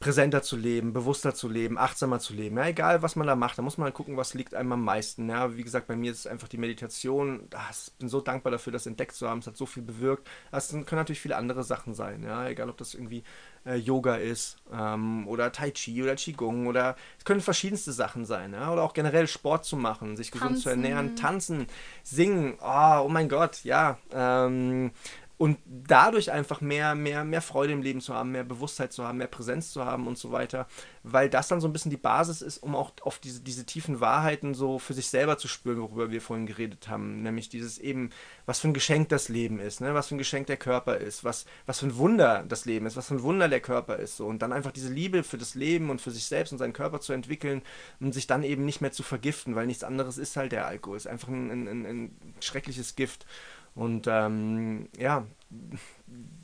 präsenter 0.00 0.42
zu 0.42 0.56
leben, 0.56 0.92
bewusster 0.92 1.34
zu 1.34 1.48
leben, 1.48 1.76
achtsamer 1.76 2.20
zu 2.20 2.32
leben. 2.32 2.56
Ja, 2.56 2.66
egal, 2.66 3.02
was 3.02 3.16
man 3.16 3.26
da 3.26 3.34
macht, 3.34 3.58
da 3.58 3.62
muss 3.62 3.78
man 3.78 3.86
halt 3.86 3.94
gucken, 3.94 4.16
was 4.16 4.34
liegt 4.34 4.54
einem 4.54 4.72
am 4.72 4.84
meisten. 4.84 5.28
Ja, 5.28 5.56
wie 5.56 5.64
gesagt, 5.64 5.88
bei 5.88 5.96
mir 5.96 6.12
ist 6.12 6.20
es 6.20 6.26
einfach 6.28 6.46
die 6.46 6.56
Meditation. 6.58 7.48
Ah, 7.52 7.70
ich 7.72 7.92
bin 7.94 8.08
so 8.08 8.20
dankbar 8.20 8.52
dafür, 8.52 8.72
das 8.72 8.86
entdeckt 8.86 9.14
zu 9.14 9.28
haben. 9.28 9.40
Es 9.40 9.48
hat 9.48 9.56
so 9.56 9.66
viel 9.66 9.82
bewirkt. 9.82 10.28
Es 10.52 10.68
können 10.70 10.84
natürlich 10.90 11.20
viele 11.20 11.36
andere 11.36 11.64
Sachen 11.64 11.94
sein. 11.94 12.22
Ja, 12.22 12.48
egal, 12.48 12.70
ob 12.70 12.76
das 12.76 12.94
irgendwie 12.94 13.24
äh, 13.68 13.76
Yoga 13.76 14.16
ist 14.16 14.56
ähm, 14.72 15.28
oder 15.28 15.52
Tai 15.52 15.70
Chi 15.70 16.02
oder 16.02 16.16
Qigong 16.16 16.66
oder 16.66 16.96
es 17.18 17.24
können 17.24 17.40
verschiedenste 17.40 17.92
Sachen 17.92 18.24
sein. 18.24 18.52
Ja, 18.52 18.72
oder 18.72 18.82
auch 18.82 18.94
generell 18.94 19.26
Sport 19.26 19.64
zu 19.64 19.76
machen, 19.76 20.16
sich 20.16 20.30
gesund 20.30 20.50
tanzen. 20.50 20.62
zu 20.62 20.70
ernähren, 20.70 21.16
tanzen, 21.16 21.66
singen. 22.02 22.56
Oh, 22.60 23.02
oh 23.04 23.08
mein 23.08 23.28
Gott, 23.28 23.64
ja. 23.64 23.98
Ähm, 24.12 24.90
und 25.38 25.56
dadurch 25.64 26.32
einfach 26.32 26.60
mehr, 26.60 26.96
mehr, 26.96 27.24
mehr 27.24 27.40
Freude 27.40 27.72
im 27.72 27.80
Leben 27.80 28.00
zu 28.00 28.12
haben, 28.12 28.32
mehr 28.32 28.42
Bewusstheit 28.42 28.92
zu 28.92 29.04
haben, 29.04 29.18
mehr 29.18 29.28
Präsenz 29.28 29.72
zu 29.72 29.84
haben 29.84 30.08
und 30.08 30.18
so 30.18 30.32
weiter, 30.32 30.66
weil 31.04 31.30
das 31.30 31.46
dann 31.46 31.60
so 31.60 31.68
ein 31.68 31.72
bisschen 31.72 31.92
die 31.92 31.96
Basis 31.96 32.42
ist, 32.42 32.58
um 32.58 32.74
auch 32.74 32.92
auf 33.02 33.20
diese, 33.20 33.40
diese 33.40 33.64
tiefen 33.64 34.00
Wahrheiten 34.00 34.54
so 34.54 34.80
für 34.80 34.94
sich 34.94 35.08
selber 35.08 35.38
zu 35.38 35.46
spüren, 35.46 35.80
worüber 35.80 36.10
wir 36.10 36.20
vorhin 36.20 36.46
geredet 36.46 36.88
haben, 36.88 37.22
nämlich 37.22 37.48
dieses 37.48 37.78
eben, 37.78 38.10
was 38.46 38.58
für 38.58 38.66
ein 38.66 38.74
Geschenk 38.74 39.10
das 39.10 39.28
Leben 39.28 39.60
ist, 39.60 39.80
ne? 39.80 39.94
was 39.94 40.08
für 40.08 40.16
ein 40.16 40.18
Geschenk 40.18 40.48
der 40.48 40.56
Körper 40.56 40.96
ist, 40.96 41.22
was, 41.22 41.46
was 41.66 41.78
für 41.78 41.86
ein 41.86 41.96
Wunder 41.96 42.44
das 42.48 42.64
Leben 42.64 42.86
ist, 42.86 42.96
was 42.96 43.06
für 43.06 43.14
ein 43.14 43.22
Wunder 43.22 43.48
der 43.48 43.60
Körper 43.60 43.96
ist, 43.96 44.16
so 44.16 44.26
und 44.26 44.42
dann 44.42 44.52
einfach 44.52 44.72
diese 44.72 44.92
Liebe 44.92 45.22
für 45.22 45.38
das 45.38 45.54
Leben 45.54 45.88
und 45.88 46.00
für 46.00 46.10
sich 46.10 46.24
selbst 46.24 46.50
und 46.50 46.58
seinen 46.58 46.72
Körper 46.72 47.00
zu 47.00 47.12
entwickeln 47.12 47.62
und 48.00 48.12
sich 48.12 48.26
dann 48.26 48.42
eben 48.42 48.64
nicht 48.64 48.80
mehr 48.80 48.92
zu 48.92 49.04
vergiften, 49.04 49.54
weil 49.54 49.68
nichts 49.68 49.84
anderes 49.84 50.18
ist 50.18 50.36
halt 50.36 50.50
der 50.50 50.66
Alkohol, 50.66 50.96
ist 50.96 51.06
einfach 51.06 51.28
ein, 51.28 51.50
ein, 51.50 51.86
ein 51.86 52.16
schreckliches 52.40 52.96
Gift. 52.96 53.24
Und 53.74 54.06
ähm, 54.08 54.88
ja, 54.98 55.26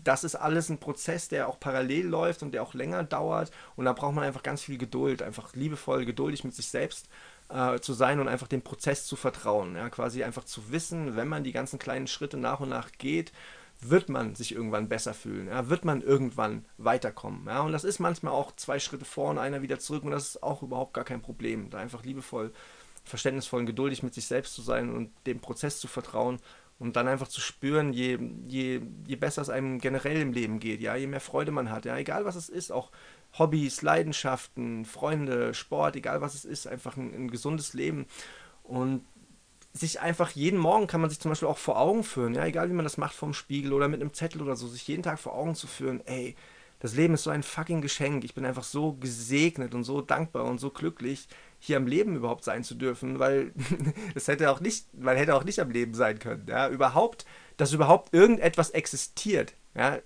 das 0.05 0.25
ist 0.25 0.35
alles 0.35 0.69
ein 0.69 0.79
Prozess, 0.79 1.29
der 1.29 1.49
auch 1.49 1.59
parallel 1.61 2.07
läuft 2.07 2.43
und 2.43 2.53
der 2.53 2.63
auch 2.63 2.75
länger 2.75 3.05
dauert. 3.05 3.51
Und 3.77 3.85
da 3.85 3.93
braucht 3.93 4.15
man 4.15 4.25
einfach 4.25 4.43
ganz 4.43 4.63
viel 4.63 4.79
Geduld, 4.79 5.23
einfach 5.23 5.55
liebevoll, 5.55 6.05
geduldig 6.05 6.45
mit 6.45 6.55
sich 6.55 6.69
selbst 6.69 7.09
äh, 7.49 7.79
zu 7.81 7.93
sein 7.93 8.21
und 8.21 8.29
einfach 8.29 8.49
dem 8.49 8.63
Prozess 8.63 9.07
zu 9.07 9.17
vertrauen. 9.17 9.77
Ja, 9.77 9.89
quasi 9.91 10.25
einfach 10.25 10.45
zu 10.45 10.71
wissen, 10.71 11.17
wenn 11.17 11.29
man 11.29 11.45
die 11.45 11.53
ganzen 11.53 11.79
kleinen 11.79 12.07
Schritte 12.07 12.37
nach 12.37 12.61
und 12.61 12.69
nach 12.69 12.93
geht, 12.99 13.33
wird 13.81 14.09
man 14.09 14.35
sich 14.35 14.55
irgendwann 14.55 14.89
besser 14.89 15.15
fühlen, 15.15 15.49
ja, 15.49 15.69
wird 15.69 15.85
man 15.85 16.01
irgendwann 16.01 16.65
weiterkommen. 16.79 17.47
Ja, 17.47 17.61
und 17.63 17.73
das 17.73 17.85
ist 17.85 17.99
manchmal 17.99 18.33
auch 18.33 18.53
zwei 18.57 18.79
Schritte 18.79 19.05
vor 19.05 19.31
und 19.31 19.39
einer 19.39 19.63
wieder 19.63 19.79
zurück 19.79 20.05
und 20.05 20.11
das 20.13 20.29
ist 20.29 20.43
auch 20.43 20.63
überhaupt 20.63 20.95
gar 20.95 21.05
kein 21.05 21.23
Problem. 21.23 21.71
Da 21.71 21.79
einfach 21.79 22.05
liebevoll, 22.05 22.53
verständnisvoll 23.05 23.61
und 23.61 23.67
geduldig 23.67 24.03
mit 24.03 24.15
sich 24.15 24.27
selbst 24.27 24.55
zu 24.55 24.63
sein 24.63 24.95
und 24.95 25.11
dem 25.27 25.41
Prozess 25.41 25.79
zu 25.81 25.89
vertrauen 25.89 26.39
und 26.85 26.97
dann 26.97 27.09
einfach 27.09 27.29
zu 27.29 27.41
spüren, 27.41 27.95
je, 27.95 28.19
je, 28.47 28.83
je 29.07 29.17
besser 29.17 29.41
es 29.41 29.49
einem 29.49 29.79
generell 29.79 30.21
im 30.21 30.33
Leben 30.33 30.61
geht, 30.61 30.83
ja, 30.83 30.95
je 30.95 31.07
mehr 31.07 31.21
Freude 31.21 31.51
man 31.51 31.71
hat, 31.71 31.87
ja, 31.87 31.97
egal 31.97 32.27
was 32.27 32.37
es 32.37 32.51
ist, 32.51 32.71
auch 32.71 32.91
Hobbys, 33.39 33.81
Leidenschaften, 33.81 34.85
Freunde, 34.85 35.55
Sport, 35.55 35.97
egal 35.97 36.21
was 36.21 36.35
es 36.35 36.45
ist, 36.45 36.67
einfach 36.67 36.99
ein, 36.99 37.15
ein 37.15 37.31
gesundes 37.31 37.73
Leben. 37.73 38.05
Und 38.63 39.03
sich 39.73 40.01
einfach 40.01 40.31
jeden 40.31 40.59
Morgen 40.59 40.87
kann 40.87 41.01
man 41.01 41.09
sich 41.09 41.21
zum 41.21 41.31
Beispiel 41.31 41.49
auch 41.49 41.59
vor 41.59 41.81
Augen 41.81 42.05
führen, 42.05 42.35
ja, 42.35 42.45
egal 42.45 42.69
wie 42.69 42.75
man 42.75 42.85
das 42.85 42.99
macht 42.99 43.15
vom 43.15 43.33
Spiegel 43.33 43.73
oder 43.73 43.89
mit 43.89 44.03
einem 44.03 44.13
Zettel 44.13 44.43
oder 44.43 44.55
so, 44.55 44.69
sich 44.69 44.87
jeden 44.87 45.03
Tag 45.03 45.19
vor 45.19 45.35
Augen 45.35 45.55
zu 45.55 45.67
führen, 45.67 46.03
ey, 46.07 46.37
das 46.81 46.95
Leben 46.95 47.15
ist 47.15 47.23
so 47.23 47.31
ein 47.31 47.43
fucking 47.43 47.81
Geschenk. 47.81 48.25
Ich 48.25 48.35
bin 48.35 48.45
einfach 48.45 48.63
so 48.63 48.93
gesegnet 48.93 49.75
und 49.75 49.85
so 49.85 50.03
dankbar 50.03 50.45
und 50.45 50.61
so 50.61 50.69
glücklich, 50.69 51.29
hier 51.65 51.79
am 51.79 51.87
Leben 51.87 52.15
überhaupt 52.17 52.45
sein 52.45 52.63
zu 52.63 52.75
dürfen, 52.75 53.19
weil 53.19 53.53
es 54.15 54.29
hätte 54.29 54.51
auch 54.51 54.61
nicht, 54.61 54.93
man 54.93 55.17
hätte 55.17 55.35
auch 55.35 55.45
nicht 55.45 55.61
am 55.61 55.71
Leben 55.71 55.95
sein 55.95 56.19
können. 56.19 56.47
Ja, 56.47 56.69
überhaupt, 56.69 57.25
dass 57.57 57.73
überhaupt 57.73 58.13
irgendetwas 58.13 58.71
existiert. 58.71 59.55
Ja, 59.75 59.99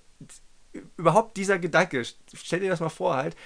überhaupt 0.96 1.36
dieser 1.36 1.59
Gedanke, 1.59 2.04
stell 2.32 2.61
dir 2.61 2.70
das 2.70 2.78
mal 2.78 2.88
vor 2.88 3.16
halt, 3.16 3.36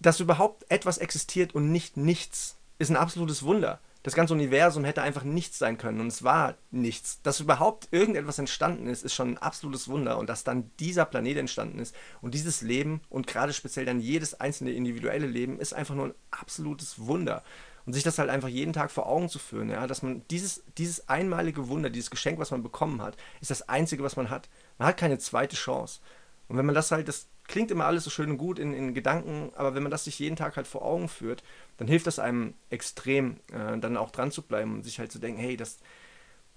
dass 0.00 0.20
überhaupt 0.20 0.64
etwas 0.70 0.96
existiert 0.96 1.54
und 1.54 1.70
nicht 1.70 1.98
nichts, 1.98 2.56
ist 2.78 2.90
ein 2.90 2.96
absolutes 2.96 3.42
Wunder 3.42 3.80
das 4.06 4.14
ganze 4.14 4.34
Universum 4.34 4.84
hätte 4.84 5.02
einfach 5.02 5.24
nichts 5.24 5.58
sein 5.58 5.78
können 5.78 6.00
und 6.00 6.06
es 6.06 6.22
war 6.22 6.54
nichts. 6.70 7.20
Dass 7.22 7.40
überhaupt 7.40 7.88
irgendetwas 7.90 8.38
entstanden 8.38 8.86
ist, 8.86 9.02
ist 9.02 9.14
schon 9.14 9.30
ein 9.30 9.38
absolutes 9.38 9.88
Wunder 9.88 10.16
und 10.18 10.28
dass 10.28 10.44
dann 10.44 10.70
dieser 10.78 11.04
Planet 11.04 11.38
entstanden 11.38 11.80
ist 11.80 11.92
und 12.20 12.32
dieses 12.32 12.62
Leben 12.62 13.00
und 13.08 13.26
gerade 13.26 13.52
speziell 13.52 13.84
dann 13.84 13.98
jedes 13.98 14.38
einzelne 14.38 14.70
individuelle 14.70 15.26
Leben 15.26 15.58
ist 15.58 15.74
einfach 15.74 15.96
nur 15.96 16.06
ein 16.06 16.14
absolutes 16.30 17.00
Wunder. 17.00 17.42
Und 17.84 17.94
sich 17.94 18.04
das 18.04 18.20
halt 18.20 18.30
einfach 18.30 18.46
jeden 18.46 18.72
Tag 18.72 18.92
vor 18.92 19.08
Augen 19.08 19.28
zu 19.28 19.40
führen, 19.40 19.70
ja, 19.70 19.88
dass 19.88 20.04
man 20.04 20.22
dieses, 20.30 20.62
dieses 20.78 21.08
einmalige 21.08 21.66
Wunder, 21.66 21.90
dieses 21.90 22.10
Geschenk, 22.10 22.38
was 22.38 22.52
man 22.52 22.62
bekommen 22.62 23.02
hat, 23.02 23.16
ist 23.40 23.50
das 23.50 23.68
einzige, 23.68 24.04
was 24.04 24.14
man 24.14 24.30
hat. 24.30 24.48
Man 24.78 24.86
hat 24.86 24.98
keine 24.98 25.18
zweite 25.18 25.56
Chance. 25.56 25.98
Und 26.46 26.56
wenn 26.56 26.66
man 26.66 26.76
das 26.76 26.92
halt, 26.92 27.08
das 27.08 27.26
klingt 27.48 27.70
immer 27.70 27.86
alles 27.86 28.04
so 28.04 28.10
schön 28.10 28.30
und 28.30 28.38
gut 28.38 28.58
in, 28.58 28.72
in 28.72 28.94
Gedanken, 28.94 29.52
aber 29.56 29.74
wenn 29.74 29.82
man 29.82 29.90
das 29.90 30.04
sich 30.04 30.18
jeden 30.18 30.36
Tag 30.36 30.56
halt 30.56 30.66
vor 30.66 30.84
Augen 30.84 31.08
führt, 31.08 31.42
dann 31.76 31.88
hilft 31.88 32.06
das 32.06 32.18
einem 32.18 32.54
extrem, 32.70 33.38
äh, 33.52 33.78
dann 33.78 33.96
auch 33.96 34.10
dran 34.10 34.30
zu 34.30 34.42
bleiben 34.42 34.74
und 34.74 34.82
sich 34.82 34.98
halt 34.98 35.12
zu 35.12 35.18
denken, 35.18 35.40
hey, 35.40 35.56
das, 35.56 35.78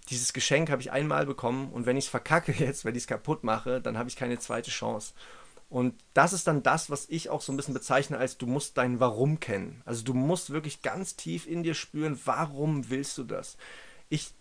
dieses 0.10 0.34
Geschenk 0.34 0.70
habe 0.70 0.82
ich 0.82 0.92
einmal 0.92 1.26
bekommen 1.26 1.72
und 1.72 1.86
wenn 1.86 1.98
ich 1.98 2.06
es 2.06 2.10
verkacke 2.10 2.52
jetzt, 2.58 2.86
wenn 2.86 2.96
ich 2.96 3.04
es 3.04 3.08
kaputt 3.08 3.44
mache, 3.44 3.82
dann 3.82 3.98
habe 3.98 4.10
ich 4.10 4.16
keine 4.16 4.40
zweite 4.40 4.72
Chance. 4.72 5.14
Und 5.70 5.94
das 6.16 6.34
ist 6.34 6.48
dann 6.48 6.64
das, 6.64 6.90
was 6.90 7.08
ich 7.10 7.30
auch 7.30 7.42
so 7.42 7.54
ein 7.54 7.58
bisschen 7.58 7.76
bezeichne 7.76 8.18
als 8.18 8.38
du 8.38 8.48
musst 8.48 8.78
dein 8.78 9.00
Warum 9.00 9.40
kennen. 9.40 9.84
Also 9.86 10.04
du 10.04 10.16
musst 10.16 10.50
wirklich 10.50 10.82
ganz 10.82 11.16
tief 11.16 11.46
in 11.46 11.62
dir 11.62 11.76
spüren, 11.76 12.20
warum 12.26 12.90
willst 12.90 13.18
du 13.20 13.24
das? 13.24 13.56
Ich 14.10 14.34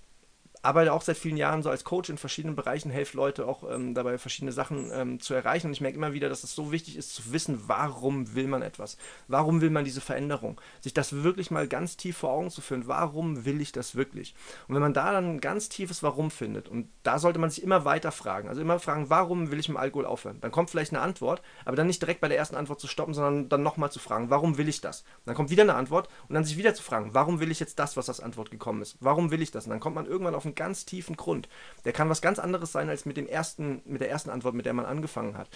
arbeite 0.63 0.93
auch 0.93 1.03
seit 1.03 1.17
vielen 1.17 1.37
Jahren 1.37 1.63
so 1.63 1.71
als 1.71 1.85
Coach 1.85 2.11
in 2.11 2.19
verschiedenen 2.19 2.57
Bereichen, 2.57 2.91
helfe 2.91 3.17
Leute 3.17 3.47
auch 3.47 3.69
ähm, 3.71 3.95
dabei, 3.95 4.19
verschiedene 4.19 4.53
Sachen 4.53 4.91
ähm, 4.93 5.21
zu 5.21 5.35
erreichen. 5.35 5.69
Und 5.69 5.73
ich 5.73 5.81
merke 5.81 5.97
immer 5.97 6.13
wieder, 6.13 6.29
dass 6.29 6.45
es 6.45 6.55
so 6.55 6.73
wichtig 6.73 6.97
ist, 6.97 7.15
zu 7.15 7.33
wissen, 7.33 7.63
warum 7.67 8.35
will 8.35 8.49
man 8.49 8.63
etwas? 8.63 8.97
Warum 9.29 9.61
will 9.61 9.71
man 9.71 9.85
diese 9.85 10.01
Veränderung? 10.01 10.61
Sich 10.81 10.95
das 10.95 11.23
wirklich 11.23 11.51
mal 11.51 11.69
ganz 11.69 11.97
tief 11.97 12.17
vor 12.17 12.31
Augen 12.31 12.51
zu 12.51 12.61
führen. 12.61 12.87
Warum 12.87 13.45
will 13.45 13.61
ich 13.61 13.73
das 13.73 13.95
wirklich? 13.95 14.35
Und 14.67 14.75
wenn 14.75 14.83
man 14.83 14.95
da 14.95 15.13
dann 15.13 15.37
ein 15.37 15.41
ganz 15.41 15.69
tiefes 15.69 16.03
Warum 16.03 16.31
findet, 16.31 16.69
und 16.69 16.89
da 17.03 17.19
sollte 17.19 17.39
man 17.39 17.51
sich 17.51 17.63
immer 17.63 17.85
weiter 17.85 18.13
fragen, 18.13 18.49
also 18.49 18.61
immer 18.61 18.79
fragen, 18.81 19.11
warum 19.11 19.51
will 19.51 19.61
ich 19.61 19.69
mit 19.69 19.79
Alkohol 19.79 20.07
aufhören? 20.07 20.41
Dann 20.41 20.51
kommt 20.51 20.71
vielleicht 20.71 20.93
eine 20.93 21.03
Antwort, 21.03 21.43
aber 21.65 21.77
dann 21.77 21.87
nicht 21.87 22.03
direkt 22.03 22.21
bei 22.21 22.29
der 22.29 22.39
ersten 22.39 22.57
Antwort 22.57 22.81
zu 22.81 22.89
stoppen, 22.89 23.15
sondern 23.15 23.49
dann 23.49 23.63
nochmal 23.63 23.93
zu 23.93 23.99
fragen, 23.99 24.31
warum 24.31 24.59
will 24.59 24.69
ich 24.69 24.81
das? 24.81 25.03
Und 25.03 25.27
dann 25.27 25.35
kommt 25.35 25.51
wieder 25.51 25.63
eine 25.63 25.75
Antwort 25.75 26.09
und 26.29 26.35
dann 26.35 26.45
sich 26.45 26.57
wieder 26.57 26.75
zu 26.75 26.83
fragen, 26.83 27.15
warum 27.15 27.41
will 27.41 27.51
ich 27.51 27.61
jetzt 27.61 27.79
das, 27.79 27.97
was 27.97 28.09
als 28.09 28.21
Antwort 28.21 28.51
gekommen 28.51 28.83
ist? 28.83 28.97
Warum 29.01 29.31
will 29.31 29.43
ich 29.43 29.51
das? 29.51 29.65
Und 29.65 29.71
dann 29.71 29.81
kommt 29.81 29.95
man 29.95 30.07
irgendwann 30.07 30.35
auf 30.35 30.48
einen 30.49 30.55
ganz 30.55 30.85
tiefen 30.85 31.17
Grund. 31.17 31.49
Der 31.85 31.93
kann 31.93 32.09
was 32.09 32.23
ganz 32.23 32.39
anderes 32.39 32.73
sein 32.73 32.89
als 32.89 33.07
mit 33.07 33.17
dem 33.17 33.27
ersten, 33.27 33.83
mit 33.85 34.01
der 34.01 34.11
ersten 34.11 34.31
Antwort, 34.31 34.55
mit 34.55 34.67
der 34.67 34.73
man 34.73 34.87
angefangen 34.87 35.37
hat. 35.37 35.49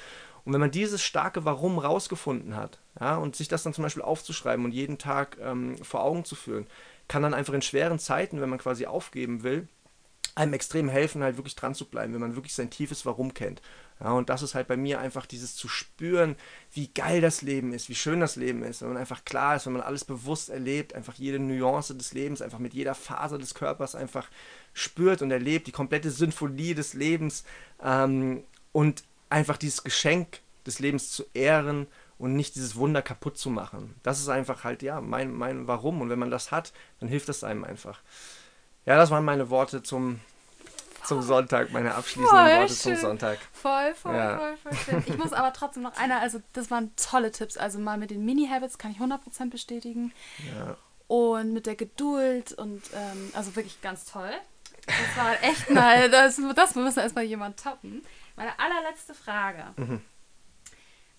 Und 0.44 0.52
wenn 0.52 0.60
man 0.60 0.70
dieses 0.70 1.02
starke 1.02 1.44
Warum 1.44 1.78
rausgefunden 1.78 2.56
hat, 2.56 2.80
ja, 3.00 3.16
und 3.16 3.36
sich 3.36 3.48
das 3.48 3.62
dann 3.62 3.74
zum 3.74 3.82
Beispiel 3.82 4.02
aufzuschreiben 4.02 4.64
und 4.64 4.72
jeden 4.72 4.98
Tag 4.98 5.38
ähm, 5.40 5.76
vor 5.78 6.02
Augen 6.02 6.24
zu 6.24 6.34
führen, 6.34 6.66
kann 7.08 7.22
dann 7.22 7.34
einfach 7.34 7.54
in 7.54 7.62
schweren 7.62 7.98
Zeiten, 7.98 8.40
wenn 8.40 8.48
man 8.48 8.58
quasi 8.58 8.86
aufgeben 8.86 9.42
will, 9.42 9.68
einem 10.34 10.54
extrem 10.54 10.88
helfen, 10.88 11.22
halt 11.22 11.36
wirklich 11.36 11.56
dran 11.56 11.74
zu 11.74 11.84
bleiben, 11.84 12.14
wenn 12.14 12.20
man 12.20 12.36
wirklich 12.36 12.54
sein 12.54 12.70
tiefes 12.70 13.04
Warum 13.04 13.34
kennt. 13.34 13.60
Ja, 14.00 14.12
und 14.12 14.30
das 14.30 14.42
ist 14.42 14.54
halt 14.54 14.66
bei 14.66 14.76
mir 14.76 14.98
einfach 14.98 15.26
dieses 15.26 15.54
zu 15.54 15.68
spüren, 15.68 16.36
wie 16.72 16.88
geil 16.88 17.20
das 17.20 17.42
Leben 17.42 17.72
ist, 17.72 17.88
wie 17.88 17.94
schön 17.94 18.18
das 18.18 18.36
Leben 18.36 18.62
ist, 18.62 18.80
wenn 18.80 18.88
man 18.88 18.96
einfach 18.96 19.24
klar 19.24 19.54
ist, 19.54 19.66
wenn 19.66 19.74
man 19.74 19.82
alles 19.82 20.04
bewusst 20.04 20.48
erlebt, 20.48 20.94
einfach 20.94 21.14
jede 21.14 21.38
Nuance 21.38 21.94
des 21.94 22.12
Lebens, 22.12 22.42
einfach 22.42 22.58
mit 22.58 22.74
jeder 22.74 22.94
Faser 22.94 23.38
des 23.38 23.54
Körpers 23.54 23.94
einfach 23.94 24.28
spürt 24.72 25.22
und 25.22 25.30
erlebt, 25.30 25.66
die 25.66 25.72
komplette 25.72 26.10
Symphonie 26.10 26.74
des 26.74 26.94
Lebens 26.94 27.44
ähm, 27.82 28.44
und 28.72 29.04
einfach 29.28 29.56
dieses 29.56 29.84
Geschenk 29.84 30.40
des 30.66 30.78
Lebens 30.78 31.10
zu 31.10 31.24
ehren 31.34 31.86
und 32.18 32.36
nicht 32.36 32.54
dieses 32.54 32.76
Wunder 32.76 33.02
kaputt 33.02 33.36
zu 33.36 33.50
machen. 33.50 33.96
Das 34.02 34.20
ist 34.20 34.28
einfach 34.28 34.64
halt, 34.64 34.82
ja, 34.82 35.00
mein, 35.00 35.32
mein 35.32 35.66
Warum. 35.66 36.00
Und 36.00 36.08
wenn 36.08 36.18
man 36.18 36.30
das 36.30 36.52
hat, 36.52 36.72
dann 37.00 37.08
hilft 37.08 37.28
es 37.28 37.42
einem 37.42 37.64
einfach. 37.64 38.00
Ja, 38.86 38.96
das 38.96 39.10
waren 39.10 39.24
meine 39.24 39.50
Worte 39.50 39.82
zum, 39.82 40.20
zum 41.04 41.22
Sonntag, 41.22 41.72
meine 41.72 41.94
abschließenden 41.94 42.46
voll 42.46 42.58
Worte 42.58 42.74
schön. 42.74 42.94
zum 42.94 42.96
Sonntag. 42.96 43.38
Voll, 43.52 43.94
voll, 43.94 44.14
ja. 44.14 44.38
voll, 44.38 44.56
voll 44.56 44.76
schön. 44.76 45.02
Ich 45.06 45.18
muss 45.18 45.32
aber 45.32 45.52
trotzdem 45.52 45.82
noch 45.82 45.96
einer, 45.96 46.20
also 46.20 46.40
das 46.52 46.70
waren 46.70 46.94
tolle 46.94 47.32
Tipps. 47.32 47.56
Also 47.56 47.80
mal 47.80 47.98
mit 47.98 48.10
den 48.10 48.24
Mini-Habits 48.24 48.78
kann 48.78 48.92
ich 48.92 48.98
100% 48.98 49.50
bestätigen. 49.50 50.12
Ja. 50.56 50.76
Und 51.08 51.52
mit 51.52 51.66
der 51.66 51.74
Geduld 51.74 52.52
und 52.52 52.82
ähm, 52.94 53.30
also 53.34 53.56
wirklich 53.56 53.82
ganz 53.82 54.04
toll. 54.04 54.30
Das 54.86 55.16
war 55.16 55.42
echt 55.42 55.70
mal, 55.70 56.10
das, 56.10 56.40
das 56.54 56.74
müssen 56.74 56.98
erstmal 56.98 57.24
jemand 57.24 57.62
toppen. 57.62 58.02
Meine 58.36 58.58
allerletzte 58.58 59.14
Frage. 59.14 59.64
Mhm. 59.76 60.00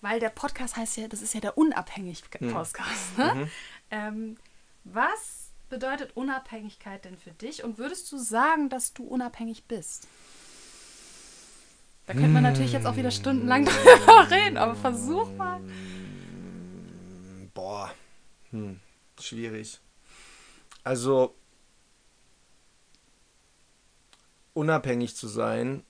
Weil 0.00 0.20
der 0.20 0.28
Podcast 0.28 0.76
heißt 0.76 0.98
ja, 0.98 1.08
das 1.08 1.22
ist 1.22 1.32
ja 1.34 1.40
der 1.40 1.56
Unabhängig-Podcast. 1.56 3.16
Mhm. 3.18 3.24
Ne? 3.24 3.34
Mhm. 3.34 3.50
Ähm, 3.90 4.36
was 4.84 5.50
bedeutet 5.70 6.14
Unabhängigkeit 6.14 7.04
denn 7.04 7.16
für 7.16 7.30
dich? 7.30 7.64
Und 7.64 7.78
würdest 7.78 8.12
du 8.12 8.18
sagen, 8.18 8.68
dass 8.68 8.92
du 8.92 9.04
unabhängig 9.04 9.64
bist? 9.64 10.06
Da 12.06 12.12
könnte 12.12 12.28
man 12.28 12.42
natürlich 12.42 12.72
jetzt 12.72 12.86
auch 12.86 12.96
wieder 12.96 13.10
stundenlang 13.10 13.64
drüber 13.64 14.30
reden, 14.30 14.58
aber 14.58 14.74
versuch 14.74 15.30
mal. 15.36 15.60
Boah, 17.54 17.90
hm. 18.50 18.78
schwierig. 19.18 19.80
Also, 20.82 21.34
unabhängig 24.54 25.16
zu 25.16 25.28
sein, 25.28 25.84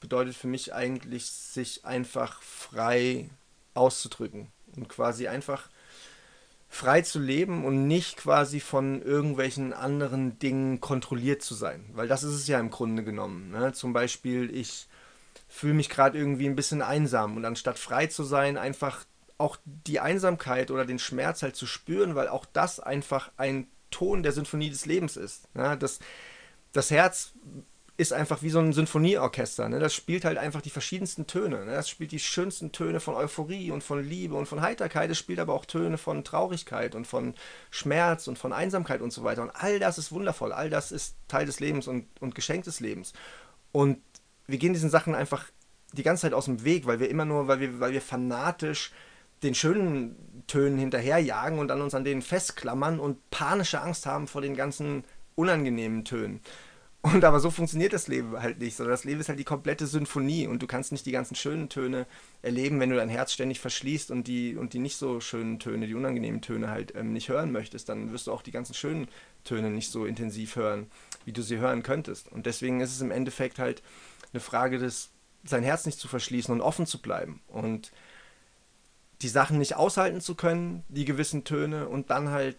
bedeutet 0.00 0.34
für 0.34 0.46
mich 0.46 0.72
eigentlich, 0.72 1.26
sich 1.26 1.84
einfach 1.84 2.40
frei 2.42 3.28
auszudrücken 3.74 4.48
und 4.76 4.88
quasi 4.88 5.28
einfach 5.28 5.68
frei 6.68 7.02
zu 7.02 7.18
leben 7.18 7.64
und 7.64 7.86
nicht 7.86 8.16
quasi 8.18 8.60
von 8.60 9.02
irgendwelchen 9.02 9.72
anderen 9.72 10.38
Dingen 10.38 10.80
kontrolliert 10.80 11.42
zu 11.42 11.54
sein. 11.54 11.84
Weil 11.92 12.08
das 12.08 12.22
ist 12.22 12.34
es 12.34 12.46
ja 12.46 12.60
im 12.60 12.70
Grunde 12.70 13.02
genommen. 13.04 13.50
Ne? 13.50 13.72
Zum 13.72 13.92
Beispiel, 13.92 14.54
ich 14.54 14.86
fühle 15.48 15.74
mich 15.74 15.88
gerade 15.88 16.18
irgendwie 16.18 16.46
ein 16.46 16.56
bisschen 16.56 16.82
einsam 16.82 17.36
und 17.36 17.44
anstatt 17.44 17.78
frei 17.78 18.06
zu 18.06 18.22
sein, 18.22 18.58
einfach 18.58 19.04
auch 19.38 19.56
die 19.64 20.00
Einsamkeit 20.00 20.70
oder 20.70 20.84
den 20.84 20.98
Schmerz 20.98 21.42
halt 21.42 21.56
zu 21.56 21.66
spüren, 21.66 22.14
weil 22.14 22.28
auch 22.28 22.44
das 22.44 22.80
einfach 22.80 23.30
ein 23.36 23.66
Ton 23.90 24.22
der 24.22 24.32
Sinfonie 24.32 24.68
des 24.68 24.84
Lebens 24.84 25.16
ist. 25.16 25.48
Ja? 25.54 25.74
Das, 25.74 26.00
das 26.72 26.90
Herz 26.90 27.32
ist 27.98 28.12
einfach 28.12 28.42
wie 28.42 28.50
so 28.50 28.60
ein 28.60 28.72
Sinfonieorchester. 28.72 29.68
Ne? 29.68 29.80
Das 29.80 29.92
spielt 29.92 30.24
halt 30.24 30.38
einfach 30.38 30.62
die 30.62 30.70
verschiedensten 30.70 31.26
Töne. 31.26 31.64
Ne? 31.64 31.72
Das 31.72 31.88
spielt 31.88 32.12
die 32.12 32.20
schönsten 32.20 32.70
Töne 32.70 33.00
von 33.00 33.16
Euphorie 33.16 33.72
und 33.72 33.82
von 33.82 34.04
Liebe 34.04 34.36
und 34.36 34.46
von 34.46 34.62
Heiterkeit. 34.62 35.10
Es 35.10 35.18
spielt 35.18 35.40
aber 35.40 35.52
auch 35.52 35.64
Töne 35.64 35.98
von 35.98 36.22
Traurigkeit 36.22 36.94
und 36.94 37.08
von 37.08 37.34
Schmerz 37.72 38.28
und 38.28 38.38
von 38.38 38.52
Einsamkeit 38.52 39.00
und 39.00 39.12
so 39.12 39.24
weiter. 39.24 39.42
Und 39.42 39.50
all 39.50 39.80
das 39.80 39.98
ist 39.98 40.12
wundervoll. 40.12 40.52
All 40.52 40.70
das 40.70 40.92
ist 40.92 41.16
Teil 41.26 41.44
des 41.44 41.58
Lebens 41.58 41.88
und, 41.88 42.06
und 42.20 42.36
Geschenk 42.36 42.62
des 42.64 42.78
Lebens. 42.78 43.14
Und 43.72 43.98
wir 44.46 44.58
gehen 44.58 44.74
diesen 44.74 44.90
Sachen 44.90 45.16
einfach 45.16 45.46
die 45.92 46.04
ganze 46.04 46.22
Zeit 46.22 46.34
aus 46.34 46.44
dem 46.44 46.62
Weg, 46.62 46.86
weil 46.86 47.00
wir 47.00 47.10
immer 47.10 47.24
nur, 47.24 47.48
weil 47.48 47.58
wir, 47.58 47.80
weil 47.80 47.92
wir 47.92 48.02
fanatisch 48.02 48.92
den 49.42 49.56
schönen 49.56 50.44
Tönen 50.46 50.78
hinterherjagen 50.78 51.58
und 51.58 51.72
an 51.72 51.82
uns 51.82 51.94
an 51.94 52.04
denen 52.04 52.22
festklammern 52.22 53.00
und 53.00 53.28
panische 53.30 53.80
Angst 53.80 54.06
haben 54.06 54.28
vor 54.28 54.40
den 54.40 54.56
ganzen 54.56 55.04
unangenehmen 55.38 56.04
Tönen. 56.04 56.40
Und 57.00 57.24
aber 57.24 57.38
so 57.38 57.50
funktioniert 57.50 57.92
das 57.92 58.08
Leben 58.08 58.42
halt 58.42 58.58
nicht, 58.58 58.74
sondern 58.76 58.92
das 58.92 59.04
Leben 59.04 59.20
ist 59.20 59.28
halt 59.28 59.38
die 59.38 59.44
komplette 59.44 59.86
Symphonie 59.86 60.48
und 60.48 60.60
du 60.60 60.66
kannst 60.66 60.90
nicht 60.90 61.06
die 61.06 61.12
ganzen 61.12 61.36
schönen 61.36 61.68
Töne 61.68 62.06
erleben, 62.42 62.80
wenn 62.80 62.90
du 62.90 62.96
dein 62.96 63.08
Herz 63.08 63.32
ständig 63.32 63.60
verschließt 63.60 64.10
und 64.10 64.26
die, 64.26 64.56
und 64.56 64.72
die 64.72 64.80
nicht 64.80 64.96
so 64.96 65.20
schönen 65.20 65.60
Töne, 65.60 65.86
die 65.86 65.94
unangenehmen 65.94 66.42
Töne 66.42 66.70
halt 66.70 66.94
ähm, 66.96 67.12
nicht 67.12 67.28
hören 67.28 67.52
möchtest, 67.52 67.88
dann 67.88 68.12
wirst 68.12 68.26
du 68.26 68.32
auch 68.32 68.42
die 68.42 68.50
ganzen 68.50 68.74
schönen 68.74 69.06
Töne 69.44 69.70
nicht 69.70 69.92
so 69.92 70.06
intensiv 70.06 70.56
hören, 70.56 70.90
wie 71.24 71.32
du 71.32 71.40
sie 71.40 71.58
hören 71.58 71.84
könntest. 71.84 72.32
Und 72.32 72.46
deswegen 72.46 72.80
ist 72.80 72.92
es 72.92 73.00
im 73.00 73.12
Endeffekt 73.12 73.60
halt 73.60 73.80
eine 74.32 74.40
Frage 74.40 74.78
des, 74.78 75.10
sein 75.44 75.62
Herz 75.62 75.86
nicht 75.86 76.00
zu 76.00 76.08
verschließen 76.08 76.52
und 76.52 76.60
offen 76.60 76.84
zu 76.84 77.00
bleiben 77.00 77.40
und 77.46 77.92
die 79.22 79.28
Sachen 79.28 79.58
nicht 79.58 79.76
aushalten 79.76 80.20
zu 80.20 80.34
können, 80.34 80.82
die 80.88 81.04
gewissen 81.04 81.44
Töne 81.44 81.88
und 81.88 82.10
dann 82.10 82.30
halt 82.30 82.56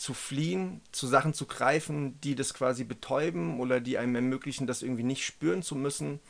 zu 0.00 0.14
fliehen, 0.14 0.80
zu 0.92 1.06
Sachen 1.06 1.34
zu 1.34 1.44
greifen, 1.44 2.18
die 2.22 2.34
das 2.34 2.54
quasi 2.54 2.84
betäuben 2.84 3.60
oder 3.60 3.80
die 3.80 3.98
einem 3.98 4.14
ermöglichen, 4.14 4.66
das 4.66 4.82
irgendwie 4.82 5.02
nicht 5.02 5.26
spüren 5.26 5.62
zu 5.62 5.74
müssen, 5.74 6.20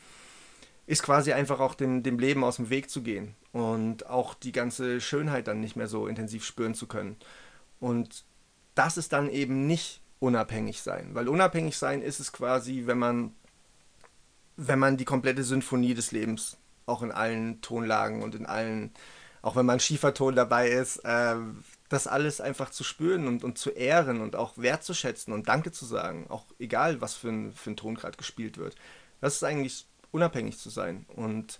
ist 0.87 1.03
quasi 1.03 1.31
einfach 1.31 1.61
auch 1.61 1.73
dem, 1.73 2.03
dem 2.03 2.19
Leben 2.19 2.43
aus 2.43 2.57
dem 2.57 2.69
Weg 2.69 2.89
zu 2.89 3.01
gehen 3.01 3.33
und 3.53 4.07
auch 4.07 4.33
die 4.33 4.51
ganze 4.51 4.99
Schönheit 4.99 5.47
dann 5.47 5.61
nicht 5.61 5.77
mehr 5.77 5.87
so 5.87 6.05
intensiv 6.07 6.43
spüren 6.43 6.75
zu 6.75 6.85
können. 6.85 7.15
Und 7.79 8.25
das 8.75 8.97
ist 8.97 9.13
dann 9.13 9.29
eben 9.29 9.67
nicht 9.67 10.01
unabhängig 10.19 10.81
sein, 10.81 11.11
weil 11.13 11.29
unabhängig 11.29 11.77
sein 11.77 12.01
ist 12.01 12.19
es 12.19 12.33
quasi, 12.33 12.83
wenn 12.87 12.99
man, 12.99 13.33
wenn 14.57 14.79
man 14.79 14.97
die 14.97 15.05
komplette 15.05 15.45
Symphonie 15.45 15.93
des 15.93 16.11
Lebens 16.11 16.57
auch 16.87 17.03
in 17.03 17.11
allen 17.13 17.61
Tonlagen 17.61 18.21
und 18.21 18.35
in 18.35 18.45
allen, 18.45 18.91
auch 19.41 19.55
wenn 19.55 19.65
man 19.65 19.79
Schieferton 19.79 20.35
dabei 20.35 20.69
ist, 20.69 20.97
äh, 21.05 21.35
das 21.91 22.07
alles 22.07 22.39
einfach 22.39 22.69
zu 22.69 22.85
spüren 22.85 23.27
und, 23.27 23.43
und 23.43 23.57
zu 23.57 23.69
ehren 23.69 24.21
und 24.21 24.37
auch 24.37 24.57
wertzuschätzen 24.57 25.33
und 25.33 25.49
Danke 25.49 25.73
zu 25.73 25.85
sagen, 25.85 26.25
auch 26.29 26.45
egal, 26.57 27.01
was 27.01 27.15
für 27.15 27.27
ein, 27.27 27.51
für 27.51 27.71
ein 27.71 27.75
Ton 27.75 27.95
gerade 27.95 28.17
gespielt 28.17 28.57
wird. 28.57 28.75
Das 29.19 29.35
ist 29.35 29.43
eigentlich 29.43 29.85
unabhängig 30.11 30.57
zu 30.57 30.69
sein. 30.69 31.05
Und 31.09 31.59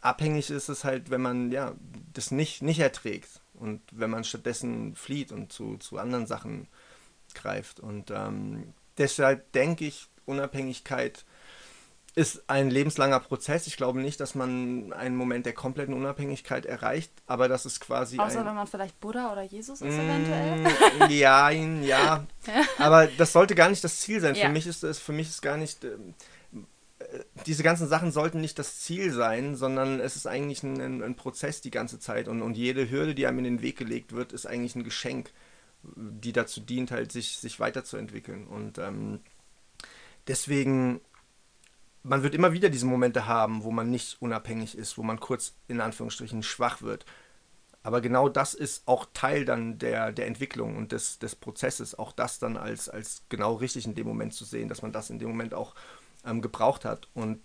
abhängig 0.00 0.50
ist 0.50 0.68
es 0.68 0.82
halt, 0.82 1.10
wenn 1.10 1.22
man 1.22 1.52
ja 1.52 1.76
das 2.12 2.32
nicht, 2.32 2.62
nicht 2.62 2.80
erträgt 2.80 3.40
und 3.54 3.80
wenn 3.92 4.10
man 4.10 4.24
stattdessen 4.24 4.96
flieht 4.96 5.30
und 5.30 5.52
zu, 5.52 5.76
zu 5.76 5.98
anderen 5.98 6.26
Sachen 6.26 6.66
greift. 7.34 7.78
Und 7.78 8.10
ähm, 8.10 8.74
deshalb 8.98 9.52
denke 9.52 9.84
ich, 9.86 10.08
Unabhängigkeit 10.26 11.24
ist 12.14 12.48
ein 12.48 12.70
lebenslanger 12.70 13.20
Prozess. 13.20 13.66
Ich 13.66 13.76
glaube 13.76 14.00
nicht, 14.00 14.18
dass 14.20 14.34
man 14.34 14.92
einen 14.92 15.16
Moment 15.16 15.46
der 15.46 15.52
kompletten 15.52 15.94
Unabhängigkeit 15.94 16.66
erreicht, 16.66 17.12
aber 17.26 17.48
das 17.48 17.66
ist 17.66 17.80
quasi. 17.80 18.18
Außer 18.18 18.44
wenn 18.44 18.54
man 18.54 18.66
vielleicht 18.66 18.98
Buddha 19.00 19.32
oder 19.32 19.42
Jesus 19.42 19.80
ist, 19.80 19.94
eventuell. 19.94 20.62
Mm, 20.62 20.66
ja, 21.10 21.50
ja. 21.50 22.26
aber 22.78 23.06
das 23.06 23.32
sollte 23.32 23.54
gar 23.54 23.68
nicht 23.68 23.84
das 23.84 24.00
Ziel 24.00 24.20
sein. 24.20 24.34
Ja. 24.34 24.46
Für 24.46 24.52
mich 24.52 24.66
ist 24.66 24.82
es, 24.82 24.98
für 24.98 25.12
mich 25.12 25.28
ist 25.28 25.42
gar 25.42 25.56
nicht. 25.56 25.84
Ähm, 25.84 26.14
äh, 26.98 27.20
diese 27.46 27.62
ganzen 27.62 27.88
Sachen 27.88 28.10
sollten 28.10 28.40
nicht 28.40 28.58
das 28.58 28.80
Ziel 28.80 29.12
sein, 29.12 29.54
sondern 29.54 30.00
es 30.00 30.16
ist 30.16 30.26
eigentlich 30.26 30.62
ein, 30.62 30.80
ein, 30.80 31.02
ein 31.02 31.14
Prozess 31.14 31.60
die 31.60 31.70
ganze 31.70 32.00
Zeit. 32.00 32.26
Und, 32.26 32.42
und 32.42 32.56
jede 32.56 32.90
Hürde, 32.90 33.14
die 33.14 33.26
einem 33.26 33.38
in 33.38 33.44
den 33.44 33.62
Weg 33.62 33.76
gelegt 33.76 34.12
wird, 34.12 34.32
ist 34.32 34.46
eigentlich 34.46 34.74
ein 34.74 34.84
Geschenk, 34.84 35.30
die 35.82 36.32
dazu 36.32 36.60
dient, 36.60 36.90
halt 36.90 37.12
sich, 37.12 37.38
sich 37.38 37.60
weiterzuentwickeln. 37.60 38.46
Und 38.46 38.78
ähm, 38.78 39.20
deswegen 40.26 41.00
man 42.02 42.22
wird 42.22 42.34
immer 42.34 42.52
wieder 42.52 42.70
diese 42.70 42.86
Momente 42.86 43.26
haben, 43.26 43.64
wo 43.64 43.70
man 43.70 43.90
nicht 43.90 44.20
unabhängig 44.20 44.76
ist, 44.76 44.98
wo 44.98 45.02
man 45.02 45.20
kurz 45.20 45.54
in 45.68 45.80
Anführungsstrichen 45.80 46.42
schwach 46.42 46.82
wird. 46.82 47.04
Aber 47.82 48.00
genau 48.00 48.28
das 48.28 48.54
ist 48.54 48.82
auch 48.86 49.06
Teil 49.14 49.44
dann 49.44 49.78
der, 49.78 50.12
der 50.12 50.26
Entwicklung 50.26 50.76
und 50.76 50.92
des, 50.92 51.18
des 51.18 51.36
Prozesses, 51.36 51.98
auch 51.98 52.12
das 52.12 52.38
dann 52.38 52.56
als, 52.56 52.88
als 52.88 53.22
genau 53.28 53.54
richtig 53.54 53.86
in 53.86 53.94
dem 53.94 54.06
Moment 54.06 54.34
zu 54.34 54.44
sehen, 54.44 54.68
dass 54.68 54.82
man 54.82 54.92
das 54.92 55.10
in 55.10 55.18
dem 55.18 55.28
Moment 55.28 55.54
auch 55.54 55.74
ähm, 56.26 56.42
gebraucht 56.42 56.84
hat. 56.84 57.08
Und 57.14 57.40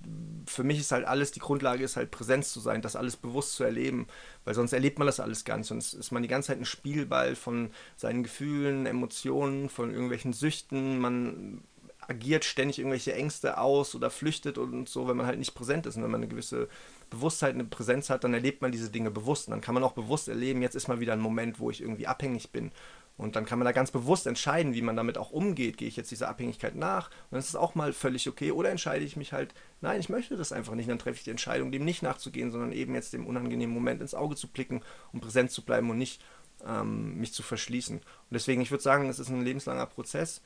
für 0.48 0.64
mich 0.64 0.80
ist 0.80 0.92
halt 0.92 1.06
alles, 1.06 1.32
die 1.32 1.40
Grundlage 1.40 1.84
ist 1.84 1.96
halt 1.96 2.12
Präsenz 2.12 2.52
zu 2.52 2.60
sein, 2.60 2.82
das 2.82 2.96
alles 2.96 3.16
bewusst 3.16 3.54
zu 3.54 3.64
erleben, 3.64 4.08
weil 4.44 4.56
sonst 4.56 4.74
erlebt 4.74 4.98
man 4.98 5.06
das 5.06 5.20
alles 5.20 5.46
gar 5.46 5.58
nicht. 5.58 5.68
Sonst 5.68 5.94
ist 5.94 6.12
man 6.12 6.24
die 6.24 6.30
ganze 6.30 6.48
Zeit 6.48 6.60
ein 6.60 6.66
Spielball 6.66 7.36
von 7.36 7.72
seinen 7.96 8.24
Gefühlen, 8.24 8.86
Emotionen, 8.86 9.70
von 9.70 9.92
irgendwelchen 9.92 10.34
Süchten. 10.34 11.00
Man 11.00 11.64
agiert 12.08 12.46
ständig 12.46 12.80
irgendwelche 12.80 13.14
Ängste 13.14 13.58
aus 13.58 13.96
oder 13.96 14.10
flüchtet 14.10 14.58
und 14.58 14.90
so, 14.90 15.08
wenn 15.08 15.18
man 15.18 15.26
halt 15.26 15.40
nicht 15.40 15.54
präsent 15.54 15.86
ist. 15.86 15.96
Und 15.96 16.04
wenn 16.04 16.12
man 16.12 16.22
eine 16.22 16.30
gewisse 16.30 16.68
Bewusstheit, 17.10 17.54
eine 17.54 17.66
Präsenz 17.66 18.10
hat, 18.10 18.24
dann 18.24 18.34
erlebt 18.34 18.62
man 18.62 18.72
diese 18.72 18.90
Dinge 18.90 19.12
bewusst. 19.12 19.48
Und 19.48 19.52
dann 19.52 19.62
kann 19.62 19.74
man 19.74 19.84
auch 19.84 19.94
bewusst 19.94 20.28
erleben, 20.28 20.62
jetzt 20.62 20.76
ist 20.76 20.88
mal 20.88 21.00
wieder 21.00 21.14
ein 21.14 21.20
Moment, 21.20 21.60
wo 21.60 21.70
ich 21.70 21.82
irgendwie 21.82 22.08
abhängig 22.08 22.52
bin. 22.52 22.72
Und 23.16 23.36
dann 23.36 23.46
kann 23.46 23.60
man 23.60 23.66
da 23.66 23.72
ganz 23.72 23.92
bewusst 23.92 24.26
entscheiden, 24.26 24.74
wie 24.74 24.82
man 24.82 24.96
damit 24.96 25.18
auch 25.18 25.32
umgeht. 25.32 25.78
Gehe 25.78 25.88
ich 25.88 25.96
jetzt 25.96 26.10
dieser 26.10 26.30
Abhängigkeit 26.30 26.76
nach? 26.76 27.08
Und 27.08 27.32
dann 27.32 27.40
ist 27.40 27.50
es 27.50 27.56
auch 27.56 27.76
mal 27.76 27.94
völlig 27.94 28.28
okay. 28.28 28.52
Oder 28.52 28.72
entscheide 28.72 29.06
ich 29.06 29.16
mich 29.16 29.34
halt, 29.34 29.54
nein, 29.82 30.00
ich 30.00 30.10
möchte 30.10 30.36
das 30.36 30.52
einfach 30.52 30.74
nicht. 30.74 30.86
Und 30.86 30.92
dann 30.92 31.00
treffe 31.00 31.18
ich 31.18 31.24
die 31.24 31.30
Entscheidung, 31.30 31.72
dem 31.72 31.86
nicht 31.86 32.02
nachzugehen, 32.02 32.52
sondern 32.52 32.72
eben 32.72 32.96
jetzt 32.96 33.14
dem 33.14 33.28
unangenehmen 33.28 33.74
Moment 33.74 34.02
ins 34.02 34.16
Auge 34.16 34.36
zu 34.36 34.48
blicken 34.48 34.82
und 35.12 35.22
präsent 35.22 35.52
zu 35.52 35.64
bleiben 35.64 35.90
und 35.92 36.00
nicht 36.00 36.24
ähm, 36.66 37.20
mich 37.20 37.34
zu 37.34 37.44
verschließen. 37.44 37.98
Und 37.98 38.06
deswegen, 38.32 38.62
ich 38.62 38.72
würde 38.72 38.84
sagen, 38.84 39.08
es 39.10 39.20
ist 39.20 39.30
ein 39.30 39.44
lebenslanger 39.44 39.86
Prozess 39.86 40.42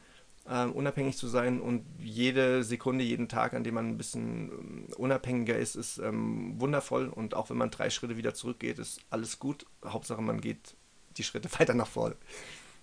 äh, 0.48 0.66
unabhängig 0.66 1.18
zu 1.18 1.28
sein 1.28 1.62
und 1.62 1.86
jede 2.00 2.64
Sekunde, 2.64 3.04
jeden 3.04 3.28
Tag, 3.28 3.54
an 3.54 3.64
dem 3.64 3.76
man 3.76 3.88
ein 3.90 3.98
bisschen 3.98 4.52
ähm, 4.52 4.88
unabhängiger 4.98 5.58
ist, 5.58 5.76
ist 5.76 5.98
ähm, 6.00 6.60
wundervoll 6.60 7.08
und 7.10 7.34
auch 7.34 7.50
wenn 7.50 7.58
man 7.58 7.72
drei 7.72 7.90
Schritte 7.90 8.18
wieder 8.18 8.34
zurückgeht, 8.34 8.80
ist 8.80 9.02
alles 9.10 9.40
gut. 9.40 9.66
Hauptsache, 9.86 10.22
man 10.22 10.42
geht 10.42 10.76
die 11.18 11.24
Schritte 11.24 11.50
weiter 11.60 11.74
nach 11.74 11.88
vorne. 11.88 12.16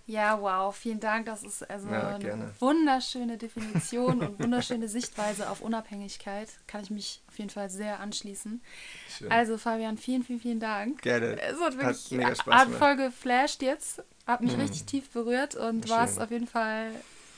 Ja, 0.06 0.38
wow, 0.38 0.76
vielen 0.76 1.00
Dank. 1.00 1.24
Das 1.24 1.42
ist 1.42 1.68
also 1.68 1.88
ja, 1.88 2.16
eine 2.16 2.52
wunderschöne 2.58 3.38
Definition 3.38 4.20
und 4.20 4.38
wunderschöne 4.42 4.86
Sichtweise 4.86 5.48
auf 5.48 5.62
Unabhängigkeit. 5.62 6.50
Kann 6.66 6.82
ich 6.82 6.90
mich 6.90 7.22
auf 7.28 7.38
jeden 7.38 7.48
Fall 7.48 7.70
sehr 7.70 8.00
anschließen. 8.00 8.60
Schön. 9.08 9.32
Also, 9.32 9.56
Fabian, 9.56 9.96
vielen, 9.96 10.22
vielen, 10.22 10.40
vielen 10.40 10.60
Dank. 10.60 11.00
Gerne. 11.00 11.40
Es 11.40 11.58
hat 11.58 11.78
wirklich 11.78 12.04
hat 12.04 12.12
mega 12.12 12.34
Spaß 12.34 12.54
hat 12.54 12.68
voll 12.68 12.96
geflasht 12.96 13.62
jetzt. 13.62 14.02
Hat 14.26 14.42
mich 14.42 14.54
mhm. 14.54 14.60
richtig 14.60 14.84
tief 14.84 15.08
berührt 15.08 15.54
und 15.54 15.88
war 15.88 16.04
es 16.04 16.18
auf 16.18 16.30
jeden 16.30 16.48
Fall 16.48 16.90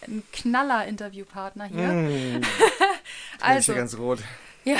ein 0.03 0.23
Knaller-Interviewpartner 0.33 1.67
hier. 1.67 1.89
Mm, 1.89 2.43
also, 3.41 3.75
ganz 3.75 3.97
rot. 3.97 4.21
Ja, 4.65 4.79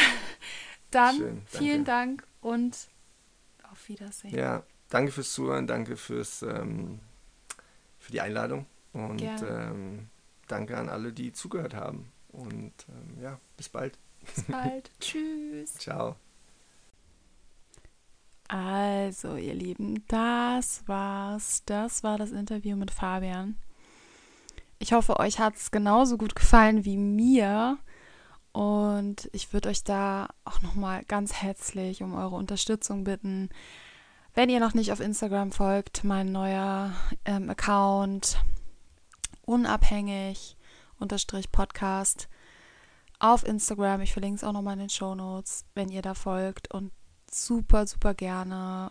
dann 0.91 1.17
Schön, 1.17 1.43
vielen 1.47 1.85
Dank 1.85 2.27
und 2.41 2.89
auf 3.71 3.89
Wiedersehen. 3.89 4.35
Ja, 4.35 4.63
danke 4.89 5.13
fürs 5.13 5.33
Zuhören, 5.33 5.67
danke 5.67 5.97
fürs, 5.97 6.43
ähm, 6.43 7.01
für 7.99 8.13
die 8.13 8.21
Einladung 8.21 8.67
und 8.93 9.23
ähm, 9.23 10.09
danke 10.49 10.77
an 10.77 10.89
alle, 10.89 11.13
die 11.13 11.33
zugehört 11.33 11.75
haben. 11.75 12.13
Und 12.29 12.73
ähm, 12.89 13.23
ja, 13.23 13.41
bis 13.57 13.69
bald. 13.69 13.99
Bis 14.35 14.45
bald. 14.45 14.91
Tschüss. 15.01 15.75
Ciao. 15.75 16.17
Also, 18.49 19.37
ihr 19.37 19.55
Lieben, 19.55 20.05
das 20.09 20.87
war's. 20.87 21.63
Das 21.67 22.05
war 22.05 22.17
das 22.19 22.31
Interview 22.31 22.77
mit 22.77 22.91
Fabian. 22.91 23.57
Ich 24.79 24.93
hoffe, 24.93 25.19
euch 25.19 25.39
hat 25.39 25.57
es 25.57 25.71
genauso 25.71 26.19
gut 26.19 26.35
gefallen 26.35 26.85
wie 26.85 26.97
mir. 26.97 27.79
Und 28.53 29.29
ich 29.33 29.53
würde 29.53 29.69
euch 29.69 29.85
da 29.85 30.29
auch 30.45 30.63
nochmal 30.63 31.05
ganz 31.05 31.35
herzlich 31.35 32.03
um 32.03 32.15
eure 32.15 32.37
Unterstützung 32.37 33.05
bitten. 33.05 33.51
Wenn 34.35 34.49
ihr 34.49 34.61
noch 34.61 34.75
nicht 34.75 34.93
auf 34.93 35.01
Instagram 35.01 35.53
folgt, 35.53 36.05
mein 36.05 36.33
neuer 36.33 36.95
ähm, 37.25 37.51
Account 37.51 38.39
unabhängig 39.43 40.57
unterstrich 40.99 41.53
Podcast 41.53 42.29
auf 43.19 43.47
Instagram. 43.47 44.01
Ich 44.03 44.13
verlinke 44.13 44.37
es 44.37 44.45
auch 44.45 44.53
nochmal 44.53 44.75
in 44.75 44.81
den 44.81 44.91
Show 44.91 45.15
Notes, 45.15 45.65
wenn 45.75 45.89
ihr 45.89 46.03
da 46.03 46.15
folgt 46.15 46.73
und 46.73 46.93
super, 47.31 47.87
super 47.87 48.15
gerne 48.15 48.91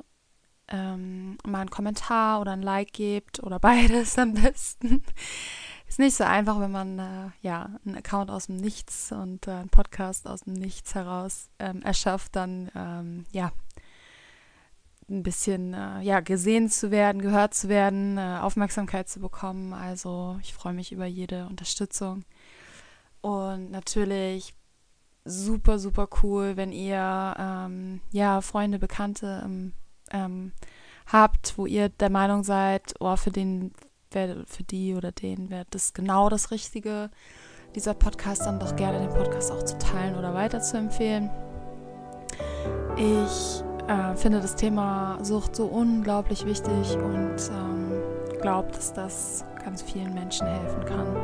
ähm, 0.67 1.37
mal 1.45 1.61
einen 1.61 1.69
Kommentar 1.69 2.41
oder 2.41 2.51
ein 2.53 2.61
Like 2.61 2.93
gebt 2.93 3.41
oder 3.43 3.59
beides 3.59 4.17
am 4.17 4.33
besten. 4.33 5.03
Ist 5.87 5.99
nicht 5.99 6.15
so 6.15 6.23
einfach, 6.23 6.59
wenn 6.59 6.71
man 6.71 6.99
äh, 6.99 7.29
ja 7.41 7.69
einen 7.85 7.97
Account 7.97 8.31
aus 8.31 8.47
dem 8.47 8.57
Nichts 8.57 9.11
und 9.11 9.47
äh, 9.47 9.51
einen 9.51 9.69
Podcast 9.69 10.27
aus 10.27 10.41
dem 10.41 10.53
Nichts 10.53 10.95
heraus 10.95 11.49
ähm, 11.59 11.81
erschafft, 11.83 12.35
dann 12.35 12.71
ähm, 12.75 13.25
ja 13.31 13.51
ein 15.07 15.21
bisschen 15.21 15.73
äh, 15.73 16.01
ja 16.01 16.19
gesehen 16.19 16.69
zu 16.69 16.89
werden, 16.89 17.21
gehört 17.21 17.53
zu 17.53 17.69
werden, 17.69 18.17
äh, 18.17 18.39
Aufmerksamkeit 18.41 19.07
zu 19.07 19.19
bekommen. 19.19 19.73
Also 19.73 20.39
ich 20.41 20.53
freue 20.53 20.73
mich 20.73 20.91
über 20.91 21.05
jede 21.05 21.45
Unterstützung 21.45 22.25
und 23.21 23.69
natürlich 23.69 24.55
super 25.23 25.77
super 25.77 26.09
cool, 26.23 26.57
wenn 26.57 26.71
ihr 26.71 27.35
ähm, 27.37 28.01
ja 28.11 28.41
Freunde, 28.41 28.79
Bekannte 28.79 29.43
ähm, 29.45 29.73
ähm, 30.11 30.51
habt, 31.07 31.57
wo 31.57 31.65
ihr 31.65 31.89
der 31.89 32.09
Meinung 32.09 32.43
seid, 32.43 32.93
oh, 32.99 33.15
für 33.15 33.31
den, 33.31 33.73
für 34.47 34.63
die 34.63 34.95
oder 34.95 35.11
den 35.11 35.49
wäre 35.49 35.65
das 35.69 35.93
genau 35.93 36.29
das 36.29 36.51
Richtige, 36.51 37.09
dieser 37.75 37.93
Podcast, 37.93 38.45
dann 38.45 38.59
doch 38.59 38.75
gerne 38.75 38.99
den 38.99 39.09
Podcast 39.09 39.51
auch 39.51 39.63
zu 39.63 39.77
teilen 39.77 40.15
oder 40.15 40.33
weiter 40.33 40.61
zu 40.61 40.77
empfehlen. 40.77 41.29
Ich 42.97 43.63
äh, 43.87 44.15
finde 44.15 44.39
das 44.39 44.55
Thema 44.55 45.17
Sucht 45.21 45.55
so 45.55 45.65
unglaublich 45.65 46.45
wichtig 46.45 46.97
und 46.97 47.35
ähm, 47.51 48.01
glaube, 48.41 48.71
dass 48.71 48.93
das 48.93 49.45
ganz 49.63 49.81
vielen 49.81 50.13
Menschen 50.13 50.47
helfen 50.47 50.85
kann. 50.85 51.15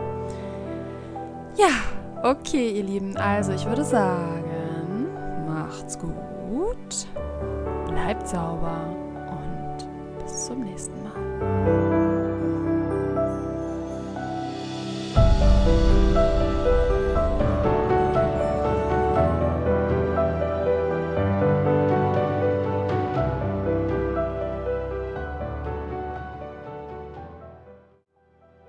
Ja, 1.56 2.30
okay, 2.30 2.72
ihr 2.72 2.84
Lieben. 2.84 3.18
Also, 3.18 3.54
ich 3.54 3.66
würde 3.66 3.84
sagen, 3.84 5.08
macht's 5.48 5.98
gut 5.98 6.12
bleibt 8.12 8.28
sauber 8.28 8.94
und 9.30 10.24
bis 10.24 10.46
zum 10.46 10.62
nächsten 10.62 11.04
Mal. 11.04 12.01